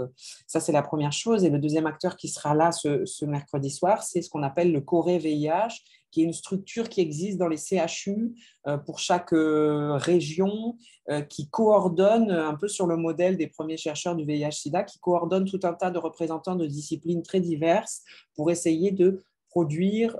ça, 0.47 0.59
c'est 0.59 0.71
la 0.71 0.83
première 0.83 1.11
chose. 1.11 1.43
Et 1.43 1.49
le 1.49 1.59
deuxième 1.59 1.85
acteur 1.85 2.15
qui 2.15 2.27
sera 2.27 2.53
là 2.53 2.71
ce, 2.71 3.05
ce 3.05 3.25
mercredi 3.25 3.69
soir, 3.69 4.03
c'est 4.03 4.21
ce 4.21 4.29
qu'on 4.29 4.43
appelle 4.43 4.71
le 4.71 4.81
Corée 4.81 5.19
VIH 5.19 5.81
qui 6.13 6.21
est 6.21 6.25
une 6.25 6.33
structure 6.33 6.89
qui 6.89 7.01
existe 7.01 7.39
dans 7.39 7.47
les 7.47 7.57
CHU 7.57 8.35
euh, 8.67 8.77
pour 8.77 8.99
chaque 8.99 9.33
euh, 9.33 9.95
région, 9.95 10.77
euh, 11.09 11.21
qui 11.21 11.49
coordonne 11.49 12.29
un 12.29 12.53
peu 12.53 12.67
sur 12.67 12.85
le 12.85 12.97
modèle 12.97 13.35
des 13.35 13.47
premiers 13.47 13.77
chercheurs 13.77 14.15
du 14.15 14.23
VIH-Sida, 14.23 14.83
qui 14.83 14.99
coordonne 14.99 15.45
tout 15.45 15.59
un 15.63 15.73
tas 15.73 15.89
de 15.89 15.97
représentants 15.97 16.55
de 16.55 16.67
disciplines 16.67 17.23
très 17.23 17.39
diverses 17.39 18.03
pour 18.35 18.51
essayer 18.51 18.91
de 18.91 19.23
produire 19.49 20.17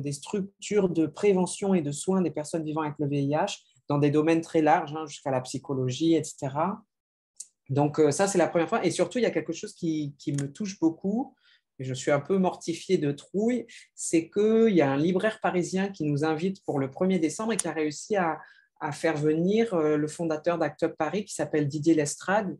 des 0.00 0.12
structures 0.12 0.88
de 0.88 1.06
prévention 1.06 1.74
et 1.74 1.82
de 1.82 1.92
soins 1.92 2.22
des 2.22 2.30
personnes 2.30 2.64
vivant 2.64 2.80
avec 2.80 2.94
le 2.98 3.06
VIH 3.06 3.58
dans 3.88 3.98
des 3.98 4.10
domaines 4.10 4.40
très 4.40 4.62
larges, 4.62 4.94
hein, 4.96 5.04
jusqu'à 5.06 5.30
la 5.30 5.42
psychologie, 5.42 6.14
etc. 6.14 6.48
Donc 7.68 8.00
ça, 8.10 8.26
c'est 8.26 8.38
la 8.38 8.48
première 8.48 8.70
fois. 8.70 8.82
Et 8.82 8.90
surtout, 8.90 9.18
il 9.18 9.22
y 9.22 9.26
a 9.26 9.30
quelque 9.30 9.52
chose 9.52 9.74
qui, 9.74 10.14
qui 10.18 10.32
me 10.32 10.50
touche 10.50 10.80
beaucoup, 10.80 11.34
je 11.80 11.94
suis 11.94 12.10
un 12.10 12.20
peu 12.20 12.38
mortifié 12.38 12.98
de 12.98 13.12
trouille, 13.12 13.66
c'est 13.94 14.30
qu'il 14.30 14.74
y 14.74 14.82
a 14.82 14.90
un 14.90 14.96
libraire 14.96 15.40
parisien 15.40 15.88
qui 15.88 16.04
nous 16.04 16.24
invite 16.24 16.64
pour 16.64 16.78
le 16.78 16.88
1er 16.88 17.18
décembre 17.18 17.54
et 17.54 17.56
qui 17.56 17.68
a 17.68 17.72
réussi 17.72 18.16
à, 18.16 18.40
faire 18.92 19.18
venir 19.18 19.74
euh, 19.74 19.98
le 19.98 20.08
fondateur 20.08 20.56
d'Act 20.56 20.86
Paris 20.96 21.26
qui 21.26 21.34
s'appelle 21.34 21.68
Didier 21.68 21.94
Lestrade, 21.94 22.56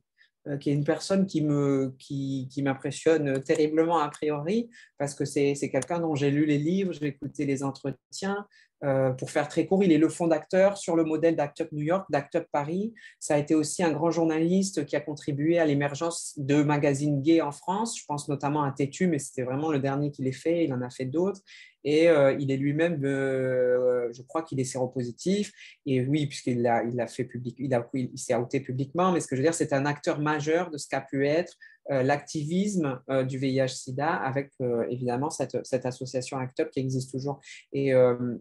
euh, 0.48 0.58
qui 0.58 0.68
est 0.68 0.74
une 0.74 0.84
personne 0.84 1.26
qui 1.26 1.42
m'impressionne 1.42 3.42
terriblement 3.42 4.00
a 4.00 4.08
priori 4.10 4.68
parce 4.98 5.14
que 5.14 5.24
c'est 5.24 5.70
quelqu'un 5.72 5.98
dont 5.98 6.14
j'ai 6.14 6.30
lu 6.30 6.44
les 6.44 6.58
livres, 6.58 6.92
j'ai 6.92 7.06
écouté 7.06 7.46
les 7.46 7.62
entretiens, 7.62 8.46
euh, 8.82 9.10
pour 9.10 9.30
faire 9.30 9.48
très 9.48 9.66
court, 9.66 9.84
il 9.84 9.92
est 9.92 9.98
le 9.98 10.08
fondateur 10.08 10.78
sur 10.78 10.96
le 10.96 11.04
modèle 11.04 11.36
d'Act 11.36 11.62
Up 11.62 11.68
New 11.72 11.82
York, 11.82 12.06
d'Act 12.10 12.36
Up 12.36 12.46
Paris. 12.50 12.94
Ça 13.18 13.34
a 13.34 13.38
été 13.38 13.54
aussi 13.54 13.82
un 13.82 13.92
grand 13.92 14.10
journaliste 14.10 14.86
qui 14.86 14.96
a 14.96 15.00
contribué 15.00 15.58
à 15.58 15.66
l'émergence 15.66 16.34
de 16.38 16.62
magazines 16.62 17.20
gays 17.20 17.42
en 17.42 17.52
France. 17.52 17.98
Je 17.98 18.04
pense 18.06 18.28
notamment 18.28 18.62
à 18.62 18.72
Tétu, 18.72 19.06
mais 19.06 19.18
c'était 19.18 19.42
vraiment 19.42 19.70
le 19.70 19.80
dernier 19.80 20.10
qu'il 20.10 20.26
ait 20.26 20.32
fait. 20.32 20.64
Il 20.64 20.72
en 20.72 20.80
a 20.80 20.90
fait 20.90 21.04
d'autres. 21.04 21.42
Et 21.84 22.08
euh, 22.08 22.36
il 22.38 22.50
est 22.50 22.56
lui-même, 22.58 23.02
euh, 23.04 24.12
je 24.12 24.22
crois 24.22 24.42
qu'il 24.42 24.60
est 24.60 24.64
séropositif. 24.64 25.52
Et 25.86 26.02
oui, 26.02 26.26
puisqu'il 26.26 26.62
l'a 26.62 26.82
il 26.84 27.00
a 27.00 27.06
fait 27.06 27.24
public, 27.24 27.56
il, 27.58 27.72
a, 27.74 27.88
il 27.94 28.18
s'est 28.18 28.34
outé 28.34 28.60
publiquement. 28.60 29.12
Mais 29.12 29.20
ce 29.20 29.26
que 29.26 29.36
je 29.36 29.40
veux 29.40 29.46
dire, 29.46 29.54
c'est 29.54 29.72
un 29.72 29.86
acteur 29.86 30.20
majeur 30.20 30.70
de 30.70 30.78
ce 30.78 30.88
qu'a 30.88 31.00
pu 31.00 31.26
être 31.26 31.54
l'activisme 31.88 33.00
euh, 33.10 33.24
du 33.24 33.38
VIH-Sida 33.38 34.08
avec 34.08 34.52
euh, 34.60 34.86
évidemment 34.90 35.30
cette, 35.30 35.64
cette, 35.64 35.86
association 35.86 36.38
ACT 36.38 36.60
UP 36.60 36.70
qui 36.70 36.80
existe 36.80 37.10
toujours. 37.10 37.40
Et, 37.72 37.92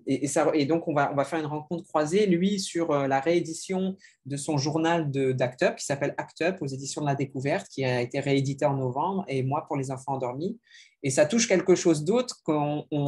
et, 0.07 0.65
donc, 0.65 0.87
on 0.87 0.93
va, 0.93 1.11
on 1.11 1.15
va 1.15 1.25
faire 1.25 1.39
une 1.39 1.45
rencontre 1.45 1.83
croisée, 1.87 2.25
lui, 2.25 2.59
sur 2.59 2.91
la 2.91 3.19
réédition 3.19 3.95
de 4.25 4.37
son 4.37 4.57
journal 4.57 5.09
d'ACT 5.11 5.63
UP 5.63 5.75
qui 5.77 5.85
s'appelle 5.85 6.13
ACT 6.17 6.41
UP 6.41 6.61
aux 6.61 6.67
éditions 6.67 7.01
de 7.01 7.07
la 7.07 7.15
découverte, 7.15 7.67
qui 7.69 7.83
a 7.83 8.01
été 8.01 8.19
réédité 8.19 8.65
en 8.65 8.75
novembre, 8.75 9.25
et 9.27 9.43
moi 9.43 9.65
pour 9.67 9.77
les 9.77 9.91
enfants 9.91 10.13
endormis. 10.13 10.59
Et 11.01 11.09
ça 11.09 11.25
touche 11.25 11.47
quelque 11.47 11.75
chose 11.75 12.03
d'autre 12.03 12.41
qu'on, 12.43 12.85
dont 12.91 13.07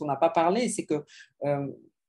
on 0.00 0.06
n'a 0.06 0.16
pas 0.16 0.30
parlé, 0.30 0.68
c'est 0.68 0.84
que 0.84 1.04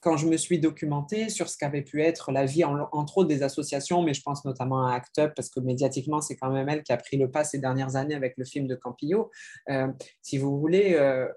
quand 0.01 0.15
je 0.15 0.27
me 0.27 0.37
suis 0.37 0.59
documentée 0.59 1.29
sur 1.29 1.49
ce 1.49 1.57
qu'avait 1.57 1.81
pu 1.81 2.01
être 2.01 2.31
la 2.31 2.45
vie, 2.45 2.63
entre 2.63 3.17
autres 3.17 3.27
des 3.27 3.43
associations, 3.43 4.01
mais 4.01 4.13
je 4.13 4.21
pense 4.21 4.45
notamment 4.45 4.85
à 4.85 4.95
ACT 4.95 5.19
UP, 5.19 5.33
parce 5.35 5.49
que 5.49 5.59
médiatiquement, 5.59 6.21
c'est 6.21 6.37
quand 6.37 6.51
même 6.51 6.69
elle 6.69 6.83
qui 6.83 6.93
a 6.93 6.97
pris 6.97 7.17
le 7.17 7.29
pas 7.29 7.43
ces 7.43 7.59
dernières 7.59 7.95
années 7.95 8.15
avec 8.15 8.35
le 8.37 8.45
film 8.45 8.67
de 8.67 8.75
Campillo. 8.75 9.29
Euh, 9.69 9.87
si 10.21 10.37
vous 10.37 10.57
voulez, 10.57 10.93
euh, 10.93 11.27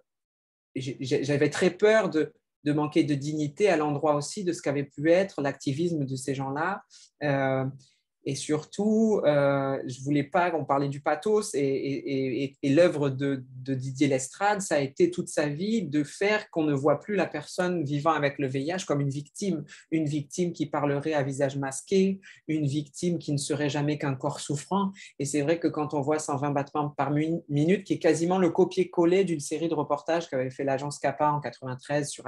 j'avais 0.77 1.51
très 1.51 1.71
peur 1.71 2.09
de, 2.09 2.33
manquer 2.67 3.03
de 3.03 3.15
dignité 3.15 3.69
à 3.69 3.77
l'endroit 3.77 4.15
aussi 4.15 4.45
de 4.45 4.53
ce 4.53 4.63
qu'avait 4.63 4.85
pu 4.85 5.11
être 5.11 5.43
l'activisme 5.43 6.05
de 6.05 6.17
ces 6.17 6.35
gens-là. 6.35 6.83
Euh, 7.25 7.65
Et 8.25 8.35
surtout, 8.35 9.21
euh, 9.25 9.83
je 9.87 10.01
voulais 10.03 10.23
pas 10.23 10.51
qu'on 10.51 10.65
parlait 10.65 10.89
du 10.89 11.01
pathos 11.01 11.55
et, 11.55 12.55
l'œuvre 12.63 13.11
de, 13.11 13.45
de, 13.57 13.75
Didier 13.75 14.07
Lestrade, 14.07 14.61
ça 14.61 14.77
a 14.77 14.81
été 14.81 15.11
toute 15.11 15.29
sa 15.29 15.49
vie 15.49 15.83
de 15.83 16.05
faire 16.05 16.49
qu'on 16.51 16.65
ne 16.65 16.73
voit 16.73 17.01
plus 17.01 17.17
la 17.17 17.27
personne 17.27 17.85
vivant 17.85 18.13
avec 18.13 18.39
le 18.39 18.47
VIH 18.47 18.85
comme 18.87 19.01
une 19.01 19.11
victime, 19.11 19.65
une 19.91 20.07
victime 20.07 20.53
qui 20.53 20.67
parlerait 20.67 21.15
à 21.15 21.23
visage 21.23 21.57
masqué, 21.57 22.21
une 22.49 22.67
victime 22.67 23.19
qui 23.19 23.33
ne 23.33 23.39
serait 23.39 23.69
jamais 23.69 23.99
qu'un 23.99 24.15
corps 24.15 24.41
souffrant. 24.41 24.93
Et 25.19 25.25
c'est 25.25 25.43
vrai 25.43 25.59
que 25.59 25.69
quand 25.69 25.95
on 25.95 26.01
voit 26.01 26.19
120 26.19 26.51
battements 26.51 26.91
par 26.91 27.11
minute, 27.11 27.85
qui 27.85 27.95
est 27.95 27.99
quasiment 27.99 28.39
le 28.39 28.51
copier-coller 28.51 29.25
d'une 29.25 29.41
série 29.41 29.69
de 29.69 29.75
reportages 29.75 30.29
qu'avait 30.29 30.51
fait 30.51 30.65
l'agence 30.65 30.99
CAPA 30.99 31.33
en 31.33 31.41
93 31.41 32.09
sur 32.09 32.27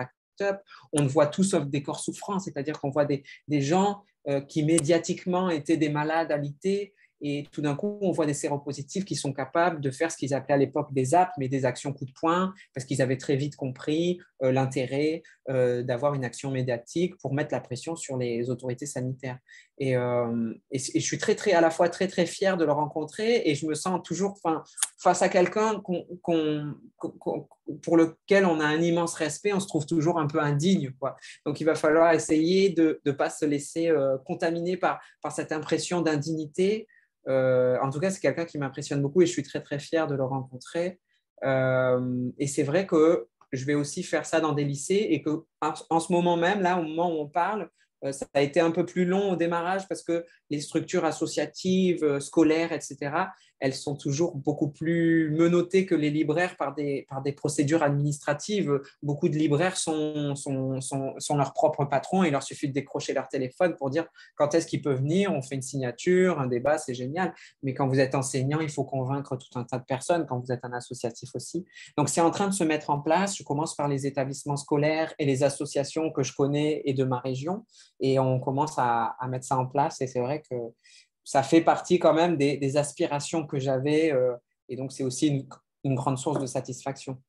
On 0.93 1.07
voit 1.07 1.27
tout 1.27 1.45
sauf 1.45 1.67
des 1.67 1.83
corps 1.83 2.01
souffrants, 2.01 2.39
c'est-à-dire 2.39 2.81
qu'on 2.81 2.91
voit 2.91 3.05
des, 3.05 3.23
des 3.49 3.61
gens 3.61 4.03
euh, 4.29 4.41
qui 4.41 4.63
médiatiquement 4.63 5.51
étaient 5.51 5.77
des 5.77 5.91
malades 5.91 6.33
alités. 6.33 6.95
Et 7.21 7.47
tout 7.53 7.63
d'un 7.63 7.75
coup, 7.75 7.99
on 8.01 8.11
voit 8.11 8.27
des 8.27 8.35
séropositifs 8.35 9.05
qui 9.05 9.17
sont 9.17 9.33
capables 9.33 9.81
de 9.81 9.91
faire 9.91 10.11
ce 10.11 10.17
qu'ils 10.17 10.35
appelaient 10.35 10.55
à 10.55 10.59
l'époque 10.59 10.93
des 10.93 11.15
apps, 11.15 11.33
mais 11.39 11.49
des 11.49 11.65
actions 11.65 11.93
coup 11.93 12.05
de 12.05 12.13
poing, 12.13 12.53
parce 12.75 12.85
qu'ils 12.87 13.01
avaient 13.01 13.17
très 13.17 13.37
vite 13.37 13.57
compris 13.57 14.19
euh, 14.43 14.53
l'intérêt 14.53 15.23
euh, 15.49 15.83
d'avoir 15.83 16.15
une 16.15 16.25
action 16.25 16.51
médiatique 16.51 17.17
pour 17.19 17.33
mettre 17.33 17.53
la 17.53 17.61
pression 17.61 17.97
sur 17.97 18.17
les 18.17 18.51
autorités 18.51 18.87
sanitaires. 18.87 19.39
Et, 19.79 19.95
je 19.95 21.01
suis 21.01 21.19
très, 21.19 21.35
très, 21.35 21.53
à 21.53 21.61
la 21.61 21.71
fois 21.71 21.89
très, 21.89 22.07
très 22.07 22.27
fier 22.27 22.57
de 22.57 22.65
le 22.65 22.73
rencontrer 22.73 23.43
et 23.45 23.55
je 23.55 23.67
me 23.67 23.75
sens 23.75 24.01
toujours 24.05 24.39
face 24.99 25.23
à 25.23 25.29
quelqu'un 25.29 25.83
pour 27.83 27.97
lequel 27.97 28.47
on 28.47 28.61
a 28.61 28.65
un 28.65 28.81
immense 28.81 29.15
respect, 29.15 29.53
on 29.53 29.61
se 29.61 29.67
trouve 29.67 29.87
toujours 29.87 30.19
un 30.21 30.27
peu 30.27 30.39
indigne. 30.41 30.93
Donc, 31.45 31.61
il 31.61 31.65
va 31.65 31.75
falloir 31.75 32.13
essayer 32.13 32.71
de 32.71 33.01
ne 33.05 33.13
pas 33.13 33.31
se 33.31 33.45
laisser 33.45 33.93
contaminer 34.25 34.77
par, 34.77 35.01
cette 35.31 35.51
impression 35.51 36.03
d'indignité 36.03 36.87
euh, 37.29 37.79
en 37.83 37.91
tout 37.91 38.01
cas, 38.01 38.11
c'est 38.11 38.21
quelqu'un 38.21 38.45
qui 38.45 38.59
m'impressionne 38.59 39.01
beaucoup 39.01 39.23
et 39.23 39.27
je 39.27 39.33
suis 39.33 39.43
très 39.43 39.63
très 39.63 39.79
fier 39.79 40.07
de 40.07 40.15
le 40.15 40.25
rencontrer. 40.25 41.01
Euh, 41.45 42.31
et 42.39 42.47
c'est 42.47 42.63
vrai 42.63 42.87
que 42.87 43.27
je 43.53 43.65
vais 43.65 43.75
aussi 43.75 44.03
faire 44.03 44.27
ça 44.27 44.41
dans 44.41 44.53
des 44.53 44.65
lycées 44.65 45.07
et 45.11 45.23
que 45.23 45.45
en, 45.61 46.01
ce 46.01 46.13
moment 46.13 46.37
même, 46.37 46.61
là, 46.61 46.79
au 46.79 46.83
moment 46.83 47.15
où 47.15 47.21
on 47.21 47.29
parle, 47.29 47.63
euh, 47.63 47.67
ça 48.13 48.27
a 48.35 48.43
été 48.43 48.61
un 48.61 48.71
peu 48.71 48.85
plus 48.85 49.05
long 49.05 49.33
au 49.33 49.37
démarrage 49.37 49.89
parce 49.89 50.03
que 50.03 50.25
les 50.51 50.61
structures 50.61 51.05
associatives, 51.05 52.21
scolaires, 52.21 52.73
etc., 52.73 53.13
elles 53.65 53.73
sont 53.73 53.97
toujours 53.97 54.37
beaucoup 54.37 54.69
plus 54.69 55.31
menottées 55.31 55.87
que 55.87 55.95
les 55.95 56.11
libraires 56.11 56.59
par 56.59 56.75
des, 56.75 57.07
par 57.09 57.23
des 57.23 57.33
procédures 57.33 57.83
administratives. 57.83 58.79
Beaucoup 59.03 59.31
de 59.31 59.37
libraires 59.37 59.79
sont, 59.79 60.37
sont, 60.37 60.83
sont, 60.83 61.15
sont 61.19 61.37
leurs 61.39 61.55
propres 61.55 61.87
patrons 61.87 62.25
il 62.25 62.33
leur 62.33 62.43
suffit 62.43 62.69
de 62.69 62.75
décrocher 62.75 63.15
leur 63.15 63.27
téléphone 63.27 63.75
pour 63.77 63.89
dire 63.89 64.07
quand 64.37 64.55
est-ce 64.55 64.67
qu'ils 64.67 64.83
peuvent 64.83 64.99
venir, 64.99 65.33
on 65.33 65.41
fait 65.41 65.55
une 65.55 65.63
signature, 65.63 66.39
un 66.39 66.47
débat, 66.47 66.77
c'est 66.77 66.93
génial. 66.93 67.35
Mais 67.63 67.73
quand 67.73 67.89
vous 67.89 67.99
êtes 68.01 68.15
enseignant, 68.15 68.61
il 68.61 68.71
faut 68.71 68.85
convaincre 68.85 69.37
tout 69.37 69.59
un 69.59 69.65
tas 69.65 69.79
de 69.79 69.85
personnes, 69.85 70.27
quand 70.27 70.39
vous 70.39 70.53
êtes 70.53 70.65
un 70.65 70.73
associatif 70.75 71.31
aussi. 71.35 71.65
Donc 71.97 72.11
c'est 72.11 72.21
en 72.21 72.31
train 72.31 72.49
de 72.49 72.53
se 72.53 72.65
mettre 72.65 72.91
en 72.91 73.01
place. 73.01 73.39
Je 73.39 73.45
commence 73.45 73.75
par 73.75 73.89
les 73.89 74.07
établissements 74.07 74.59
scolaires 74.59 75.15
et 75.19 75.25
les 75.25 75.43
associations 75.43 76.13
que 76.13 76.23
je 76.23 76.35
connais 76.35 76.83
et 76.85 76.93
de 76.93 77.05
ma 77.05 77.19
région 77.21 77.65
et 78.01 78.19
on 78.19 78.39
commence 78.41 78.79
à, 78.79 79.17
à 79.19 79.29
mettre 79.29 79.47
ça 79.47 79.57
en 79.57 79.67
place 79.67 80.03
et 80.03 80.07
c'est 80.07 80.21
vrai 80.21 80.43
que 80.43 80.55
ça 81.25 81.43
fait 81.43 81.63
partie 81.63 81.99
quand 81.99 82.15
même 82.15 82.37
des, 82.37 82.77
aspirations 82.77 83.47
que 83.47 83.59
j'avais. 83.59 84.13
Euh, 84.13 84.35
et 84.69 84.77
donc, 84.77 84.93
c'est 84.93 85.03
aussi 85.03 85.47
une, 85.85 85.95
grande 85.95 86.19
source 86.19 86.39
de 86.39 86.47
satisfaction. 86.47 87.21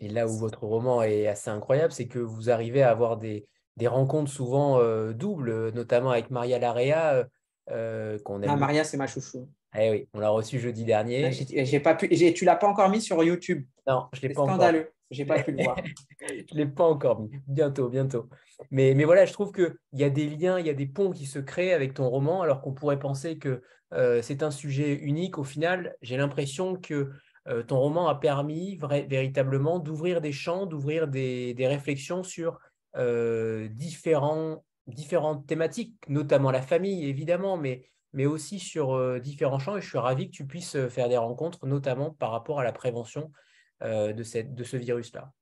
Et 0.00 0.08
là 0.08 0.26
où 0.26 0.36
votre 0.36 0.64
roman 0.64 1.02
est 1.02 1.28
assez 1.28 1.50
incroyable, 1.50 1.92
c'est 1.92 2.08
que 2.08 2.18
vous 2.18 2.50
arrivez 2.50 2.82
à 2.82 2.90
avoir 2.90 3.16
des, 3.16 3.46
rencontres 3.84 4.30
souvent 4.30 4.78
euh, 4.80 5.12
doubles, 5.12 5.70
notamment 5.70 6.10
avec 6.10 6.30
Maria 6.30 6.58
Larea. 6.58 7.26
Euh, 7.70 8.18
qu'on 8.24 8.42
ah, 8.42 8.56
Maria, 8.56 8.82
c'est 8.82 8.96
ma 8.96 9.06
chouchou. 9.06 9.48
Eh 9.78 9.90
oui, 9.90 10.08
on 10.12 10.20
l'a 10.20 10.28
reçu 10.28 10.58
jeudi 10.58 10.84
dernier. 10.84 11.26
Ah, 11.26 11.30
j'ai 11.64 11.80
pas 11.80 11.94
pu, 11.94 12.08
tu 12.08 12.44
l'as 12.44 12.56
pas 12.56 12.68
encore 12.68 12.90
mis 12.90 13.00
sur 13.00 13.22
YouTube. 13.22 13.64
Non, 13.86 14.08
je 14.12 14.20
l'ai 14.22 14.28
pas 14.28 14.44
scandaleux. 14.44 14.92
J'ai 15.10 15.26
pas 15.26 15.42
pu 15.42 15.52
le 15.52 15.62
voir. 15.64 15.76
je 16.28 16.54
l'ai 16.54 16.66
pas 16.66 16.84
encore 16.84 17.20
mis. 17.20 17.30
Bientôt, 17.46 17.88
bientôt. 17.88 18.28
Mais, 18.70 18.94
mais 18.94 19.04
voilà, 19.04 19.26
je 19.26 19.32
trouve 19.32 19.52
qu'il 19.52 19.74
y 19.92 20.04
a 20.04 20.10
des 20.10 20.28
liens, 20.28 20.58
il 20.58 20.66
y 20.66 20.70
a 20.70 20.74
des 20.74 20.86
ponts 20.86 21.10
qui 21.10 21.26
se 21.26 21.38
créent 21.38 21.72
avec 21.72 21.94
ton 21.94 22.08
roman, 22.08 22.42
alors 22.42 22.60
qu'on 22.62 22.72
pourrait 22.72 22.98
penser 22.98 23.38
que 23.38 23.62
euh, 23.92 24.22
c'est 24.22 24.42
un 24.42 24.50
sujet 24.50 24.94
unique. 24.94 25.38
Au 25.38 25.44
final, 25.44 25.96
j'ai 26.00 26.16
l'impression 26.16 26.76
que 26.76 27.10
euh, 27.48 27.62
ton 27.62 27.78
roman 27.78 28.08
a 28.08 28.14
permis 28.14 28.78
véritablement 29.08 29.78
d'ouvrir 29.78 30.20
des 30.20 30.32
champs, 30.32 30.66
d'ouvrir 30.66 31.08
des, 31.08 31.54
des, 31.54 31.66
réflexions 31.66 32.22
sur 32.22 32.58
euh, 32.96 33.68
différents, 33.68 34.64
différentes 34.86 35.46
thématiques, 35.46 35.96
notamment 36.08 36.50
la 36.50 36.62
famille, 36.62 37.06
évidemment, 37.06 37.56
mais 37.56 37.84
mais 38.14 38.26
aussi 38.26 38.58
sur 38.58 39.20
différents 39.22 39.58
champs. 39.58 39.78
Et 39.78 39.80
je 39.80 39.88
suis 39.88 39.96
ravi 39.96 40.26
que 40.26 40.36
tu 40.36 40.46
puisses 40.46 40.76
faire 40.88 41.08
des 41.08 41.16
rencontres, 41.16 41.66
notamment 41.66 42.10
par 42.10 42.30
rapport 42.30 42.60
à 42.60 42.64
la 42.64 42.72
prévention 42.72 43.32
euh, 43.82 44.12
de, 44.12 44.22
cette, 44.22 44.54
de 44.54 44.64
ce 44.64 44.76
virus-là. 44.76 45.32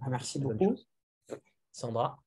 Ah, 0.00 0.08
merci 0.08 0.38
beaucoup. 0.38 0.76
Sandra? 1.72 2.18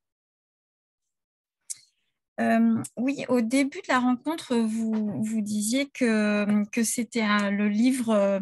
Oui, 2.97 3.25
au 3.29 3.41
début 3.41 3.81
de 3.81 3.87
la 3.87 3.99
rencontre, 3.99 4.55
vous, 4.55 5.23
vous 5.23 5.41
disiez 5.41 5.89
que, 5.89 6.65
que 6.69 6.83
c'était 6.83 7.25
le 7.51 7.69
livre 7.69 8.09
euh, 8.09 8.39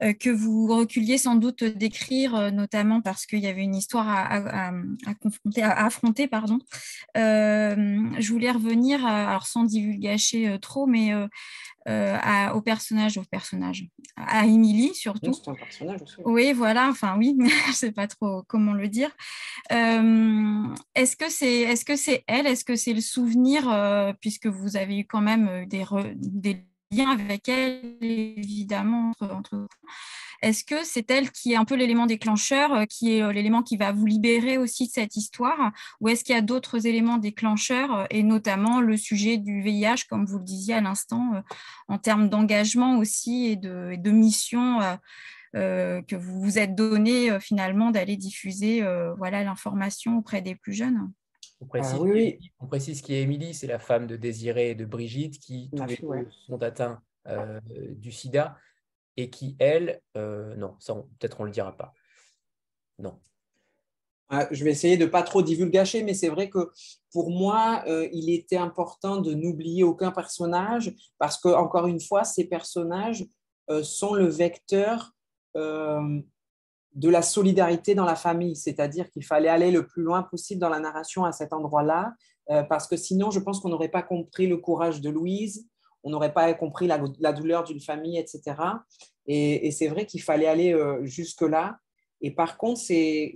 que 0.00 0.30
vous 0.30 0.68
reculiez 0.68 1.18
sans 1.18 1.34
doute 1.34 1.64
d'écrire, 1.64 2.34
euh, 2.34 2.50
notamment 2.50 3.00
parce 3.00 3.26
qu'il 3.26 3.40
y 3.40 3.46
avait 3.46 3.62
une 3.62 3.74
histoire 3.74 4.08
à, 4.08 4.72
confronter, 5.20 5.62
à 5.62 5.84
affronter. 5.84 6.28
Pardon. 6.28 6.58
Euh, 7.16 8.04
je 8.18 8.32
voulais 8.32 8.50
revenir, 8.50 9.04
alors 9.04 9.46
sans 9.46 9.64
divulgacher 9.64 10.58
trop, 10.60 10.86
mais 10.86 11.12
au 11.14 12.60
personnage, 12.60 13.18
au 13.18 13.24
personnage, 13.24 13.86
à 14.16 14.46
Émilie 14.46 14.94
surtout. 14.94 15.32
C'est 15.32 15.50
un 15.50 15.54
personnage 15.54 16.02
aussi. 16.02 16.16
Oui, 16.24 16.52
voilà, 16.52 16.88
enfin 16.88 17.16
oui, 17.18 17.36
je 17.38 17.68
ne 17.68 17.74
sais 17.74 17.92
pas 17.92 18.06
trop 18.06 18.42
comment 18.46 18.74
le 18.74 18.88
dire. 18.88 19.10
est-ce 19.70 21.16
que 21.16 21.28
c'est 21.28 21.62
est 21.62 21.88
-ce 21.88 21.96
c'est 21.96 22.24
elle? 22.26 22.46
Est-ce 22.46 22.64
que 22.64 22.76
c'est 22.76 22.94
le 22.94 23.00
souvenir, 23.00 24.16
puisque 24.20 24.46
vous 24.46 24.76
avez 24.76 24.98
eu 24.98 25.06
quand 25.06 25.22
même 25.22 25.66
des, 25.66 25.84
des 26.16 26.64
lien 26.90 27.10
avec 27.10 27.48
elle, 27.48 27.96
évidemment, 28.00 29.12
entre, 29.20 29.68
Est-ce 30.42 30.64
que 30.64 30.84
c'est 30.84 31.10
elle 31.10 31.30
qui 31.30 31.52
est 31.52 31.56
un 31.56 31.64
peu 31.64 31.74
l'élément 31.74 32.06
déclencheur, 32.06 32.72
euh, 32.72 32.84
qui 32.86 33.14
est 33.14 33.22
euh, 33.22 33.32
l'élément 33.32 33.62
qui 33.62 33.76
va 33.76 33.92
vous 33.92 34.06
libérer 34.06 34.58
aussi 34.58 34.86
de 34.86 34.92
cette 34.92 35.16
histoire 35.16 35.72
Ou 36.00 36.08
est-ce 36.08 36.24
qu'il 36.24 36.34
y 36.34 36.38
a 36.38 36.42
d'autres 36.42 36.86
éléments 36.86 37.18
déclencheurs, 37.18 37.94
euh, 37.94 38.04
et 38.10 38.22
notamment 38.22 38.80
le 38.80 38.96
sujet 38.96 39.36
du 39.38 39.60
VIH, 39.62 40.04
comme 40.08 40.24
vous 40.26 40.38
le 40.38 40.44
disiez 40.44 40.74
à 40.74 40.80
l'instant, 40.80 41.42
en 41.88 41.98
termes 41.98 42.28
d'engagement 42.28 42.98
aussi 42.98 43.46
et 43.46 43.56
de, 43.56 44.10
mission 44.10 44.78
que 45.52 46.16
vous 46.16 46.40
vous 46.40 46.58
êtes 46.58 46.74
donné 46.74 47.38
finalement 47.40 47.90
d'aller 47.90 48.16
diffuser 48.16 48.82
voilà 49.16 49.44
l'information 49.44 50.18
auprès 50.18 50.40
des 50.42 50.54
plus 50.54 50.72
jeunes? 50.72 51.10
On 51.60 51.66
précise, 51.66 51.94
ah 51.96 52.02
oui, 52.02 52.38
on 52.60 52.66
précise 52.66 53.02
qui 53.02 53.14
est 53.14 53.22
Émilie, 53.22 53.52
c'est 53.52 53.66
la 53.66 53.78
femme 53.78 54.06
de 54.06 54.16
Désiré 54.16 54.70
et 54.70 54.74
de 54.74 54.84
Brigitte 54.84 55.38
qui 55.40 55.70
tous 55.74 56.12
les 56.12 56.26
sont 56.46 56.62
atteints 56.62 57.02
euh, 57.26 57.60
du 57.96 58.12
sida 58.12 58.56
et 59.16 59.28
qui, 59.28 59.56
elle, 59.58 60.00
euh, 60.16 60.54
non, 60.54 60.76
ça 60.78 60.94
peut-être 60.94 61.40
on 61.40 61.42
ne 61.42 61.48
le 61.48 61.52
dira 61.52 61.76
pas. 61.76 61.92
Non. 62.98 63.18
Ah, 64.28 64.46
je 64.50 64.62
vais 64.62 64.70
essayer 64.70 64.96
de 64.96 65.04
ne 65.04 65.10
pas 65.10 65.22
trop 65.22 65.42
divulgacher, 65.42 66.04
mais 66.04 66.14
c'est 66.14 66.28
vrai 66.28 66.48
que 66.48 66.70
pour 67.12 67.30
moi, 67.30 67.82
euh, 67.88 68.08
il 68.12 68.30
était 68.30 68.56
important 68.56 69.20
de 69.20 69.34
n'oublier 69.34 69.82
aucun 69.82 70.12
personnage 70.12 70.94
parce 71.18 71.40
que, 71.40 71.48
encore 71.48 71.86
une 71.86 72.00
fois, 72.00 72.24
ces 72.24 72.46
personnages 72.46 73.26
sont 73.82 74.14
le 74.14 74.26
vecteur 74.26 75.12
de 76.94 77.08
la 77.08 77.22
solidarité 77.22 77.94
dans 77.94 78.04
la 78.04 78.16
famille, 78.16 78.56
c'est-à-dire 78.56 79.10
qu'il 79.10 79.24
fallait 79.24 79.48
aller 79.48 79.70
le 79.70 79.86
plus 79.86 80.02
loin 80.02 80.22
possible 80.22 80.60
dans 80.60 80.68
la 80.68 80.80
narration 80.80 81.24
à 81.24 81.32
cet 81.32 81.52
endroit-là, 81.52 82.14
euh, 82.50 82.62
parce 82.62 82.86
que 82.86 82.96
sinon, 82.96 83.30
je 83.30 83.40
pense 83.40 83.60
qu'on 83.60 83.68
n'aurait 83.68 83.90
pas 83.90 84.02
compris 84.02 84.46
le 84.46 84.56
courage 84.56 85.00
de 85.00 85.10
Louise, 85.10 85.68
on 86.02 86.10
n'aurait 86.10 86.32
pas 86.32 86.52
compris 86.54 86.86
la, 86.86 87.32
douleur 87.32 87.64
d'une 87.64 87.80
famille, 87.80 88.18
etc. 88.18 88.56
Et, 89.26 89.70
c'est 89.70 89.88
vrai 89.88 90.06
qu'il 90.06 90.22
fallait 90.22 90.46
aller 90.46 90.72
euh, 90.72 91.04
jusque-là. 91.04 91.78
Et 92.20 92.30
par 92.32 92.56
contre, 92.56 92.80
c'est, 92.80 93.34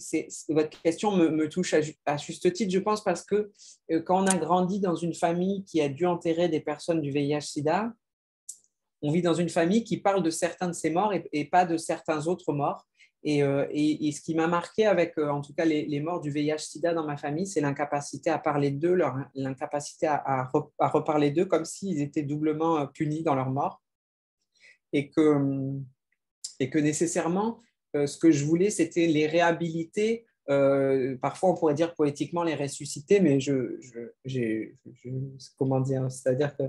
votre 0.49 0.81
question 0.83 1.13
me, 1.13 1.49
touche 1.49 1.75
à, 2.07 2.17
juste 2.17 2.53
titre, 2.53 2.73
je 2.73 2.79
pense, 2.79 3.05
parce 3.05 3.25
que 3.25 3.51
euh, 3.91 4.01
quand 4.01 4.25
on 4.25 4.27
a 4.27 4.37
grandi 4.37 4.81
dans 4.81 4.97
une 4.97 5.15
famille 5.15 5.65
qui 5.65 5.81
a 5.81 5.89
dû 5.89 6.07
enterrer 6.07 6.49
des 6.49 6.61
personnes 6.61 7.01
du 7.01 7.11
VIH-Sida, 7.11 7.93
on 9.03 9.11
vit 9.11 9.23
dans 9.23 9.35
une 9.35 9.49
famille 9.49 9.85
qui 9.85 9.99
parle 9.99 10.23
de 10.23 10.31
certains 10.31 10.69
de 10.69 10.73
ces 10.73 10.91
morts 10.91 11.13
et 11.33 11.45
pas 11.47 11.65
de 11.65 11.77
certains 11.77 12.29
autres 12.29 12.53
morts. 12.53 12.87
Euh, 13.27 13.67
et, 13.71 14.11
ce 14.13 14.21
qui 14.21 14.35
m'a 14.35 14.49
marqué 14.49 14.87
avec, 14.87 15.17
euh, 15.17 15.29
en 15.29 15.41
tout 15.41 15.55
cas, 15.55 15.65
les, 15.65 16.01
morts 16.01 16.21
du 16.21 16.31
VIH-Sida 16.31 16.93
dans 16.93 17.07
ma 17.07 17.17
famille, 17.17 17.47
c'est 17.47 17.61
l'incapacité 17.61 18.31
à 18.31 18.39
parler 18.39 18.71
d'eux, 18.71 18.99
l'incapacité 19.35 20.07
à, 20.09 20.51
reparler 20.81 21.31
d'eux 21.31 21.45
comme 21.45 21.65
s'ils 21.65 22.01
étaient 22.01 22.23
doublement 22.23 22.81
euh, 22.81 22.87
punis 22.87 23.23
dans 23.23 23.35
leur 23.35 23.51
mort. 23.51 23.81
Et 24.93 25.09
que, 25.09 25.79
que 26.61 26.79
nécessairement, 26.79 27.59
ce 27.95 28.19
que 28.19 28.31
je 28.31 28.45
voulais, 28.45 28.69
c'était 28.69 29.07
les 29.07 29.27
réhabiliter 29.27 30.27
parfois 31.23 31.49
on 31.49 31.55
pourrait 31.55 31.73
dire 31.73 31.95
poétiquement 31.95 32.43
les 32.43 32.55
ressusciter, 32.55 33.21
mais 33.21 33.41
je, 33.41 33.79
comment 35.57 35.81
dire, 35.81 36.11
c'est-à-dire 36.11 36.55
que 36.55 36.65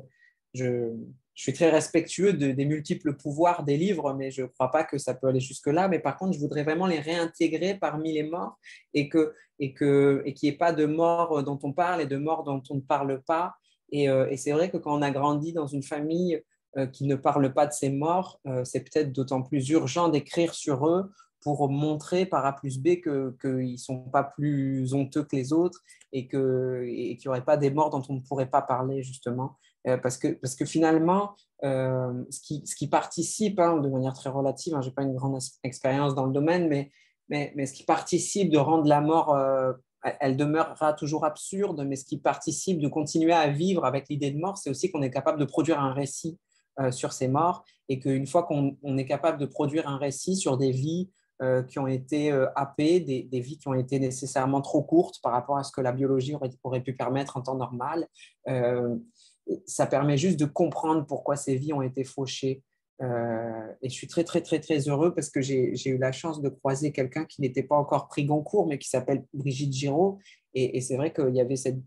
je, 0.54 0.94
suis 1.36 1.54
très 1.54 1.72
respectueux 1.72 2.34
des 2.34 2.66
multiples 2.66 3.16
pouvoirs 3.16 3.64
des 3.64 3.76
livres, 3.76 4.14
mais 4.14 4.30
je 4.30 4.44
ne 4.44 4.48
crois 4.48 4.70
pas 4.70 4.84
que 4.84 5.00
ça 5.00 5.16
peut 5.16 5.28
aller 5.28 5.40
jusque-là. 5.40 5.88
Mais 5.88 5.98
par 5.98 6.16
contre, 6.16 6.34
je 6.34 6.40
voudrais 6.40 6.64
vraiment 6.64 6.86
les 6.86 7.00
réintégrer 7.00 7.74
parmi 7.74 8.14
les 8.14 8.22
morts 8.22 8.60
et 8.94 9.10
que 9.10 9.34
et 9.58 9.74
que 9.74 10.22
et 10.26 10.36
qu'il 10.36 10.48
n'y 10.48 10.54
ait 10.54 10.58
pas 10.60 10.74
de 10.74 10.86
morts 10.86 11.42
dont 11.44 11.58
on 11.64 11.74
parle 11.74 12.02
et 12.02 12.06
de 12.06 12.18
morts 12.18 12.44
dont 12.44 12.62
on 12.70 12.76
ne 12.76 12.82
parle 12.82 13.24
pas. 13.24 13.56
Et, 13.94 14.10
euh, 14.10 14.36
c'est 14.36 14.52
vrai 14.52 14.70
que 14.70 14.78
quand 14.78 14.98
on 14.98 15.02
a 15.02 15.12
grandi 15.12 15.54
dans 15.54 15.68
une 15.68 15.84
famille 15.84 16.42
euh, 16.78 16.88
qui 16.88 17.06
ne 17.06 17.16
parle 17.16 17.54
pas 17.54 17.68
de 17.68 17.74
ses 17.74 17.92
morts, 17.92 18.40
euh, 18.48 18.66
c'est 18.66 18.82
peut-être 18.82 19.12
d'autant 19.14 19.44
plus 19.44 19.70
urgent 19.70 20.10
d'écrire 20.10 20.54
sur 20.54 20.88
eux 20.88 21.12
pour 21.42 21.70
montrer 21.70 22.26
par 22.26 22.46
A 22.46 22.56
plus 22.56 22.80
B 22.80 23.02
qu'ils 23.02 23.72
ne 23.72 23.78
sont 23.78 24.00
pas 24.00 24.24
plus 24.24 24.94
honteux 24.94 25.24
que 25.24 25.36
les 25.36 25.54
autres 25.54 25.82
et 26.12 26.28
qu'il 26.28 26.40
n'y 26.40 27.28
aurait 27.28 27.44
pas 27.44 27.58
des 27.58 27.70
morts 27.70 27.90
dont 27.90 28.02
on 28.10 28.16
ne 28.16 28.22
pourrait 28.22 28.50
pas 28.50 28.62
parler, 28.62 29.04
justement. 29.04 29.58
Euh, 29.88 29.98
parce, 29.98 30.18
que, 30.18 30.28
parce 30.30 30.56
que 30.56 30.66
finalement, 30.66 31.36
euh, 31.64 32.24
ce, 32.30 32.40
qui, 32.42 32.62
ce 32.66 32.76
qui 32.76 32.88
participe, 32.88 33.60
hein, 33.60 33.78
de 33.78 33.90
manière 33.90 34.14
très 34.14 34.30
relative, 34.30 34.76
hein, 34.76 34.82
je 34.82 34.88
n'ai 34.88 34.94
pas 34.94 35.04
une 35.04 35.16
grande 35.16 35.40
expérience 35.64 36.16
dans 36.16 36.26
le 36.26 36.32
domaine, 36.32 36.68
mais, 36.70 36.90
mais, 37.30 37.54
mais, 37.56 37.66
ce 37.66 37.74
qui 37.74 37.84
participe 37.84 38.50
de 38.50 38.58
rendre 38.58 38.88
la 38.88 39.02
mort, 39.02 39.36
euh, 39.36 39.74
elle 40.20 40.38
demeurera 40.38 40.94
toujours 40.94 41.26
absurde, 41.26 41.86
mais 41.86 41.96
ce 41.96 42.06
qui 42.06 42.18
participe 42.18 42.80
de 42.80 42.88
continuer 42.88 43.34
à 43.34 43.50
vivre 43.50 43.86
avec 43.86 44.10
l'idée 44.10 44.32
de 44.32 44.40
mort, 44.40 44.58
c'est 44.58 44.70
aussi 44.70 44.92
qu'on 44.92 45.02
est 45.02 45.12
capable 45.12 45.40
de 45.40 45.46
produire 45.46 45.80
un 45.80 45.94
récit 45.94 46.38
sur 46.92 47.14
ces 47.14 47.28
morts 47.28 47.64
et 47.88 48.00
qu'une 48.00 48.26
fois 48.26 48.44
qu'on 48.44 48.98
est 48.98 49.06
capable 49.06 49.38
de 49.38 49.46
produire 49.46 49.88
un 49.88 49.98
récit 49.98 50.36
sur 50.36 50.58
des 50.58 50.72
vies 50.72 51.10
qui 51.70 51.80
ont 51.80 51.88
été 51.88 52.32
happées, 52.56 53.00
des, 53.00 53.24
des, 53.24 53.40
vies 53.40 53.58
qui 53.58 53.68
ont 53.70 53.76
été 53.76 53.98
nécessairement 54.00 54.60
trop 54.60 54.82
courtes 54.82 55.22
par 55.22 55.32
rapport 55.32 55.58
à 55.58 55.64
ce 55.64 55.72
que 55.72 55.82
la 55.82 55.94
biologie 55.94 56.36
aurait, 56.36 56.50
aurait 56.64 56.82
pu 56.82 56.96
permettre 56.96 57.38
en 57.38 57.42
temps 57.42 57.56
normal, 57.56 58.08
ça 59.66 59.86
permet 59.88 60.18
juste 60.18 60.40
de 60.40 60.46
comprendre 60.46 61.06
pourquoi 61.06 61.36
ces 61.36 61.56
vies 61.56 61.74
ont 61.74 61.82
été 61.82 62.04
fauchées. 62.04 62.64
Euh, 63.02 63.68
et 63.82 63.90
je 63.90 63.94
suis 63.94 64.08
très, 64.08 64.24
très, 64.24 64.42
très, 64.42 64.60
très 64.60 64.88
heureux 64.88 65.14
parce 65.14 65.30
que 65.30 65.42
j'ai 65.42 65.74
eu 65.86 65.98
la 65.98 66.12
chance 66.12 66.42
de 66.42 66.50
croiser 66.50 66.92
quelqu'un 66.92 67.26
qui 67.26 67.42
n'était 67.42 67.64
pas 67.64 67.76
encore 67.76 68.08
pris 68.08 68.26
Goncourt, 68.26 68.68
mais 68.68 68.78
qui 68.78 68.88
s'appelle 68.88 69.26
Brigitte 69.34 69.74
Giraud. 69.74 70.20
Et, 70.56 70.82
c'est 70.82 70.98
vrai 70.98 71.12
qu'il 71.12 71.36
y 71.36 71.42
avait 71.42 71.56
cette. 71.56 71.80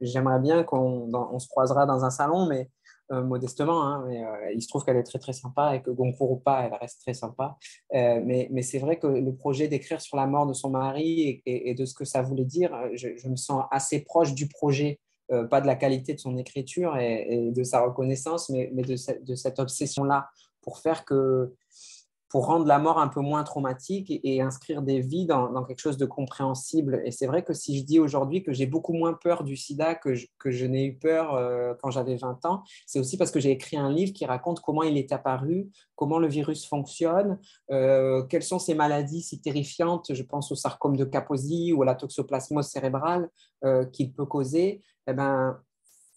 J'aimerais 0.00 0.40
bien 0.40 0.62
qu'on 0.62 1.38
se 1.40 1.48
croisera 1.48 1.86
dans 1.86 2.04
un 2.04 2.10
salon, 2.10 2.46
mais 2.46 2.70
euh, 3.10 3.24
modestement. 3.24 3.82
Hein, 3.82 4.04
mais, 4.06 4.24
euh, 4.24 4.52
il 4.54 4.62
se 4.62 4.68
trouve 4.68 4.84
qu'elle 4.84 4.96
est 4.96 5.02
très, 5.02 5.18
très 5.18 5.32
sympa 5.32 5.74
et 5.74 5.82
que 5.82 5.90
Goncourt 5.90 6.30
ou 6.30 6.36
pas, 6.36 6.62
elle 6.62 6.74
reste 6.80 7.00
très 7.00 7.14
sympa. 7.14 7.56
mais, 7.92 8.62
c'est 8.62 8.78
vrai 8.78 9.00
que 9.00 9.08
le 9.08 9.34
projet 9.34 9.66
d'écrire 9.66 10.00
sur 10.00 10.16
la 10.16 10.28
mort 10.28 10.46
de 10.46 10.52
son 10.52 10.70
mari 10.70 11.42
et, 11.44 11.74
de 11.74 11.84
ce 11.84 11.94
que 11.94 12.04
ça 12.04 12.22
voulait 12.22 12.44
dire, 12.44 12.72
je 12.94 13.28
me 13.28 13.36
sens 13.36 13.64
assez 13.72 14.04
proche 14.04 14.34
du 14.34 14.46
projet 14.46 15.00
euh, 15.30 15.44
pas 15.44 15.60
de 15.60 15.66
la 15.66 15.76
qualité 15.76 16.14
de 16.14 16.20
son 16.20 16.36
écriture 16.36 16.96
et, 16.96 17.50
de 17.52 17.62
sa 17.62 17.80
reconnaissance, 17.80 18.50
mais, 18.50 18.70
de, 18.70 18.96
cette 19.34 19.58
obsession-là 19.58 20.28
pour 20.60 20.78
faire 20.78 21.04
que, 21.04 21.54
pour 22.32 22.46
rendre 22.46 22.64
la 22.64 22.78
mort 22.78 22.98
un 22.98 23.08
peu 23.08 23.20
moins 23.20 23.44
traumatique 23.44 24.10
et, 24.10 24.40
inscrire 24.40 24.80
des 24.80 25.00
vies 25.00 25.26
dans, 25.26 25.64
quelque 25.64 25.78
chose 25.78 25.98
de 25.98 26.06
compréhensible. 26.06 27.02
Et 27.04 27.10
c'est 27.10 27.26
vrai 27.26 27.42
que 27.44 27.52
si 27.52 27.78
je 27.78 27.84
dis 27.84 27.98
aujourd'hui 27.98 28.42
que 28.42 28.54
j'ai 28.54 28.64
beaucoup 28.64 28.94
moins 28.94 29.12
peur 29.12 29.44
du 29.44 29.54
sida 29.54 29.94
que 29.94 30.14
je, 30.14 30.66
n'ai 30.66 30.86
eu 30.86 30.98
peur 30.98 31.34
euh, 31.34 31.74
quand 31.82 31.90
j'avais 31.90 32.16
20 32.16 32.46
ans, 32.46 32.62
c'est 32.86 32.98
aussi 32.98 33.18
parce 33.18 33.30
que 33.30 33.38
j'ai 33.38 33.50
écrit 33.50 33.76
un 33.76 33.92
livre 33.92 34.14
qui 34.14 34.24
raconte 34.24 34.60
comment 34.60 34.82
il 34.82 34.96
est 34.96 35.12
apparu, 35.12 35.68
comment 35.94 36.18
le 36.18 36.26
virus 36.26 36.66
fonctionne, 36.66 37.38
euh, 37.70 38.22
quelles 38.22 38.42
sont 38.42 38.58
ces 38.58 38.74
maladies 38.74 39.20
si 39.20 39.42
terrifiantes, 39.42 40.14
je 40.14 40.22
pense 40.22 40.50
au 40.50 40.54
sarcome 40.54 40.96
de 40.96 41.04
Kaposi 41.04 41.74
ou 41.74 41.82
à 41.82 41.84
la 41.84 41.94
toxoplasmose 41.94 42.66
cérébrale 42.66 43.28
qu'il 43.92 44.12
peut 44.12 44.26
causer. 44.26 44.82
Eh 45.06 45.12
ben, 45.12 45.60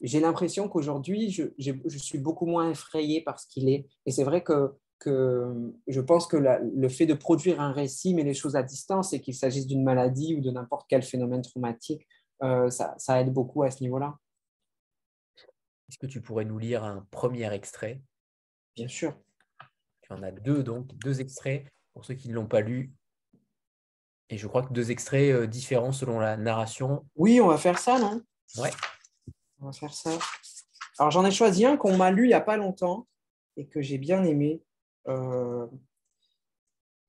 j'ai 0.01 0.19
l'impression 0.19 0.67
qu'aujourd'hui, 0.69 1.31
je, 1.31 1.43
je, 1.57 1.97
suis 1.97 2.19
beaucoup 2.19 2.45
moins 2.45 2.69
effrayé 2.69 3.21
par 3.21 3.39
ce 3.39 3.47
qu'il 3.47 3.69
est. 3.69 3.87
Et 4.05 4.11
c'est 4.11 4.23
vrai 4.23 4.43
que 4.43 4.73
que 4.97 5.73
je 5.87 5.99
pense 5.99 6.25
que 6.25 6.37
le 6.37 6.89
fait 6.89 7.05
de 7.05 7.13
produire 7.13 7.59
un 7.59 7.73
récit 7.73 8.13
met 8.13 8.23
les 8.23 8.33
choses 8.33 8.55
à 8.55 8.63
distance 8.63 9.11
et 9.11 9.19
qu'il 9.19 9.35
s'agisse 9.35 9.67
d'une 9.67 9.83
maladie 9.83 10.35
ou 10.35 10.41
de 10.41 10.49
n'importe 10.51 10.85
quel 10.87 11.03
phénomène 11.03 11.41
traumatique, 11.41 12.07
euh, 12.43 12.69
ça, 12.69 12.95
ça, 12.97 13.19
aide 13.19 13.33
beaucoup 13.33 13.63
à 13.63 13.71
ce 13.71 13.83
niveau-là. 13.83 14.17
Est-ce 15.89 15.97
que 15.97 16.07
tu 16.07 16.21
pourrais 16.21 16.45
nous 16.45 16.57
lire 16.57 16.83
un 16.83 17.05
premier 17.11 17.51
extrait? 17.53 18.01
Bien 18.75 18.87
sûr. 18.87 19.17
Tu 20.01 20.13
en 20.13 20.23
as 20.23 20.31
deux, 20.31 20.63
donc 20.63 20.87
deux 20.95 21.19
extraits 21.21 21.65
pour 21.93 22.05
ceux 22.05 22.13
qui 22.13 22.29
ne 22.29 22.33
l'ont 22.33 22.47
pas 22.47 22.61
lu. 22.61 22.93
Et 24.29 24.37
je 24.37 24.47
crois 24.47 24.63
que 24.63 24.73
deux 24.73 24.91
extraits 24.91 25.31
euh, 25.33 25.45
différents 25.45 25.91
selon 25.91 26.19
la 26.19 26.35
narration. 26.37 27.05
Oui, 27.15 27.39
on 27.39 27.47
va 27.47 27.57
faire 27.57 27.77
ça, 27.77 27.99
non? 27.99 28.21
Ouais. 28.57 28.71
On 29.59 29.65
va 29.65 29.73
faire 29.73 29.93
ça. 29.93 30.17
Alors 30.97 31.11
j'en 31.11 31.25
ai 31.25 31.31
choisi 31.31 31.65
un 31.65 31.77
qu'on 31.77 31.97
m'a 31.97 32.11
lu 32.11 32.25
il 32.25 32.29
n'y 32.29 32.33
a 32.33 32.41
pas 32.41 32.57
longtemps 32.57 33.07
et 33.57 33.67
que 33.67 33.81
j'ai 33.81 33.97
bien 33.97 34.23
aimé. 34.23 34.63
Euh, 35.07 35.67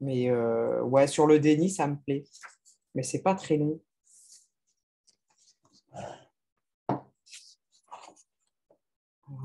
mais 0.01 0.31
euh, 0.31 0.83
ouais, 0.83 1.07
sur 1.07 1.27
le 1.27 1.39
déni, 1.41 1.71
ça 1.71 1.87
me 1.87 1.97
plaît. 1.97 2.25
Mais 2.95 3.03
c'est 3.03 3.23
pas 3.23 3.35
très 3.35 3.57
long. 3.57 3.81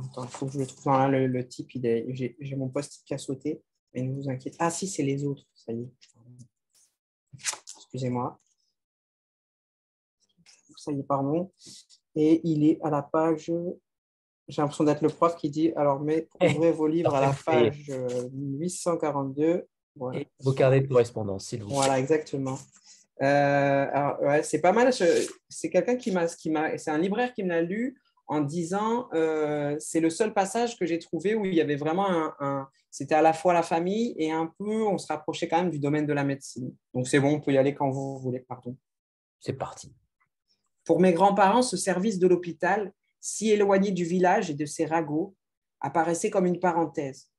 Attends, 0.03 0.23
il 0.23 0.29
faut 0.29 0.45
que 0.45 0.51
je 0.53 0.59
le 0.59 0.67
trouve. 0.67 0.85
Là, 0.85 1.09
le, 1.09 1.47
type, 1.47 1.69
j'ai 1.71 2.55
mon 2.55 2.69
post 2.69 3.03
qui 3.05 3.13
a 3.13 3.17
sauté. 3.17 3.63
Mais 3.93 4.01
ne 4.01 4.13
vous 4.13 4.29
inquiétez. 4.29 4.57
Ah, 4.59 4.69
si, 4.69 4.87
c'est 4.87 5.03
les 5.03 5.23
autres. 5.25 5.43
Ça 5.53 5.71
y 5.71 5.81
est. 5.81 5.91
Excusez-moi. 7.77 8.39
Ça 10.83 10.91
y 10.91 10.99
est, 10.99 11.03
pardon. 11.03 11.51
Et 12.15 12.41
il 12.43 12.65
est 12.65 12.79
à 12.81 12.89
la 12.89 13.01
page 13.01 13.51
j'ai 14.51 14.61
l'impression 14.61 14.83
d'être 14.83 15.01
le 15.01 15.09
prof 15.09 15.35
qui 15.35 15.49
dit 15.49 15.71
alors, 15.75 16.01
mais 16.01 16.27
ouvrez 16.41 16.71
vos 16.71 16.87
livres 16.87 17.15
à 17.15 17.21
la 17.21 17.33
page 17.45 17.91
842. 18.33 19.43
Euh, 19.43 19.61
voilà. 19.95 20.21
vos 20.39 20.53
carnets 20.53 20.81
de 20.81 20.87
correspondance, 20.87 21.47
s'il 21.47 21.61
vous 21.61 21.67
plaît. 21.67 21.75
Voilà, 21.75 21.99
exactement. 21.99 22.57
Euh, 23.21 24.13
ouais, 24.21 24.43
c'est 24.43 24.61
pas 24.61 24.71
mal. 24.71 24.91
C'est 24.93 25.69
quelqu'un 25.69 25.95
qui 25.95 26.11
m'a, 26.11 26.27
qui 26.27 26.49
m'a, 26.49 26.77
c'est 26.77 26.91
un 26.91 26.97
libraire 26.97 27.33
qui 27.33 27.43
me 27.43 27.49
l'a 27.49 27.61
lu 27.61 27.99
en 28.27 28.39
disant 28.41 29.09
euh, 29.13 29.75
c'est 29.79 29.99
le 29.99 30.09
seul 30.09 30.33
passage 30.33 30.77
que 30.77 30.85
j'ai 30.85 30.99
trouvé 30.99 31.35
où 31.35 31.45
il 31.45 31.53
y 31.53 31.61
avait 31.61 31.75
vraiment 31.75 32.07
un, 32.39 32.67
c'était 32.89 33.15
à 33.15 33.21
la 33.21 33.33
fois 33.33 33.53
la 33.53 33.63
famille 33.63 34.15
et 34.17 34.31
un 34.31 34.51
peu 34.57 34.87
on 34.87 34.97
se 34.97 35.07
rapprochait 35.07 35.49
quand 35.49 35.57
même 35.57 35.71
du 35.71 35.79
domaine 35.79 36.05
de 36.05 36.13
la 36.13 36.23
médecine. 36.23 36.73
Donc 36.93 37.07
c'est 37.07 37.19
bon, 37.19 37.35
on 37.35 37.41
peut 37.41 37.51
y 37.51 37.57
aller 37.57 37.75
quand 37.75 37.89
vous 37.89 38.17
voulez, 38.19 38.39
pardon. 38.39 38.77
C'est 39.41 39.53
parti. 39.53 39.93
Pour 40.83 40.99
mes 40.99 41.13
grands-parents, 41.13 41.61
ce 41.61 41.77
service 41.77 42.19
de 42.19 42.27
l'hôpital 42.27 42.93
si 43.21 43.51
éloigné 43.51 43.91
du 43.91 44.03
village 44.03 44.49
et 44.49 44.55
de 44.55 44.65
ses 44.65 44.85
ragots, 44.85 45.35
apparaissait 45.79 46.31
comme 46.31 46.47
une 46.47 46.59
parenthèse, 46.59 47.29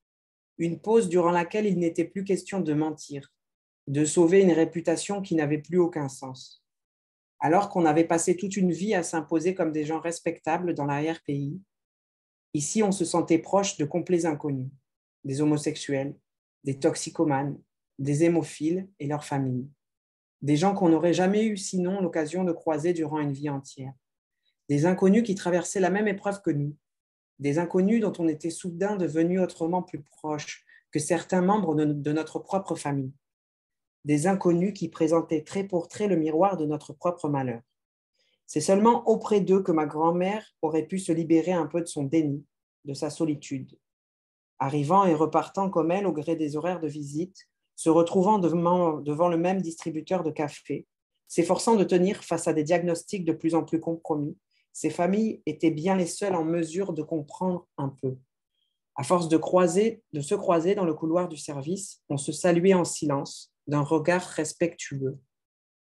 une 0.57 0.81
pause 0.81 1.09
durant 1.09 1.33
laquelle 1.33 1.67
il 1.67 1.79
n'était 1.79 2.05
plus 2.05 2.25
question 2.25 2.61
de 2.61 2.73
mentir, 2.73 3.33
de 3.89 4.05
sauver 4.05 4.41
une 4.41 4.53
réputation 4.53 5.21
qui 5.21 5.35
n'avait 5.35 5.59
plus 5.59 5.79
aucun 5.79 6.09
sens. 6.09 6.65
Alors 7.41 7.69
qu'on 7.69 7.85
avait 7.85 8.05
passé 8.05 8.37
toute 8.37 8.57
une 8.57 8.71
vie 8.71 8.95
à 8.95 9.03
s'imposer 9.03 9.55
comme 9.55 9.73
des 9.73 9.85
gens 9.85 10.01
respectables 10.01 10.75
dans 10.75 10.87
l'arrière-pays, 10.87 11.61
ici 12.55 12.83
on 12.85 12.93
se 12.93 13.05
sentait 13.05 13.39
proche 13.39 13.77
de 13.77 13.85
complets 13.85 14.25
inconnus, 14.25 14.71
des 15.25 15.41
homosexuels, 15.41 16.17
des 16.63 16.79
toxicomanes, 16.79 17.61
des 17.99 18.23
hémophiles 18.23 18.89
et 19.01 19.09
leurs 19.09 19.25
familles, 19.25 19.69
des 20.43 20.57
gens 20.57 20.75
qu'on 20.75 20.91
n'aurait 20.91 21.15
jamais 21.15 21.45
eu 21.47 21.57
sinon 21.57 22.01
l'occasion 22.01 22.45
de 22.45 22.53
croiser 22.53 22.93
durant 22.93 23.19
une 23.19 23.33
vie 23.33 23.49
entière 23.49 23.93
des 24.69 24.87
inconnus 24.87 25.23
qui 25.23 25.35
traversaient 25.35 25.81
la 25.81 25.91
même 25.91 26.09
épreuve 26.09 26.41
que 26.41 26.51
nous, 26.51 26.75
des 27.39 27.59
inconnus 27.59 28.01
dont 28.01 28.13
on 28.19 28.27
était 28.27 28.51
soudain 28.51 28.97
devenus 28.97 29.41
autrement 29.41 29.83
plus 29.83 30.03
proches 30.03 30.65
que 30.91 30.99
certains 30.99 31.43
membres 31.43 31.75
de 31.75 32.13
notre 32.13 32.39
propre 32.39 32.75
famille, 32.75 33.13
des 34.05 34.27
inconnus 34.27 34.73
qui 34.73 34.89
présentaient 34.89 35.43
trait 35.43 35.65
pour 35.65 35.89
trait 35.89 36.09
le 36.09 36.17
miroir 36.17 36.57
de 36.57 36.65
notre 36.65 36.95
propre 36.95 37.29
malheur. 37.29 37.61
C'est 38.47 38.61
seulement 38.61 39.07
auprès 39.09 39.41
d'eux 39.41 39.63
que 39.63 39.73
ma 39.73 39.87
grand-mère 39.87 40.45
aurait 40.63 40.87
pu 40.87 40.99
se 40.99 41.13
libérer 41.13 41.53
un 41.53 41.67
peu 41.67 41.81
de 41.81 41.87
son 41.87 42.05
déni, 42.05 42.45
de 42.85 42.95
sa 42.95 43.11
solitude. 43.11 43.79
Arrivant 44.59 45.05
et 45.05 45.15
repartant 45.15 45.71
comme 45.71 45.91
elle 45.91 46.07
au 46.07 46.13
gré 46.13 46.37
des 46.37 46.57
horaires 46.57 46.81
de 46.81 46.89
visite, 46.89 47.49
se 47.83 47.91
retrouvant 47.91 48.39
devant, 48.39 49.29
le 49.29 49.37
même 49.37 49.61
distributeur 49.61 50.23
de 50.23 50.31
café, 50.31 50.87
s'efforçant 51.27 51.75
de 51.75 51.83
tenir 51.83 52.23
face 52.23 52.47
à 52.47 52.53
des 52.53 52.63
diagnostics 52.63 53.25
de 53.25 53.33
plus 53.33 53.57
en 53.57 53.65
plus 53.65 53.81
compromis, 53.81 54.39
ces 54.73 54.89
familles 54.89 55.43
étaient 55.47 55.73
bien 55.73 55.97
les 55.97 56.07
seules 56.07 56.37
en 56.37 56.45
mesure 56.45 56.93
de 56.93 57.03
comprendre 57.03 57.67
un 57.79 57.89
peu. 57.89 58.17
À 58.95 59.03
force 59.03 59.29
de, 59.29 59.37
croiser, 59.37 60.05
de 60.13 60.21
se 60.21 60.37
croiser 60.37 60.77
dans 60.77 60.85
le 60.85 60.95
couloir 60.95 61.29
du 61.29 61.37
service, 61.37 62.01
on 62.09 62.19
se 62.19 62.31
saluait 62.31 62.73
en 62.73 62.85
silence, 62.85 63.53
d'un 63.67 63.83
regard 63.83 64.23
respectueux. 64.23 65.19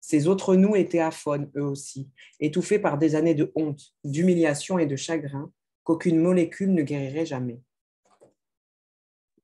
Ces 0.00 0.26
autres 0.26 0.56
nous 0.56 0.74
étaient 0.74 0.98
aphones, 0.98 1.52
eux 1.56 1.62
aussi, 1.62 2.10
étouffés 2.40 2.80
par 2.80 2.98
des 2.98 3.14
années 3.14 3.36
de 3.36 3.52
honte, 3.54 3.94
d'humiliation 4.02 4.80
et 4.80 4.86
de 4.86 4.96
chagrin 4.96 5.52
qu'aucune 5.84 6.18
molécule 6.18 6.74
ne 6.74 6.82
guérirait 6.82 7.26
jamais. 7.26 7.60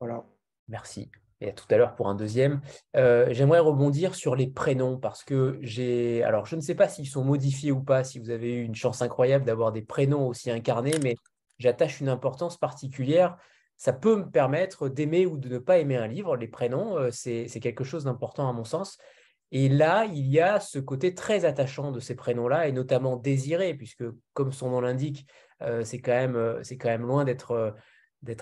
Voilà. 0.01 0.27
Merci. 0.67 1.09
Et 1.43 1.55
tout 1.55 1.65
à 1.71 1.77
l'heure 1.77 1.95
pour 1.95 2.09
un 2.09 2.15
deuxième. 2.15 2.61
J'aimerais 2.95 3.59
rebondir 3.59 4.15
sur 4.15 4.37
les 4.37 4.47
prénoms 4.47 4.99
parce 4.99 5.25
que 5.25 5.59
j'ai. 5.63 6.23
Alors, 6.23 6.47
je 6.47 6.57
ne 6.57 6.61
sais 6.61 6.75
pas 6.75 6.89
s'ils 6.89 7.09
sont 7.09 7.25
modifiés 7.25 7.73
ou 7.73 7.83
pas, 7.83 8.05
si 8.05 8.19
vous 8.19 8.31
avez 8.31 8.55
eu 8.55 8.63
une 8.63 8.75
chance 8.75 9.03
incroyable 9.03 9.45
d'avoir 9.45 9.73
des 9.73 9.83
prénoms 9.83 10.29
aussi 10.29 10.51
incarnés, 10.51 10.99
mais 11.03 11.17
j'attache 11.59 12.01
une 12.01 12.09
importance 12.09 12.57
particulière. 12.59 13.37
Ça 13.77 13.93
peut 13.93 14.17
me 14.17 14.31
permettre 14.31 14.89
d'aimer 14.89 15.27
ou 15.27 15.37
de 15.37 15.49
ne 15.49 15.59
pas 15.59 15.79
aimer 15.79 15.97
un 15.97 16.07
livre. 16.07 16.37
Les 16.37 16.49
prénoms, 16.49 17.11
c'est 17.11 17.49
quelque 17.61 17.85
chose 17.85 18.05
d'important 18.05 18.49
à 18.49 18.53
mon 18.53 18.65
sens. 18.65 18.99
Et 19.55 19.69
là, 19.69 20.07
il 20.07 20.27
y 20.27 20.41
a 20.41 20.61
ce 20.61 20.79
côté 20.79 21.15
très 21.15 21.45
attachant 21.45 21.93
de 21.93 22.01
ces 22.01 22.15
prénoms-là, 22.15 22.69
et 22.69 22.73
notamment 22.73 23.17
désiré, 23.17 23.75
puisque 23.75 24.05
comme 24.33 24.51
son 24.51 24.71
nom 24.71 24.81
l'indique, 24.81 25.27
euh, 25.61 25.85
c'est 25.85 26.01
quand, 26.01 26.13
même, 26.13 26.37
euh, 26.37 26.63
quand 26.81 26.89
même 26.89 27.03
loin 27.03 27.25
d'être 27.25 27.51
euh, 27.51 27.71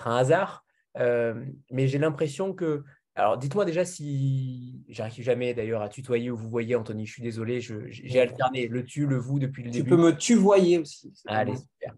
un 0.05 0.15
hasard. 0.15 0.63
Mais 0.95 1.87
j'ai 1.87 1.97
l'impression 1.97 2.53
que... 2.53 2.83
Alors, 3.15 3.37
dites-moi 3.37 3.65
déjà 3.65 3.83
si... 3.83 4.83
J'arrive 4.87 5.23
jamais 5.23 5.53
d'ailleurs 5.53 5.81
à 5.81 5.89
tutoyer 5.89 6.31
ou 6.31 6.37
vous 6.37 6.49
voyez, 6.49 6.75
Anthony, 6.75 7.05
je 7.05 7.13
suis 7.13 7.23
désolé, 7.23 7.59
j'ai 7.61 8.19
alterné 8.19 8.67
le 8.67 8.85
tu, 8.85 9.05
le 9.05 9.17
vous 9.17 9.39
depuis 9.39 9.63
le 9.63 9.69
début. 9.69 9.83
Tu 9.83 9.89
peux 9.89 10.01
me 10.01 10.15
tuvoyer 10.15 10.77
aussi. 10.77 11.13
Allez, 11.27 11.55
super. 11.55 11.95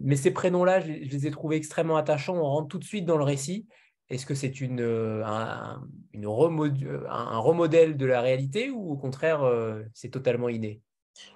mais 0.00 0.16
ces 0.16 0.32
prénoms-là, 0.32 0.80
je, 0.80 0.86
je, 0.86 1.10
les 1.10 1.26
ai 1.26 1.30
trouvés 1.30 1.56
extrêmement 1.56 1.96
attachants. 1.96 2.36
On 2.36 2.44
rentre 2.44 2.68
tout 2.68 2.78
de 2.78 2.84
suite 2.84 3.06
dans 3.06 3.18
le 3.18 3.24
récit. 3.24 3.66
Est-ce 4.08 4.24
que 4.24 4.34
c'est 4.34 4.60
une, 4.60 4.80
euh, 4.80 5.24
un, 5.24 5.82
une 6.12 6.26
un, 6.26 7.38
remodèle 7.38 7.96
de 7.96 8.06
la 8.06 8.20
réalité 8.20 8.70
ou 8.70 8.92
au 8.92 8.96
contraire, 8.96 9.42
euh, 9.42 9.82
c'est 9.94 10.10
totalement 10.10 10.48
inné? 10.48 10.80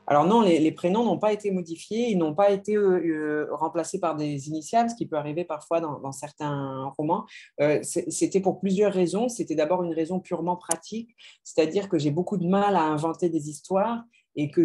Alors 0.06 0.26
non, 0.26 0.40
les, 0.40 0.72
prénoms 0.72 1.04
n'ont 1.04 1.18
pas 1.18 1.32
été 1.32 1.50
modifiés, 1.50 2.10
ils 2.10 2.18
n'ont 2.18 2.34
pas 2.34 2.50
été 2.50 2.76
euh, 2.76 3.46
remplacés 3.52 4.00
par 4.00 4.16
des 4.16 4.48
initiales, 4.48 4.90
ce 4.90 4.94
qui 4.94 5.06
peut 5.06 5.16
arriver 5.16 5.44
parfois 5.44 5.80
dans, 5.80 6.12
certains 6.12 6.92
romans. 6.98 7.26
c'était 7.82 8.40
pour 8.40 8.60
plusieurs 8.60 8.92
raisons. 8.92 9.28
C'était 9.28 9.54
d'abord 9.54 9.82
une 9.82 9.94
raison 9.94 10.20
purement 10.20 10.56
pratique, 10.56 11.14
c'est-à-dire 11.44 11.88
que 11.88 11.98
j'ai 11.98 12.10
beaucoup 12.10 12.36
de 12.36 12.46
mal 12.46 12.76
à 12.76 12.82
inventer 12.82 13.28
des 13.28 13.48
histoires 13.48 14.02
et 14.36 14.50
que 14.50 14.62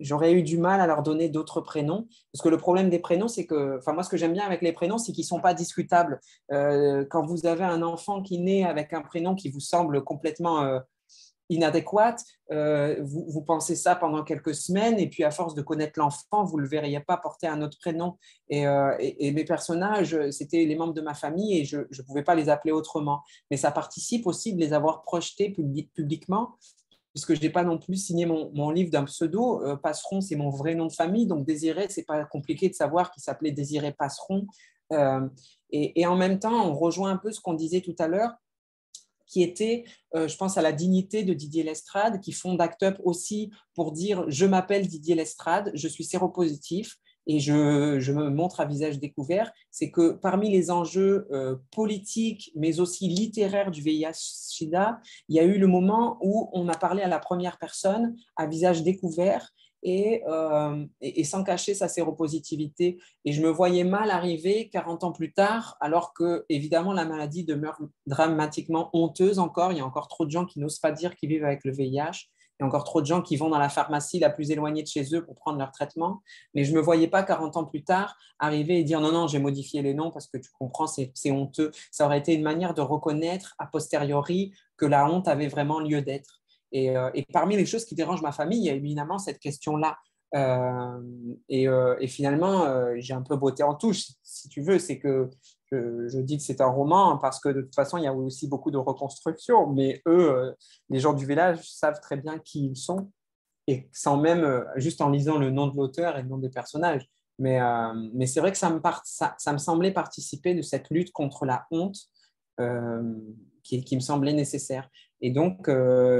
j'aurais 0.00 0.32
eu 0.32 0.42
du 0.42 0.58
mal 0.58 0.80
à 0.80 0.86
leur 0.86 1.02
donner 1.02 1.28
d'autres 1.28 1.60
prénoms. 1.60 2.08
Parce 2.32 2.42
que 2.42 2.48
le 2.48 2.56
problème 2.56 2.90
des 2.90 2.98
prénoms, 2.98 3.28
c'est 3.28 3.46
que, 3.46 3.78
enfin, 3.78 3.92
moi, 3.92 4.02
ce 4.02 4.08
que 4.08 4.16
j'aime 4.16 4.32
bien 4.32 4.44
avec 4.44 4.62
les 4.62 4.72
prénoms, 4.72 4.98
c'est 4.98 5.12
qu'ils 5.12 5.24
ne 5.24 5.28
sont 5.28 5.40
pas 5.40 5.54
discutables. 5.54 6.20
Euh, 6.52 7.04
quand 7.10 7.24
vous 7.24 7.46
avez 7.46 7.64
un 7.64 7.82
enfant 7.82 8.22
qui 8.22 8.38
naît 8.38 8.64
avec 8.64 8.92
un 8.92 9.02
prénom 9.02 9.34
qui 9.34 9.50
vous 9.50 9.60
semble 9.60 10.02
complètement 10.02 10.62
euh, 10.62 10.80
inadéquat, 11.50 12.16
euh, 12.50 12.96
vous, 13.02 13.42
pensez 13.42 13.76
ça 13.76 13.94
pendant 13.94 14.24
quelques 14.24 14.54
semaines, 14.54 14.98
et 14.98 15.08
puis 15.08 15.24
à 15.24 15.30
force 15.30 15.54
de 15.54 15.62
connaître 15.62 15.98
l'enfant, 15.98 16.44
vous 16.44 16.56
ne 16.56 16.62
le 16.62 16.68
verriez 16.68 17.00
pas 17.00 17.18
porter 17.18 17.46
un 17.46 17.60
autre 17.60 17.76
prénom. 17.78 18.16
Et, 18.48 18.64
et 18.98 19.32
mes 19.32 19.44
personnages, 19.44 20.16
c'était 20.30 20.64
les 20.64 20.76
membres 20.76 20.94
de 20.94 21.02
ma 21.02 21.14
famille, 21.14 21.60
et 21.60 21.64
je 21.64 21.78
ne 21.78 22.02
pouvais 22.06 22.22
pas 22.22 22.34
les 22.34 22.48
appeler 22.48 22.72
autrement. 22.72 23.20
Mais 23.50 23.56
ça 23.56 23.70
participe 23.70 24.26
aussi 24.26 24.54
de 24.54 24.60
les 24.60 24.72
avoir 24.72 25.02
projetés 25.02 25.50
publiquement 25.50 26.56
puisque 27.12 27.34
je 27.34 27.40
n'ai 27.40 27.50
pas 27.50 27.64
non 27.64 27.78
plus 27.78 27.96
signé 27.96 28.26
mon, 28.26 28.70
livre 28.70 28.90
d'un 28.90 29.04
pseudo. 29.04 29.62
Euh, 29.64 29.76
Passeron, 29.76 30.20
c'est 30.20 30.36
mon 30.36 30.50
vrai 30.50 30.74
nom 30.74 30.86
de 30.86 30.92
famille, 30.92 31.26
donc 31.26 31.44
Désiré, 31.44 31.86
c'est 31.88 32.04
pas 32.04 32.24
compliqué 32.24 32.68
de 32.68 32.74
savoir 32.74 33.10
qu'il 33.10 33.22
s'appelait 33.22 33.50
Désiré 33.50 33.92
Passeron. 33.92 34.46
Euh, 34.92 35.28
et, 35.72 36.06
en 36.06 36.16
même 36.16 36.38
temps, 36.38 36.68
on 36.68 36.74
rejoint 36.74 37.10
un 37.10 37.16
peu 37.16 37.30
ce 37.30 37.40
qu'on 37.40 37.54
disait 37.54 37.80
tout 37.80 37.94
à 37.98 38.08
l'heure, 38.08 38.32
qui 39.30 39.42
était, 39.42 39.84
euh, 40.14 40.28
je 40.28 40.36
pense, 40.36 40.58
à 40.58 40.62
la 40.62 40.72
dignité 40.72 41.22
de 41.22 41.32
Didier 41.32 41.62
Lestrade, 41.62 42.20
qui 42.20 42.32
fonde 42.32 42.60
Act 42.60 42.82
Up 42.82 42.98
aussi 43.04 43.50
pour 43.74 43.92
dire 43.92 44.24
je 44.28 44.44
m'appelle 44.44 44.86
Didier 44.86 45.14
Lestrade, 45.14 45.70
je 45.74 45.88
suis 45.88 46.04
séropositif, 46.04 46.98
et 47.26 47.38
je, 47.38 48.12
me 48.12 48.28
montre 48.30 48.60
à 48.60 48.64
visage 48.64 48.98
découvert, 48.98 49.52
c'est 49.70 49.90
que 49.90 50.12
parmi 50.12 50.50
les 50.50 50.70
enjeux 50.70 51.28
euh, 51.30 51.56
politiques, 51.70 52.50
mais 52.56 52.80
aussi 52.80 53.08
littéraires 53.08 53.70
du 53.70 53.82
VIH-Sida, 53.82 55.00
il 55.28 55.36
y 55.36 55.38
a 55.38 55.44
eu 55.44 55.58
le 55.58 55.66
moment 55.66 56.18
où 56.22 56.50
on 56.52 56.68
a 56.68 56.76
parlé 56.76 57.02
à 57.02 57.08
la 57.08 57.20
première 57.20 57.58
personne 57.58 58.16
à 58.36 58.46
visage 58.46 58.82
découvert 58.82 59.52
euh, 59.86 60.84
et, 61.00 61.24
sans 61.24 61.42
cacher 61.42 61.74
sa 61.74 61.88
séropositivité. 61.88 62.98
Et 63.24 63.32
je 63.32 63.42
me 63.42 63.48
voyais 63.48 63.84
mal 63.84 64.10
arriver 64.10 64.68
40 64.68 65.04
ans 65.04 65.12
plus 65.12 65.32
tard, 65.32 65.76
alors 65.80 66.12
que, 66.12 66.44
évidemment, 66.48 66.92
la 66.92 67.04
maladie 67.04 67.44
demeure 67.44 67.78
dramatiquement 68.06 68.90
honteuse 68.92 69.38
encore. 69.38 69.72
Il 69.72 69.78
y 69.78 69.80
a 69.80 69.86
encore 69.86 70.08
trop 70.08 70.26
de 70.26 70.30
gens 70.30 70.44
qui 70.44 70.60
n'osent 70.60 70.78
pas 70.78 70.92
dire 70.92 71.16
qu'ils 71.16 71.30
vivent 71.30 71.44
avec 71.44 71.64
le 71.64 71.72
VIH. 71.72 72.28
Il 72.58 72.62
y 72.62 72.64
a 72.64 72.66
encore 72.66 72.84
trop 72.84 73.00
de 73.00 73.06
gens 73.06 73.22
qui 73.22 73.36
vont 73.36 73.48
dans 73.48 73.58
la 73.58 73.70
pharmacie 73.70 74.18
la 74.18 74.28
plus 74.28 74.50
éloignée 74.50 74.82
de 74.82 74.86
chez 74.86 75.14
eux 75.14 75.24
pour 75.24 75.34
prendre 75.34 75.58
leur 75.58 75.72
traitement. 75.72 76.20
Mais 76.52 76.64
je 76.64 76.72
ne 76.72 76.76
me 76.76 76.82
voyais 76.82 77.08
pas 77.08 77.22
40 77.22 77.56
ans 77.56 77.64
plus 77.64 77.84
tard 77.84 78.16
arriver 78.38 78.78
et 78.78 78.84
dire 78.84 79.00
non, 79.00 79.12
non, 79.12 79.26
j'ai 79.28 79.38
modifié 79.38 79.80
les 79.80 79.94
noms 79.94 80.10
parce 80.10 80.26
que 80.26 80.36
tu 80.36 80.50
comprends, 80.58 80.86
c'est 80.86 81.30
honteux. 81.30 81.70
Ça 81.90 82.04
aurait 82.04 82.18
été 82.18 82.34
une 82.34 82.42
manière 82.42 82.74
de 82.74 82.82
reconnaître 82.82 83.54
a 83.58 83.66
posteriori 83.66 84.52
que 84.76 84.84
la 84.84 85.10
honte 85.10 85.26
avait 85.26 85.48
vraiment 85.48 85.80
lieu 85.80 86.02
d'être. 86.02 86.39
Et, 86.72 86.96
euh, 86.96 87.10
parmi 87.32 87.56
les 87.56 87.66
choses 87.66 87.84
qui 87.84 87.94
dérangent 87.94 88.22
ma 88.22 88.32
famille, 88.32 88.60
il 88.60 88.64
y 88.64 88.70
a 88.70 88.74
évidemment 88.74 89.18
cette 89.18 89.38
question-là. 89.38 89.98
Euh, 90.34 91.00
euh, 91.50 91.96
et, 91.98 92.06
finalement, 92.06 92.94
j'ai 92.98 93.14
un 93.14 93.22
peu 93.22 93.36
beauté 93.36 93.62
en 93.62 93.74
touche, 93.74 94.12
si 94.22 94.48
tu 94.48 94.62
veux. 94.62 94.78
C'est 94.78 94.98
que 94.98 95.28
je, 95.72 96.20
dis 96.20 96.36
que 96.36 96.42
c'est 96.42 96.60
un 96.60 96.68
roman 96.68 97.18
parce 97.18 97.40
que 97.40 97.48
de 97.48 97.62
toute 97.62 97.74
façon, 97.74 97.98
il 97.98 98.04
y 98.04 98.06
a 98.06 98.14
aussi 98.14 98.48
beaucoup 98.48 98.70
de 98.70 98.78
reconstruction, 98.78 99.68
mais 99.68 100.02
eux, 100.06 100.54
les 100.88 101.00
gens 101.00 101.12
du 101.12 101.26
village, 101.26 101.60
savent 101.62 102.00
très 102.00 102.16
bien 102.16 102.38
qui 102.38 102.66
ils 102.66 102.76
sont, 102.76 103.10
et 103.66 103.88
sans 103.92 104.16
même, 104.16 104.64
juste 104.76 105.00
en 105.00 105.10
lisant 105.10 105.38
le 105.38 105.50
nom 105.50 105.66
de 105.66 105.76
l'auteur 105.76 106.16
et 106.16 106.22
le 106.22 106.28
nom 106.28 106.38
des 106.38 106.50
personnages. 106.50 107.08
Mais, 107.38 107.58
c'est 108.26 108.40
vrai 108.40 108.52
que 108.52 108.58
ça 108.58 108.70
me, 108.70 109.58
semblait 109.58 109.92
participer 109.92 110.54
de 110.54 110.62
cette 110.62 110.90
lutte 110.90 111.10
contre 111.12 111.44
la 111.46 111.66
honte 111.70 111.96
qui, 113.64 113.96
me 113.96 114.00
semblait 114.00 114.32
nécessaire. 114.32 114.88
Et 115.20 115.30
donc, 115.30 115.70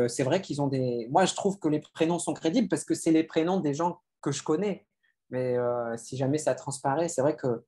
c'est 0.08 0.22
vrai 0.22 0.42
qu'ils 0.42 0.60
ont 0.60 0.66
des... 0.66 1.08
Moi, 1.10 1.24
je 1.24 1.34
trouve 1.34 1.58
que 1.58 1.68
les 1.68 1.80
prénoms 1.80 2.18
sont 2.18 2.34
crédibles 2.34 2.68
parce 2.68 2.84
que 2.84 2.94
c'est 2.94 3.12
les 3.12 3.24
prénoms 3.24 3.60
des 3.60 3.74
gens 3.74 4.00
que 4.20 4.30
je 4.30 4.42
connais. 4.42 4.86
Mais 5.30 5.56
si 5.96 6.16
jamais 6.16 6.38
ça 6.38 6.54
transparaît, 6.54 7.08
c'est 7.08 7.22
vrai 7.22 7.36
que 7.36 7.64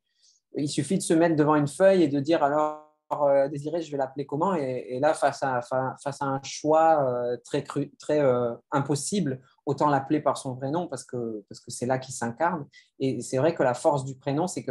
il 0.55 0.69
suffit 0.69 0.99
de 0.99 1.03
se 1.03 1.15
mettre 1.15 1.37
devant 1.37 1.55
une 1.55 1.69
feuille 1.69 2.03
et 2.03 2.09
de 2.09 2.21
dire 2.21 2.43
alors 2.43 2.93
euh, 3.21 3.49
Désiré, 3.49 3.83
je 3.83 3.91
vais 3.91 3.99
l'appeler 3.99 4.27
comment? 4.27 4.55
Et, 4.55 4.99
là, 5.01 5.15
face 5.15 5.43
à, 5.43 5.61
face 5.61 6.23
à 6.23 6.25
un 6.25 6.41
choix 6.43 7.05
euh, 7.05 7.37
très, 7.45 7.63
cru, 7.63 7.93
très 7.99 8.21
euh, 8.21 8.55
impossible, 8.71 9.41
autant 9.67 9.89
l'appeler 9.89 10.21
par 10.21 10.39
son 10.39 10.55
vrai 10.55 10.71
nom 10.71 10.89
parce 10.89 11.05
que 11.05 11.45
parce 11.49 11.61
que 11.61 11.71
c'est 11.71 11.87
là 11.87 11.99
qu'il 11.99 12.15
s'incarne. 12.15 12.67
Et 12.99 13.21
c'est 13.21 13.39
vrai 13.39 13.55
que 13.55 13.63
la 13.63 13.75
force 13.75 14.05
du 14.05 14.17
prénom, 14.17 14.47
c'est 14.47 14.65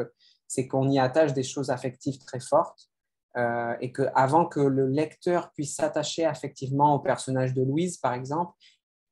c'est 0.47 0.67
qu'on 0.67 0.89
y 0.89 0.99
attache 0.99 1.33
des 1.33 1.43
choses 1.43 1.69
affectives 1.69 2.17
très 2.17 2.39
fortes 2.39 2.90
et 3.35 3.91
que 3.91 4.03
avant 4.13 4.45
que 4.45 4.59
le 4.59 4.87
lecteur 4.87 5.51
puisse 5.53 5.75
s'attacher 5.75 6.25
affectivement 6.25 6.95
au 6.95 6.99
personnage 6.99 7.53
de 7.53 7.63
Louise, 7.63 7.97
par 7.97 8.13
exemple, 8.13 8.53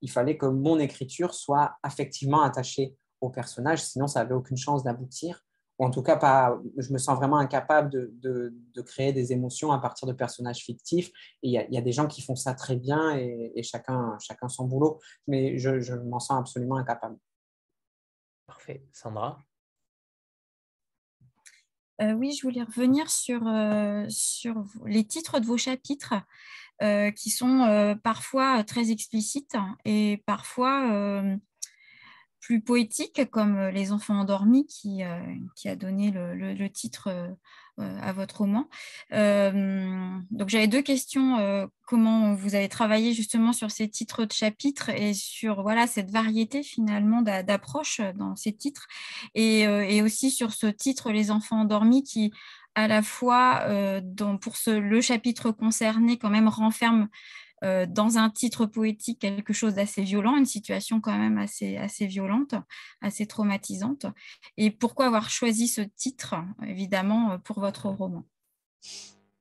il 0.02 0.12
fallait 0.12 0.38
que 0.38 0.46
mon 0.46 0.80
écriture 0.80 1.34
soit 1.34 1.78
affectivement 1.84 2.42
attachée 2.42 2.96
au 3.22 3.30
personnage, 3.30 3.82
sinon 3.84 4.08
ça 4.08 4.20
n'avait 4.22 4.36
aucune 4.36 4.58
chance 4.58 4.84
d'aboutir 4.84 5.44
en 5.80 5.92
tout 5.92 6.04
cas, 6.04 6.18
pas, 6.18 6.60
je 6.78 6.92
me 6.92 6.98
sens 6.98 7.18
vraiment 7.18 7.38
incapable 7.38 7.90
de, 7.92 8.54
créer 8.86 9.14
des 9.14 9.32
émotions 9.32 9.72
à 9.72 9.80
partir 9.80 10.08
de 10.08 10.14
personnages 10.14 10.60
fictifs. 10.60 11.10
il 11.42 11.52
y, 11.52 11.78
a 11.78 11.82
des 11.82 11.92
gens 11.92 12.08
qui 12.08 12.22
font 12.22 12.36
ça 12.36 12.54
très 12.54 12.76
bien 12.76 13.16
et, 13.18 13.64
chacun, 13.64 14.18
chacun 14.20 14.50
son 14.50 14.66
boulot, 14.66 15.00
mais 15.28 15.58
je 15.58 15.94
m'en 15.96 16.20
sens 16.20 16.40
absolument 16.40 16.76
incapable. 16.76 17.18
Parfait. 18.46 18.84
Sandra? 18.92 19.38
Euh, 22.02 22.14
Oui, 22.14 22.34
je 22.34 22.44
voulais 22.44 22.64
revenir 22.64 23.10
sur, 23.10 23.48
euh, 23.48 24.08
les 24.86 25.04
titres 25.06 25.40
de 25.40 25.46
vos 25.46 25.58
chapitres. 25.58 26.16
Euh, 26.82 27.12
qui 27.12 27.30
sont 27.30 27.98
parfois 28.06 28.64
très 28.64 28.90
explicites 28.90 29.58
et 29.84 30.24
parfois 30.26 31.22
plus 32.40 32.62
poétique, 32.62 33.30
comme 33.32 33.58
euh, 33.58 33.72
Les 33.72 33.92
enfants 33.92 34.20
endormis, 34.20 34.66
qui, 34.66 35.04
euh, 35.04 35.20
a 35.66 35.76
donné 35.76 36.12
le, 36.12 36.68
titre 36.70 37.10
euh, 37.10 38.00
à 38.02 38.12
votre 38.12 38.40
roman. 38.40 38.68
donc 39.12 40.50
j'avais 40.50 40.68
deux 40.68 40.82
questions. 40.82 41.70
comment 41.86 42.34
vous 42.34 42.56
avez 42.56 42.68
travaillé 42.68 43.14
justement 43.14 43.54
sur 43.54 43.72
ces 43.72 43.88
titres 43.88 44.26
de 44.26 44.34
chapitres 44.34 44.90
et 44.90 45.14
sur 45.14 45.62
voilà, 45.62 45.88
cette 45.88 46.12
variété 46.12 46.62
finalement 46.62 47.22
d'approche 47.22 48.02
dans 48.16 48.36
ces 48.36 48.52
titres, 48.52 48.88
et, 49.34 50.02
aussi 50.02 50.30
sur 50.30 50.52
ce 50.52 50.68
titre 50.68 51.12
Les 51.12 51.32
enfants 51.32 51.62
endormis 51.62 52.04
qui 52.04 52.34
à 52.76 52.90
la 52.90 53.02
fois 53.02 53.66
pour 54.42 54.58
ce, 54.58 54.72
le 54.72 55.00
chapitre 55.00 55.52
concerné 55.52 56.18
quand 56.18 56.30
même 56.30 56.50
renferme 56.50 57.08
euh, 57.64 57.86
dans 57.86 58.18
un 58.18 58.30
titre 58.30 58.66
poétique 58.66 59.20
quelque 59.20 59.54
chose 59.54 59.76
d'assez 59.76 60.04
violent, 60.04 60.38
une 60.38 60.46
situation 60.46 61.02
quand 61.02 61.18
même 61.18 61.38
assez, 61.38 61.78
assez 61.78 62.06
violente, 62.06 62.56
assez 63.02 63.28
traumatisante. 63.28 64.06
Et 64.58 64.72
pourquoi 64.72 65.08
avoir 65.08 65.30
choisi 65.30 65.68
ce 65.68 65.82
titre, 65.82 66.36
évidemment, 66.66 67.38
pour 67.40 67.60
votre 67.60 67.88
roman? 67.90 68.24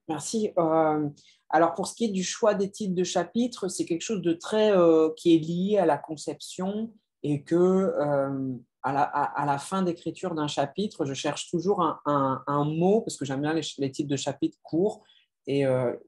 Merci. 0.08 0.50
Euh, 0.58 1.08
alors 1.50 1.74
pour 1.74 1.86
ce 1.86 1.94
qui 1.94 2.06
est 2.06 2.12
du 2.12 2.24
choix 2.24 2.54
des 2.54 2.70
titres 2.70 2.94
de 2.94 3.04
chapitres, 3.04 3.68
c'est 3.68 3.84
quelque 3.84 4.02
chose 4.02 4.22
de 4.22 4.32
très 4.32 4.72
euh, 4.72 5.10
qui 5.16 5.34
est 5.34 5.38
lié 5.38 5.78
à 5.78 5.86
la 5.86 5.98
conception 5.98 6.92
et 7.22 7.42
que 7.42 7.94
à 8.84 8.92
la, 8.92 9.02
à, 9.02 9.44
la, 9.44 9.58
fin 9.58 9.82
d'écriture 9.82 10.34
d'un 10.34 10.46
chapitre, 10.46 11.04
je 11.04 11.12
cherche 11.12 11.50
toujours 11.50 11.82
un, 11.82 12.42
un, 12.46 12.64
mot 12.64 13.00
parce 13.00 13.16
que 13.16 13.24
j'aime 13.24 13.42
bien 13.42 13.52
les, 13.52 13.62
les, 13.78 13.90
titres 13.90 14.08
de 14.08 14.16
chapitres 14.16 14.58
courts 14.62 15.02
et 15.48 15.64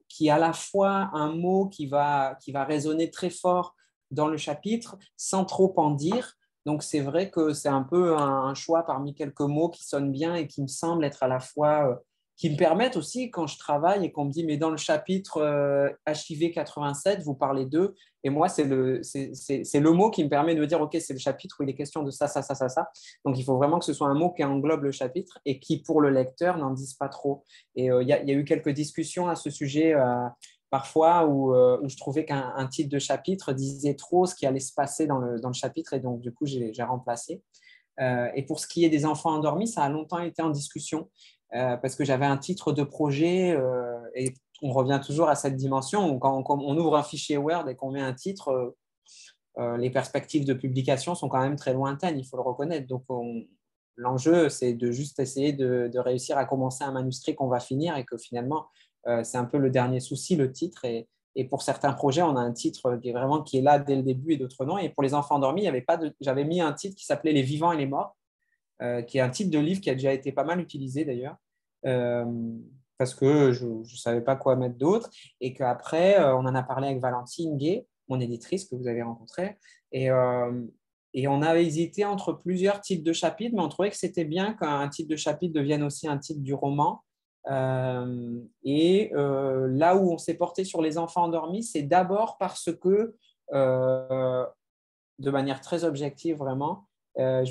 qui 0.07 0.27
est 0.27 0.29
à 0.29 0.37
la 0.37 0.53
fois 0.53 1.09
un 1.13 1.33
mot 1.33 1.67
qui 1.67 1.87
va, 1.87 2.37
qui 2.41 2.51
va 2.51 2.63
résonner 2.63 3.09
très 3.09 3.31
fort 3.31 3.75
dans 4.11 4.27
le 4.27 4.37
chapitre 4.37 4.97
sans 5.17 5.45
trop 5.45 5.73
en 5.77 5.91
dire. 5.91 6.33
Donc 6.65 6.83
c'est 6.83 6.99
vrai 6.99 7.31
que 7.31 7.53
c'est 7.53 7.69
un 7.69 7.81
peu 7.81 8.15
un, 8.15 8.53
choix 8.53 8.83
parmi 8.83 9.15
quelques 9.15 9.41
mots 9.41 9.69
qui 9.69 9.83
sonnent 9.83 10.11
bien 10.11 10.35
et 10.35 10.45
qui 10.47 10.61
me 10.61 10.67
semblent 10.67 11.03
être 11.03 11.23
à 11.23 11.27
la 11.27 11.39
fois 11.39 12.01
qui 12.41 12.49
me 12.49 12.57
permettent 12.57 12.97
aussi, 12.97 13.29
quand 13.29 13.45
je 13.45 13.55
travaille 13.59 14.03
et 14.03 14.11
qu'on 14.11 14.25
me 14.25 14.31
dit, 14.31 14.43
mais 14.43 14.57
dans 14.57 14.71
le 14.71 14.77
chapitre 14.77 15.37
euh, 15.37 15.91
HIV 16.07 16.51
87, 16.51 17.21
vous 17.21 17.35
parlez 17.35 17.67
d'eux, 17.67 17.93
et 18.23 18.31
moi, 18.31 18.49
c'est 18.49 18.63
le, 18.63 18.99
le 18.99 19.91
mot 19.91 20.09
qui 20.09 20.23
me 20.23 20.29
permet 20.29 20.55
de 20.55 20.59
me 20.59 20.65
dire, 20.65 20.81
OK, 20.81 20.97
c'est 20.99 21.13
le 21.13 21.19
chapitre 21.19 21.57
où 21.59 21.63
il 21.63 21.69
est 21.69 21.75
question 21.75 22.01
de 22.01 22.09
ça, 22.09 22.27
ça, 22.27 22.41
ça, 22.41 22.55
ça, 22.55 22.67
ça. 22.67 22.89
Donc, 23.25 23.37
il 23.37 23.43
faut 23.43 23.57
vraiment 23.57 23.77
que 23.77 23.85
ce 23.85 23.93
soit 23.93 24.07
un 24.07 24.15
mot 24.15 24.31
qui 24.31 24.43
englobe 24.43 24.85
le 24.85 24.91
chapitre 24.91 25.37
et 25.45 25.59
qui, 25.59 25.83
pour 25.83 26.01
le 26.01 26.09
lecteur, 26.09 26.57
n'en 26.57 26.71
dise 26.71 26.95
pas 26.95 27.09
trop. 27.09 27.43
Et 27.75 27.91
euh, 27.91 28.01
il 28.01 28.09
y, 28.09 28.13
a 28.13 28.33
eu 28.33 28.43
quelques 28.43 28.71
discussions 28.71 29.27
à 29.27 29.35
ce 29.35 29.51
sujet. 29.51 29.93
Euh, 29.93 30.27
parfois 30.71 31.27
où, 31.27 31.53
où, 31.53 31.89
je 31.89 31.97
trouvais 31.97 32.25
qu'un 32.25 32.67
titre 32.71 32.89
de 32.89 32.97
chapitre 32.97 33.53
disait 33.53 33.93
trop 33.93 34.25
ce 34.25 34.33
qui 34.33 34.47
allait 34.47 34.59
se 34.59 34.73
passer 34.73 35.05
dans 35.05 35.19
le, 35.19 35.39
dans 35.39 35.49
le 35.49 35.53
chapitre 35.53 35.93
et 35.93 35.99
donc 35.99 36.21
du 36.21 36.31
coup 36.31 36.45
j'ai 36.45 36.71
remplacé. 36.79 37.41
et 37.99 38.45
pour 38.47 38.61
ce 38.61 38.67
qui 38.67 38.85
est 38.85 38.89
des 38.89 39.05
enfants 39.05 39.31
endormis, 39.31 39.67
ça 39.67 39.83
a 39.83 39.89
longtemps 39.89 40.19
été 40.19 40.41
en 40.41 40.49
discussion 40.49 41.09
euh, 41.53 41.75
parce 41.77 41.95
que 41.95 42.05
j'avais 42.05 42.25
un 42.25 42.37
titre 42.37 42.71
de 42.71 42.83
projet 42.83 43.51
euh, 43.51 43.99
et 44.15 44.33
on 44.61 44.71
revient 44.71 45.01
toujours 45.03 45.27
à 45.27 45.35
cette 45.35 45.57
dimension. 45.57 46.17
Quand, 46.17 46.43
on 46.49 46.77
ouvre 46.77 46.95
un 46.95 47.03
fichier 47.03 47.37
Word 47.37 47.67
et 47.67 47.75
qu'on 47.75 47.91
met 47.91 48.01
un 48.01 48.13
titre, 48.13 48.73
euh, 49.57 49.77
les 49.77 49.89
perspectives 49.89 50.45
de 50.45 50.53
publication 50.53 51.13
sont 51.13 51.27
quand 51.27 51.41
même 51.41 51.57
très 51.57 51.73
lointaines, 51.73 52.17
il 52.17 52.25
faut 52.25 52.37
le 52.37 52.43
reconnaître. 52.43 52.87
Donc, 52.87 53.03
l'enjeu, 53.97 54.47
c'est 54.47 54.73
de 54.73 54.91
juste 54.91 55.19
essayer 55.19 55.51
de, 55.51 55.91
réussir 55.99 56.37
à 56.37 56.45
commencer 56.45 56.85
un 56.85 56.91
manuscrit 56.91 57.35
qu'on 57.35 57.49
va 57.49 57.59
finir 57.59 57.97
et 57.97 58.05
que 58.05 58.17
finalement, 58.17 58.67
c'est 59.23 59.37
un 59.37 59.45
peu 59.45 59.57
le 59.57 59.69
dernier 59.69 59.99
souci, 59.99 60.35
le 60.35 60.51
titre. 60.51 60.85
Et, 60.85 61.07
pour 61.49 61.63
certains 61.63 61.91
projets, 61.91 62.21
on 62.21 62.35
a 62.37 62.39
un 62.39 62.53
titre 62.53 62.97
qui 62.97 63.09
est 63.09 63.13
vraiment 63.13 63.41
qui 63.41 63.57
est 63.57 63.61
là 63.61 63.79
dès 63.79 63.95
le 63.95 64.03
début 64.03 64.33
et 64.33 64.37
d'autres 64.37 64.63
non. 64.63 64.77
Et 64.77 64.89
pour 64.89 65.03
les 65.03 65.13
enfants 65.13 65.35
endormis, 65.35 65.67
j'avais 66.21 66.45
mis 66.45 66.61
un 66.61 66.71
titre 66.71 66.95
qui 66.95 67.05
s'appelait 67.05 67.33
Les 67.33 67.41
vivants 67.41 67.73
et 67.73 67.77
les 67.77 67.87
morts. 67.87 68.15
Euh, 68.81 69.03
qui 69.03 69.19
est 69.19 69.21
un 69.21 69.29
type 69.29 69.51
de 69.51 69.59
livre 69.59 69.79
qui 69.79 69.91
a 69.91 69.93
déjà 69.93 70.11
été 70.11 70.31
pas 70.31 70.43
mal 70.43 70.59
utilisé 70.59 71.05
d'ailleurs, 71.05 71.35
euh, 71.85 72.25
parce 72.97 73.13
que 73.13 73.51
je 73.51 73.67
ne 73.67 73.83
savais 73.83 74.21
pas 74.21 74.35
quoi 74.35 74.55
mettre 74.55 74.75
d'autre, 74.75 75.07
et 75.39 75.53
qu'après, 75.53 76.19
euh, 76.19 76.35
on 76.35 76.47
en 76.47 76.55
a 76.55 76.63
parlé 76.63 76.87
avec 76.87 76.99
Valentine 76.99 77.57
Gay, 77.57 77.85
mon 78.07 78.19
éditrice 78.19 78.65
que 78.65 78.75
vous 78.75 78.87
avez 78.87 79.03
rencontrée, 79.03 79.59
et, 79.91 80.07
et 81.13 81.27
on 81.27 81.41
avait 81.41 81.65
hésité 81.65 82.05
entre 82.05 82.33
plusieurs 82.33 82.81
types 82.81 83.03
de 83.03 83.13
chapitres, 83.13 83.55
mais 83.55 83.61
on 83.61 83.69
trouvait 83.69 83.91
que 83.91 83.97
c'était 83.97 84.25
bien 84.25 84.53
qu'un 84.53 84.89
type 84.89 85.07
de 85.07 85.15
chapitre 85.15 85.53
devienne 85.53 85.83
aussi 85.83 86.07
un 86.07 86.17
titre 86.17 86.41
du 86.41 86.53
roman. 86.53 87.03
et 87.47 89.11
là 89.13 89.95
où 89.95 90.11
on 90.11 90.17
s'est 90.17 90.33
porté 90.33 90.65
sur 90.65 90.81
les 90.81 90.97
enfants 90.97 91.23
endormis, 91.23 91.63
c'est 91.63 91.83
d'abord 91.83 92.37
parce 92.37 92.69
que, 92.73 93.15
de 93.53 95.31
manière 95.31 95.61
très 95.61 95.83
objective 95.85 96.37
vraiment, 96.37 96.87
euh, 97.19 97.45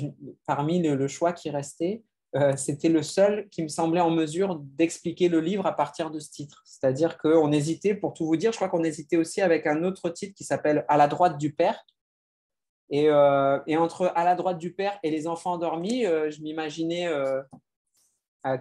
parmi 0.45 0.81
le, 0.81 1.07
choix 1.07 1.33
qui 1.33 1.49
restait, 1.49 2.03
euh, 2.35 2.55
c'était 2.55 2.89
le 2.89 3.03
seul 3.03 3.47
qui 3.49 3.61
me 3.61 3.67
semblait 3.67 4.01
en 4.01 4.09
mesure 4.09 4.59
d'expliquer 4.59 5.29
le 5.29 5.39
livre 5.39 5.65
à 5.65 5.75
partir 5.75 6.09
de 6.09 6.19
ce 6.19 6.31
titre. 6.31 6.61
C'est-à-dire 6.65 7.17
qu'on 7.17 7.51
hésitait, 7.51 7.93
pour 7.93 8.13
tout 8.13 8.25
vous 8.25 8.37
dire, 8.37 8.51
je 8.51 8.57
crois 8.57 8.69
qu'on 8.69 8.83
hésitait 8.83 9.17
aussi 9.17 9.41
avec 9.41 9.67
un 9.67 9.83
autre 9.83 10.09
titre 10.09 10.33
qui 10.35 10.43
s'appelle 10.43 10.85
À 10.87 10.97
la 10.97 11.07
droite 11.07 11.37
du 11.37 11.53
Père. 11.53 11.85
Euh, 12.93 13.59
et, 13.67 13.77
entre 13.77 14.11
À 14.15 14.25
la 14.25 14.35
droite 14.35 14.57
du 14.57 14.73
Père 14.73 14.97
et 15.03 15.11
Les 15.11 15.27
enfants 15.27 15.53
endormis, 15.53 16.03
je 16.03 16.41
m'imaginais 16.41 17.07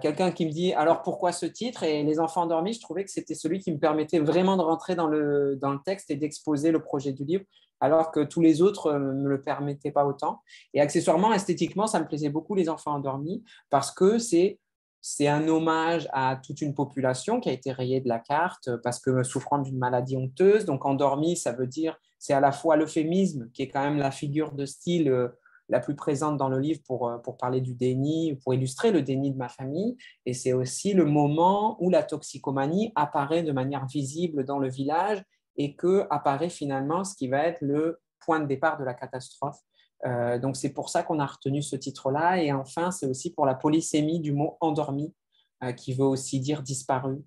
quelqu'un 0.01 0.31
qui 0.31 0.47
me 0.47 0.51
dit 0.51 0.73
alors 0.75 1.03
pourquoi 1.03 1.33
ce 1.33 1.47
titre? 1.47 1.83
Et 1.83 2.03
les 2.03 2.21
enfants 2.21 2.43
endormis 2.43 2.75
je 2.75 2.81
trouvais 2.81 3.05
que 3.05 3.11
c'était 3.11 3.35
celui 3.35 3.61
qui 3.61 3.73
me 3.73 3.79
permettait 3.79 4.19
vraiment 4.19 4.57
de 4.57 4.63
rentrer 4.63 4.95
dans 4.95 5.07
le, 5.07 5.57
dans 5.57 5.73
le 5.73 5.81
texte 5.85 6.11
et 6.11 6.17
d'exposer 6.17 6.71
le 6.71 6.83
projet 6.83 7.13
du 7.13 7.25
livre 7.25 7.45
alors 7.81 8.11
que 8.11 8.21
tous 8.21 8.43
les 8.43 8.61
autres 8.61 8.93
ne 8.93 9.23
me 9.23 9.29
le 9.29 9.41
permettaient 9.41 9.91
pas 9.91 10.05
autant. 10.05 10.43
Et 10.75 10.81
accessoirement 10.81 11.33
esthétiquement 11.33 11.87
ça 11.87 12.01
me 12.01 12.07
plaisait 12.07 12.29
beaucoup 12.29 12.55
les 12.55 12.69
enfants 12.69 12.95
endormis 12.95 13.43
parce 13.71 13.91
que 13.91 14.19
c'est 14.19 14.59
c'est 15.03 15.29
un 15.29 15.49
hommage 15.49 16.09
à 16.13 16.37
toute 16.37 16.61
une 16.61 16.75
population 16.75 17.41
qui 17.41 17.49
a 17.49 17.53
été 17.53 17.73
rayée 17.73 18.03
de 18.03 18.09
la 18.09 18.19
carte 18.19 18.69
parce 18.83 19.01
que 19.01 19.23
souffrant 19.23 19.59
d'une 19.59 19.79
maladie 19.79 20.17
honteuse. 20.17 20.67
Donc 20.67 20.85
endormi 20.85 21.37
ça 21.37 21.53
veut 21.53 21.67
dire 21.67 21.97
c'est 22.19 22.35
à 22.35 22.41
la 22.41 22.53
fois 22.53 22.77
l'euphémisme 22.77 23.51
qui 23.55 23.63
est 23.63 23.69
quand 23.69 23.83
même 23.83 23.97
la 23.97 24.11
figure 24.11 24.53
de 24.53 24.67
style 24.67 25.09
euh, 25.09 25.29
la 25.71 25.81
plus 25.81 25.95
présente 25.95 26.37
dans 26.37 26.49
le 26.49 26.59
livre 26.59 26.81
pour, 26.85 27.09
euh, 27.09 27.19
pour 27.19 27.37
parler 27.37 27.61
du 27.61 27.75
déni, 27.75 28.39
pour 28.43 28.53
illustrer 28.53 28.91
le 28.91 29.03
déni 29.03 29.33
de 29.33 29.39
ma 29.39 29.49
famille. 29.49 29.97
Et 30.27 30.35
c'est 30.35 30.53
aussi 30.53 30.93
le 30.93 31.05
moment 31.05 31.77
où 31.81 31.91
la 31.91 32.03
toxicomanie 32.03 32.93
apparaît 32.97 33.43
de 33.43 33.53
manière 33.53 33.87
visible 33.87 34.45
dans 34.45 34.59
le 34.59 34.69
village 34.69 35.23
et 35.57 35.77
que 35.77 36.07
apparaît 36.11 36.51
finalement 36.51 37.05
ce 37.05 37.15
qui 37.15 37.29
va 37.29 37.45
être 37.45 37.61
le 37.63 38.01
point 38.19 38.41
de 38.41 38.47
départ 38.47 38.79
de 38.79 38.85
la 38.85 38.95
catastrophe. 38.95 39.59
Euh, 40.07 40.39
donc 40.39 40.57
c'est 40.57 40.73
pour 40.73 40.89
ça 40.89 41.03
qu'on 41.03 41.21
a 41.21 41.27
retenu 41.27 41.63
ce 41.63 41.77
titre-là. 41.77 42.43
Et 42.43 42.53
enfin, 42.53 42.91
c'est 42.91 43.07
aussi 43.07 43.33
pour 43.33 43.47
la 43.47 43.55
polysémie 43.55 44.21
du 44.21 44.33
mot 44.33 44.57
endormi, 44.61 45.15
euh, 45.63 45.73
qui 45.73 45.95
veut 45.95 46.05
aussi 46.05 46.41
dire 46.41 46.63
disparu. 46.63 47.23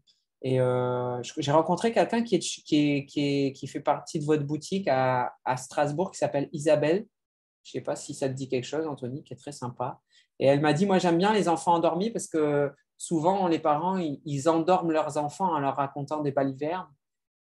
Et 0.46 0.58
j'ai 1.38 1.52
rencontré 1.54 1.94
quelqu'un 1.94 2.22
qui, 2.22 2.38
qui, 2.38 3.06
qui, 3.06 3.68
fait 3.68 3.80
partie 3.80 4.20
de 4.20 4.26
votre 4.26 4.44
boutique 4.44 4.90
à, 4.90 5.34
à 5.46 5.56
Strasbourg, 5.56 6.12
qui 6.12 6.18
s'appelle 6.18 6.50
Isabelle, 6.52 7.06
je 7.64 7.70
ne 7.70 7.82
sais 7.82 7.84
pas 7.84 7.96
si 7.96 8.14
ça 8.14 8.28
te 8.28 8.34
dit 8.34 8.50
quelque 8.50 8.66
chose, 8.66 8.86
Anthony, 8.86 9.24
qui 9.24 9.34
est 9.34 9.38
très 9.38 9.52
sympa. 9.52 10.02
Et 10.40 10.48
elle 10.48 10.62
m'a 10.62 10.74
dit, 10.74 10.86
moi 10.86 10.98
j'aime 10.98 11.18
bien 11.18 11.34
les 11.34 11.48
enfants 11.48 11.74
endormis 11.74 12.10
parce 12.10 12.28
que 12.28 12.72
souvent 12.98 13.48
les 13.48 13.60
parents, 13.60 13.98
ils, 13.98 14.50
endorment 14.50 14.92
leurs 14.92 15.18
enfants 15.18 15.54
en 15.54 15.60
leur 15.60 15.76
racontant 15.76 16.22
des 16.22 16.32
balivernes. 16.32 16.88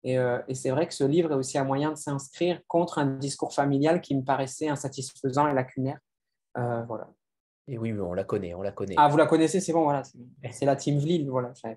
Et, 0.05 0.19
euh, 0.19 0.41
et 0.49 0.55
c'est 0.55 0.71
vrai 0.71 0.87
que 0.87 0.95
ce 0.95 1.05
livre 1.05 1.33
est 1.33 1.37
aussi 1.37 1.59
un 1.59 1.65
moyen 1.65 1.91
de 1.91 1.97
s'inscrire 1.97 2.61
contre 2.69 2.99
un 2.99 3.07
discours 3.07 3.53
familial 3.53 4.01
qui 4.01 4.15
me 4.15 4.23
paraissait 4.23 4.69
insatisfaisant 4.69 5.49
et 5.49 5.55
lacunaire. 5.55 5.99
Euh, 6.57 6.83
voilà. 6.85 7.09
Et 7.69 7.79
oui, 7.79 7.93
on 7.93 8.15
la 8.15 8.23
connaît, 8.23 8.55
on 8.55 8.63
la 8.63 8.71
connaît. 8.71 8.95
Ah, 8.97 9.09
vous 9.09 9.17
la 9.17 9.27
connaissez, 9.27 9.61
c'est 9.61 9.73
bon, 9.73 9.83
voilà. 9.83 10.05
C'est 10.53 10.65
la 10.67 10.77
team 10.77 10.99
Vlil, 10.99 11.29
voilà. 11.29 11.53
Ça, 11.55 11.71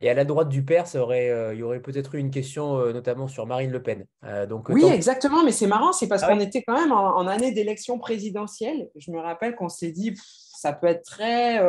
Et 0.00 0.08
à 0.08 0.14
la 0.14 0.24
droite 0.24 0.48
du 0.48 0.64
père, 0.64 0.86
ça 0.86 1.02
aurait, 1.02 1.30
euh, 1.30 1.52
il 1.52 1.60
y 1.60 1.62
aurait 1.64 1.80
peut-être 1.80 2.14
eu 2.14 2.18
une 2.18 2.30
question, 2.30 2.78
euh, 2.78 2.92
notamment 2.92 3.26
sur 3.26 3.44
Marine 3.44 3.72
Le 3.72 3.82
Pen. 3.82 4.06
Euh, 4.24 4.46
donc, 4.46 4.68
oui, 4.68 4.84
exactement, 4.84 5.42
mais 5.42 5.50
c'est 5.50 5.66
marrant, 5.66 5.92
c'est 5.92 6.06
parce 6.06 6.22
ah 6.22 6.28
qu'on 6.28 6.38
était 6.38 6.62
quand 6.62 6.74
même 6.74 6.92
en, 6.92 7.26
année 7.26 7.50
d'élection 7.50 7.98
présidentielle. 7.98 8.88
Je 8.94 9.10
me 9.10 9.18
rappelle 9.18 9.56
qu'on 9.56 9.68
s'est 9.68 9.90
dit, 9.90 10.14
ça 10.16 10.72
peut 10.72 10.86
être 10.86 11.04
très, 11.04 11.60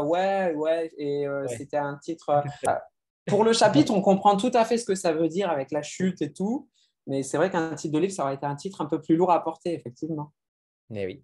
ouais, 0.00 0.54
ouais, 0.54 0.90
et 0.96 1.26
c'était 1.48 1.76
un 1.76 1.98
titre. 2.02 2.42
pour 3.26 3.44
le 3.44 3.52
chapitre, 3.52 3.92
on 3.92 4.00
comprend 4.00 4.38
tout 4.38 4.52
à 4.54 4.64
fait 4.64 4.78
ce 4.78 4.86
que 4.86 4.94
ça 4.94 5.12
veut 5.12 5.28
dire 5.28 5.50
avec 5.50 5.70
la 5.70 5.82
chute 5.82 6.22
et 6.22 6.32
tout, 6.32 6.66
mais 7.06 7.22
c'est 7.22 7.36
vrai 7.36 7.50
qu'un 7.50 7.74
titre 7.74 7.92
de 7.92 7.98
livre, 7.98 8.12
ça 8.12 8.24
aurait 8.24 8.36
été 8.36 8.46
un 8.46 8.56
titre 8.56 8.80
un 8.80 8.86
peu 8.86 9.02
plus 9.02 9.16
lourd 9.16 9.32
à 9.32 9.44
porter, 9.44 9.74
effectivement. 9.74 10.32
Eh 10.94 11.04
oui. 11.04 11.22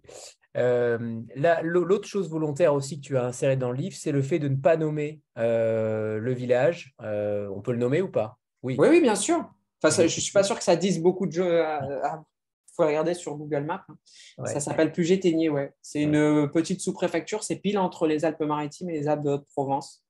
Euh, 0.55 1.21
l'autre 1.63 2.07
chose 2.07 2.29
volontaire 2.29 2.73
aussi 2.73 3.01
que 3.01 3.05
tu 3.05 3.17
as 3.17 3.25
inséré 3.25 3.57
dans 3.57 3.71
le 3.71 3.77
livre, 3.77 3.95
c'est 3.95 4.11
le 4.11 4.21
fait 4.21 4.39
de 4.39 4.47
ne 4.47 4.55
pas 4.55 4.77
nommer 4.77 5.21
euh, 5.37 6.17
le 6.19 6.33
village. 6.33 6.95
Euh, 7.01 7.49
on 7.55 7.61
peut 7.61 7.71
le 7.71 7.77
nommer 7.77 8.01
ou 8.01 8.09
pas? 8.09 8.37
Oui. 8.63 8.75
oui. 8.79 9.01
bien 9.01 9.15
sûr. 9.15 9.49
Enfin, 9.83 9.95
je 9.95 10.03
ne 10.03 10.07
suis 10.07 10.31
pas 10.31 10.43
sûr 10.43 10.57
que 10.57 10.63
ça 10.63 10.75
dise 10.75 11.01
beaucoup 11.01 11.27
de 11.27 11.31
jeux. 11.31 11.61
Il 11.61 12.75
faut 12.75 12.85
regarder 12.85 13.13
sur 13.13 13.35
Google 13.35 13.63
Maps. 13.63 13.85
Hein. 13.87 14.45
Ça 14.45 14.59
s'appelle 14.59 14.91
Puget-Ténier, 14.91 15.49
ouais. 15.49 15.73
C'est 15.81 16.01
une 16.01 16.49
petite 16.51 16.81
sous-préfecture, 16.81 17.43
c'est 17.43 17.57
pile 17.57 17.77
entre 17.77 18.07
les 18.07 18.25
Alpes-Maritimes 18.25 18.89
et 18.89 18.93
les 18.93 19.07
Alpes 19.07 19.23
de 19.23 19.31
Haute-Provence. 19.31 20.03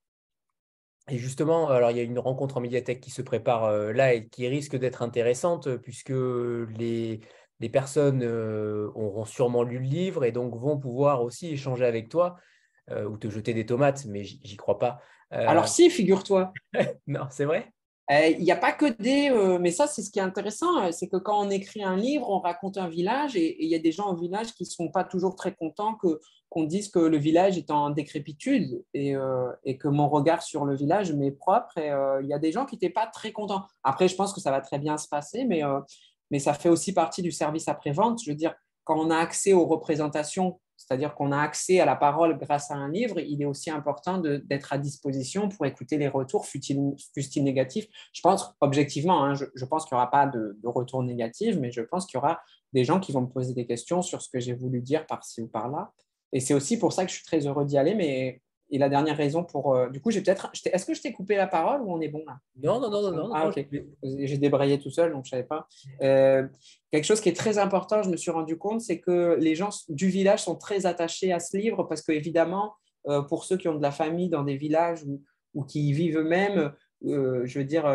Et 1.08 1.18
justement, 1.18 1.68
alors 1.68 1.92
il 1.92 1.98
y 1.98 2.00
a 2.00 2.02
une 2.02 2.18
rencontre 2.18 2.56
en 2.56 2.60
médiathèque 2.60 3.00
qui 3.00 3.10
se 3.10 3.22
prépare 3.22 3.70
là 3.70 4.14
et 4.14 4.26
qui 4.26 4.48
risque 4.48 4.76
d'être 4.76 5.02
intéressante 5.02 5.76
puisque 5.76 6.10
les, 6.10 7.20
les 7.60 7.68
personnes 7.68 8.22
euh, 8.22 8.90
auront 8.94 9.24
sûrement 9.24 9.62
lu 9.62 9.78
le 9.78 9.84
livre 9.84 10.24
et 10.24 10.32
donc 10.32 10.54
vont 10.54 10.78
pouvoir 10.78 11.22
aussi 11.22 11.48
échanger 11.48 11.84
avec 11.84 12.08
toi 12.08 12.36
euh, 12.90 13.04
ou 13.04 13.16
te 13.16 13.28
jeter 13.28 13.54
des 13.54 13.66
tomates, 13.66 14.04
mais 14.06 14.24
j'y 14.24 14.56
crois 14.56 14.78
pas. 14.78 15.00
Euh, 15.32 15.44
Alors 15.48 15.68
si, 15.68 15.90
figure-toi. 15.90 16.52
non, 17.06 17.26
c'est 17.30 17.44
vrai? 17.44 17.72
Il 18.08 18.44
n'y 18.44 18.52
a 18.52 18.56
pas 18.56 18.70
que 18.70 18.86
des... 19.02 19.30
mais 19.58 19.72
ça, 19.72 19.88
c'est 19.88 20.00
ce 20.00 20.12
qui 20.12 20.20
est 20.20 20.22
intéressant, 20.22 20.92
c'est 20.92 21.08
que 21.08 21.16
quand 21.16 21.44
on 21.44 21.50
écrit 21.50 21.82
un 21.82 21.96
livre, 21.96 22.30
on 22.30 22.38
raconte 22.38 22.78
un 22.78 22.88
village 22.88 23.34
et 23.34 23.64
il 23.64 23.68
y 23.68 23.74
a 23.74 23.80
des 23.80 23.90
gens 23.90 24.12
au 24.12 24.16
village 24.16 24.52
qui 24.52 24.62
ne 24.62 24.68
sont 24.68 24.92
pas 24.92 25.02
toujours 25.02 25.34
très 25.34 25.52
contents 25.52 25.94
que 25.94 26.20
qu'on 26.48 26.62
dise 26.62 26.88
que 26.88 27.00
le 27.00 27.16
village 27.16 27.58
est 27.58 27.72
en 27.72 27.90
décrépitude 27.90 28.84
et, 28.94 29.14
et 29.64 29.76
que 29.76 29.88
mon 29.88 30.08
regard 30.08 30.42
sur 30.42 30.64
le 30.64 30.76
village 30.76 31.12
m'est 31.12 31.32
propre. 31.32 31.76
Et 31.78 31.90
il 32.22 32.28
y 32.28 32.32
a 32.32 32.38
des 32.38 32.52
gens 32.52 32.64
qui 32.64 32.76
n'étaient 32.76 32.90
pas 32.90 33.08
très 33.08 33.32
contents. 33.32 33.66
Après, 33.82 34.06
je 34.06 34.14
pense 34.14 34.32
que 34.32 34.40
ça 34.40 34.52
va 34.52 34.60
très 34.60 34.78
bien 34.78 34.96
se 34.98 35.08
passer, 35.08 35.44
mais 35.44 35.62
mais 36.30 36.38
ça 36.38 36.54
fait 36.54 36.68
aussi 36.68 36.92
partie 36.92 37.22
du 37.22 37.30
service 37.30 37.68
après-vente. 37.68 38.22
Je 38.24 38.30
veux 38.30 38.36
dire, 38.36 38.54
quand 38.84 38.98
on 38.98 39.10
a 39.10 39.16
accès 39.16 39.52
aux 39.52 39.66
représentations, 39.66 40.60
c'est-à-dire 40.76 41.14
qu'on 41.14 41.32
a 41.32 41.38
accès 41.38 41.80
à 41.80 41.86
la 41.86 41.96
parole 41.96 42.38
grâce 42.38 42.70
à 42.70 42.74
un 42.74 42.90
livre, 42.90 43.18
il 43.18 43.40
est 43.42 43.46
aussi 43.46 43.70
important 43.70 44.18
d'être 44.18 44.72
à 44.72 44.78
disposition 44.78 45.48
pour 45.48 45.64
écouter 45.66 45.96
les 45.96 46.08
retours, 46.08 46.46
fussent-ils 46.46 47.44
négatifs. 47.44 47.86
Je 48.12 48.20
pense, 48.20 48.54
objectivement, 48.60 49.24
hein, 49.24 49.34
je, 49.34 49.64
pense 49.64 49.86
qu'il 49.86 49.96
n'y 49.96 50.00
aura 50.00 50.10
pas 50.10 50.26
de, 50.26 50.58
de 50.62 50.68
retour 50.68 51.02
négatif, 51.02 51.56
mais 51.56 51.72
je 51.72 51.80
pense 51.80 52.06
qu'il 52.06 52.18
y 52.18 52.18
aura 52.18 52.40
des 52.72 52.84
gens 52.84 53.00
qui 53.00 53.12
vont 53.12 53.22
me 53.22 53.28
poser 53.28 53.54
des 53.54 53.66
questions 53.66 54.02
sur 54.02 54.20
ce 54.20 54.28
que 54.28 54.38
j'ai 54.38 54.52
voulu 54.52 54.82
dire 54.82 55.06
par-ci 55.06 55.40
ou 55.40 55.48
par-là. 55.48 55.92
Et 56.32 56.40
c'est 56.40 56.54
aussi 56.54 56.78
pour 56.78 56.92
ça 56.92 57.04
que 57.04 57.10
je 57.10 57.16
suis 57.16 57.24
très 57.24 57.46
heureux 57.46 57.64
d'y 57.64 57.78
aller, 57.78 57.94
mais 57.94 58.42
et 58.70 58.78
la 58.78 58.88
dernière 58.88 59.16
raison 59.16 59.44
pour. 59.44 59.74
Euh, 59.74 59.88
du 59.88 60.00
coup, 60.00 60.10
j'ai 60.10 60.20
peut-être. 60.20 60.50
Est-ce 60.64 60.86
que 60.86 60.94
je 60.94 61.00
t'ai 61.00 61.12
coupé 61.12 61.36
la 61.36 61.46
parole 61.46 61.82
ou 61.82 61.92
on 61.92 62.00
est 62.00 62.08
bon 62.08 62.24
là? 62.26 62.38
Non, 62.62 62.80
non, 62.80 62.90
non, 62.90 63.12
non. 63.12 63.30
Ah, 63.32 63.48
ok. 63.48 63.66
J'ai 64.02 64.38
débrayé 64.38 64.78
tout 64.78 64.90
seul, 64.90 65.12
donc 65.12 65.24
je 65.24 65.28
ne 65.28 65.30
savais 65.30 65.46
pas. 65.46 65.68
Euh, 66.02 66.46
quelque 66.90 67.04
chose 67.04 67.20
qui 67.20 67.28
est 67.28 67.36
très 67.36 67.58
important, 67.58 68.02
je 68.02 68.10
me 68.10 68.16
suis 68.16 68.30
rendu 68.30 68.58
compte, 68.58 68.80
c'est 68.80 69.00
que 69.00 69.36
les 69.40 69.54
gens 69.54 69.70
du 69.88 70.08
village 70.08 70.42
sont 70.42 70.56
très 70.56 70.86
attachés 70.86 71.32
à 71.32 71.40
ce 71.40 71.56
livre 71.56 71.84
parce 71.84 72.02
qu'évidemment, 72.02 72.74
euh, 73.08 73.22
pour 73.22 73.44
ceux 73.44 73.56
qui 73.56 73.68
ont 73.68 73.76
de 73.76 73.82
la 73.82 73.92
famille 73.92 74.28
dans 74.28 74.42
des 74.42 74.56
villages 74.56 75.04
ou, 75.04 75.22
ou 75.54 75.64
qui 75.64 75.88
y 75.88 75.92
vivent 75.92 76.18
eux-mêmes, 76.18 76.72
je 77.02 77.58
veux 77.58 77.64
dire, 77.64 77.86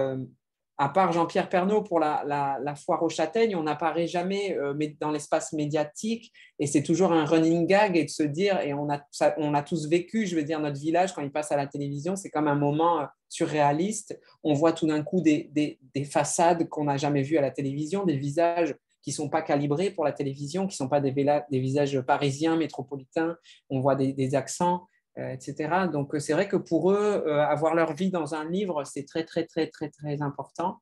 à 0.81 0.89
part 0.89 1.11
Jean-Pierre 1.11 1.47
Pernaud 1.47 1.83
pour 1.83 1.99
la, 1.99 2.73
foire 2.75 3.03
aux 3.03 3.09
châtaignes, 3.09 3.55
on 3.55 3.61
n'apparaît 3.61 4.07
jamais 4.07 4.57
euh, 4.57 4.73
dans 4.99 5.11
l'espace 5.11 5.53
médiatique 5.53 6.33
et 6.57 6.65
c'est 6.65 6.81
toujours 6.81 7.11
un 7.11 7.23
running 7.23 7.67
gag 7.67 7.95
et 7.95 8.05
de 8.05 8.09
se 8.09 8.23
dire, 8.23 8.59
et 8.61 8.73
on 8.73 8.89
a, 8.89 8.99
on 9.37 9.53
a 9.53 9.61
tous 9.61 9.87
vécu, 9.87 10.25
je 10.25 10.35
veux 10.35 10.43
dire, 10.43 10.59
notre 10.59 10.79
village 10.79 11.13
quand 11.13 11.21
il 11.21 11.31
passe 11.31 11.51
à 11.51 11.55
la 11.55 11.67
télévision, 11.67 12.15
c'est 12.15 12.31
comme 12.31 12.47
un 12.47 12.55
moment 12.55 13.01
euh, 13.01 13.05
surréaliste. 13.29 14.19
On 14.43 14.55
voit 14.55 14.73
tout 14.73 14.87
d'un 14.87 15.03
coup 15.03 15.21
des, 15.21 15.77
façades 16.09 16.67
qu'on 16.67 16.85
n'a 16.85 16.97
jamais 16.97 17.21
vues 17.21 17.37
à 17.37 17.41
la 17.41 17.51
télévision, 17.51 18.03
des 18.03 18.17
visages 18.17 18.73
qui 19.03 19.11
ne 19.11 19.15
sont 19.15 19.29
pas 19.29 19.43
calibrés 19.43 19.91
pour 19.91 20.03
la 20.03 20.13
télévision, 20.13 20.63
qui 20.63 20.73
ne 20.73 20.77
sont 20.77 20.89
pas 20.89 20.99
des, 20.99 21.11
des, 21.11 21.59
visages 21.59 22.01
parisiens, 22.01 22.57
métropolitains. 22.57 23.37
On 23.69 23.81
voit 23.81 23.95
des 23.95 24.33
accents. 24.33 24.87
Euh, 25.17 25.33
etc. 25.33 25.87
Donc, 25.91 26.15
euh, 26.15 26.19
c'est 26.19 26.31
vrai 26.31 26.47
que 26.47 26.55
pour 26.55 26.89
eux, 26.89 27.23
euh, 27.27 27.45
avoir 27.45 27.75
leur 27.75 27.93
vie 27.93 28.11
dans 28.11 28.33
un 28.33 28.49
livre, 28.49 28.85
c'est 28.85 29.03
très, 29.03 29.25
très, 29.25 29.45
très, 29.45 29.67
très, 29.67 29.89
très 29.89 30.21
important. 30.21 30.77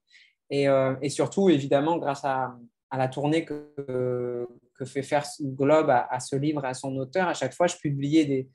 Et, 0.51 0.68
surtout, 1.10 1.49
évidemment, 1.49 1.97
grâce 1.97 2.23
à, 2.26 2.56
à 2.91 2.97
la 2.97 3.07
tournée 3.07 3.45
que, 3.45 4.47
que, 4.76 4.85
fait 4.85 5.03
faire 5.03 5.23
Globe 5.41 5.89
à, 5.89 6.19
ce 6.19 6.35
livre, 6.35 6.65
à 6.65 6.73
son 6.73 6.95
auteur, 6.97 7.27
à 7.27 7.35
chaque 7.35 7.53
fois, 7.53 7.68
je 7.68 7.76
publiais 7.76 8.26
des, 8.26 8.49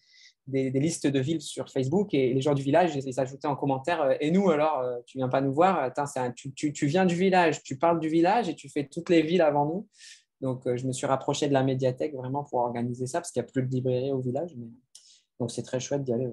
des, 0.48 0.80
listes 0.80 1.06
de 1.06 1.20
villes 1.20 1.40
sur 1.40 1.70
Facebook 1.70 2.12
et 2.14 2.34
les 2.34 2.40
gens 2.40 2.55
du 2.55 2.62
village, 2.62 2.96
ils 2.96 3.20
ajoutaient 3.20 3.46
en 3.46 3.55
commentaire 3.55 4.16
Et 4.20 4.32
nous, 4.32 4.51
alors, 4.51 4.84
tu 5.06 5.18
viens 5.18 5.28
pas 5.28 5.40
nous 5.40 5.52
voir 5.52 5.92
tu, 6.34 6.52
tu, 6.52 6.72
tu, 6.72 6.86
viens 6.86 7.06
du 7.06 7.14
village, 7.14 7.62
tu 7.62 7.78
parles 7.78 8.01
du 8.01 8.09
village 8.09 8.48
et 8.48 8.56
tu 8.56 8.68
fais 8.68 8.88
toutes 8.88 9.09
les 9.09 9.22
villes 9.22 9.42
avant 9.42 9.66
nous. 9.66 9.88
Donc, 10.40 10.62
je 10.66 10.86
me 10.88 10.92
suis 10.92 11.06
rapproché 11.06 11.46
de 11.46 11.52
la 11.52 11.62
médiathèque 11.62 12.14
vraiment 12.16 12.42
pour 12.42 12.59
organiser 12.59 13.06
ça 13.06 13.20
parce 13.20 13.30
qu'il 13.30 13.40
n'y 13.40 13.48
a 13.48 13.52
plus 13.52 13.62
de 13.62 13.70
librairie 13.70 14.10
au 14.10 14.20
village. 14.20 14.56
Donc 15.44 15.50
c'est 15.50 15.62
très 15.62 15.78
chouette 15.78 16.02
d'y 16.02 16.12
aller. 16.14 16.30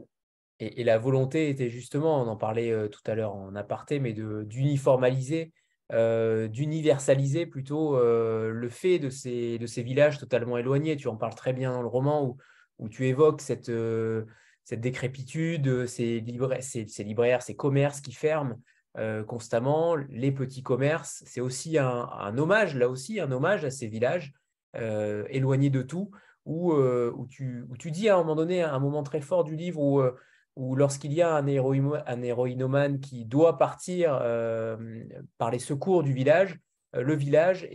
Et, 0.60 0.86
la 0.86 0.98
volonté 0.98 1.50
était 1.50 1.70
justement, 1.70 2.22
on 2.22 2.28
en 2.28 2.38
parlait 2.38 2.72
euh, 2.72 2.88
tout 2.88 3.02
à 3.06 3.14
l'heure 3.14 3.36
en 3.36 3.54
aparté, 3.56 4.00
mais 4.00 4.14
d'uniformaliser, 4.14 5.52
euh, 5.92 6.48
d'universaliser 6.48 7.46
plutôt 7.46 7.98
euh, 7.98 8.52
le 8.52 8.70
fait 8.70 8.98
de 8.98 9.10
ces, 9.10 9.60
de 9.60 9.66
ces 9.66 9.84
villages 9.84 10.18
totalement 10.18 10.58
éloignés. 10.58 10.96
Tu 10.96 11.10
en 11.10 11.18
parles 11.18 11.36
très 11.36 11.52
bien 11.52 11.74
dans 11.74 11.82
le 11.82 11.90
roman 11.90 12.26
où, 12.26 12.38
où 12.80 12.88
tu 12.88 13.06
évoques 13.06 13.42
cette, 13.42 13.72
cette 14.64 14.80
décrépitude, 14.80 15.86
ces, 15.88 16.22
libraires, 16.22 16.64
ces, 16.64 17.56
commerces 17.58 18.00
qui 18.00 18.14
ferment. 18.14 18.56
constamment, 19.28 19.96
les 19.96 20.32
petits 20.32 20.64
commerces, 20.64 21.22
c'est 21.26 21.42
aussi 21.42 21.78
un, 21.78 22.08
un, 22.08 22.38
hommage, 22.38 22.78
là 22.78 22.88
aussi, 22.88 23.20
un 23.20 23.32
hommage 23.34 23.66
à 23.66 23.72
ces 23.72 23.88
villages 23.88 24.32
éloignés 24.74 25.70
de 25.70 25.82
tout, 25.82 26.12
où, 26.46 26.74
euh, 26.74 27.14
où, 27.16 27.28
tu, 27.28 27.66
où, 27.70 27.78
tu, 27.78 27.92
dis 27.92 28.10
à 28.10 28.16
un 28.16 28.18
moment 28.18 28.36
donné, 28.36 28.62
un 28.64 28.80
moment 28.80 29.04
très 29.04 29.22
fort 29.22 29.44
du 29.44 29.56
livre, 29.56 29.80
où, 29.80 30.00
euh, 30.00 30.16
où 30.56 30.76
lorsqu'il 30.76 31.14
y 31.14 31.22
a 31.22 31.36
un, 31.36 31.48
un 31.48 32.22
héroïnomane 32.22 33.00
qui 33.00 33.26
doit 33.26 33.58
partir 33.58 34.20
euh, 34.22 34.78
par 35.38 35.52
les 35.52 35.60
secours 35.60 36.04
du 36.04 36.14
village, 36.14 36.58
le 36.94 37.16
village 37.16 37.70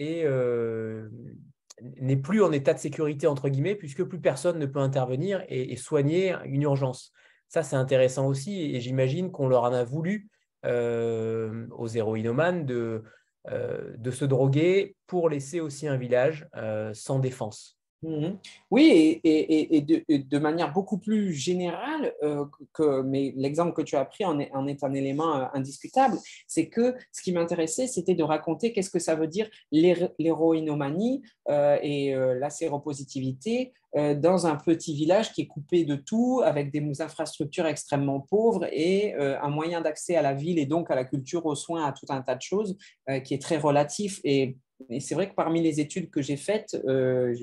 n'est 2.01 2.17
plus 2.17 2.43
en 2.43 2.53
état 2.53 2.75
de 2.75 2.79
sécurité, 2.79 3.27
entre 3.27 3.49
guillemets, 3.49 3.77
puisque 3.77 4.05
plus 4.05 4.21
personne 4.21 4.59
ne 4.59 4.67
peut 4.67 4.81
intervenir 4.81 5.43
et, 5.49 5.75
soigner 5.77 6.35
une 6.45 6.63
urgence. 6.63 7.13
Ça, 7.49 7.63
c'est 7.63 7.77
intéressant 7.77 8.27
aussi, 8.27 8.75
et 8.75 8.81
j'imagine 8.81 9.31
qu'on 9.31 9.49
leur 9.49 9.63
en 9.63 9.73
a 9.73 9.85
voulu 9.85 10.29
aux 10.65 11.87
héroïnomanes 11.87 12.67
de, 12.67 13.05
de 13.49 14.11
se 14.11 14.27
droguer 14.27 14.97
pour 15.07 15.31
laisser 15.31 15.61
aussi 15.61 15.89
un 15.89 15.97
village 15.97 16.47
sans 16.93 17.19
défense. 17.19 17.76
Mhm. 18.07 18.39
Oui, 18.71 19.21
et, 19.25 19.81
de, 19.81 20.39
manière 20.39 20.73
beaucoup 20.73 20.99
plus 20.99 21.33
générale, 21.33 22.13
euh, 22.23 22.45
que, 22.73 23.03
mais 23.03 23.33
l'exemple 23.37 23.73
que 23.73 23.83
tu 23.83 23.97
as 23.97 24.05
pris 24.05 24.25
en 24.25 24.39
est, 24.39 24.53
un 24.55 24.95
élément 24.95 25.37
euh, 25.37 25.45
indiscutable, 25.55 26.17
c'est 26.47 26.69
que 26.69 26.95
ce 27.11 27.23
qui 27.23 27.33
m'intéressait, 27.33 27.89
c'était 27.89 28.15
de 28.15 28.23
raconter 28.23 28.73
qu'est-ce 28.73 28.91
que 28.91 29.01
ça 29.01 29.17
veut 29.17 29.27
dire 29.27 29.51
l'héroïnomanie 29.73 31.23
euh, 31.49 31.79
et 31.83 32.15
la 32.15 32.51
séropositivité 32.51 33.73
dans 33.95 34.47
un 34.47 34.57
petit 34.57 34.95
village 34.95 35.33
qui 35.33 35.43
est 35.43 35.47
coupé 35.47 35.85
de 35.85 35.97
tout, 35.97 36.43
avec 36.45 36.71
des 36.71 37.01
infrastructures 37.01 37.67
extrêmement 37.67 38.21
pauvres 38.21 38.67
et 38.71 39.15
un 39.15 39.49
moyen 39.49 39.81
d'accès 39.81 40.17
à 40.17 40.23
la 40.23 40.35
ville 40.35 40.59
et 40.59 40.67
donc 40.67 40.91
à 40.91 40.95
la 40.95 41.05
culture, 41.05 41.47
aux 41.47 41.55
soins, 41.55 41.87
à 41.87 41.93
tout 41.93 42.05
un 42.11 42.21
tas 42.21 42.35
de 42.35 42.43
choses 42.43 42.77
qui 43.25 43.33
est 43.33 43.41
très 43.41 43.57
relatif 43.57 44.21
et 44.23 44.59
et 44.91 45.01
c'est 45.01 45.15
vrai 45.15 45.29
que 45.29 45.35
parmi 45.35 45.63
les 45.63 45.81
études 45.81 46.11
que 46.11 46.21
j'ai 46.21 46.37
faites, 46.37 46.81
euh, 46.87 47.35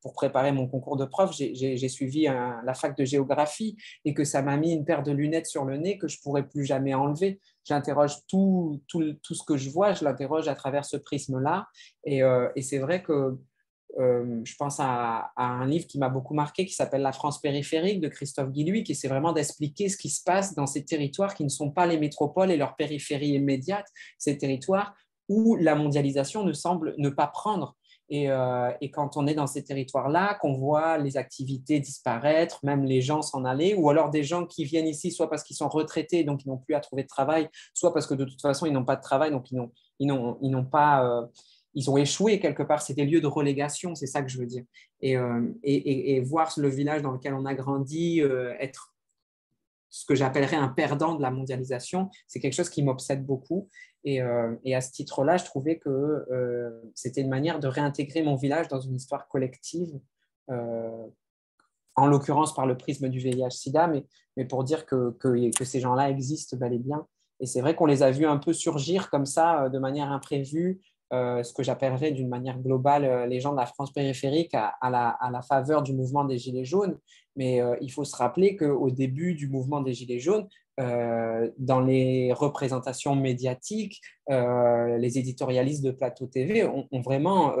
pour 0.00 0.12
préparer 0.12 0.52
mon 0.52 0.68
concours 0.68 0.96
de 0.96 1.04
prof, 1.04 1.34
j'ai 1.34 1.88
suivi 1.88 2.22
la 2.22 2.74
fac 2.74 2.96
de 2.96 3.04
géographie 3.04 3.76
et 4.04 4.14
que 4.14 4.24
ça 4.24 4.42
m'a 4.42 4.56
mis 4.56 4.72
une 4.72 4.84
paire 4.84 5.02
de 5.02 5.12
lunettes 5.12 5.46
sur 5.46 5.64
le 5.64 5.76
nez 5.76 5.98
que 5.98 6.08
je 6.08 6.18
ne 6.18 6.22
pourrais 6.22 6.46
plus 6.46 6.64
jamais 6.64 6.94
enlever. 6.94 7.40
J'interroge 7.64 8.14
tout, 8.28 8.80
ce 8.88 9.42
que 9.46 9.56
je 9.56 9.70
vois, 9.70 9.92
je 9.92 10.04
l'interroge 10.04 10.46
à 10.46 10.54
travers 10.54 10.84
ce 10.84 10.96
prisme-là. 10.96 11.66
Et, 12.04 12.22
euh, 12.22 12.48
c'est 12.60 12.78
vrai 12.78 13.02
que 13.02 13.36
euh, 13.98 14.40
je 14.44 14.54
pense 14.56 14.78
à, 14.78 15.32
un 15.36 15.66
livre 15.66 15.86
qui 15.86 15.98
m'a 15.98 16.10
beaucoup 16.10 16.34
marqué 16.34 16.66
qui 16.66 16.74
s'appelle 16.74 17.00
La 17.00 17.12
France 17.12 17.40
périphérique 17.40 18.00
de 18.00 18.08
Christophe 18.08 18.50
Guilluy, 18.50 18.84
qui 18.84 18.94
c'est 18.94 19.08
vraiment 19.08 19.32
d'expliquer 19.32 19.88
ce 19.88 19.96
qui 19.96 20.10
se 20.10 20.22
passe 20.22 20.54
dans 20.54 20.66
ces 20.66 20.84
territoires 20.84 21.34
qui 21.34 21.44
ne 21.44 21.48
sont 21.48 21.70
pas 21.70 21.86
les 21.86 21.98
métropoles 21.98 22.50
et 22.50 22.56
leur 22.56 22.76
périphérie 22.76 23.30
immédiate, 23.30 23.86
ces 24.18 24.36
territoires 24.36 24.94
où 25.28 25.56
la 25.56 25.74
mondialisation 25.74 26.44
ne 26.44 26.52
semble 26.52 26.94
ne 26.98 27.08
pas 27.08 27.26
prendre. 27.26 27.76
Euh, 28.12 28.70
et, 28.80 28.90
quand 28.90 29.16
on 29.16 29.26
est 29.26 29.34
dans 29.34 29.46
ces 29.46 29.64
territoires-là, 29.64 30.34
qu'on 30.40 30.52
voit 30.52 30.96
les 30.98 31.16
activités 31.16 31.80
disparaître, 31.80 32.60
même 32.62 32.84
les 32.84 33.00
gens 33.00 33.22
s'en 33.22 33.44
aller, 33.44 33.74
ou 33.74 33.90
alors 33.90 34.10
des 34.10 34.22
gens 34.22 34.46
qui 34.46 34.64
viennent 34.64 34.86
ici 34.86 35.10
soit 35.10 35.28
parce 35.28 35.42
qu'ils 35.42 35.56
sont 35.56 35.68
retraités, 35.68 36.22
donc 36.22 36.44
ils 36.44 36.48
n'ont 36.48 36.58
plus 36.58 36.74
à 36.74 36.80
trouver 36.80 37.02
de 37.02 37.08
travail, 37.08 37.48
soit 37.74 37.92
parce 37.92 38.06
que 38.06 38.14
de 38.14 38.24
toute 38.24 38.40
façon, 38.40 38.66
ils 38.66 38.72
n'ont 38.72 38.84
pas 38.84 38.96
de 38.96 39.02
travail, 39.02 39.32
donc 39.32 39.50
ils 39.50 39.56
n'ont, 39.56 39.72
ils 39.98 40.06
n'ont, 40.06 40.38
ils 40.40 40.50
n'ont 40.50 40.64
pas... 40.64 41.04
Euh, 41.04 41.26
ils 41.78 41.90
ont 41.90 41.98
échoué 41.98 42.40
quelque 42.40 42.62
part, 42.62 42.80
c'est 42.80 42.94
des 42.94 43.04
lieux 43.04 43.20
de 43.20 43.26
relégation, 43.26 43.94
c'est 43.94 44.06
ça 44.06 44.22
que 44.22 44.30
je 44.30 44.38
veux 44.38 44.46
dire. 44.46 44.64
Et, 45.02 45.14
euh, 45.14 45.42
et, 45.62 46.16
et, 46.16 46.20
voir 46.20 46.50
le 46.56 46.70
village 46.70 47.02
dans 47.02 47.10
lequel 47.10 47.34
on 47.34 47.44
a 47.44 47.52
grandi 47.52 48.20
être 48.58 48.94
ce 49.96 50.04
que 50.04 50.14
j'appellerais 50.14 50.56
un 50.56 50.68
perdant 50.68 51.14
de 51.14 51.22
la 51.22 51.30
mondialisation, 51.30 52.10
c'est 52.26 52.38
quelque 52.38 52.52
chose 52.52 52.68
qui 52.68 52.82
m'obsède 52.82 53.24
beaucoup. 53.24 53.70
Et, 54.04 54.20
euh, 54.20 54.54
à 54.74 54.80
ce 54.82 54.92
titre-là, 54.92 55.38
je 55.38 55.46
trouvais 55.46 55.78
que 55.78 55.88
euh, 55.88 56.70
c'était 56.94 57.22
une 57.22 57.30
manière 57.30 57.60
de 57.60 57.66
réintégrer 57.66 58.22
mon 58.22 58.36
village 58.36 58.68
dans 58.68 58.78
une 58.78 58.94
histoire 58.94 59.26
collective, 59.26 59.98
euh, 60.50 61.06
en 61.94 62.06
l'occurrence 62.08 62.54
par 62.54 62.66
le 62.66 62.76
prisme 62.76 63.08
du 63.08 63.20
VIH-Sida, 63.20 63.90
mais, 64.36 64.44
pour 64.44 64.64
dire 64.64 64.84
que 64.84 65.16
ces 65.62 65.80
gens-là 65.80 66.10
existent 66.10 66.58
bel 66.58 66.74
et 66.74 66.78
bien. 66.78 67.06
Et 67.40 67.46
c'est 67.46 67.62
vrai 67.62 67.74
qu'on 67.74 67.86
les 67.86 68.02
a 68.02 68.10
vus 68.10 68.26
un 68.26 68.36
peu 68.36 68.52
surgir 68.52 69.08
comme 69.08 69.24
ça, 69.24 69.70
de 69.70 69.78
manière 69.78 70.12
imprévue, 70.12 70.82
euh, 71.12 71.44
ce 71.44 71.52
que 71.52 71.62
j'appellerais 71.62 72.10
d'une 72.10 72.28
manière 72.28 72.58
globale 72.58 73.04
euh, 73.04 73.26
les 73.26 73.38
gens 73.38 73.52
de 73.52 73.56
la 73.56 73.66
France 73.66 73.92
périphérique 73.92 74.54
à, 74.54 74.74
la, 74.90 75.42
faveur 75.42 75.84
du 75.84 75.92
mouvement 75.92 76.24
des 76.24 76.36
Gilets 76.36 76.64
jaunes. 76.64 76.98
Mais 77.36 77.60
euh, 77.60 77.76
il 77.80 77.92
faut 77.92 78.02
se 78.02 78.16
rappeler 78.16 78.56
qu'au 78.56 78.90
début 78.90 79.34
du 79.34 79.48
mouvement 79.48 79.80
des 79.80 79.92
Gilets 79.92 80.18
jaunes, 80.18 80.48
dans 80.78 81.80
les 81.80 82.34
représentations 82.34 83.16
médiatiques, 83.16 83.98
les 84.28 85.18
éditorialistes 85.18 85.82
de 85.82 85.90
Plateau 85.90 86.26
TV 86.26 86.64
ont, 86.64 87.00
vraiment 87.00 87.54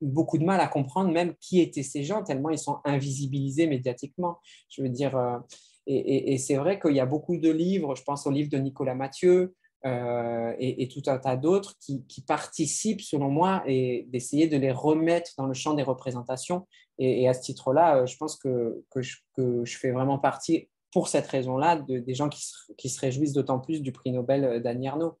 beaucoup 0.00 0.38
de 0.38 0.44
mal 0.44 0.60
à 0.60 0.68
comprendre 0.68 1.10
même 1.10 1.34
qui 1.40 1.60
étaient 1.60 1.82
ces 1.82 2.04
gens, 2.04 2.22
tellement 2.22 2.50
ils 2.50 2.60
sont 2.60 2.78
invisibilisés 2.84 3.66
médiatiquement. 3.66 4.38
Je 4.68 4.82
veux 4.82 4.88
dire, 4.88 5.42
et 5.88 6.38
c'est 6.38 6.54
vrai 6.54 6.78
qu'il 6.78 6.94
y 6.94 7.00
a 7.00 7.06
beaucoup 7.06 7.38
de 7.38 7.50
livres, 7.50 7.96
je 7.96 8.04
pense 8.04 8.24
au 8.28 8.30
livre 8.30 8.50
de 8.50 8.58
Nicolas 8.58 8.94
Mathieu, 8.94 9.52
euh, 9.86 10.54
et, 10.58 10.88
tout 10.88 11.02
un 11.06 11.18
tas 11.18 11.36
d'autres 11.36 11.76
qui, 11.78 12.24
participent, 12.26 13.00
selon 13.00 13.30
moi, 13.30 13.62
et 13.66 14.06
d'essayer 14.08 14.46
de 14.46 14.56
les 14.56 14.72
remettre 14.72 15.30
dans 15.38 15.46
le 15.46 15.54
champ 15.54 15.74
des 15.74 15.82
représentations. 15.82 16.66
Et, 16.98 17.28
à 17.28 17.34
ce 17.34 17.40
titre-là, 17.40 17.96
euh, 17.96 18.06
je 18.06 18.16
pense 18.16 18.36
que, 18.36 18.84
que, 18.90 19.00
je, 19.00 19.78
fais 19.78 19.90
vraiment 19.90 20.18
partie, 20.18 20.68
pour 20.92 21.08
cette 21.08 21.26
raison-là, 21.26 21.76
de, 21.76 21.98
des 21.98 22.14
gens 22.14 22.28
qui 22.28 22.44
se, 22.44 22.72
qui 22.76 22.90
se 22.90 23.00
réjouissent 23.00 23.32
d'autant 23.32 23.58
plus 23.58 23.80
du 23.80 23.92
prix 23.92 24.12
Nobel 24.12 24.44
euh, 24.44 24.60
d'Annie 24.60 24.88
Arnaud. 24.88 25.18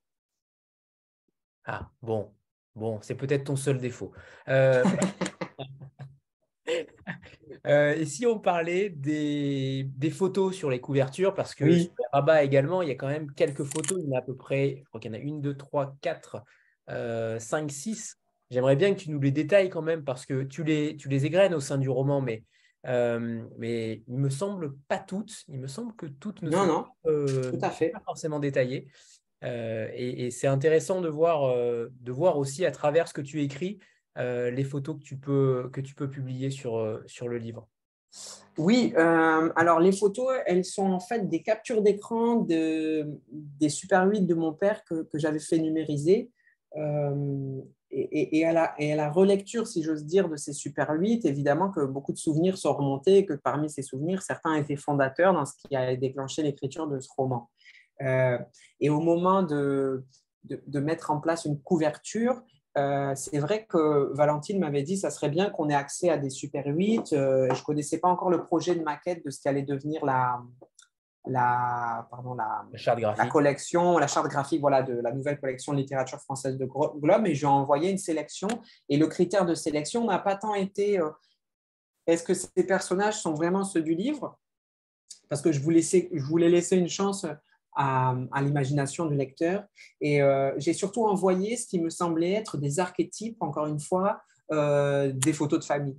Ah, 1.64 1.88
bon, 2.02 2.30
bon, 2.74 2.98
c'est 3.00 3.14
peut-être 3.14 3.44
ton 3.44 3.56
seul 3.56 3.78
défaut. 3.78 4.12
Euh, 4.48 4.84
et 7.70 8.04
si 8.04 8.26
on 8.26 8.38
parlait 8.38 8.90
des, 8.90 10.10
photos 10.10 10.56
sur 10.56 10.70
les 10.70 10.80
couvertures, 10.80 11.34
parce 11.34 11.54
que 11.54 11.64
oui. 11.64 11.90
sur 12.12 12.34
également, 12.42 12.82
il 12.82 12.88
y 12.88 12.92
a 12.92 12.96
quand 12.96 13.08
même 13.08 13.32
quelques 13.32 13.64
photos. 13.64 13.98
Il 14.00 14.08
y 14.08 14.12
en 14.12 14.16
a 14.16 14.18
à 14.18 14.22
peu 14.22 14.34
près, 14.34 14.78
je 14.82 14.88
crois 14.88 15.00
qu'il 15.00 15.12
y 15.12 15.14
en 15.14 15.18
a 15.18 15.22
une, 15.22 15.40
deux, 15.40 15.56
trois, 15.56 15.94
quatre, 16.00 16.42
euh, 16.88 17.38
cinq, 17.38 17.70
six. 17.70 18.16
J'aimerais 18.50 18.76
bien 18.76 18.92
que 18.94 19.00
tu 19.00 19.10
nous 19.10 19.20
les 19.20 19.30
détailles 19.30 19.70
quand 19.70 19.82
même, 19.82 20.04
parce 20.04 20.26
que 20.26 20.42
tu 20.42 20.64
les, 20.64 20.96
tu 20.96 21.08
les 21.08 21.26
égrènes 21.26 21.54
au 21.54 21.60
sein 21.60 21.78
du 21.78 21.88
roman, 21.88 22.20
mais 22.20 22.42
mais 22.84 24.02
il 24.08 24.18
me 24.18 24.30
semble 24.30 24.74
pas 24.88 24.98
toutes. 24.98 25.44
Il 25.48 25.60
me 25.60 25.66
semble 25.66 25.94
que 25.94 26.06
toutes 26.06 26.42
ne 26.42 26.50
sont 26.50 26.66
non, 26.66 26.86
tout 27.04 27.58
à 27.60 27.70
fait. 27.70 27.90
pas 27.90 28.00
forcément 28.00 28.40
détaillées. 28.40 28.88
et, 29.42 30.30
c'est 30.30 30.46
intéressant 30.46 31.00
de 31.00 31.08
voir, 31.08 31.54
de 31.54 32.12
voir 32.12 32.38
aussi 32.38 32.64
à 32.64 32.70
travers 32.70 33.06
ce 33.06 33.12
que 33.12 33.20
tu 33.20 33.42
écris 33.42 33.78
les 34.20 34.64
photos 34.64 34.96
que 34.98 35.02
tu 35.02 35.16
peux, 35.16 35.70
que 35.72 35.80
tu 35.80 35.94
peux 35.94 36.10
publier 36.10 36.50
sur, 36.50 37.00
sur 37.06 37.28
le 37.28 37.38
livre? 37.38 37.68
Oui, 38.58 38.92
euh, 38.96 39.50
alors 39.56 39.80
les 39.80 39.92
photos, 39.92 40.34
elles 40.46 40.64
sont 40.64 40.90
en 40.90 41.00
fait 41.00 41.28
des 41.28 41.42
captures 41.42 41.82
d'écran 41.82 42.36
de, 42.36 43.08
des 43.30 43.68
Super 43.68 44.06
8 44.06 44.22
de 44.22 44.34
mon 44.34 44.52
père 44.52 44.84
que, 44.84 45.06
j'avais 45.14 45.38
fait 45.38 45.58
numériser. 45.58 46.30
Euh, 46.76 47.60
et, 47.92 48.44
à 48.44 48.52
la, 48.52 48.74
et, 48.78 48.92
à 48.92 48.96
la, 48.96 49.10
relecture, 49.10 49.66
si 49.66 49.82
j'ose 49.82 50.04
dire, 50.04 50.28
de 50.28 50.36
ces 50.36 50.52
Super 50.52 50.90
8, 50.90 51.24
évidemment 51.24 51.70
que 51.70 51.84
beaucoup 51.84 52.12
de 52.12 52.18
souvenirs 52.18 52.56
sont 52.56 52.72
remontés, 52.72 53.26
que 53.26 53.32
parmi 53.32 53.68
ces 53.68 53.82
souvenirs, 53.82 54.22
certains 54.22 54.54
étaient 54.54 54.76
fondateurs 54.76 55.32
dans 55.32 55.44
ce 55.44 55.54
qui 55.56 55.74
a 55.74 55.96
déclenché 55.96 56.42
l'écriture 56.42 56.86
de 56.86 57.00
ce 57.00 57.08
roman. 57.16 57.50
Euh, 58.02 58.38
et 58.78 58.90
au 58.90 59.00
moment 59.00 59.42
de, 59.42 60.04
de, 60.44 60.80
mettre 60.80 61.10
en 61.10 61.20
place 61.20 61.46
une 61.46 61.60
couverture, 61.60 62.42
euh, 62.78 63.14
c'est 63.16 63.38
vrai 63.38 63.66
que 63.66 64.12
Valentine 64.14 64.60
m'avait 64.60 64.82
dit 64.82 64.94
que 64.94 65.00
ça 65.00 65.10
serait 65.10 65.28
bien 65.28 65.50
qu'on 65.50 65.68
ait 65.68 65.74
accès 65.74 66.08
à 66.08 66.18
des 66.18 66.30
Super 66.30 66.64
8. 66.66 67.12
Euh, 67.12 67.48
je 67.52 67.58
ne 67.58 67.64
connaissais 67.64 67.98
pas 67.98 68.08
encore 68.08 68.30
le 68.30 68.44
projet 68.44 68.74
de 68.74 68.82
maquette 68.82 69.24
de 69.24 69.30
ce 69.30 69.40
qu'allait 69.42 69.62
devenir 69.62 70.04
la, 70.04 70.40
la, 71.26 72.06
pardon, 72.10 72.34
la, 72.34 72.64
charte 72.76 73.00
la, 73.00 73.26
collection, 73.26 73.98
la 73.98 74.06
charte 74.06 74.28
graphique 74.28 74.60
voilà, 74.60 74.82
de 74.82 74.94
la 74.94 75.12
nouvelle 75.12 75.40
collection 75.40 75.72
de 75.72 75.78
littérature 75.78 76.20
française 76.20 76.56
de 76.56 76.66
Globe. 76.66 77.26
Et 77.26 77.34
j'ai 77.34 77.46
envoyé 77.46 77.90
une 77.90 77.98
sélection. 77.98 78.48
Et 78.88 78.96
le 78.96 79.08
critère 79.08 79.46
de 79.46 79.54
sélection 79.54 80.04
n'a 80.04 80.20
pas 80.20 80.36
tant 80.36 80.54
été 80.54 81.00
euh, 81.00 81.10
est-ce 82.06 82.22
que 82.22 82.34
ces 82.34 82.66
personnages 82.66 83.20
sont 83.20 83.34
vraiment 83.34 83.64
ceux 83.64 83.82
du 83.82 83.94
livre? 83.94 84.38
Parce 85.28 85.42
que 85.42 85.50
je 85.50 85.60
voulais, 85.60 85.82
je 85.82 86.24
voulais 86.24 86.48
laisser 86.48 86.76
une 86.76 86.88
chance 86.88 87.26
à, 87.80 88.42
l'imagination 88.42 89.06
du 89.06 89.16
lecteur. 89.16 89.64
Et 90.00 90.22
euh, 90.22 90.52
j'ai 90.58 90.74
surtout 90.74 91.04
envoyé 91.04 91.56
ce 91.56 91.66
qui 91.66 91.80
me 91.80 91.88
semblait 91.88 92.32
être 92.32 92.58
des 92.58 92.78
archétypes, 92.78 93.40
encore 93.40 93.66
une 93.66 93.80
fois, 93.80 94.20
euh, 94.52 95.12
des 95.14 95.32
photos 95.32 95.60
de 95.60 95.64
famille. 95.64 95.98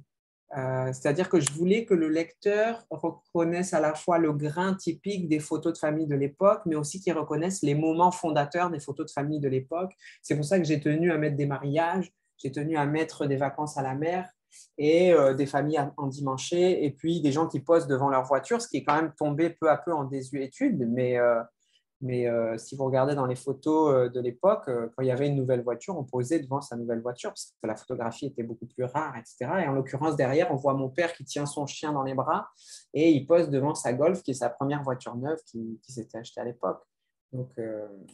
Euh, 0.58 0.88
c'est-à-dire 0.88 1.30
que 1.30 1.40
je 1.40 1.50
voulais 1.54 1.86
que 1.86 1.94
le 1.94 2.10
lecteur 2.10 2.86
reconnaisse 2.90 3.74
à 3.74 3.80
la 3.80 3.96
fois 3.96 4.18
le 4.18 4.34
grain 4.34 4.74
typique 4.74 5.30
des 5.30 5.40
photos 5.40 5.74
de 5.74 5.78
famille 5.78 6.08
de 6.08 6.16
l'époque, 6.16 6.62
mais 6.66 6.76
aussi 6.76 7.00
qu'il 7.00 7.14
reconnaisse 7.14 7.64
les 7.64 7.74
moments 7.74 8.12
fondateurs 8.12 8.70
des 8.70 8.80
photos 8.80 9.08
de 9.08 9.12
famille 9.12 9.40
de 9.40 9.48
l'époque. 9.48 9.94
C'est 10.22 10.36
pour 10.36 10.46
ça 10.46 10.60
que 10.60 10.66
j'ai 10.66 10.82
tenu 10.82 11.12
à 11.12 11.18
mettre 11.18 11.38
des 11.38 11.46
mariages, 11.46 12.12
j'ai 12.38 12.52
tenu 12.52 12.76
à 12.76 12.86
mettre 12.86 13.26
des 13.26 13.38
vacances 13.38 13.78
à 13.78 13.82
la 13.82 13.96
mer, 13.96 14.30
et 14.78 15.14
des 15.38 15.46
familles 15.46 15.80
endimanchées, 15.96 16.84
et 16.84 16.92
puis 16.92 17.22
des 17.22 17.32
gens 17.32 17.48
qui 17.48 17.62
posent 17.62 17.88
devant 17.88 18.10
leur 18.10 18.26
voiture, 18.26 18.62
ce 18.62 18.68
qui 18.68 18.78
est 18.78 18.84
quand 18.84 18.96
même 18.96 19.14
tombé 19.18 19.50
peu 19.50 19.70
à 19.70 19.78
peu 19.78 19.94
en 19.94 20.04
désuétude, 20.04 20.86
mais 20.90 21.18
mais 22.02 22.28
euh, 22.28 22.58
si 22.58 22.76
vous 22.76 22.86
regardez 22.86 23.14
dans 23.14 23.28
les 23.28 23.36
photos 23.36 23.94
euh, 23.94 24.10
de 24.10 24.20
l'époque, 24.20 24.64
euh, 24.68 24.88
quand 24.96 25.04
il 25.04 25.08
y 25.08 25.12
avait 25.12 25.28
une 25.28 25.36
nouvelle 25.36 25.62
voiture, 25.62 25.98
on 25.98 26.04
posait 26.04 26.40
devant 26.40 26.60
sa 26.60 26.76
nouvelle 26.76 27.00
voiture 27.00 27.30
parce 27.30 27.54
que 27.62 27.68
la 27.68 27.76
photographie 27.76 28.26
était 28.26 28.42
beaucoup 28.42 28.66
plus 28.66 28.86
rare, 28.86 29.16
etc. 29.18 29.52
Et 29.64 29.68
en 29.68 29.74
l'occurrence, 29.74 30.16
derrière, 30.16 30.52
on 30.52 30.56
voit 30.56 30.74
mon 30.74 30.90
père 30.90 31.14
qui 31.14 31.24
tient 31.24 31.46
son 31.46 31.68
chien 31.68 31.94
dans 31.94 32.04
les 32.04 32.16
bras 32.16 32.50
et 32.96 33.12
il 33.12 33.26
pose 33.28 33.50
devant 33.50 33.76
sa 33.76 33.94
Golf, 33.94 34.24
qui 34.24 34.32
est 34.32 34.36
sa 34.36 34.50
première 34.50 34.82
voiture 34.82 35.16
neuve 35.16 35.38
qui, 35.46 35.80
s'était 35.88 36.18
achetée 36.18 36.42
à 36.42 36.46
l'époque. 36.46 36.82
Donc, 37.34 37.50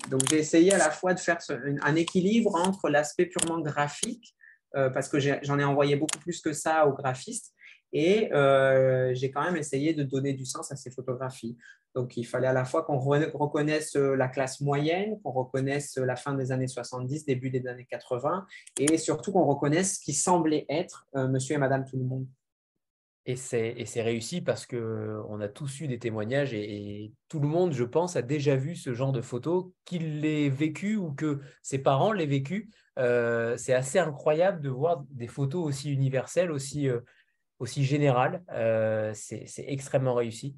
donc 0.10 0.22
j'ai 0.30 0.38
essayé 0.38 0.74
à 0.74 0.78
la 0.78 0.92
fois 0.92 1.14
de 1.14 1.20
faire 1.20 1.40
un 1.82 1.96
équilibre 1.96 2.56
entre 2.56 2.90
l'aspect 2.90 3.26
purement 3.26 3.60
graphique, 3.60 4.36
parce 4.74 5.10
que 5.10 5.20
j'en 5.20 5.58
ai 5.58 5.64
envoyé 5.64 5.96
beaucoup 5.96 6.20
plus 6.20 6.40
que 6.40 6.54
ça 6.54 6.86
aux 6.86 6.94
graphistes, 6.94 7.52
et 7.94 8.32
euh, 8.34 9.14
j'ai 9.14 9.32
quand 9.32 9.44
même 9.44 9.56
essayé 9.56 9.94
de 9.94 10.04
donner 10.04 10.34
du 10.34 10.46
sens 10.46 10.72
à 10.72 10.76
ces 10.76 10.92
photographies. 10.92 11.58
Donc, 11.96 12.18
il 12.18 12.26
fallait 12.26 12.48
à 12.48 12.54
la 12.54 12.66
fois 12.66 12.84
qu'on 12.84 13.00
reconnaisse 13.00 13.96
euh, 13.96 14.16
la 14.16 14.28
classe 14.28 14.62
moyenne, 14.62 15.20
qu'on 15.22 15.32
reconnaisse 15.32 15.98
la 15.98 16.16
fin 16.16 16.34
des 16.34 16.52
années 16.52 16.68
70, 16.68 17.26
début 17.26 17.50
des 17.50 17.66
années 17.68 17.88
80, 17.90 18.46
et 18.80 18.98
surtout 18.98 19.32
qu'on 19.32 19.46
reconnaisse 19.46 19.96
ce 19.96 20.00
qui 20.04 20.14
semblait 20.14 20.66
être 20.70 21.08
euh, 21.16 21.28
monsieur 21.28 21.56
et 21.56 21.58
madame 21.58 21.86
tout 21.86 21.98
le 21.98 22.04
monde. 22.04 22.28
Et 23.30 23.36
c'est 23.36 24.02
réussi 24.02 24.40
parce 24.40 24.66
qu'on 24.66 25.42
a 25.42 25.50
tous 25.50 25.82
eu 25.82 25.88
des 25.88 26.00
témoignages 26.00 26.54
et, 26.54 27.12
tout 27.28 27.42
le 27.42 27.48
monde, 27.50 27.74
je 27.74 27.84
pense, 27.84 28.16
a 28.16 28.22
déjà 28.22 28.56
vu 28.56 28.74
ce 28.78 28.94
genre 28.94 29.12
de 29.12 29.20
photos, 29.20 29.66
qu'il 29.84 30.22
l'ait 30.22 30.48
vécu 30.48 30.96
ou 30.96 31.12
que 31.12 31.42
ses 31.62 31.80
parents 31.80 32.14
l'aient 32.14 32.26
vécu. 32.26 32.70
c'est 32.96 33.74
assez 33.74 34.00
incroyable 34.00 34.62
de 34.62 34.70
voir 34.70 35.04
des 35.10 35.28
photos 35.28 35.66
aussi 35.66 35.92
universelles, 35.92 36.52
aussi, 36.52 36.88
aussi 37.60 37.84
général. 37.84 38.44
Euh, 38.52 39.12
c'est 39.14 39.66
extrêmement 39.68 40.14
réussi. 40.14 40.56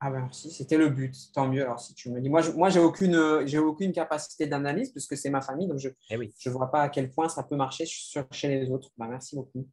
Ah 0.00 0.10
ben 0.10 0.28
si, 0.32 0.50
c'était 0.50 0.76
le 0.76 0.88
but. 0.88 1.14
Tant 1.32 1.46
mieux. 1.46 1.62
Alors 1.62 1.78
si 1.78 1.94
tu 1.94 2.10
me 2.10 2.20
dis, 2.20 2.28
moi, 2.28 2.40
je, 2.40 2.50
moi, 2.50 2.70
j'ai 2.70 2.80
aucune, 2.80 3.46
j'ai 3.46 3.58
aucune 3.58 3.92
capacité 3.92 4.46
d'analyse 4.46 4.90
puisque 4.90 5.16
c'est 5.16 5.30
ma 5.30 5.40
famille, 5.40 5.68
donc 5.68 5.78
je 5.78 5.88
ne 5.88 5.94
eh 6.10 6.50
vois 6.50 6.70
pas 6.70 6.82
à 6.82 6.88
quel 6.88 7.10
point 7.10 7.28
ça 7.28 7.44
peut 7.44 7.54
marcher 7.54 7.84
sur, 7.86 8.26
chez 8.32 8.48
les 8.48 8.68
autres. 8.70 8.90
Ben, 8.98 9.06
merci 9.06 9.36
beaucoup. 9.36 9.68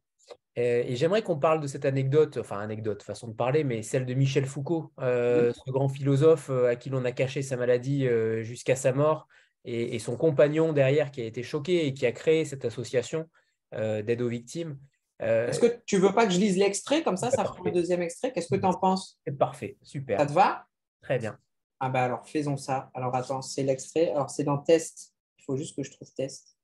Et, 0.54 0.94
j'aimerais 0.94 1.22
qu'on 1.22 1.38
parle 1.38 1.60
de 1.60 1.66
cette 1.66 1.84
anecdote, 1.84 2.36
enfin 2.36 2.60
anecdote, 2.60 3.02
façon 3.02 3.28
de 3.28 3.32
parler, 3.32 3.64
mais 3.64 3.82
celle 3.82 4.06
de 4.06 4.14
Michel 4.14 4.46
Foucault, 4.46 4.92
euh, 5.00 5.52
ce 5.52 5.70
grand 5.70 5.88
philosophe 5.88 6.50
euh, 6.50 6.68
à 6.68 6.76
qui 6.76 6.90
l'on 6.90 7.04
a 7.04 7.12
caché 7.12 7.42
sa 7.42 7.56
maladie 7.56 8.06
jusqu'à 8.42 8.76
sa 8.76 8.92
mort, 8.92 9.26
et, 9.64 9.96
et, 9.96 9.98
son 9.98 10.16
compagnon 10.16 10.72
derrière 10.72 11.10
qui 11.10 11.20
a 11.22 11.24
été 11.24 11.42
choqué 11.42 11.86
et 11.86 11.92
qui 11.92 12.06
a 12.06 12.12
créé 12.12 12.44
cette 12.44 12.64
association 12.64 13.28
d'aide 13.72 14.22
aux 14.22 14.28
victimes. 14.28 14.78
Euh, 15.22 15.48
Est-ce 15.48 15.60
que 15.60 15.82
tu 15.84 15.98
veux 15.98 16.14
pas 16.14 16.26
que 16.26 16.32
je 16.32 16.38
lise 16.38 16.56
l'extrait 16.56 17.02
comme 17.02 17.16
ça, 17.16 17.30
ça 17.30 17.44
fera 17.44 17.62
le 17.64 17.72
deuxième 17.72 18.02
extrait? 18.02 18.32
Qu'est-ce 18.32 18.48
que 18.48 18.58
tu 18.58 18.64
en 18.64 18.72
penses? 18.72 19.18
C'est 19.26 19.36
parfait, 19.36 19.76
super. 19.82 20.18
Ça 20.18 20.26
te 20.26 20.32
va? 20.32 20.66
Très 21.02 21.18
bien. 21.18 21.38
Ah 21.78 21.88
bah 21.88 22.04
alors 22.04 22.26
faisons 22.26 22.56
ça. 22.56 22.90
Alors 22.94 23.14
attends, 23.14 23.42
c'est 23.42 23.62
l'extrait. 23.62 24.10
Alors 24.10 24.30
c'est 24.30 24.44
dans 24.44 24.58
test. 24.58 25.14
Il 25.38 25.44
faut 25.44 25.56
juste 25.56 25.76
que 25.76 25.82
je 25.82 25.90
trouve 25.90 26.10
test. 26.12 26.56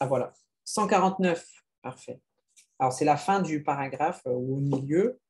Ah 0.00 0.06
voilà. 0.06 0.32
149. 0.64 1.46
Parfait. 1.82 2.20
Alors 2.78 2.92
c'est 2.92 3.04
la 3.04 3.16
fin 3.16 3.40
du 3.40 3.62
paragraphe 3.62 4.22
euh, 4.26 4.32
ou 4.32 4.56
au 4.56 4.60
milieu. 4.60 5.20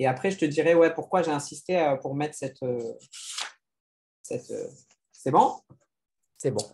Et 0.00 0.06
après, 0.08 0.32
je 0.32 0.38
te 0.38 0.44
dirai 0.44 0.74
ouais, 0.74 0.92
pourquoi 0.92 1.22
j'ai 1.22 1.30
insisté 1.30 1.78
euh, 1.78 1.96
pour 1.96 2.16
mettre 2.16 2.34
cette. 2.34 2.64
cette 4.22 4.52
c'est 5.12 5.30
bon? 5.30 5.60
C'est 6.36 6.50
bon. 6.50 6.64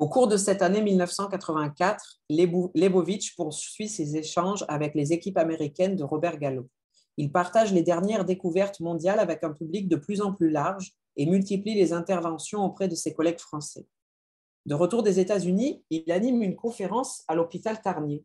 Au 0.00 0.08
cours 0.08 0.28
de 0.28 0.38
cette 0.38 0.62
année 0.62 0.80
1984, 0.80 2.20
Lebovitch 2.30 3.36
poursuit 3.36 3.86
ses 3.86 4.16
échanges 4.16 4.64
avec 4.66 4.94
les 4.94 5.12
équipes 5.12 5.36
américaines 5.36 5.94
de 5.94 6.04
Robert 6.04 6.38
Gallo. 6.38 6.70
Il 7.18 7.30
partage 7.30 7.74
les 7.74 7.82
dernières 7.82 8.24
découvertes 8.24 8.80
mondiales 8.80 9.18
avec 9.18 9.44
un 9.44 9.52
public 9.52 9.88
de 9.88 9.96
plus 9.96 10.22
en 10.22 10.32
plus 10.32 10.48
large 10.48 10.94
et 11.16 11.26
multiplie 11.26 11.74
les 11.74 11.92
interventions 11.92 12.64
auprès 12.64 12.88
de 12.88 12.94
ses 12.94 13.12
collègues 13.12 13.40
français. 13.40 13.86
De 14.64 14.74
retour 14.74 15.02
des 15.02 15.20
États-Unis, 15.20 15.84
il 15.90 16.10
anime 16.10 16.40
une 16.40 16.56
conférence 16.56 17.22
à 17.28 17.34
l'hôpital 17.34 17.82
Tarnier. 17.82 18.24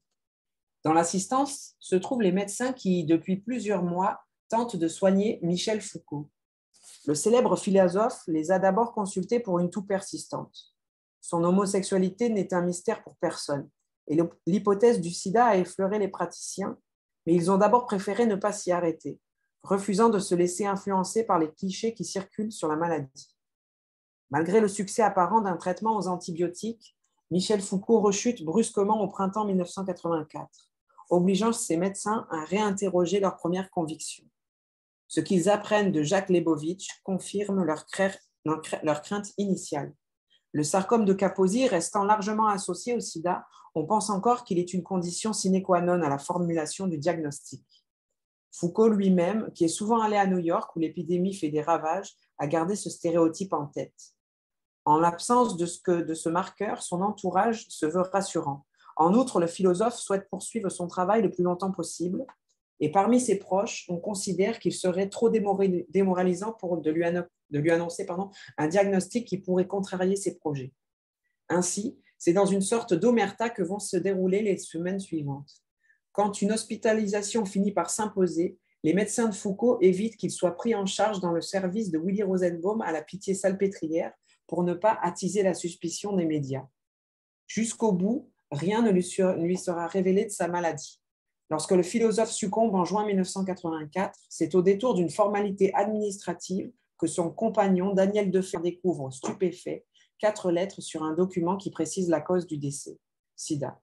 Dans 0.85 0.93
l'assistance 0.93 1.76
se 1.81 1.97
trouvent 1.97 2.22
les 2.22 2.31
médecins 2.31 2.72
qui, 2.72 3.03
depuis 3.03 3.35
plusieurs 3.35 3.84
mois, 3.84 4.22
tentent 4.47 4.77
de 4.77 4.88
soigner 4.88 5.39
Michel 5.41 5.81
Foucault. 5.81 6.30
Le 7.06 7.15
célèbre 7.15 7.57
philosophe 7.57 8.23
les 8.27 8.49
a 8.52 8.60
d'abord 8.60 8.93
consultés 8.93 9.41
pour 9.41 9.60
une 9.60 9.69
toux 9.69 9.84
persistante. 9.84 10.74
Son 11.27 11.43
homosexualité 11.43 12.30
n'est 12.30 12.53
un 12.53 12.61
mystère 12.61 13.03
pour 13.03 13.15
personne. 13.15 13.68
Et 14.07 14.15
l'hypothèse 14.45 15.02
du 15.02 15.10
sida 15.10 15.47
a 15.47 15.57
effleuré 15.57 15.97
les 15.97 16.07
praticiens, 16.07 16.77
mais 17.26 17.34
ils 17.34 17.49
ont 17.49 17.57
d'abord 17.57 17.88
préféré 17.88 18.27
ne 18.27 18.35
pas 18.35 18.53
s'y 18.53 18.72
arrêter, 18.72 19.19
refusant 19.64 20.10
de 20.10 20.19
se 20.19 20.35
laisser 20.35 20.68
influencer 20.68 21.23
par 21.23 21.39
les 21.39 21.52
clichés 21.52 21.95
qui 21.95 22.06
circulent 22.06 22.52
sur 22.52 22.68
la 22.68 22.76
maladie. 22.76 23.35
Malgré 24.30 24.61
le 24.61 24.68
succès 24.68 25.02
apparent 25.02 25.41
d'un 25.41 25.57
traitement 25.57 25.97
aux 25.97 26.07
antibiotiques, 26.07 26.95
Michel 27.31 27.64
Foucault 27.64 28.02
rechute 28.02 28.45
brusquement 28.45 29.02
au 29.02 29.07
printemps 29.07 29.45
1984, 29.45 30.69
obligeant 31.10 31.52
ses 31.53 31.77
médecins 31.77 32.27
à 32.30 32.45
réinterroger 32.45 33.19
leurs 33.19 33.38
premières 33.38 33.72
convictions. 33.72 34.26
Ce 35.07 35.22
qu'ils 35.22 35.49
apprennent 35.49 35.91
de 35.91 36.03
Jacques 36.03 36.30
Lebovitch 36.30 37.02
confirme 37.03 37.64
leur, 37.64 37.88
crainte 39.02 39.34
initiale. 39.39 39.91
Le 40.56 40.64
sarcome 40.64 41.03
de 41.03 41.11
Kaposi 41.11 41.68
restant 41.68 42.06
largement 42.06 42.48
associé 42.48 42.95
au 42.95 43.02
sida, 43.02 43.45
on 43.76 43.86
pense 43.86 44.10
encore 44.10 44.45
qu'il 44.45 44.57
est 44.57 44.73
une 44.73 44.84
condition 44.84 45.34
sine 45.34 45.61
qua 45.61 45.82
non 45.82 46.02
à 46.02 46.07
la 46.07 46.18
formulation 46.18 46.88
du 46.88 46.98
diagnostic. 46.98 47.86
Foucault 48.53 48.88
lui-même, 48.88 49.52
qui 49.53 49.65
est 49.65 49.68
souvent 49.68 49.99
allé 49.99 50.15
à 50.15 50.26
New 50.26 50.38
York 50.38 50.73
où 50.73 50.80
l'épidémie 50.80 51.34
fait 51.34 51.49
des 51.49 51.61
ravages, 51.61 52.15
a 52.38 52.48
gardé 52.48 52.77
ce 52.77 52.90
stéréotype 52.90 53.52
en 53.52 53.65
tête. 53.65 54.14
En 54.86 54.98
l'absence 54.98 55.57
de 55.57 55.65
ce, 55.65 55.91
de 55.91 56.14
ce 56.14 56.30
marqueur, 56.30 56.82
son 56.82 57.02
entourage 57.02 57.65
se 57.68 57.86
veut 57.86 58.03
rassurant. 58.03 58.65
En 58.95 59.14
outre, 59.14 59.41
le 59.41 59.48
philosophe 59.48 59.95
souhaite 59.95 60.30
poursuivre 60.30 60.69
son 60.69 60.88
travail 60.88 61.22
le 61.22 61.32
plus 61.32 61.44
longtemps 61.44 61.73
possible, 61.73 62.26
et 62.80 62.94
parmi 62.94 63.19
ses 63.19 63.40
proches, 63.40 63.84
on 63.90 63.98
considère 63.98 64.60
qu'il 64.60 64.72
serait 64.72 65.10
trop 65.10 65.30
démoralisant 65.30 66.53
pour 66.53 66.77
de 66.77 66.91
lui, 66.91 67.03
de 67.49 67.59
lui 67.59 67.72
annoncer 67.72 68.05
pardon, 68.05 68.30
un 68.57 68.67
diagnostic 68.67 69.27
qui 69.27 69.38
pourrait 69.38 69.67
contrarier 69.67 70.15
ses 70.15 70.38
projets. 70.38 70.73
Ainsi, 71.49 71.99
c'est 72.17 72.34
dans 72.34 72.45
une 72.45 72.61
sorte 72.61 72.93
d'omerta 72.93 73.49
que 73.49 73.63
vont 73.63 73.80
se 73.80 73.97
dérouler 73.97 74.41
les 74.41 74.57
semaines 74.57 74.99
suivantes. 74.99 75.63
Quand 76.11 76.41
une 76.41 76.51
hospitalisation 76.51 77.45
finit 77.45 77.72
par 77.73 77.89
s'imposer, 77.89 78.57
les 78.84 78.93
médecins 78.93 79.27
de 79.27 79.35
Foucault 79.35 79.80
évitent 79.81 80.15
qu'il 80.15 80.31
soit 80.31 80.55
pris 80.55 80.76
en 80.76 80.85
charge 80.85 81.19
dans 81.19 81.31
le 81.31 81.41
service 81.41 81.91
de 81.91 81.99
Willy 81.99 82.23
Rosenbaum 82.23 82.81
à 82.81 82.91
la 82.91 83.01
Pitié-Salpêtrière 83.01 84.13
pour 84.47 84.63
ne 84.63 84.73
pas 84.73 84.97
attiser 85.01 85.43
la 85.43 85.53
suspicion 85.53 86.15
des 86.15 86.26
médias. 86.26 86.65
Jusqu'au 87.47 87.91
bout, 87.91 88.30
rien 88.51 88.81
ne 88.81 88.91
lui 88.91 89.57
sera 89.57 89.88
révélé 89.88 90.26
de 90.26 90.30
sa 90.30 90.47
maladie. 90.47 91.01
Lorsque 91.49 91.72
le 91.72 91.84
philosophe 91.84 92.31
succombe 92.31 92.73
en 92.76 92.85
juin 92.85 93.05
1984, 93.05 94.17
c'est 94.30 94.55
au 94.55 94.61
détour 94.61 94.95
d'une 94.95 95.09
formalité 95.09 95.73
administrative 95.73 96.72
que 96.97 97.07
son 97.07 97.30
compagnon 97.30 97.93
Daniel 97.93 98.31
Defer 98.31 98.59
découvre 98.63 99.11
stupéfait 99.11 99.85
quatre 100.17 100.51
lettres 100.51 100.81
sur 100.81 101.03
un 101.03 101.13
document 101.13 101.57
qui 101.57 101.72
précise 101.72 102.09
la 102.09 102.22
cause 102.22 102.47
du 102.47 102.57
décès, 102.57 102.97
SIDA. 103.35 103.80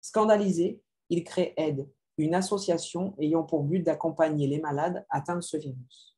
Scandalisé, 0.00 0.82
il 1.08 1.24
crée 1.24 1.54
AIDE, 1.56 1.88
une 2.18 2.34
association 2.34 3.14
ayant 3.18 3.42
pour 3.42 3.64
but 3.64 3.80
d'accompagner 3.80 4.46
les 4.46 4.60
malades 4.60 5.04
atteints 5.10 5.36
de 5.36 5.40
ce 5.40 5.56
virus. 5.56 6.16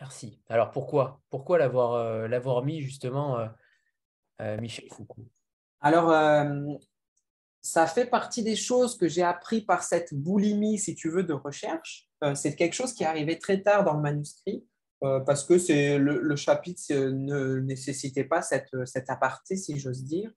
Merci. 0.00 0.40
Alors 0.48 0.70
pourquoi? 0.70 1.20
Pourquoi 1.28 1.58
l'avoir 1.58 1.94
euh, 1.94 2.62
mis 2.62 2.80
justement, 2.80 3.38
euh, 3.38 3.48
euh, 4.40 4.58
Michel 4.58 4.88
Foucault? 4.90 5.26
Alors, 5.82 6.08
ça 7.62 7.86
fait 7.86 8.06
partie 8.06 8.42
des 8.42 8.56
choses 8.56 8.96
que 8.96 9.08
j'ai 9.08 9.22
appris 9.22 9.62
par 9.62 9.82
cette 9.82 10.14
boulimie, 10.14 10.78
si 10.78 10.94
tu 10.94 11.10
veux, 11.10 11.24
de 11.24 11.32
recherche. 11.32 12.08
c'est 12.34 12.54
quelque 12.54 12.74
chose 12.74 12.92
qui 12.92 13.02
est 13.02 13.06
arrivé 13.06 13.38
très 13.38 13.60
tard 13.60 13.84
dans 13.84 13.94
le 13.94 14.00
manuscrit. 14.00 14.64
parce 15.00 15.44
que 15.44 15.54
le, 15.98 16.20
le, 16.20 16.36
chapitre 16.36 16.94
ne 16.94 17.60
nécessitait 17.60 18.24
pas 18.24 18.42
cette, 18.42 18.70
cet 18.86 19.10
aparté, 19.10 19.56
si 19.56 19.78
j'ose 19.78 20.04
dire. 20.04 20.30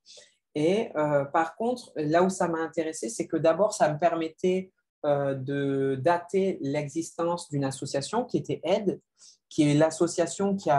Et 0.55 0.89
par 1.31 1.55
contre, 1.55 1.91
là 1.95 2.23
où 2.23 2.29
ça 2.29 2.47
m'a 2.47 2.59
intéressé, 2.59 3.09
c'est 3.09 3.27
que 3.27 3.37
d'abord, 3.37 3.73
ça 3.73 3.91
me 3.91 3.97
permettait 3.97 4.71
de 5.03 5.99
dater 6.01 6.57
l'existence 6.61 7.49
d'une 7.49 7.65
association 7.65 8.23
qui 8.23 8.37
était 8.37 8.61
AIDE, 8.63 9.01
qui 9.49 9.69
est 9.69 9.73
l'association 9.73 10.55
qui, 10.55 10.69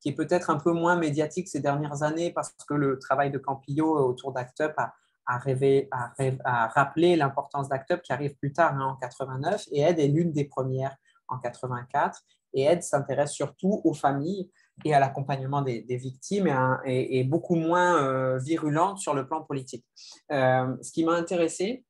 qui 0.00 0.08
est 0.08 0.14
peut-être 0.14 0.50
un 0.50 0.56
peu 0.56 0.72
moins 0.72 0.96
médiatique 0.96 1.48
ces 1.48 1.60
dernières 1.60 2.02
années 2.02 2.32
parce 2.32 2.52
que 2.68 2.74
le 2.74 2.98
travail 2.98 3.30
de 3.30 3.38
Campillo 3.38 3.96
autour 4.08 4.32
d'ActUp 4.32 4.72
a, 4.76 4.94
a, 5.26 6.68
rappelé 6.68 7.16
l'importance 7.16 7.68
d'ActUp 7.68 8.02
qui 8.02 8.12
arrive 8.12 8.36
plus 8.36 8.52
tard, 8.52 8.74
hein, 8.74 8.84
en 8.84 8.96
89, 8.96 9.66
et 9.72 9.80
Aide 9.80 9.98
est 9.98 10.08
l'une 10.08 10.32
des 10.32 10.44
premières 10.44 10.96
en 11.28 11.38
84. 11.38 12.22
Et 12.54 12.62
Aide 12.62 12.82
s'intéresse 12.82 13.32
surtout 13.32 13.80
aux 13.84 13.94
familles 13.94 14.50
et 14.84 14.94
à 14.94 15.00
l'accompagnement 15.00 15.62
des, 15.62 15.84
victimes 15.88 16.48
et, 16.84 17.24
beaucoup 17.24 17.56
moins 17.56 18.02
euh, 18.02 18.38
virulente 18.38 18.98
sur 18.98 19.14
le 19.14 19.26
plan 19.26 19.42
politique. 19.42 19.84
Euh, 20.32 20.76
ce 20.82 20.92
qui 20.92 21.04
m'a 21.04 21.12
intéressé, 21.12 21.84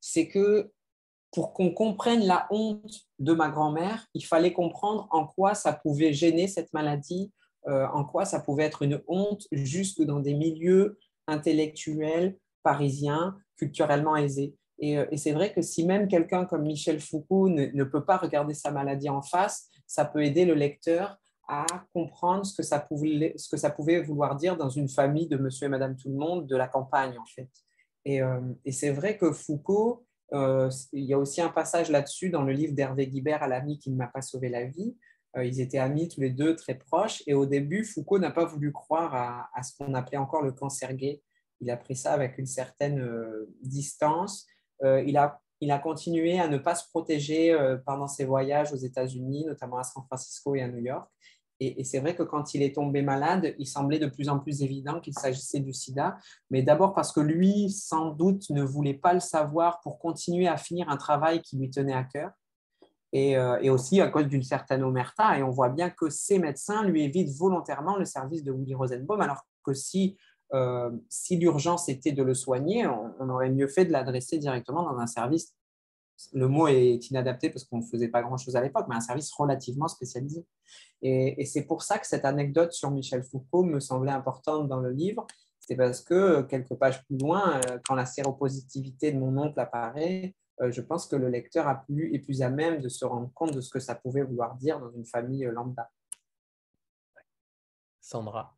c'est 0.00 0.28
que 0.28 0.70
pour 1.32 1.54
qu'on 1.54 1.72
comprenne 1.72 2.24
la 2.24 2.46
honte 2.50 3.08
de 3.18 3.32
ma 3.32 3.48
grand-mère, 3.48 4.06
il 4.14 4.24
fallait 4.24 4.52
comprendre 4.52 5.08
en 5.10 5.26
quoi 5.26 5.54
ça 5.54 5.72
pouvait 5.72 6.12
gêner 6.12 6.46
cette 6.46 6.72
maladie, 6.74 7.32
euh, 7.66 7.86
en 7.88 8.04
quoi 8.04 8.26
ça 8.26 8.40
pouvait 8.40 8.64
être 8.64 8.82
une 8.82 9.02
honte 9.08 9.46
jusque 9.50 10.02
dans 10.02 10.20
des 10.20 10.34
milieux 10.34 10.98
intellectuels 11.26 12.36
parisiens, 12.62 13.36
culturellement 13.56 14.16
aisés. 14.16 14.54
Et, 14.78 14.98
euh, 14.98 15.06
c'est 15.16 15.32
vrai 15.32 15.52
que 15.52 15.62
si 15.62 15.86
même 15.86 16.08
quelqu'un 16.08 16.44
comme 16.44 16.62
Michel 16.62 17.00
Foucault 17.00 17.48
ne, 17.48 17.84
peut 17.84 18.04
pas 18.04 18.16
regarder 18.16 18.54
sa 18.54 18.70
maladie 18.70 19.08
en 19.08 19.22
face, 19.22 19.68
ça 19.86 20.04
peut 20.04 20.24
aider 20.24 20.44
le 20.44 20.54
lecteur 20.54 21.18
à 21.48 21.66
comprendre 21.92 22.46
ce 22.46 22.56
que, 22.56 22.62
ça 22.62 22.80
pouvait, 22.80 24.02
vouloir 24.02 24.36
dire 24.36 24.56
dans 24.56 24.70
une 24.70 24.88
famille 24.88 25.28
de 25.28 25.36
monsieur 25.36 25.66
et 25.66 25.70
madame 25.70 25.96
tout 25.96 26.08
le 26.08 26.16
monde 26.16 26.46
de 26.46 26.56
la 26.56 26.68
campagne, 26.68 27.18
en 27.18 27.26
fait. 27.26 27.50
Et, 28.04 28.22
euh, 28.22 28.40
et 28.64 28.72
c'est 28.72 28.90
vrai 28.90 29.18
que 29.18 29.32
Foucault, 29.32 30.06
euh, 30.34 30.70
il 30.92 31.04
y 31.04 31.12
a 31.12 31.18
aussi 31.18 31.40
un 31.40 31.50
passage 31.50 31.90
là-dessus 31.90 32.30
dans 32.30 32.42
le 32.42 32.52
livre 32.52 32.74
d'Hervé 32.74 33.06
Guibert 33.06 33.42
à 33.42 33.48
l'ami 33.48 33.78
qui 33.78 33.90
ne 33.90 33.96
m'a 33.96 34.06
pas 34.06 34.22
sauvé 34.22 34.48
la 34.48 34.64
vie. 34.64 34.96
Euh, 35.36 35.44
ils 35.44 35.60
étaient 35.60 35.78
amis 35.78 36.08
tous 36.08 36.20
les 36.20 36.30
deux, 36.30 36.56
très 36.56 36.74
proches. 36.74 37.22
Et 37.26 37.34
au 37.34 37.46
début, 37.46 37.84
Foucault 37.84 38.18
n'a 38.18 38.30
pas 38.30 38.44
voulu 38.44 38.72
croire 38.72 39.14
à, 39.54 39.62
ce 39.62 39.76
qu'on 39.76 39.94
appelait 39.94 40.18
encore 40.18 40.42
le 40.42 40.52
cancer 40.52 40.94
gay. 40.94 41.22
Il 41.60 41.70
a 41.70 41.76
pris 41.76 41.96
ça 41.96 42.12
avec 42.12 42.38
une 42.38 42.46
certaine 42.46 43.00
euh, 43.00 43.48
distance. 43.62 44.46
il, 44.82 45.16
a, 45.16 45.40
il 45.60 45.70
a 45.70 45.78
continué 45.78 46.40
à 46.40 46.48
ne 46.48 46.58
pas 46.58 46.74
se 46.74 46.88
protéger 46.88 47.56
pendant 47.86 48.08
ses 48.08 48.24
voyages 48.24 48.72
aux 48.72 48.76
États-Unis, 48.76 49.44
notamment 49.46 49.78
à 49.78 49.84
San 49.84 50.02
Francisco 50.04 50.56
et 50.56 50.62
à 50.62 50.68
New 50.68 50.80
York. 50.80 51.08
Et, 51.64 51.84
c'est 51.84 52.00
vrai 52.00 52.16
que 52.16 52.24
quand 52.24 52.54
il 52.54 52.62
est 52.62 52.74
tombé 52.74 53.02
malade, 53.02 53.54
il 53.58 53.66
semblait 53.66 54.00
de 54.00 54.08
plus 54.08 54.28
en 54.28 54.40
plus 54.40 54.62
évident 54.62 55.00
qu'il 55.00 55.14
s'agissait 55.14 55.60
du 55.60 55.72
sida, 55.72 56.18
mais 56.50 56.62
d'abord 56.62 56.92
parce 56.92 57.12
que 57.12 57.20
lui, 57.20 57.70
sans 57.70 58.10
doute, 58.10 58.50
ne 58.50 58.62
voulait 58.62 58.94
pas 58.94 59.14
le 59.14 59.20
savoir 59.20 59.80
pour 59.80 60.00
continuer 60.00 60.48
à 60.48 60.56
finir 60.56 60.88
un 60.88 60.96
travail 60.96 61.40
qui 61.40 61.56
lui 61.56 61.70
tenait 61.70 61.94
à 61.94 62.02
cœur. 62.02 62.32
Et, 63.12 63.36
euh, 63.36 63.72
aussi 63.72 64.00
à 64.00 64.08
cause 64.08 64.26
d'une 64.26 64.42
certaine 64.42 64.82
omerta. 64.82 65.38
Et 65.38 65.42
on 65.42 65.50
voit 65.50 65.68
bien 65.68 65.90
que 65.90 66.08
ces 66.08 66.38
médecins 66.38 66.82
lui 66.84 67.04
évitent 67.04 67.36
volontairement 67.36 67.96
le 67.96 68.04
service 68.04 68.42
de 68.42 68.52
Willy 68.52 68.74
Rosenbaum, 68.74 69.20
alors 69.20 69.46
que 69.64 69.74
si, 69.74 70.16
euh, 70.54 70.90
si 71.08 71.36
l'urgence 71.36 71.88
était 71.88 72.12
de 72.12 72.22
le 72.22 72.34
soigner, 72.34 72.86
on 72.86 73.28
aurait 73.28 73.50
mieux 73.50 73.68
fait 73.68 73.84
de 73.84 73.92
l'adresser 73.92 74.38
directement 74.38 74.82
dans 74.82 74.98
un 74.98 75.06
service 75.06 75.54
le 76.32 76.48
mot 76.48 76.68
est 76.68 77.10
inadapté 77.10 77.50
parce 77.50 77.64
qu'on 77.64 77.78
ne 77.78 77.82
faisait 77.82 78.08
pas 78.08 78.22
grand-chose 78.22 78.56
à 78.56 78.60
l'époque, 78.60 78.86
mais 78.88 78.96
un 78.96 79.00
service 79.00 79.32
relativement 79.32 79.88
spécialisé. 79.88 80.44
Et, 81.02 81.44
c'est 81.46 81.64
pour 81.64 81.82
ça 81.82 81.98
que 81.98 82.06
cette 82.06 82.24
anecdote 82.24 82.72
sur 82.72 82.90
Michel 82.90 83.22
Foucault 83.22 83.64
me 83.64 83.80
semblait 83.80 84.12
importante 84.12 84.68
dans 84.68 84.80
le 84.80 84.90
livre. 84.90 85.26
C'est 85.60 85.76
parce 85.76 86.00
que 86.00 86.42
quelques 86.42 86.74
pages 86.74 87.04
plus 87.04 87.18
loin, 87.18 87.60
euh, 87.68 87.78
quand 87.84 87.94
la 87.94 88.06
séropositivité 88.06 89.12
de 89.12 89.18
mon 89.18 89.36
oncle 89.38 89.58
apparaît, 89.58 90.34
euh, 90.34 90.41
je 90.70 90.80
pense 90.80 91.06
que 91.06 91.16
le 91.16 91.28
lecteur 91.28 91.66
a 91.68 91.84
plus, 91.84 92.14
est 92.14 92.18
plus 92.18 92.42
à 92.42 92.50
même 92.50 92.80
de 92.80 92.88
se 92.88 93.04
rendre 93.04 93.32
compte 93.34 93.54
de 93.54 93.60
ce 93.60 93.70
que 93.70 93.80
ça 93.80 93.94
pouvait 93.94 94.22
vouloir 94.22 94.56
dire 94.56 94.78
dans 94.78 94.90
une 94.90 95.06
famille 95.06 95.44
lambda. 95.44 95.90
Sandra. 98.00 98.56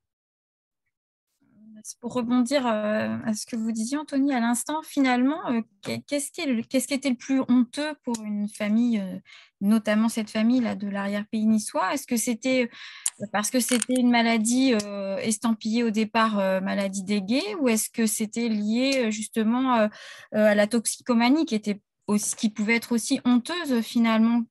Pour 2.00 2.14
rebondir 2.14 2.66
euh, 2.66 3.18
à 3.24 3.34
ce 3.34 3.46
que 3.46 3.56
vous 3.56 3.72
disiez, 3.72 3.98
Anthony, 3.98 4.32
à 4.32 4.40
l'instant, 4.40 4.82
finalement, 4.82 5.50
euh, 5.50 5.60
qu'est-ce 6.06 6.30
qui, 6.30 6.40
était 6.94 7.10
le 7.10 7.16
plus 7.16 7.42
honteux 7.48 7.94
pour 8.04 8.22
une 8.24 8.48
famille, 8.48 9.00
euh, 9.00 9.18
notamment 9.60 10.08
cette 10.08 10.30
famille-là 10.30 10.76
de 10.76 10.88
l'arrière-pays 10.88 11.46
niçois? 11.46 11.92
Est-ce 11.92 12.06
que 12.06 12.16
c'était 12.16 12.70
parce 13.32 13.50
que 13.50 13.60
c'était 13.60 14.00
une 14.00 14.10
maladie 14.10 14.72
estampillée 15.20 15.84
au 15.84 15.90
départ 15.90 16.36
maladie 16.62 17.04
des 17.04 17.22
gays 17.22 17.54
ou 17.60 17.68
est-ce 17.68 17.88
que 17.88 18.06
c'était 18.06 18.48
lié 18.48 19.12
justement 19.12 19.88
à 20.32 20.54
la 20.54 20.66
toxicomanie 20.66 21.46
qui 21.46 21.54
était 21.54 21.80
aussi, 22.06 22.36
qui 22.36 22.50
pouvait 22.50 22.76
être 22.76 22.92
aussi 22.92 23.20
honteuse 23.24 23.80
finalement 23.80 24.42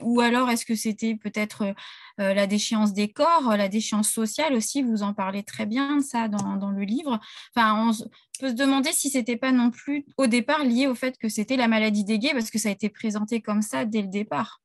Ou 0.00 0.20
alors 0.20 0.50
est-ce 0.50 0.66
que 0.66 0.74
c'était 0.74 1.14
peut-être 1.14 1.74
euh, 2.20 2.34
la 2.34 2.46
déchéance 2.46 2.92
des 2.92 3.08
corps, 3.08 3.56
la 3.56 3.68
déchéance 3.68 4.10
sociale 4.10 4.54
aussi, 4.54 4.82
vous 4.82 5.02
en 5.02 5.14
parlez 5.14 5.42
très 5.42 5.66
bien 5.66 5.98
de 5.98 6.02
ça 6.02 6.28
dans, 6.28 6.70
le 6.70 6.82
livre. 6.82 7.20
Enfin, 7.54 7.90
on 7.90 7.92
peut 8.40 8.50
se 8.50 8.54
demander 8.54 8.90
si 8.92 9.10
c'était 9.10 9.36
pas 9.36 9.52
non 9.52 9.70
plus 9.70 10.06
au 10.16 10.26
départ 10.26 10.64
lié 10.64 10.86
au 10.86 10.94
fait 10.94 11.16
que 11.18 11.28
c'était 11.28 11.56
la 11.56 11.68
maladie 11.68 12.04
des 12.04 12.18
gays, 12.18 12.32
parce 12.32 12.50
que 12.50 12.58
ça 12.58 12.68
a 12.68 12.72
été 12.72 12.88
présenté 12.88 13.40
comme 13.40 13.62
ça 13.62 13.84
dès 13.84 14.02
le 14.02 14.08
départ. 14.08 14.62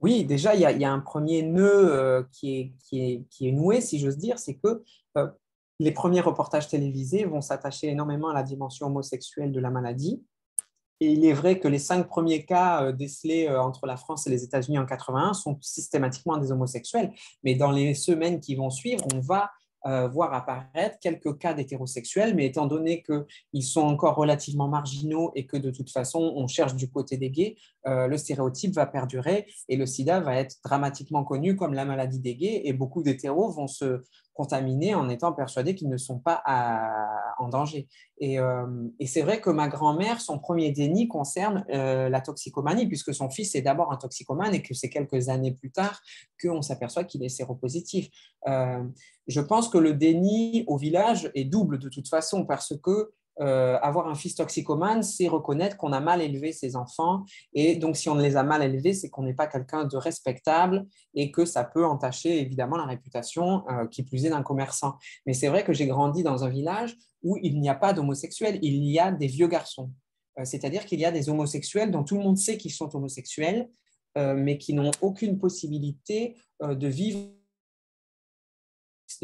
Oui, 0.00 0.24
déjà, 0.24 0.54
il 0.54 0.60
y, 0.60 0.84
a 0.84 0.92
un 0.92 1.00
premier 1.00 1.42
nœud 1.42 1.92
euh, 1.92 2.22
qui, 2.30 2.72
est, 2.92 3.52
noué, 3.52 3.80
si 3.80 3.98
j'ose 3.98 4.16
dire, 4.16 4.38
c'est 4.38 4.54
que 4.54 4.84
euh, 5.16 5.26
les 5.80 5.90
premiers 5.90 6.20
reportages 6.20 6.68
télévisés 6.68 7.24
vont 7.24 7.40
s'attacher 7.40 7.88
énormément 7.88 8.28
à 8.28 8.34
la 8.34 8.44
dimension 8.44 8.86
homosexuelle 8.86 9.50
de 9.50 9.60
la 9.60 9.70
maladie. 9.70 10.22
Et 11.00 11.12
il 11.12 11.24
est 11.24 11.32
vrai 11.32 11.60
que 11.60 11.68
les 11.68 11.78
cinq 11.78 12.08
premiers 12.08 12.44
cas 12.44 12.82
euh, 12.82 12.92
décelés 12.92 13.46
euh, 13.46 13.62
entre 13.62 13.86
la 13.86 13.96
France 13.96 14.26
et 14.26 14.30
les 14.30 14.42
États-Unis 14.42 14.78
en 14.78 14.86
81 14.86 15.32
sont 15.32 15.58
systématiquement 15.60 16.36
des 16.38 16.50
homosexuels. 16.50 17.12
Mais 17.44 17.54
dans 17.54 17.70
les 17.70 17.94
semaines 17.94 18.40
qui 18.40 18.56
vont 18.56 18.70
suivre, 18.70 19.04
on 19.14 19.20
va 19.20 19.50
euh, 19.86 20.08
voir 20.08 20.34
apparaître 20.34 20.98
quelques 21.00 21.38
cas 21.38 21.54
d'hétérosexuels, 21.54 22.34
mais 22.34 22.46
étant 22.46 22.66
donné 22.66 23.04
qu'ils 23.04 23.62
sont 23.62 23.82
encore 23.82 24.16
relativement 24.16 24.66
marginaux 24.66 25.30
et 25.36 25.46
que 25.46 25.56
de 25.56 25.70
toute 25.70 25.90
façon 25.90 26.18
on 26.18 26.48
cherche 26.48 26.74
du 26.74 26.90
côté 26.90 27.16
des 27.16 27.30
gays, 27.30 27.56
le 27.86 28.18
stéréotype 28.18 28.74
va 28.74 28.84
perdurer 28.84 29.46
et 29.68 29.76
le 29.76 29.86
sida 29.86 30.20
va 30.20 30.34
être 30.34 30.56
dramatiquement 30.62 31.24
connu 31.24 31.56
comme 31.56 31.72
la 31.72 31.86
maladie 31.86 32.18
des 32.18 32.34
gays 32.34 32.62
et 32.64 32.74
beaucoup 32.74 33.02
d'hétéros 33.02 33.50
vont 33.50 33.68
se 33.68 34.02
contaminés 34.38 34.94
en 34.94 35.08
étant 35.08 35.32
persuadés 35.32 35.74
qu'ils 35.74 35.88
ne 35.88 35.96
sont 35.96 36.20
pas 36.20 36.44
en 37.40 37.48
danger. 37.48 37.88
Euh, 38.22 38.88
et, 39.00 39.06
c'est 39.08 39.22
vrai 39.22 39.40
que 39.40 39.50
ma 39.50 39.66
grand-mère, 39.66 40.20
son 40.20 40.38
premier 40.38 40.70
déni 40.70 41.08
concerne 41.08 41.64
euh, 41.70 42.08
la 42.08 42.20
toxicomanie, 42.20 42.86
puisque 42.86 43.12
son 43.12 43.30
fils 43.30 43.56
est 43.56 43.62
d'abord 43.62 43.90
un 43.90 43.96
toxicomane 43.96 44.54
et 44.54 44.62
que 44.62 44.74
c'est 44.74 44.90
quelques 44.90 45.28
années 45.28 45.50
plus 45.50 45.72
tard 45.72 46.00
qu'on 46.40 46.62
s'aperçoit 46.62 47.02
qu'il 47.02 47.24
est 47.24 47.28
séropositif. 47.28 48.08
Euh, 48.46 48.84
je 49.26 49.40
pense 49.40 49.68
que 49.68 49.78
le 49.78 49.92
déni 49.92 50.62
au 50.68 50.76
village 50.76 51.32
est 51.34 51.44
double 51.44 51.80
de 51.80 51.88
toute 51.88 52.08
façon, 52.08 52.46
parce 52.46 52.74
que 52.80 53.10
euh, 53.40 53.78
avoir 53.80 54.08
un 54.08 54.14
fils 54.14 54.34
toxicomane, 54.34 55.02
c'est 55.02 55.28
reconnaître 55.28 55.76
qu'on 55.76 55.92
a 55.92 56.00
mal 56.00 56.20
élevé 56.20 56.52
ses 56.52 56.76
enfants. 56.76 57.24
Et 57.52 57.76
donc, 57.76 57.96
si 57.96 58.08
on 58.08 58.14
les 58.14 58.36
a 58.36 58.42
mal 58.42 58.62
élevés, 58.62 58.94
c'est 58.94 59.10
qu'on 59.10 59.22
n'est 59.22 59.34
pas 59.34 59.46
quelqu'un 59.46 59.84
de 59.84 59.96
respectable 59.96 60.86
et 61.14 61.30
que 61.30 61.44
ça 61.44 61.64
peut 61.64 61.86
entacher 61.86 62.40
évidemment 62.40 62.76
la 62.76 62.86
réputation, 62.86 63.64
euh, 63.70 63.86
qui 63.86 64.02
plus 64.02 64.24
est 64.24 64.30
d'un 64.30 64.42
commerçant. 64.42 64.96
Mais 65.26 65.34
c'est 65.34 65.48
vrai 65.48 65.64
que 65.64 65.72
j'ai 65.72 65.86
grandi 65.86 66.22
dans 66.22 66.44
un 66.44 66.48
village 66.48 66.96
où 67.22 67.36
il 67.42 67.60
n'y 67.60 67.68
a 67.68 67.74
pas 67.74 67.92
d'homosexuels, 67.92 68.58
il 68.62 68.84
y 68.84 68.98
a 68.98 69.12
des 69.12 69.26
vieux 69.26 69.48
garçons. 69.48 69.90
C'est-à-dire 70.44 70.86
qu'il 70.86 71.00
y 71.00 71.04
a 71.04 71.10
des 71.10 71.28
homosexuels 71.28 71.90
dont 71.90 72.04
tout 72.04 72.16
le 72.16 72.22
monde 72.22 72.38
sait 72.38 72.56
qu'ils 72.56 72.70
sont 72.70 72.94
homosexuels, 72.94 73.68
mais 74.14 74.56
qui 74.56 74.72
n'ont 74.72 74.92
aucune 75.00 75.36
possibilité 75.36 76.36
de 76.62 76.86
vivre 76.86 77.18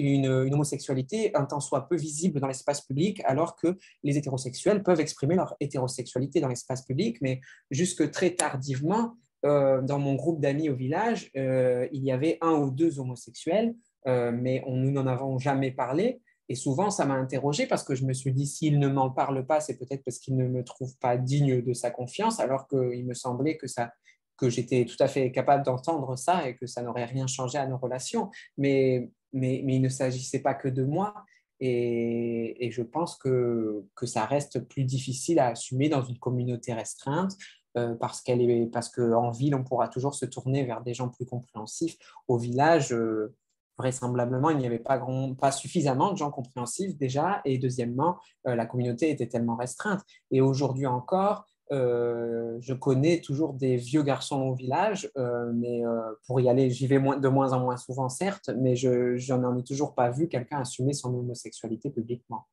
une, 0.03 0.27
homosexualité 0.27 1.35
un 1.35 1.45
tant 1.45 1.61
soit 1.61 1.89
peu 1.89 1.97
visible 1.97 2.41
dans 2.41 2.49
l'espace 2.49 2.81
public, 2.81 3.23
alors 3.25 3.57
que 3.57 3.77
les 4.03 4.17
hétérosexuels 4.17 4.83
peuvent 4.83 5.01
exprimer 5.01 5.35
leur 5.35 5.55
hétérosexualité 5.61 6.41
dans 6.41 6.49
l'espace 6.49 6.85
public, 6.85 7.19
mais 7.21 7.41
jusque 7.71 8.11
très 8.11 8.31
tardivement, 8.31 9.17
euh, 9.45 9.83
dans 9.83 9.99
mon 9.99 10.15
groupe 10.15 10.41
d'amis 10.41 10.71
au 10.71 10.75
village, 10.75 11.31
euh, 11.37 11.87
il 11.93 12.03
y 12.03 12.11
avait 12.11 12.39
un 12.41 12.55
ou 12.55 12.71
deux 12.71 12.99
homosexuels, 12.99 13.75
euh, 14.07 14.33
mais 14.33 14.63
on, 14.67 14.77
nous 14.77 14.91
n'en 14.91 15.07
avons 15.07 15.39
jamais 15.39 15.71
parlé. 15.71 16.21
Et 16.49 16.55
souvent, 16.55 16.91
ça 16.91 17.05
m'a 17.05 17.15
interrogé 17.15 17.67
parce 17.67 17.85
que 17.85 17.95
je 17.95 18.05
me 18.05 18.13
suis 18.13 18.33
dit, 18.33 18.47
s'il 18.47 18.79
ne 18.79 18.89
m'en 18.89 19.11
parle 19.11 19.47
pas, 19.47 19.61
c'est 19.61 19.79
peut-être 19.79 20.03
parce 20.05 20.19
qu'il 20.19 20.37
ne 20.37 20.47
me 20.47 20.63
trouve 20.65 20.97
pas 20.99 21.17
digne 21.17 21.61
de 21.63 21.73
sa 21.73 21.91
confiance, 21.91 22.41
alors 22.41 22.69
qu'il 22.69 23.07
me 23.07 23.15
semblait 23.15 23.57
que 23.57 23.67
ça, 23.67 23.93
que 24.37 24.49
j'étais 24.49 24.85
tout 24.85 24.97
à 25.01 25.09
fait 25.09 25.31
capable 25.33 25.65
d'entendre 25.65 26.17
ça 26.17 26.49
et 26.49 26.57
que 26.57 26.67
ça 26.67 26.83
n'aurait 26.83 27.05
rien 27.05 27.27
changé 27.27 27.59
à 27.59 27.67
nos 27.67 27.79
relations. 27.79 28.31
Mais, 28.57 29.11
mais, 29.33 29.63
mais 29.65 29.77
il 29.77 29.83
ne 29.83 29.89
s'agissait 29.89 30.41
pas 30.41 30.55
que 30.55 30.69
de 30.69 30.85
moi. 30.85 31.15
Et, 31.61 32.69
je 32.71 32.83
pense 32.83 33.17
que, 33.17 33.85
que, 33.95 34.07
ça 34.07 34.27
reste 34.27 34.61
plus 34.61 34.85
difficile 34.85 35.39
à 35.39 35.49
assumer 35.49 35.89
dans 35.89 36.03
une 36.03 36.19
communauté 36.19 36.75
restreinte 36.75 37.37
euh, 37.77 37.95
parce 37.95 38.21
qu'elle 38.21 38.43
est 38.43 38.71
qu'en 38.95 39.31
ville, 39.31 39.55
on 39.55 39.65
pourra 39.65 39.89
toujours 39.89 40.15
se 40.15 40.27
tourner 40.27 40.65
vers 40.65 40.83
des 40.83 40.95
gens 40.95 41.09
plus 41.09 41.27
compréhensifs. 41.27 41.97
Au 42.29 42.39
village, 42.39 42.93
euh, 42.93 43.35
vraisemblablement, 43.79 44.51
il 44.51 44.59
n'y 44.59 44.67
avait 44.67 44.79
pas, 44.79 44.99
grand, 44.99 45.35
pas 45.35 45.51
suffisamment 45.51 46.13
de 46.13 46.19
gens 46.19 46.31
compréhensifs 46.31 46.97
déjà. 46.97 47.41
Et 47.45 47.59
deuxièmement, 47.59 48.19
euh, 48.47 48.55
la 48.55 48.67
communauté 48.67 49.11
était 49.11 49.27
tellement 49.27 49.57
restreinte. 49.57 50.03
Et 50.31 50.41
aujourd'hui 50.41 50.87
encore, 50.87 51.47
euh, 51.75 52.57
je 52.61 52.73
connais 52.73 53.21
toujours 53.21 53.53
des 53.53 53.77
vieux 53.77 54.03
garçons 54.03 54.41
au 54.41 54.55
village, 54.55 55.11
euh, 55.17 55.51
mais 55.53 55.85
euh, 55.85 56.01
pour 56.27 56.41
y 56.41 56.49
aller, 56.49 56.71
j'y 56.71 56.87
vais 56.87 56.99
de 56.99 57.29
moins 57.29 57.53
en 57.53 57.61
moins 57.61 57.77
souvent, 57.77 58.09
certes, 58.09 58.51
mais 58.57 58.77
je 58.77 59.35
n'en 59.35 59.59
ai 59.59 59.65
toujours 59.65 59.95
pas 59.95 60.11
vu 60.11 60.29
quelqu'un 60.29 60.61
assumer 60.61 60.93
son 60.93 61.13
homosexualité 61.15 61.91
publiquement. 61.91 62.47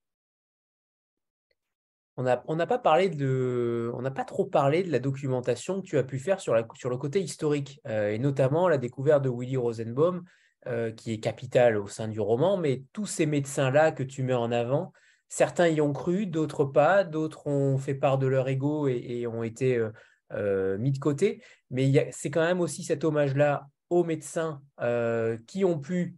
On 2.17 2.23
n'a 2.23 2.67
pas 2.67 2.77
parlé 2.77 3.09
de, 3.09 3.91
on 3.95 4.01
n'a 4.01 4.11
pas 4.11 4.25
trop 4.25 4.45
parlé 4.45 4.83
de 4.83 4.91
la 4.91 4.99
documentation 4.99 5.81
que 5.81 5.87
tu 5.87 5.97
as 5.97 6.03
pu 6.03 6.19
faire 6.19 6.39
sur, 6.39 6.55
sur 6.75 6.89
le 6.89 6.97
côté 6.97 7.21
historique, 7.21 7.79
et 7.87 8.19
notamment 8.19 8.67
la 8.67 8.77
découverte 8.77 9.23
de 9.23 9.29
Willy 9.29 9.57
Rosenbaum, 9.57 10.23
qui 10.97 11.13
est 11.13 11.19
capital 11.19 11.77
au 11.77 11.87
sein 11.87 12.07
du 12.07 12.19
roman, 12.19 12.57
mais 12.57 12.83
tous 12.93 13.07
ces 13.07 13.25
médecins-là 13.25 13.91
que 13.91 14.03
tu 14.03 14.23
mets 14.23 14.33
en 14.33 14.51
avant, 14.51 14.93
Certains 15.31 15.69
y 15.69 15.79
ont 15.79 15.93
cru, 15.93 16.25
d'autres 16.25 16.65
pas, 16.65 17.05
d'autres 17.05 17.47
ont 17.47 17.77
fait 17.77 17.95
part 17.95 18.17
de 18.17 18.27
leur 18.27 18.49
ego 18.49 18.89
et, 18.89 19.25
ont 19.27 19.43
été 19.43 19.77
euh, 19.77 19.89
euh, 20.33 20.77
mis 20.77 20.91
de 20.91 20.99
côté. 20.99 21.41
Mais 21.69 22.11
c'est 22.11 22.29
quand 22.29 22.41
même 22.41 22.59
aussi 22.59 22.83
cet 22.83 23.05
hommage-là 23.05 23.69
aux 23.89 24.03
médecins 24.03 24.61
euh, 24.81 25.37
qui 25.47 25.63
ont 25.63 25.79
pu, 25.79 26.17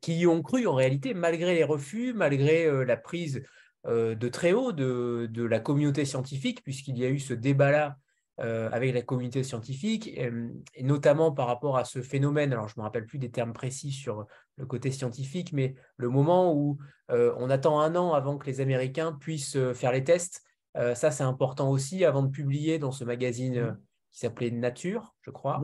qui 0.00 0.16
y 0.16 0.28
ont 0.28 0.42
cru 0.42 0.68
en 0.68 0.76
réalité, 0.76 1.12
malgré 1.12 1.56
les 1.56 1.64
refus, 1.64 2.12
malgré 2.14 2.84
la 2.84 2.96
prise 2.96 3.42
de 3.84 4.28
très 4.28 4.52
haut 4.52 4.70
de, 4.70 5.42
la 5.42 5.58
communauté 5.58 6.04
scientifique, 6.04 6.62
puisqu'il 6.62 6.96
y 6.96 7.04
a 7.04 7.08
eu 7.08 7.18
ce 7.18 7.34
débat-là 7.34 7.96
avec 8.38 8.94
la 8.94 9.02
communauté 9.02 9.42
scientifique, 9.42 10.10
euh, 10.18 10.48
et, 10.74 10.82
notamment 10.82 11.32
par 11.32 11.46
rapport 11.46 11.76
à 11.76 11.84
ce 11.84 12.00
phénomène, 12.00 12.52
alors 12.52 12.66
je 12.66 12.74
ne 12.76 12.80
me 12.80 12.84
rappelle 12.84 13.04
plus 13.04 13.18
des 13.18 13.30
termes 13.30 13.52
précis 13.52 13.92
sur 13.92 14.26
le 14.56 14.66
côté 14.66 14.90
scientifique, 14.90 15.52
mais 15.52 15.74
le 15.96 16.08
moment 16.08 16.54
où 16.54 16.78
euh, 17.10 17.34
on 17.36 17.50
attend 17.50 17.80
un 17.80 17.94
an 17.94 18.14
avant 18.14 18.38
que 18.38 18.46
les 18.46 18.60
Américains 18.60 19.12
puissent 19.12 19.58
faire 19.74 19.92
les 19.92 20.04
tests, 20.04 20.42
ça 20.74 21.10
c'est 21.10 21.22
important 21.22 21.70
aussi 21.70 22.02
avant 22.02 22.22
de 22.22 22.30
publier 22.30 22.78
dans 22.78 22.92
ce 22.92 23.04
magazine 23.04 23.60
mmh. 23.60 23.78
qui 24.12 24.18
s'appelait 24.20 24.50
Nature, 24.50 25.14
je 25.20 25.30
crois. 25.30 25.62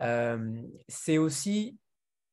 Mmh. 0.00 0.62
c'est 0.88 1.18
aussi 1.18 1.78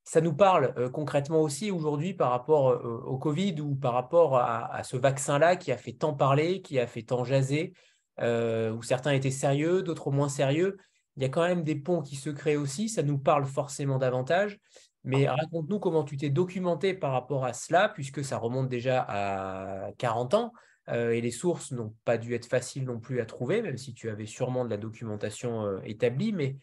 ça 0.06 0.22
nous 0.22 0.34
parle 0.34 0.90
concrètement 0.92 1.42
aussi 1.42 1.72
aujourd'hui 1.72 2.14
par 2.14 2.30
rapport 2.30 2.82
au 3.06 3.18
Covid 3.18 3.60
ou 3.60 3.76
par 3.76 3.92
rapport 3.92 4.38
à 4.38 4.82
ce 4.84 4.96
vaccin-là 4.96 5.58
qui 5.58 5.74
a 5.74 5.78
fait 5.78 5.92
tant 5.92 6.14
parler, 6.14 6.62
qui 6.62 6.80
a 6.80 6.88
fait 6.88 7.02
tant 7.02 7.26
jaser, 7.26 7.74
euh, 8.22 8.72
où 8.72 8.84
certains 8.84 9.12
étaient 9.12 9.32
sérieux, 9.32 9.84
d'autres 9.84 10.12
moins 10.12 10.30
sérieux. 10.30 10.78
Il 11.18 11.24
y 11.24 11.26
a 11.26 11.30
quand 11.30 11.48
même 11.48 11.64
des 11.64 11.76
ponts 11.76 12.02
qui 12.02 12.16
se 12.16 12.30
créent 12.30 12.58
aussi, 12.58 12.90
ça 12.90 13.04
nous 13.04 13.18
parle 13.18 13.46
forcément 13.46 13.98
davantage. 13.98 14.60
Mais 15.04 15.28
raconte-nous 15.28 15.80
comment 15.80 16.04
tu 16.04 16.18
t'es 16.18 16.32
documenté 16.32 16.96
par 16.96 17.12
rapport 17.12 17.46
à 17.46 17.54
cela, 17.54 17.90
puisque 17.90 18.24
ça 18.26 18.38
remonte 18.38 18.70
déjà 18.70 19.06
à 19.08 19.92
40 20.00 20.34
ans, 20.34 20.52
euh, 20.90 21.12
et 21.12 21.22
les 21.22 21.32
sources 21.32 21.72
n'ont 21.72 21.94
pas 22.06 22.18
dû 22.18 22.34
être 22.34 22.48
faciles 22.48 22.86
non 22.86 23.00
plus 23.00 23.22
à 23.22 23.26
trouver, 23.26 23.62
même 23.62 23.78
si 23.78 23.94
tu 23.94 24.10
avais 24.10 24.26
sûrement 24.26 24.66
de 24.66 24.70
la 24.70 24.78
documentation 24.78 25.64
euh, 25.64 25.80
établie. 25.84 26.34
Mais 26.34 26.58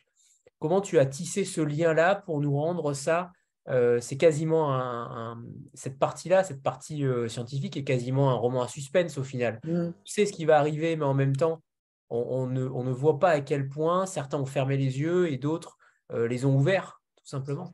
comment 0.58 0.80
tu 0.80 0.98
as 0.98 1.06
tissé 1.06 1.44
ce 1.44 1.60
lien-là 1.60 2.16
pour 2.16 2.40
nous 2.40 2.56
rendre 2.56 2.94
ça 2.94 3.30
euh, 3.68 4.00
c'est 4.00 4.16
quasiment 4.16 4.74
un, 4.74 5.40
cette 5.74 5.98
partie-là, 5.98 6.42
cette 6.42 6.62
partie 6.62 7.04
euh, 7.04 7.28
scientifique 7.28 7.76
est 7.76 7.84
quasiment 7.84 8.30
un 8.30 8.34
roman 8.34 8.62
à 8.62 8.68
suspense 8.68 9.18
au 9.18 9.24
final. 9.24 9.60
Mm. 9.64 9.90
Tu 10.04 10.12
sais 10.12 10.26
ce 10.26 10.32
qui 10.32 10.44
va 10.44 10.58
arriver, 10.58 10.96
mais 10.96 11.04
en 11.04 11.14
même 11.14 11.36
temps, 11.36 11.62
on, 12.10 12.46
ne, 12.46 12.66
on, 12.66 12.82
ne, 12.84 12.92
voit 12.92 13.18
pas 13.18 13.30
à 13.30 13.40
quel 13.40 13.68
point 13.68 14.04
certains 14.04 14.38
ont 14.38 14.46
fermé 14.46 14.76
les 14.76 15.00
yeux 15.00 15.32
et 15.32 15.38
d'autres 15.38 15.78
euh, 16.12 16.28
les 16.28 16.44
ont 16.44 16.56
ouverts, 16.56 17.00
tout 17.16 17.26
simplement. 17.26 17.72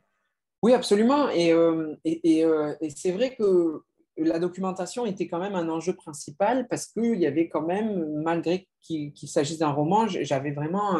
Oui, 0.62 0.74
absolument. 0.74 1.28
Et, 1.31 1.55
et, 2.05 2.40
et, 2.40 2.90
c'est 2.90 3.12
vrai 3.12 3.35
que 3.35 3.82
la 4.16 4.39
documentation 4.39 5.06
était 5.06 5.28
quand 5.28 5.39
même 5.39 5.55
un 5.55 5.69
enjeu 5.69 5.94
principal 5.94 6.66
parce 6.69 6.86
qu'il 6.86 7.19
y 7.19 7.27
avait 7.27 7.48
quand 7.48 7.62
même, 7.62 8.23
malgré 8.23 8.69
qu'il 8.82 9.12
s'agisse 9.28 9.59
d'un 9.59 9.70
roman, 9.70 10.09
j'avais 10.09 10.51
vraiment 10.51 10.98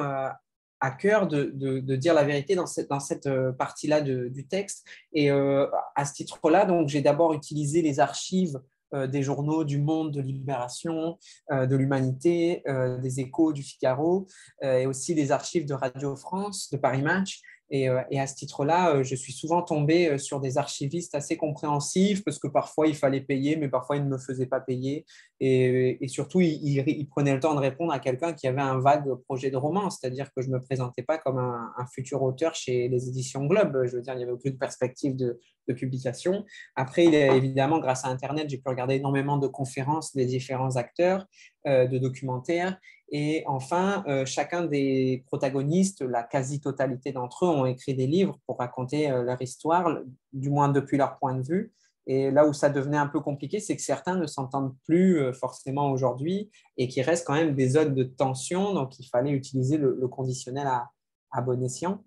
à 0.81 0.91
cœur 0.91 1.27
de, 1.27 1.97
dire 1.97 2.15
la 2.15 2.25
vérité 2.25 2.55
dans 2.55 2.67
cette, 2.67 2.89
dans 2.89 3.01
cette 3.01 3.27
euh, 3.27 3.53
partie-là 3.53 4.01
du 4.01 4.47
texte. 4.47 4.87
Et 5.13 5.31
euh, 5.31 5.67
à 5.97 6.05
ce 6.05 6.15
titre-là, 6.15 6.65
donc 6.65 6.89
j'ai 6.89 7.03
d'abord 7.03 7.33
utilisé 7.33 7.83
les 7.83 8.01
archives 8.01 8.61
euh, 8.95 9.07
des 9.07 9.23
journaux 9.23 9.65
du 9.65 9.79
Monde, 9.79 10.13
de 10.13 10.21
Libération, 10.21 11.19
de 11.51 11.77
l'Humanité, 11.77 12.63
des 13.03 13.21
Échos, 13.21 13.53
du 13.53 13.63
Figaro, 13.63 14.27
et 14.63 14.87
aussi 14.87 15.15
les 15.15 15.33
archives 15.33 15.67
de 15.67 15.75
Radio 15.75 16.17
France, 16.17 16.71
de 16.71 16.77
Paris 16.77 17.03
Match. 17.03 17.41
Euh, 17.73 18.03
et, 18.11 18.19
à 18.19 18.27
ce 18.27 18.35
titre-là, 18.35 18.95
euh, 18.95 19.05
je 19.05 19.15
suis 19.15 19.33
souvent 19.33 19.63
tombé 19.63 20.09
euh, 20.09 20.19
sur 20.19 20.41
des 20.41 20.57
archivistes 20.57 21.15
assez 21.15 21.37
compréhensifs 21.37 22.25
parce 22.25 22.39
que 22.39 22.49
parfois 22.49 22.87
il 22.87 22.95
fallait 22.95 23.21
payer, 23.21 23.57
mais 23.57 23.69
parfois 23.69 23.97
ils 23.97 24.05
ne 24.05 24.09
me 24.09 24.19
faisaient 24.19 24.47
pas 24.47 24.61
payer. 24.61 25.05
Et, 25.41 25.99
surtout, 26.09 26.41
ils, 26.41 27.07
prenaient 27.09 27.35
le 27.35 27.41
temps 27.41 27.55
de 27.55 27.61
répondre 27.61 27.93
à 27.93 27.99
quelqu'un 27.99 28.33
qui 28.33 28.49
avait 28.49 28.63
un 28.63 28.79
vague 28.79 29.15
projet 29.27 29.51
de 29.51 29.57
roman, 29.57 29.91
c'est-à-dire 29.91 30.33
que 30.35 30.43
je 30.43 30.49
ne 30.49 30.55
me 30.55 30.61
présentais 30.61 31.03
pas 31.03 31.19
comme 31.19 31.39
un, 31.39 31.87
futur 31.95 32.23
auteur 32.23 32.55
chez 32.55 32.89
les 32.89 33.09
éditions 33.09 33.45
Globe. 33.47 33.85
Je 33.85 33.97
veux 33.97 34.03
dire, 34.03 34.15
il 34.15 34.19
n'y 34.19 34.23
avait 34.25 34.33
aucune 34.33 34.59
perspective 34.59 35.15
de, 35.15 35.39
de 35.69 35.75
publication. 35.75 36.45
Après, 36.77 37.05
évidemment, 37.07 37.79
grâce 37.79 38.05
à 38.05 38.09
Internet, 38.09 38.49
j'ai 38.49 38.59
pu 38.59 38.69
regarder 38.69 38.95
énormément 38.95 39.37
de 39.37 39.47
conférences 39.47 40.15
des 40.15 40.27
différents 40.27 40.77
acteurs, 40.77 41.27
de 41.67 41.99
documentaires. 41.99 42.79
Et 43.11 43.43
enfin, 43.47 44.05
euh, 44.07 44.27
chacun 44.27 44.65
des 44.65 45.25
protagonistes, 45.27 46.03
la 46.03 46.23
quasi-totalité 46.23 47.13
d'entre 47.13 47.47
eux, 47.47 47.49
ont 47.49 47.67
écrit 47.67 47.95
des 47.95 48.07
livres 48.07 48.39
pour 48.47 48.59
raconter 48.59 49.11
euh, 49.11 49.23
leur 49.23 49.41
histoire, 49.41 50.01
du 50.33 50.51
moins 50.51 50.69
depuis 50.69 50.99
leur 50.99 51.19
point 51.19 51.35
de 51.35 51.43
vue. 51.43 51.73
Et 52.07 52.31
là 52.31 52.47
où 52.47 52.53
ça 52.53 52.69
devenait 52.69 52.99
un 52.99 53.07
peu 53.07 53.21
compliqué, 53.21 53.61
c'est 53.61 53.77
que 53.77 53.83
certains 53.83 54.17
ne 54.17 54.27
s'entendent 54.27 54.75
plus 54.85 55.21
euh, 55.21 55.33
forcément 55.33 55.91
aujourd'hui 55.91 56.51
et 56.77 56.89
qu'il 56.89 57.03
reste 57.03 57.27
quand 57.27 57.35
même 57.35 57.55
des 57.55 57.71
zones 57.71 57.95
de 57.95 58.05
tension. 58.05 58.75
Donc, 58.75 58.99
il 58.99 59.07
fallait 59.09 59.31
utiliser 59.31 59.79
le, 59.79 60.07
conditionnel 60.09 60.67
à, 60.67 60.91
à, 61.31 61.41
bon 61.41 61.63
escient. 61.63 62.05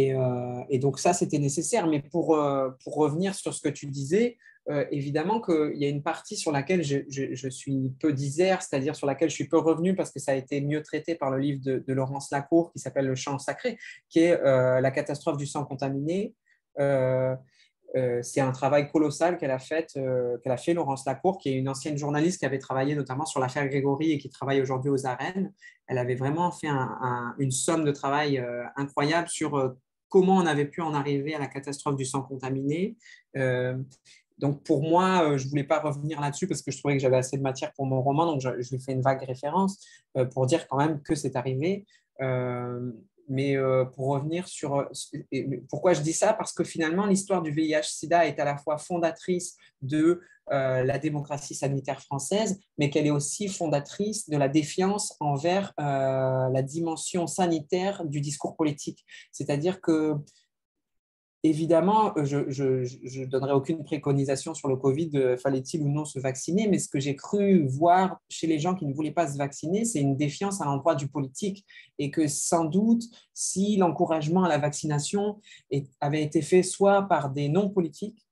Et, 0.00 0.14
et 0.70 0.78
donc, 0.78 0.98
ça, 0.98 1.12
c'était 1.12 1.38
nécessaire. 1.38 1.86
Mais 1.86 2.00
pour, 2.00 2.38
pour 2.84 2.94
revenir 2.94 3.34
sur 3.34 3.52
ce 3.52 3.60
que 3.60 3.68
tu 3.68 3.86
disais, 3.86 4.36
euh, 4.70 4.84
évidemment 4.90 5.40
qu'il 5.40 5.76
y 5.76 5.86
a 5.86 5.88
une 5.88 6.02
partie 6.02 6.36
sur 6.36 6.52
laquelle 6.52 6.82
je, 6.84 7.48
suis 7.48 7.94
peu 8.00 8.12
disert, 8.12 8.60
c'est-à-dire 8.60 8.94
sur 8.94 9.06
laquelle 9.06 9.30
je 9.30 9.34
suis 9.34 9.48
peu 9.48 9.56
revenu 9.56 9.94
parce 9.94 10.10
que 10.10 10.18
ça 10.18 10.32
a 10.32 10.34
été 10.34 10.60
mieux 10.60 10.82
traité 10.82 11.14
par 11.14 11.30
le 11.30 11.38
livre 11.38 11.60
de, 11.64 11.92
Laurence 11.92 12.30
Lacour 12.30 12.70
qui 12.72 12.78
s'appelle 12.78 13.06
Le 13.06 13.14
champ 13.14 13.38
sacré, 13.38 13.78
qui 14.10 14.20
est 14.20 14.38
euh, 14.38 14.80
la 14.80 14.90
catastrophe 14.90 15.38
du 15.38 15.46
sang 15.46 15.64
contaminé. 15.64 16.34
Euh, 16.78 17.34
c'est 18.20 18.42
un 18.42 18.52
travail 18.52 18.90
colossal 18.90 19.38
qu'elle 19.38 19.50
a, 19.50 19.58
fait, 19.58 19.94
qu'elle 19.94 20.52
a 20.52 20.58
fait, 20.58 20.74
Laurence 20.74 21.06
Lacour, 21.06 21.38
qui 21.38 21.48
est 21.48 21.54
une 21.54 21.70
ancienne 21.70 21.96
journaliste 21.96 22.38
qui 22.38 22.44
avait 22.44 22.58
travaillé 22.58 22.94
notamment 22.94 23.24
sur 23.24 23.40
l'affaire 23.40 23.66
Grégory 23.66 24.12
et 24.12 24.18
qui 24.18 24.28
travaille 24.28 24.60
aujourd'hui 24.60 24.90
aux 24.90 25.06
arènes. 25.06 25.50
Elle 25.86 25.96
avait 25.96 26.14
vraiment 26.14 26.52
fait 26.52 26.68
une 27.38 27.50
somme 27.50 27.84
de 27.84 27.90
travail 27.90 28.44
incroyable 28.76 29.28
sur 29.28 29.74
comment 30.08 30.36
on 30.36 30.46
avait 30.46 30.66
pu 30.66 30.80
en 30.80 30.94
arriver 30.94 31.34
à 31.34 31.38
la 31.38 31.46
catastrophe 31.46 31.96
du 31.96 32.04
sang 32.04 32.22
contaminé. 32.22 32.96
Donc 34.38 34.62
pour 34.62 34.82
moi, 34.82 35.24
euh, 35.24 35.38
je 35.38 35.44
ne 35.44 35.50
voulais 35.50 35.64
pas 35.64 35.80
revenir 35.80 36.20
là-dessus 36.20 36.46
parce 36.46 36.62
que 36.62 36.70
je 36.70 36.78
trouvais 36.78 36.94
que 36.94 37.02
j'avais 37.02 37.16
assez 37.16 37.36
de 37.36 37.42
matière 37.42 37.72
pour 37.72 37.86
mon 37.86 38.00
roman, 38.00 38.26
donc 38.26 38.40
je, 38.40 38.50
lui 38.50 38.80
fais 38.80 38.92
une 38.92 39.02
vague 39.02 39.22
référence 39.22 39.84
euh, 40.16 40.24
pour 40.24 40.46
dire 40.46 40.66
quand 40.68 40.76
même 40.76 41.02
que 41.02 41.14
c'est 41.14 41.36
arrivé. 41.36 41.84
Euh, 42.20 42.92
mais 43.30 43.58
pour 43.94 44.06
revenir 44.06 44.48
sur 44.48 44.88
pourquoi 45.68 45.92
je 45.92 46.00
dis 46.00 46.14
ça, 46.14 46.32
parce 46.32 46.50
que 46.54 46.64
finalement 46.64 47.04
l'histoire 47.04 47.42
du 47.42 47.50
VIH/SIDA 47.50 48.26
est 48.26 48.40
à 48.40 48.44
la 48.46 48.56
fois 48.56 48.78
fondatrice 48.78 49.54
de 49.82 50.22
la 50.50 50.98
démocratie 50.98 51.54
sanitaire 51.54 52.00
française, 52.00 52.58
mais 52.78 52.90
qu'elle 52.90 53.06
est 53.06 53.10
aussi 53.10 53.48
fondatrice 53.48 54.28
de 54.28 54.36
la 54.36 54.48
défiance 54.48 55.16
envers 55.20 55.72
la 55.78 56.62
dimension 56.62 57.26
sanitaire 57.26 58.04
du 58.04 58.20
discours 58.20 58.56
politique. 58.56 59.04
C'est-à-dire 59.32 59.80
que 59.80 60.16
Évidemment, 61.44 62.12
euh, 62.18 62.24
je 62.24 63.20
ne 63.20 63.24
donnerai 63.24 63.52
aucune 63.52 63.84
préconisation 63.84 64.54
sur 64.54 64.66
le 64.66 64.76
Covid, 64.76 65.10
euh, 65.14 65.36
fallait-il 65.36 65.82
ou 65.82 65.88
non 65.88 66.04
se 66.04 66.18
vacciner, 66.18 66.66
mais 66.66 66.80
ce 66.80 66.88
que 66.88 66.98
j'ai 66.98 67.14
cru 67.14 67.64
voir 67.68 68.18
chez 68.28 68.48
les 68.48 68.58
gens 68.58 68.74
qui 68.74 68.86
ne 68.86 68.92
voulaient 68.92 69.12
pas 69.12 69.28
se 69.28 69.38
vacciner, 69.38 69.84
c'est 69.84 70.00
une 70.00 70.16
défiance 70.16 70.60
à 70.60 70.64
l'endroit 70.64 70.96
du 70.96 71.06
politique. 71.06 71.64
Et 72.00 72.10
que 72.10 72.26
sans 72.26 72.64
doute, 72.64 73.04
si 73.34 73.76
l'encouragement 73.76 74.42
à 74.42 74.48
la 74.48 74.58
vaccination 74.58 75.40
avait 76.00 76.24
été 76.24 76.42
fait 76.42 76.64
soit 76.64 77.02
par 77.02 77.30
des 77.30 77.48
non-politiques, 77.48 78.27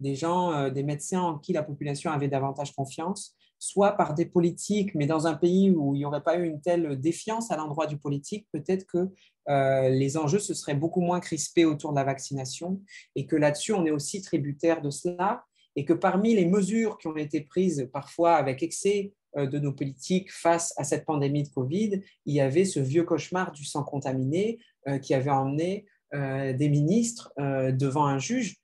des 0.00 0.14
gens, 0.14 0.52
euh, 0.52 0.70
des 0.70 0.82
médecins 0.82 1.20
en 1.20 1.38
qui 1.38 1.52
la 1.52 1.62
population 1.62 2.10
avait 2.10 2.28
davantage 2.28 2.74
confiance, 2.74 3.36
soit 3.58 3.92
par 3.92 4.14
des 4.14 4.24
politiques, 4.24 4.94
mais 4.94 5.06
dans 5.06 5.26
un 5.26 5.34
pays 5.34 5.70
où 5.70 5.94
il 5.94 5.98
n'y 5.98 6.04
aurait 6.06 6.22
pas 6.22 6.38
eu 6.38 6.46
une 6.46 6.60
telle 6.60 6.98
défiance 6.98 7.50
à 7.50 7.56
l'endroit 7.56 7.86
du 7.86 7.98
politique, 7.98 8.46
peut-être 8.52 8.86
que 8.86 9.10
euh, 9.48 9.88
les 9.90 10.16
enjeux 10.16 10.38
se 10.38 10.54
seraient 10.54 10.74
beaucoup 10.74 11.02
moins 11.02 11.20
crispés 11.20 11.66
autour 11.66 11.90
de 11.90 11.96
la 11.96 12.04
vaccination 12.04 12.80
et 13.14 13.26
que 13.26 13.36
là-dessus, 13.36 13.74
on 13.74 13.84
est 13.84 13.90
aussi 13.90 14.22
tributaire 14.22 14.80
de 14.80 14.90
cela 14.90 15.44
et 15.76 15.84
que 15.84 15.92
parmi 15.92 16.34
les 16.34 16.46
mesures 16.46 16.96
qui 16.98 17.06
ont 17.06 17.16
été 17.16 17.42
prises 17.42 17.88
parfois 17.92 18.36
avec 18.36 18.62
excès 18.62 19.12
euh, 19.36 19.46
de 19.46 19.58
nos 19.58 19.72
politiques 19.72 20.32
face 20.32 20.72
à 20.78 20.84
cette 20.84 21.04
pandémie 21.04 21.42
de 21.42 21.50
Covid, 21.50 22.00
il 22.24 22.34
y 22.34 22.40
avait 22.40 22.64
ce 22.64 22.80
vieux 22.80 23.04
cauchemar 23.04 23.52
du 23.52 23.64
sang 23.64 23.84
contaminé 23.84 24.58
qui 25.02 25.12
avait 25.12 25.30
emmené 25.30 25.84
des 26.10 26.68
ministres 26.70 27.34
devant 27.36 28.06
un 28.06 28.18
juge 28.18 28.56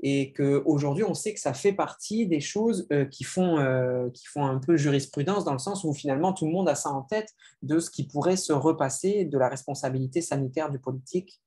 et 0.00 0.32
qu'aujourd'hui, 0.32 1.04
on 1.04 1.14
sait 1.14 1.34
que 1.34 1.40
ça 1.40 1.52
fait 1.52 1.72
partie 1.72 2.26
des 2.26 2.40
choses 2.40 2.86
euh, 2.92 3.04
qui, 3.04 3.24
font, 3.24 3.58
euh, 3.58 4.08
qui 4.10 4.26
font 4.26 4.46
un 4.46 4.58
peu 4.58 4.76
jurisprudence 4.76 5.44
dans 5.44 5.52
le 5.52 5.58
sens 5.58 5.84
où 5.84 5.92
finalement 5.92 6.32
tout 6.32 6.46
le 6.46 6.52
monde 6.52 6.68
a 6.68 6.74
ça 6.74 6.90
en 6.90 7.02
tête 7.02 7.30
de 7.62 7.80
ce 7.80 7.90
qui 7.90 8.06
pourrait 8.06 8.36
se 8.36 8.52
repasser 8.52 9.24
de 9.24 9.38
la 9.38 9.48
responsabilité 9.48 10.20
sanitaire 10.20 10.70
du 10.70 10.78
politique. 10.78 11.40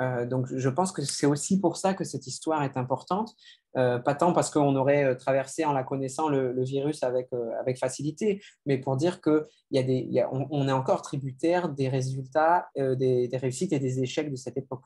Euh, 0.00 0.26
donc 0.26 0.48
je 0.52 0.68
pense 0.68 0.92
que 0.92 1.02
c'est 1.02 1.26
aussi 1.26 1.60
pour 1.60 1.76
ça 1.76 1.94
que 1.94 2.04
cette 2.04 2.26
histoire 2.26 2.62
est 2.64 2.76
importante, 2.76 3.34
pas 3.74 4.14
tant 4.14 4.32
parce 4.32 4.50
qu'on 4.50 4.76
aurait 4.76 5.16
traversé 5.16 5.64
en 5.64 5.72
la 5.72 5.82
connaissant 5.82 6.28
le, 6.28 6.62
virus 6.62 7.02
avec, 7.02 7.28
avec 7.58 7.76
facilité, 7.76 8.40
mais 8.66 8.78
pour 8.78 8.96
dire 8.96 9.20
qu'on 9.20 9.46
on, 9.72 10.68
est 10.68 10.72
encore 10.72 11.02
tributaire 11.02 11.68
des 11.68 11.88
résultats, 11.88 12.68
des 12.76 13.28
réussites 13.32 13.72
et 13.72 13.80
des 13.80 14.00
échecs 14.00 14.30
de 14.30 14.36
cette 14.36 14.56
époque. 14.56 14.84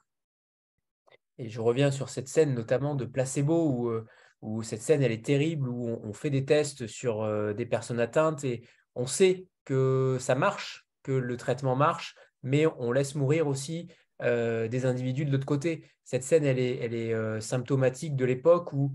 Et 1.38 1.48
je 1.48 1.60
reviens 1.60 1.90
sur 1.90 2.08
cette 2.08 2.28
scène 2.28 2.54
notamment 2.54 2.94
de 2.94 3.04
placebo 3.04 3.70
où, 3.70 3.88
euh, 3.88 4.62
cette 4.62 4.82
scène 4.82 5.02
elle 5.02 5.12
est 5.12 5.24
terrible, 5.24 5.68
où 5.68 6.00
on, 6.02 6.12
fait 6.12 6.30
des 6.30 6.44
tests 6.44 6.86
sur 6.86 7.22
euh, 7.22 7.52
des 7.52 7.66
personnes 7.66 8.00
atteintes 8.00 8.44
et 8.44 8.62
on 8.94 9.06
sait 9.06 9.46
que 9.64 10.16
ça 10.20 10.34
marche, 10.34 10.86
que 11.02 11.12
le 11.12 11.36
traitement 11.36 11.76
marche, 11.76 12.16
mais 12.42 12.66
on 12.78 12.92
laisse 12.92 13.14
mourir 13.14 13.46
aussi 13.46 13.88
euh, 14.22 14.68
des 14.68 14.84
individus 14.84 15.24
de 15.24 15.32
l'autre 15.32 15.46
côté. 15.46 15.84
Cette 16.04 16.24
scène 16.24 16.44
elle 16.44 16.58
est, 16.58 17.40
symptomatique 17.40 18.16
de 18.16 18.24
l'époque 18.24 18.72
où 18.72 18.94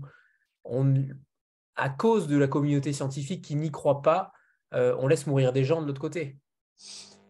à 1.76 1.90
cause 1.90 2.26
de 2.26 2.36
la 2.36 2.48
communauté 2.48 2.92
scientifique 2.92 3.44
qui 3.44 3.54
n'y 3.54 3.70
croit 3.70 4.02
pas, 4.02 4.32
on 4.72 5.06
laisse 5.06 5.26
mourir 5.26 5.52
des 5.52 5.62
gens 5.62 5.80
de 5.80 5.86
l'autre 5.86 6.00
côté. 6.00 6.38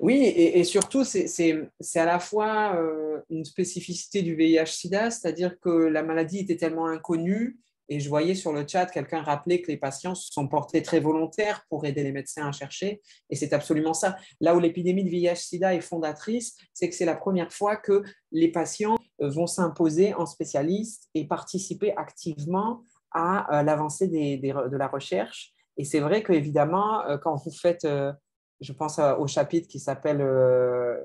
Oui, 0.05 0.23
et, 0.23 0.65
surtout, 0.65 1.03
c'est 1.03 1.71
à 1.95 2.05
la 2.05 2.19
fois 2.19 2.77
euh, 2.77 3.23
une 3.31 3.47
spécificité 3.47 4.21
du 4.21 4.37
VIH-Sida, 4.37 5.11
c'est-à-dire 5.11 5.59
que 5.59 5.71
la 5.71 6.03
maladie 6.03 6.41
était 6.41 6.59
tellement 6.59 6.89
inconnue, 6.89 7.59
et 7.89 8.01
je 8.01 8.11
voyais 8.11 8.35
sur 8.35 8.53
le 8.53 8.67
chat 8.69 8.85
quelqu'un 8.85 9.23
rappeler 9.23 9.63
que 9.63 9.69
les 9.69 9.79
patients 9.79 10.15
se 10.15 10.31
sont 10.31 10.47
portés 10.47 10.83
très 10.83 11.01
volontaires 11.01 11.65
pour 11.71 11.87
aider 11.87 12.03
les 12.03 12.13
médecins 12.13 12.47
à 12.47 12.53
chercher, 12.53 13.01
et 13.31 13.37
c'est 13.37 13.55
absolument 13.55 13.95
ça. 13.95 14.19
Là 14.43 14.55
où 14.55 14.61
l'épidémie 14.61 15.05
de 15.05 15.09
VIH-Sida 15.09 15.75
est 15.75 15.81
fondatrice, 15.81 16.55
c'est 16.75 16.91
que 16.91 16.95
c'est 16.95 17.07
la 17.07 17.17
première 17.17 17.51
fois 17.51 17.77
que 17.77 18.03
les 18.31 18.53
patients 18.53 18.99
euh, 19.23 19.31
vont 19.31 19.47
s'imposer 19.47 20.13
en 20.13 20.27
spécialistes 20.27 21.09
et 21.15 21.27
participer 21.27 21.97
activement 21.97 22.83
à 23.11 23.61
euh, 23.61 23.63
l'avancée 23.63 24.09
de 24.09 24.77
la 24.77 24.87
recherche. 24.87 25.55
Et 25.79 25.85
c'est 25.85 26.01
vrai 26.01 26.23
qu'évidemment, 26.23 27.01
quand 27.23 27.37
vous 27.37 27.51
faites 27.51 27.87
je 28.61 28.73
pense 28.73 28.99
au 28.99 29.27
chapitre 29.27 29.69
qui 29.69 29.79
s'appelle 29.79 30.21
euh, 30.21 30.97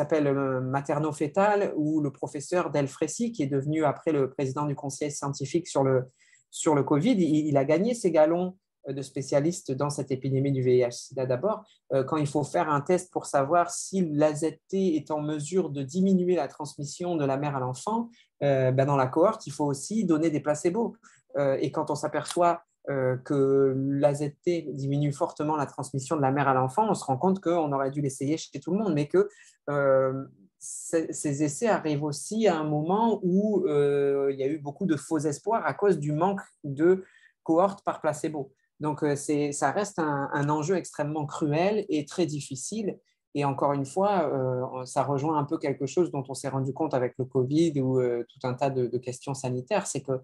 euh, 0.00 0.60
materno-fétal 0.60 1.72
où 1.76 2.00
le 2.00 2.10
professeur 2.10 2.70
Delfrécy, 2.70 3.32
qui 3.32 3.42
est 3.42 3.48
devenu 3.48 3.84
après 3.84 4.12
le 4.12 4.30
président 4.30 4.66
du 4.66 4.74
conseil 4.74 5.10
scientifique 5.10 5.68
sur 5.68 5.84
le, 5.84 6.04
sur 6.50 6.74
le 6.74 6.82
Covid, 6.82 7.14
il, 7.14 7.56
a 7.56 7.64
gagné 7.64 7.94
ses 7.94 8.10
galons 8.10 8.56
euh, 8.88 8.92
de 8.92 9.02
spécialiste 9.02 9.72
dans 9.72 9.90
cette 9.90 10.10
épidémie 10.10 10.52
du 10.52 10.62
VIH-Sida 10.62 11.26
d'abord, 11.26 11.64
quand 12.08 12.16
il 12.16 12.26
faut 12.26 12.42
faire 12.42 12.68
un 12.68 12.80
test 12.80 13.12
pour 13.12 13.26
savoir 13.26 13.70
si 13.70 14.04
l'AZT 14.12 14.74
est 14.74 15.10
en 15.10 15.20
mesure 15.20 15.70
de 15.70 15.82
diminuer 15.82 16.34
la 16.34 16.48
transmission 16.48 17.16
de 17.16 17.24
la 17.24 17.36
mère 17.36 17.54
à 17.54 17.60
l'enfant, 17.60 18.08
ben 18.40 18.84
dans 18.84 18.96
la 18.96 19.06
cohorte, 19.06 19.46
il 19.46 19.52
faut 19.52 19.64
aussi 19.64 20.04
donner 20.04 20.28
des 20.30 20.40
placebos. 20.40 20.96
et 21.38 21.70
quand 21.70 21.90
on 21.90 21.94
s'aperçoit 21.94 22.62
euh, 22.64 22.73
que 22.86 23.74
l'AZT 23.76 24.72
diminue 24.72 25.12
fortement 25.12 25.56
la 25.56 25.66
transmission 25.66 26.16
de 26.16 26.20
la 26.20 26.30
mère 26.30 26.48
à 26.48 26.54
l'enfant, 26.54 26.86
on 26.88 26.94
se 26.94 27.04
rend 27.04 27.16
compte 27.16 27.40
qu'on 27.40 27.72
aurait 27.72 27.90
dû 27.90 28.00
l'essayer 28.02 28.36
chez 28.36 28.60
tout 28.60 28.72
le 28.72 28.78
monde, 28.78 28.94
mais 28.94 29.08
que 29.08 29.28
euh, 29.70 30.24
ces 30.58 31.42
essais 31.42 31.66
arrivent 31.66 32.04
aussi 32.04 32.46
à 32.46 32.58
un 32.58 32.64
moment 32.64 33.20
où 33.22 33.66
euh, 33.66 34.30
il 34.32 34.38
y 34.38 34.42
a 34.42 34.46
eu 34.46 34.58
beaucoup 34.58 34.86
de 34.86 34.96
faux 34.96 35.18
espoirs 35.18 35.64
à 35.66 35.74
cause 35.74 35.98
du 35.98 36.12
manque 36.12 36.40
de 36.62 37.04
cohortes 37.42 37.82
par 37.84 38.00
placebo. 38.00 38.52
Donc, 38.80 39.04
ça 39.16 39.70
reste 39.70 39.98
un, 39.98 40.48
enjeu 40.48 40.76
extrêmement 40.76 41.26
cruel 41.26 41.86
et 41.88 42.04
très 42.04 42.26
difficile. 42.26 42.98
Et 43.34 43.44
encore 43.44 43.72
une 43.72 43.86
fois, 43.86 44.30
ça 44.84 45.04
rejoint 45.04 45.38
un 45.38 45.44
peu 45.44 45.58
quelque 45.58 45.86
chose 45.86 46.10
dont 46.10 46.24
on 46.28 46.34
s'est 46.34 46.48
rendu 46.48 46.72
compte 46.72 46.92
avec 46.92 47.14
le 47.18 47.24
Covid 47.24 47.80
ou 47.80 48.00
tout 48.00 48.46
un 48.46 48.54
tas 48.54 48.70
de 48.70 48.98
questions 48.98 49.32
sanitaires, 49.32 49.86
c'est 49.86 50.02
que 50.02 50.20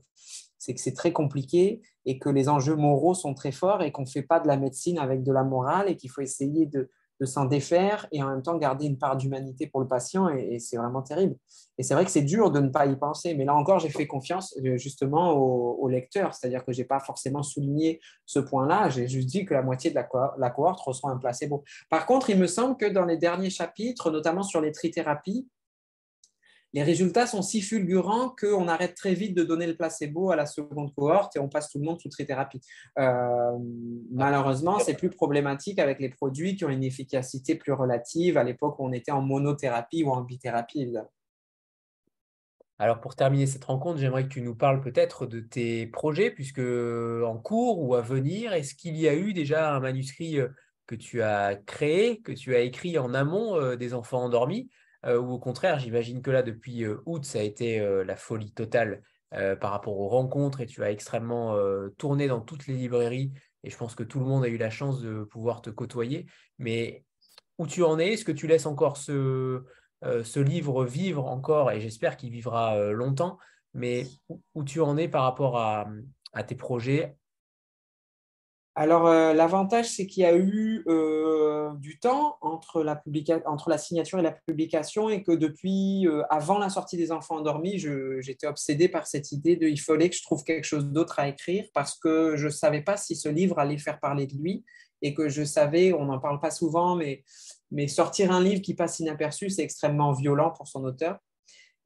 c'est 0.60 0.74
que 0.74 0.80
c'est 0.80 0.92
très 0.92 1.12
compliqué 1.12 1.80
et 2.04 2.18
que 2.18 2.28
les 2.28 2.48
enjeux 2.48 2.76
moraux 2.76 3.14
sont 3.14 3.34
très 3.34 3.50
forts 3.50 3.82
et 3.82 3.90
qu'on 3.90 4.02
ne 4.02 4.08
fait 4.08 4.22
pas 4.22 4.40
de 4.40 4.46
la 4.46 4.58
médecine 4.58 4.98
avec 4.98 5.22
de 5.22 5.32
la 5.32 5.42
morale 5.42 5.88
et 5.88 5.96
qu'il 5.96 6.10
faut 6.10 6.20
essayer 6.20 6.66
de, 6.66 6.88
s'en 7.22 7.44
défaire 7.44 8.06
et 8.12 8.22
en 8.22 8.30
même 8.30 8.40
temps 8.40 8.56
garder 8.56 8.86
une 8.86 8.96
part 8.96 9.14
d'humanité 9.14 9.66
pour 9.66 9.80
le 9.82 9.86
patient 9.86 10.30
et, 10.30 10.58
c'est 10.58 10.78
vraiment 10.78 11.02
terrible. 11.02 11.36
Et 11.76 11.82
c'est 11.82 11.92
vrai 11.92 12.06
que 12.06 12.10
c'est 12.10 12.22
dur 12.22 12.50
de 12.50 12.60
ne 12.60 12.68
pas 12.68 12.86
y 12.86 12.96
penser, 12.96 13.34
mais 13.34 13.44
là 13.44 13.54
encore, 13.54 13.78
j'ai 13.78 13.90
fait 13.90 14.06
confiance 14.06 14.56
euh, 14.64 14.78
justement 14.78 15.32
au, 15.32 15.88
lecteur, 15.88 16.32
c'est-à-dire 16.32 16.64
que 16.64 16.72
je 16.72 16.78
n'ai 16.78 16.86
pas 16.86 17.00
forcément 17.00 17.42
souligné 17.42 18.00
ce 18.24 18.38
point-là, 18.38 18.88
j'ai 18.88 19.06
juste 19.06 19.28
dit 19.28 19.44
que 19.44 19.52
la 19.52 19.60
moitié 19.60 19.90
de 19.90 19.96
la, 19.96 20.08
la 20.38 20.50
cohorte 20.50 20.80
reçoit 20.80 21.10
un 21.10 21.18
placebo. 21.18 21.62
Par 21.90 22.06
contre, 22.06 22.30
il 22.30 22.38
me 22.38 22.46
semble 22.46 22.78
que 22.78 22.86
dans 22.86 23.04
les 23.04 23.18
derniers 23.18 23.50
chapitres, 23.50 24.10
notamment 24.10 24.42
sur 24.42 24.62
les 24.62 24.72
trithérapies, 24.72 25.46
les 26.72 26.82
résultats 26.82 27.26
sont 27.26 27.42
si 27.42 27.62
fulgurants 27.62 28.34
qu'on 28.38 28.68
arrête 28.68 28.94
très 28.94 29.14
vite 29.14 29.36
de 29.36 29.42
donner 29.42 29.66
le 29.66 29.76
placebo 29.76 30.30
à 30.30 30.36
la 30.36 30.46
seconde 30.46 30.94
cohorte 30.94 31.36
et 31.36 31.40
on 31.40 31.48
passe 31.48 31.70
tout 31.70 31.78
le 31.78 31.84
monde 31.84 32.00
sous 32.00 32.08
trithérapie. 32.08 32.60
Euh, 32.98 33.58
malheureusement, 34.12 34.78
c'est 34.78 34.94
plus 34.94 35.10
problématique 35.10 35.78
avec 35.78 35.98
les 35.98 36.10
produits 36.10 36.56
qui 36.56 36.64
ont 36.64 36.68
une 36.68 36.84
efficacité 36.84 37.56
plus 37.56 37.72
relative 37.72 38.36
à 38.38 38.44
l'époque 38.44 38.78
où 38.78 38.86
on 38.86 38.92
était 38.92 39.10
en 39.10 39.22
monothérapie 39.22 40.04
ou 40.04 40.10
en 40.10 40.20
bithérapie, 40.22 40.82
évidemment. 40.82 41.10
Alors 42.78 43.00
pour 43.00 43.14
terminer 43.14 43.46
cette 43.46 43.64
rencontre, 43.64 43.98
j'aimerais 43.98 44.24
que 44.24 44.32
tu 44.32 44.40
nous 44.40 44.54
parles 44.54 44.80
peut-être 44.80 45.26
de 45.26 45.40
tes 45.40 45.86
projets, 45.86 46.30
puisque 46.30 46.60
en 46.60 47.36
cours 47.36 47.78
ou 47.82 47.94
à 47.94 48.00
venir, 48.00 48.54
est-ce 48.54 48.74
qu'il 48.74 48.96
y 48.96 49.06
a 49.06 49.14
eu 49.14 49.34
déjà 49.34 49.74
un 49.74 49.80
manuscrit 49.80 50.38
euh, 50.38 50.48
que 50.86 50.94
tu 50.94 51.20
as 51.20 51.56
créé, 51.56 52.22
que 52.22 52.32
tu 52.32 52.54
as 52.54 52.60
écrit 52.60 52.96
en 52.96 53.12
amont 53.12 53.56
euh, 53.56 53.76
des 53.76 53.92
enfants 53.92 54.22
endormis? 54.22 54.70
Ou 55.06 55.32
au 55.32 55.38
contraire, 55.38 55.78
j'imagine 55.78 56.22
que 56.22 56.30
là, 56.30 56.42
depuis 56.42 56.84
euh, 56.84 57.02
août, 57.06 57.24
ça 57.24 57.38
a 57.38 57.42
été 57.42 57.80
euh, 57.80 58.04
la 58.04 58.16
folie 58.16 58.52
totale 58.52 59.02
par 59.60 59.70
rapport 59.70 59.96
aux 59.96 60.08
rencontres 60.08 60.60
et 60.60 60.66
tu 60.66 60.82
as 60.82 60.90
extrêmement 60.90 61.56
tourné 61.98 62.26
dans 62.26 62.40
toutes 62.40 62.66
les 62.66 62.74
librairies 62.74 63.30
et 63.62 63.70
je 63.70 63.76
pense 63.76 63.94
que 63.94 64.02
tout 64.02 64.18
le 64.18 64.24
monde 64.24 64.42
a 64.42 64.48
eu 64.48 64.56
la 64.56 64.70
chance 64.70 65.00
de 65.00 65.22
pouvoir 65.22 65.62
te 65.62 65.70
côtoyer. 65.70 66.26
Mais 66.58 67.04
où 67.56 67.68
tu 67.68 67.84
en 67.84 68.00
es? 68.00 68.14
Est-ce 68.14 68.24
que 68.24 68.32
tu 68.32 68.48
laisses 68.48 68.66
encore 68.66 68.96
ce, 68.96 69.62
livre 70.34 70.84
vivre 70.84 71.26
encore 71.26 71.70
et 71.70 71.80
j'espère 71.80 72.16
qu'il 72.16 72.32
vivra 72.32 72.90
longtemps? 72.90 73.38
Mais 73.72 74.04
où, 74.56 74.64
tu 74.64 74.80
en 74.80 74.96
es 74.96 75.06
par 75.06 75.22
rapport 75.22 75.60
à 75.60 76.42
tes 76.42 76.56
projets 76.56 77.16
alors, 78.76 79.08
euh, 79.08 79.34
l'avantage, 79.34 79.88
c'est 79.88 80.06
qu'il 80.06 80.22
y 80.22 80.26
a 80.26 80.36
eu 80.36 80.84
euh, 80.86 81.72
du 81.74 81.98
temps 81.98 82.36
entre 82.40 82.84
la, 82.84 83.78
signature 83.78 84.20
et 84.20 84.22
la 84.22 84.30
publication 84.30 85.10
et 85.10 85.24
que 85.24 85.32
depuis, 85.32 86.06
euh, 86.06 86.22
avant 86.30 86.58
la 86.58 86.70
sortie 86.70 86.96
des 86.96 87.10
enfants 87.10 87.36
endormis, 87.36 87.78
j'étais 88.20 88.46
obsédée 88.46 88.88
par 88.88 89.08
cette 89.08 89.32
idée 89.32 89.56
de 89.56 89.66
il 89.66 89.80
fallait 89.80 90.08
que 90.08 90.16
je 90.16 90.22
trouve 90.22 90.44
quelque 90.44 90.64
chose 90.64 90.86
d'autre 90.86 91.18
à 91.18 91.28
écrire 91.28 91.64
parce 91.74 91.98
que 91.98 92.36
je 92.36 92.46
ne 92.46 92.50
savais 92.50 92.82
pas 92.82 92.96
si 92.96 93.16
ce 93.16 93.28
livre 93.28 93.58
allait 93.58 93.78
faire 93.78 93.98
parler 93.98 94.26
de 94.26 94.36
lui 94.36 94.64
et 95.02 95.14
que 95.14 95.28
je 95.28 95.42
savais, 95.42 95.92
on 95.92 96.04
n'en 96.04 96.20
parle 96.20 96.38
pas 96.38 96.50
souvent, 96.50 96.94
mais 96.94 97.88
sortir 97.88 98.30
un 98.30 98.42
livre 98.42 98.62
qui 98.62 98.74
passe 98.74 99.00
inaperçu, 99.00 99.50
c'est 99.50 99.62
extrêmement 99.62 100.12
violent 100.12 100.50
pour 100.50 100.68
son 100.68 100.84
auteur. 100.84 101.18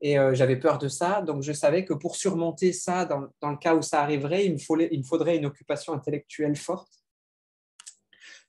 Et 0.01 0.17
j'avais 0.33 0.57
peur 0.57 0.79
de 0.79 0.89
ça. 0.89 1.23
Donc, 1.23 1.43
je 1.43 1.53
savais 1.53 1.85
que 1.85 1.95
pour 1.95 2.17
surmonter 2.17 2.73
ça, 2.73 3.07
dans, 3.07 3.51
le 3.51 3.57
cas 3.57 3.75
où 3.75 3.81
ça 3.81 4.03
arriverait, 4.03 4.45
il 4.45 4.53
me, 4.53 4.59
faudrait, 4.59 4.89
il 4.93 4.99
me 4.99 5.05
faudrait 5.05 5.37
une 5.37 5.47
occupation 5.47 5.95
intellectuelle 5.95 6.57
forte. 6.57 6.91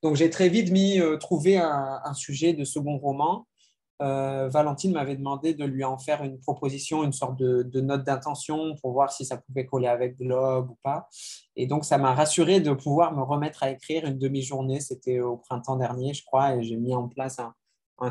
Donc, 0.03 0.17
j'ai 0.17 0.29
très 0.29 0.49
vite 0.49 0.71
mis, 0.71 0.99
trouvé 1.19 1.57
un, 1.57 2.13
sujet 2.13 2.53
de 2.53 2.65
second 2.65 2.97
roman 2.97 3.45
euh, 4.01 4.49
Valentine 4.49 4.91
m'avait 4.91 5.15
demandé 5.15 5.53
de 5.53 5.63
lui 5.63 5.83
en 5.83 5.97
faire 5.97 6.23
une 6.23 6.39
proposition, 6.39 7.03
une 7.03 7.13
sorte 7.13 7.37
de, 7.37 7.79
note 7.79 8.03
d'intention 8.03 8.75
pour 8.81 8.91
voir 8.91 9.11
si 9.11 9.25
ça 9.25 9.37
pouvait 9.37 9.65
coller 9.65 9.87
avec 9.87 10.17
Globe 10.17 10.71
ou 10.71 10.77
pas. 10.83 11.07
Et 11.55 11.65
donc, 11.67 11.85
ça 11.85 11.97
m'a 11.97 12.13
rassuré 12.13 12.59
de 12.59 12.73
pouvoir 12.73 13.15
me 13.15 13.23
remettre 13.23 13.63
à 13.63 13.71
écrire 13.71 14.05
une 14.05 14.17
demi-journée. 14.17 14.81
C'était 14.81 15.21
au 15.21 15.37
printemps 15.37 15.77
dernier, 15.77 16.13
je 16.13 16.25
crois, 16.25 16.55
et 16.55 16.63
j'ai 16.63 16.75
mis 16.75 16.93
en 16.93 17.07
place 17.07 17.39
un, 17.39 17.53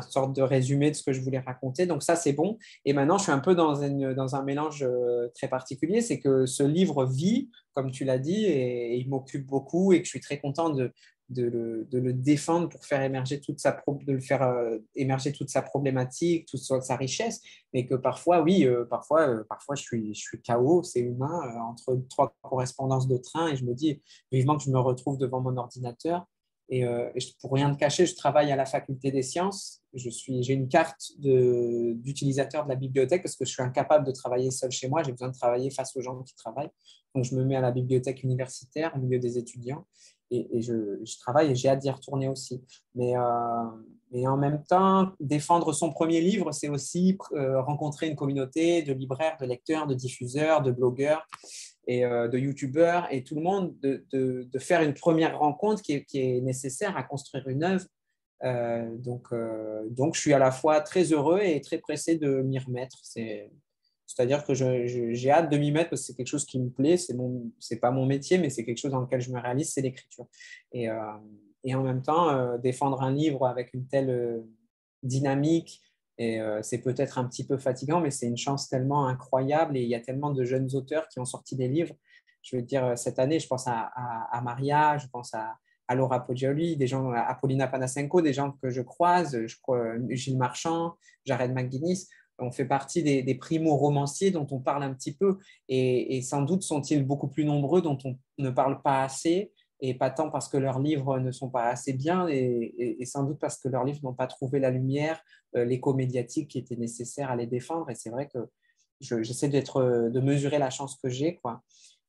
sorte 0.01 0.35
de 0.35 0.41
résumé 0.41 0.91
de 0.91 0.95
ce 0.95 1.03
que 1.03 1.13
je 1.13 1.21
voulais 1.21 1.39
raconter. 1.39 1.85
Donc, 1.85 2.03
ça, 2.03 2.15
c'est 2.15 2.33
bon. 2.33 2.57
Et 2.85 2.93
maintenant, 2.93 3.17
je 3.17 3.23
suis 3.23 3.31
un 3.31 3.39
peu 3.39 3.55
dans, 3.55 3.73
dans 4.13 4.35
un 4.35 4.43
mélange 4.43 4.83
euh, 4.83 5.29
très 5.35 5.47
particulier. 5.47 6.01
C'est 6.01 6.19
que 6.19 6.45
ce 6.45 6.63
livre 6.63 7.05
vit, 7.05 7.49
comme 7.73 7.91
tu 7.91 8.03
l'as 8.03 8.19
dit, 8.19 8.45
et 8.45 8.95
il 8.95 9.09
m'occupe 9.09 9.45
beaucoup 9.45 9.93
et 9.93 9.99
que 9.99 10.05
je 10.05 10.09
suis 10.09 10.21
très 10.21 10.39
content 10.39 10.69
de, 10.69 10.91
de 11.29 11.87
le, 11.99 12.13
défendre 12.13 12.69
pour 12.69 12.85
faire 12.85 13.01
émerger 13.01 13.41
toute 13.41 13.59
sa 13.59 13.71
de 13.87 14.13
le 14.13 14.19
faire 14.19 14.43
euh, 14.43 14.77
émerger 14.95 15.31
toute 15.31 15.49
sa 15.49 15.61
problématique, 15.61 16.47
toute 16.47 16.59
sa 16.59 16.95
richesse, 16.95 17.41
mais 17.73 17.85
que 17.85 17.95
parfois, 17.95 18.41
oui, 18.41 18.65
euh, 18.65 18.85
parfois, 18.85 19.43
parfois 19.49 19.75
je 19.75 19.81
suis, 19.81 20.13
je 20.13 20.19
suis 20.19 20.41
c'est 20.83 20.99
humain, 20.99 21.57
entre 21.61 21.99
trois 22.09 22.35
correspondances 22.41 23.07
de 23.07 23.17
train, 23.17 23.47
et 23.47 23.55
je 23.55 23.65
me 23.65 23.73
dis 23.73 24.01
vivement 24.31 24.57
que 24.57 24.63
je 24.63 24.69
me 24.69 24.79
retrouve 24.79 25.17
devant 25.17 25.41
mon 25.41 25.57
ordinateur. 25.57 26.25
Et, 26.69 26.83
pour 27.41 27.53
rien 27.53 27.71
te 27.71 27.77
cacher, 27.77 28.05
je 28.05 28.15
travaille 28.15 28.51
à 28.51 28.55
la 28.55 28.65
faculté 28.65 29.11
des 29.11 29.21
sciences. 29.21 29.81
J'ai 29.93 30.53
une 30.53 30.67
carte 30.67 31.11
d'utilisateur 31.19 32.63
de, 32.63 32.69
la 32.69 32.75
bibliothèque 32.75 33.21
parce 33.21 33.35
que 33.35 33.45
je 33.45 33.51
suis 33.51 33.61
incapable 33.61 34.05
de 34.05 34.11
travailler 34.11 34.51
seul 34.51 34.71
chez 34.71 34.87
moi. 34.87 35.03
J'ai 35.03 35.11
besoin 35.11 35.29
de 35.29 35.37
travailler 35.37 35.69
face 35.69 35.95
aux 35.95 36.01
gens 36.01 36.21
qui 36.23 36.35
travaillent. 36.35 36.71
Donc, 37.13 37.23
je 37.23 37.35
me 37.35 37.45
mets 37.45 37.55
à 37.55 37.61
la 37.61 37.71
bibliothèque 37.71 38.23
universitaire 38.23 38.93
au 38.95 38.99
milieu 38.99 39.19
des 39.19 39.37
étudiants 39.37 39.85
et, 40.31 40.61
je, 40.61 41.19
travaille 41.19 41.51
et 41.51 41.55
j'ai 41.55 41.69
hâte 41.69 41.79
d'y 41.79 41.89
retourner 41.89 42.27
aussi. 42.27 42.63
Mais, 42.95 43.15
euh, 43.15 44.27
en 44.27 44.37
même 44.37 44.63
temps, 44.63 45.11
défendre 45.19 45.73
son 45.73 45.91
premier 45.91 46.21
livre, 46.21 46.51
c'est 46.51 46.69
aussi 46.69 47.17
euh, 47.33 47.61
rencontrer 47.61 48.07
une 48.07 48.15
communauté 48.15 48.81
de 48.81 48.93
libraires, 48.93 49.37
de 49.39 49.45
lecteurs, 49.45 49.87
de 49.87 49.93
diffuseurs, 49.93 50.61
de 50.61 50.71
blogueurs 50.71 51.27
et 51.87 52.05
euh, 52.05 52.27
de 52.27 52.37
youtubeurs 52.37 53.07
et 53.11 53.23
tout 53.23 53.35
le 53.35 53.41
monde, 53.41 53.75
de, 53.81 54.05
de, 54.11 54.59
faire 54.59 54.81
une 54.81 54.93
première 54.93 55.39
rencontre 55.39 55.81
qui 55.81 55.93
est, 55.93 56.05
qui 56.05 56.19
est, 56.19 56.41
nécessaire 56.41 56.97
à 56.97 57.03
construire 57.03 57.47
une 57.47 57.63
œuvre. 57.63 57.85
donc, 59.03 59.33
donc, 59.91 60.15
je 60.15 60.21
suis 60.21 60.33
à 60.33 60.39
la 60.39 60.51
fois 60.51 60.81
très 60.81 61.13
heureux 61.13 61.41
et 61.41 61.61
très 61.61 61.77
pressé 61.77 62.17
de 62.17 62.41
m'y 62.41 62.59
remettre. 62.59 62.97
C'est 63.03 63.49
c'est-à-dire 64.05 64.45
que 64.45 64.53
j'ai 64.53 65.31
hâte 65.31 65.51
de 65.51 65.57
m'y 65.57 65.71
mettre 65.71 65.89
parce 65.89 66.01
que 66.01 66.07
c'est 66.07 66.15
quelque 66.15 66.27
chose 66.27 66.45
qui 66.45 66.59
me 66.59 66.69
plaît. 66.69 66.97
Ce 66.97 67.11
n'est 67.11 67.79
pas 67.79 67.91
mon 67.91 68.05
métier, 68.05 68.37
mais 68.37 68.49
c'est 68.49 68.63
quelque 68.63 68.77
chose 68.77 68.91
dans 68.91 69.01
lequel 69.01 69.19
je 69.19 69.31
me 69.31 69.39
réalise, 69.39 69.73
c'est 69.73 69.81
l'écriture. 69.81 70.27
Et, 70.71 70.89
euh, 70.89 70.95
et, 71.63 71.73
en 71.73 71.81
même 71.81 72.01
temps, 72.01 72.29
euh, 72.29 72.57
défendre 72.57 73.01
un 73.01 73.11
livre 73.11 73.47
avec 73.47 73.73
une 73.73 73.87
telle 73.87 74.09
euh, 74.09 74.41
dynamique, 75.01 75.81
et 76.17 76.39
c'est 76.61 76.81
peut-être 76.81 77.17
un 77.17 77.25
petit 77.25 77.45
peu 77.45 77.57
fatigant, 77.57 77.99
mais 77.99 78.11
c'est 78.11 78.27
une 78.27 78.37
chance 78.37 78.69
tellement 78.69 79.07
incroyable. 79.07 79.75
Et 79.75 79.81
il 79.81 79.89
y 79.89 79.95
a 79.95 79.99
tellement 79.99 80.31
de 80.31 80.45
jeunes 80.45 80.69
auteurs 80.73 81.07
qui 81.09 81.19
ont 81.19 81.25
sorti 81.25 81.55
des 81.55 81.67
livres. 81.67 81.93
Je 82.41 82.55
veux 82.55 82.61
dire, 82.61 82.97
cette 82.97 83.19
année, 83.19 83.39
je 83.39 83.47
pense 83.47 83.67
à, 83.67 84.41
Maria, 84.43 84.97
je 84.97 85.07
pense 85.07 85.33
à, 85.33 85.57
Laura 85.93 86.25
Poggioli, 86.25 86.77
des 86.77 86.87
gens, 86.87 87.11
à 87.11 87.35
Paulina 87.35 87.67
Panasenko, 87.67 88.21
des 88.21 88.33
gens 88.33 88.53
que 88.61 88.69
je 88.69 88.81
croise, 88.81 89.45
je 89.45 89.55
crois, 89.61 89.95
Gilles 90.09 90.37
Marchand, 90.37 90.93
Jared 91.25 91.53
McGuinness 91.53 92.07
on 92.39 92.51
fait 92.51 92.65
partie 92.65 93.03
des, 93.03 93.35
primo-romanciers 93.35 94.31
dont 94.31 94.47
on 94.51 94.59
parle 94.59 94.83
un 94.83 94.93
petit 94.93 95.13
peu, 95.13 95.37
et, 95.69 96.21
sans 96.21 96.41
doute 96.41 96.63
sont-ils 96.63 97.05
beaucoup 97.05 97.27
plus 97.27 97.45
nombreux 97.45 97.81
dont 97.81 97.97
on 98.03 98.17
ne 98.37 98.49
parle 98.49 98.81
pas 98.81 99.03
assez, 99.03 99.51
et 99.81 99.93
pas 99.93 100.09
tant 100.09 100.29
parce 100.29 100.47
que 100.47 100.57
leurs 100.57 100.79
livres 100.79 101.19
ne 101.19 101.31
sont 101.31 101.49
pas 101.49 101.67
assez 101.67 101.93
bien, 101.93 102.27
et, 102.27 102.97
sans 103.05 103.23
doute 103.23 103.39
parce 103.39 103.57
que 103.57 103.67
leurs 103.67 103.83
livres 103.83 103.99
n'ont 104.03 104.13
pas 104.13 104.27
trouvé 104.27 104.59
la 104.59 104.71
lumière, 104.71 105.21
euh, 105.55 105.65
l'écho 105.65 105.93
médiatique 105.93 106.49
qui 106.49 106.59
était 106.59 106.75
nécessaire 106.75 107.29
à 107.29 107.35
les 107.35 107.47
défendre, 107.47 107.89
et 107.89 107.95
c'est 107.95 108.09
vrai 108.09 108.27
que 108.27 108.39
j'essaie 109.01 109.49
d'être, 109.49 110.09
de 110.09 110.19
mesurer 110.19 110.57
la 110.57 110.69
chance 110.69 110.95
que 110.95 111.09
j'ai, 111.09 111.35
quoi. 111.35 111.61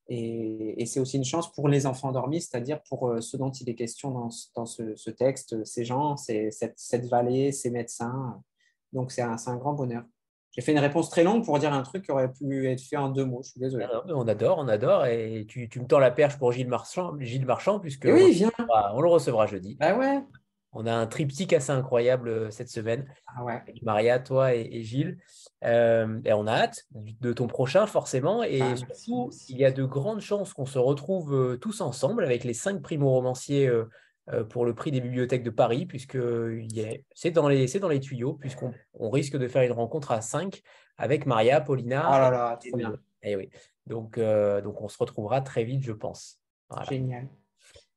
Et, 0.09 0.84
c'est 0.86 1.01
aussi 1.01 1.16
une 1.16 1.24
chance 1.24 1.52
pour 1.52 1.68
les 1.68 1.86
enfants 1.86 2.09
endormis, 2.09 2.40
c'est-à-dire 2.40 2.80
pour 2.88 3.09
euh, 3.09 3.20
ceux 3.20 3.38
dont 3.38 3.51
il 3.51 3.68
est 3.68 3.74
question 3.74 4.10
dans, 4.10 4.30
ce, 4.30 5.10
texte, 5.10 5.64
ces 5.64 5.84
gens, 5.84 6.16
cette, 6.16 7.06
vallée, 7.06 7.51
ces 7.51 7.70
médecins. 7.70 8.40
Donc 8.93 9.10
c'est 9.10 9.22
un, 9.22 9.56
grand 9.56 9.74
bonheur. 9.74 10.05
J'ai 10.57 10.62
fait 10.65 10.73
une 10.73 10.78
réponse 10.78 11.11
très 11.11 11.23
longue 11.23 11.45
pour 11.45 11.59
dire 11.59 11.73
un 11.73 11.83
truc 11.83 12.05
qui 12.05 12.11
aurait 12.11 12.33
pu 12.33 12.66
être 12.66 12.81
fait 12.81 12.97
en 12.97 13.11
deux 13.11 13.27
mots. 13.27 13.43
Je 13.43 13.51
suis 13.51 13.61
désolé. 13.61 13.87
on 14.09 14.27
adore, 14.27 14.59
on 14.59 14.69
adore. 14.69 15.05
Et 15.05 15.45
tu, 15.47 15.69
me 15.78 15.87
tends 15.87 15.99
la 15.99 16.11
perche 16.11 16.39
pour 16.39 16.51
Gilles 16.53 16.69
Marchand, 16.69 17.15
Gilles 17.20 17.45
Marchand 17.45 17.78
puisque 17.78 18.07
oui, 18.07 18.47
on, 18.95 19.01
le 19.01 19.09
recevra 19.09 19.47
jeudi. 19.47 19.77
Bah 19.78 19.95
ouais. 19.97 20.23
On 20.73 20.87
a 20.87 20.95
un 20.95 21.07
triptyque 21.07 21.53
assez 21.53 21.73
incroyable 21.73 22.28
euh, 22.28 22.51
cette 22.51 22.69
semaine. 22.69 23.07
Ah 23.27 23.45
ouais. 23.45 23.55
Avec 23.55 23.83
Maria, 23.83 24.19
toi 24.19 24.55
et, 24.55 24.83
Gilles. 24.83 25.19
Euh, 25.65 26.20
et 26.24 26.33
on 26.35 26.47
a 26.47 26.53
hâte 26.53 26.85
de 26.93 27.33
ton 27.33 27.47
prochain, 27.47 27.87
forcément. 27.87 28.43
Et 28.43 28.61
bah, 28.61 28.77
surtout, 28.77 29.31
il 29.49 29.57
y 29.57 29.65
a 29.65 29.73
de 29.73 29.85
grandes 29.85 30.20
chances 30.20 30.53
qu'on 30.53 30.66
se 30.66 30.78
retrouve 30.78 31.35
euh, 31.35 31.57
tous 31.57 31.81
ensemble 31.81 32.24
avec 32.24 32.45
les 32.45 32.53
cinq 32.53 32.83
primo-romanciers 32.83 33.70
pour 34.48 34.65
le 34.65 34.74
prix 34.74 34.90
des 34.90 35.01
bibliothèques 35.01 35.44
de 35.44 35.51
Paris, 35.51 35.86
puisque 35.86 36.19
c'est 37.15 37.31
dans, 37.31 37.48
les, 37.48 37.66
dans 37.78 37.89
les 37.89 38.01
tuyaux, 38.01 38.35
puisqu'on 38.35 38.73
on 38.94 39.11
risque 39.11 39.36
de 39.36 39.47
faire 39.47 39.62
une 39.62 39.73
rencontre 39.73 40.12
à 40.12 40.20
5 40.20 40.62
avec 40.98 41.27
Maria, 41.27 41.61
Paulina. 41.61 42.05
Oh 42.09 42.19
là 42.19 42.31
là, 42.31 42.59
trop 42.61 42.77
bien. 42.77 42.97
Et 43.23 43.32
eh 43.32 43.36
oui. 43.36 43.51
Donc, 43.86 44.19
euh, 44.19 44.61
donc, 44.61 44.81
on 44.81 44.89
se 44.89 44.98
retrouvera 44.98 45.40
très 45.40 45.65
vite, 45.65 45.82
je 45.82 45.93
pense. 45.93 46.40
Génial. 46.89 47.28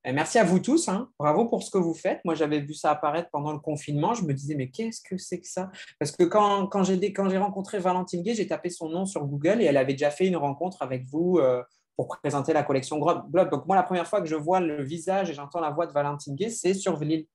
Et 0.05 0.13
merci 0.13 0.39
à 0.39 0.43
vous 0.43 0.59
tous. 0.59 0.87
Hein. 0.87 1.09
Bravo 1.19 1.45
pour 1.45 1.61
ce 1.61 1.69
que 1.69 1.77
vous 1.77 1.93
faites. 1.93 2.23
Moi, 2.23 2.33
j'avais 2.33 2.61
vu 2.61 2.73
ça 2.73 2.91
apparaître 2.91 3.29
pendant 3.31 3.51
le 3.51 3.59
confinement. 3.59 4.13
Je 4.13 4.23
me 4.23 4.33
disais, 4.33 4.55
mais 4.55 4.69
qu'est-ce 4.69 5.01
que 5.01 5.17
c'est 5.17 5.39
que 5.39 5.47
ça? 5.47 5.69
Parce 5.99 6.11
que 6.11 6.23
quand, 6.23 6.67
quand 6.67 6.83
j'ai 6.83 7.37
rencontré 7.37 7.79
Valentine 7.79 8.23
Gay, 8.23 8.33
j'ai 8.33 8.47
tapé 8.47 8.69
son 8.69 8.89
nom 8.89 9.05
sur 9.05 9.25
Google 9.25 9.61
et 9.61 9.65
elle 9.65 9.77
avait 9.77 9.93
déjà 9.93 10.09
fait 10.09 10.27
une 10.27 10.37
rencontre 10.37 10.81
avec 10.81 11.05
vous. 11.05 11.39
Euh, 11.39 11.61
pour 11.99 12.17
présenter 12.19 12.53
la 12.53 12.63
collection 12.63 12.97
Globe. 12.97 13.49
Donc, 13.49 13.65
moi, 13.65 13.75
la 13.75 13.83
première 13.83 14.07
fois 14.07 14.21
que 14.21 14.25
je 14.25 14.35
vois 14.35 14.61
le 14.61 14.81
visage 14.81 15.29
et 15.29 15.33
j'entends 15.33 15.59
la 15.59 15.69
voix 15.69 15.85
de 15.85 15.91
Valentine 15.91 16.33
Gay, 16.33 16.49
c'est 16.49 16.73
sur 16.73 16.97
Lille. 16.97 17.25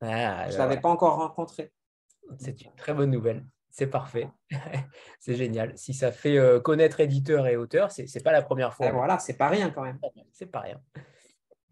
Ah, 0.00 0.48
je 0.48 0.52
ne 0.54 0.58
l'avais 0.58 0.80
pas 0.80 0.90
encore 0.90 1.16
rencontré. 1.16 1.72
C'est 2.38 2.62
une 2.62 2.72
très 2.76 2.94
bonne 2.94 3.10
nouvelle. 3.10 3.44
C'est 3.68 3.88
parfait. 3.88 4.28
c'est 5.18 5.34
génial. 5.34 5.76
Si 5.76 5.92
ça 5.92 6.12
fait 6.12 6.38
euh, 6.38 6.60
connaître 6.60 7.00
éditeur 7.00 7.48
et 7.48 7.56
auteur, 7.56 7.90
ce 7.90 8.02
n'est 8.02 8.22
pas 8.22 8.30
la 8.30 8.42
première 8.42 8.72
fois. 8.74 8.86
Et 8.86 8.92
voilà, 8.92 9.18
c'est 9.18 9.36
pas 9.36 9.48
rien 9.48 9.70
quand 9.70 9.82
même. 9.82 9.98
C'est 10.30 10.46
pas 10.46 10.60
rien. 10.60 10.80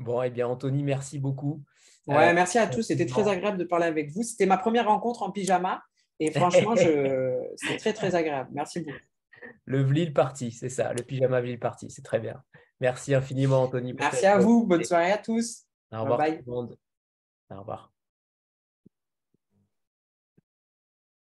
Bon, 0.00 0.20
eh 0.20 0.30
bien, 0.30 0.48
Anthony, 0.48 0.82
merci 0.82 1.20
beaucoup. 1.20 1.62
Ouais, 2.08 2.30
euh, 2.30 2.34
merci 2.34 2.58
à 2.58 2.66
tous. 2.66 2.82
C'était 2.82 3.06
très 3.06 3.28
agréable 3.28 3.58
de 3.58 3.64
parler 3.64 3.86
avec 3.86 4.10
vous. 4.10 4.24
C'était 4.24 4.46
ma 4.46 4.56
première 4.56 4.88
rencontre 4.88 5.22
en 5.22 5.30
pyjama. 5.30 5.84
Et 6.18 6.32
franchement, 6.32 6.74
je... 6.74 7.38
c'est 7.54 7.76
très, 7.76 7.92
très 7.92 8.16
agréable. 8.16 8.50
Merci 8.52 8.80
beaucoup. 8.80 8.98
Le 9.64 9.82
Vlil 9.82 10.12
parti, 10.12 10.50
c'est 10.50 10.68
ça, 10.68 10.92
le 10.92 11.02
pyjama 11.02 11.40
Vlil 11.40 11.58
parti, 11.58 11.90
c'est 11.90 12.02
très 12.02 12.18
bien. 12.18 12.42
Merci 12.80 13.14
infiniment, 13.14 13.62
Anthony. 13.62 13.92
Merci 13.92 14.26
à 14.26 14.38
vous, 14.38 14.66
bonne 14.66 14.84
soirée 14.84 15.12
à 15.12 15.18
tous. 15.18 15.64
Au 15.92 16.02
revoir, 16.02 16.20
Au 17.50 17.58
revoir. 17.60 17.89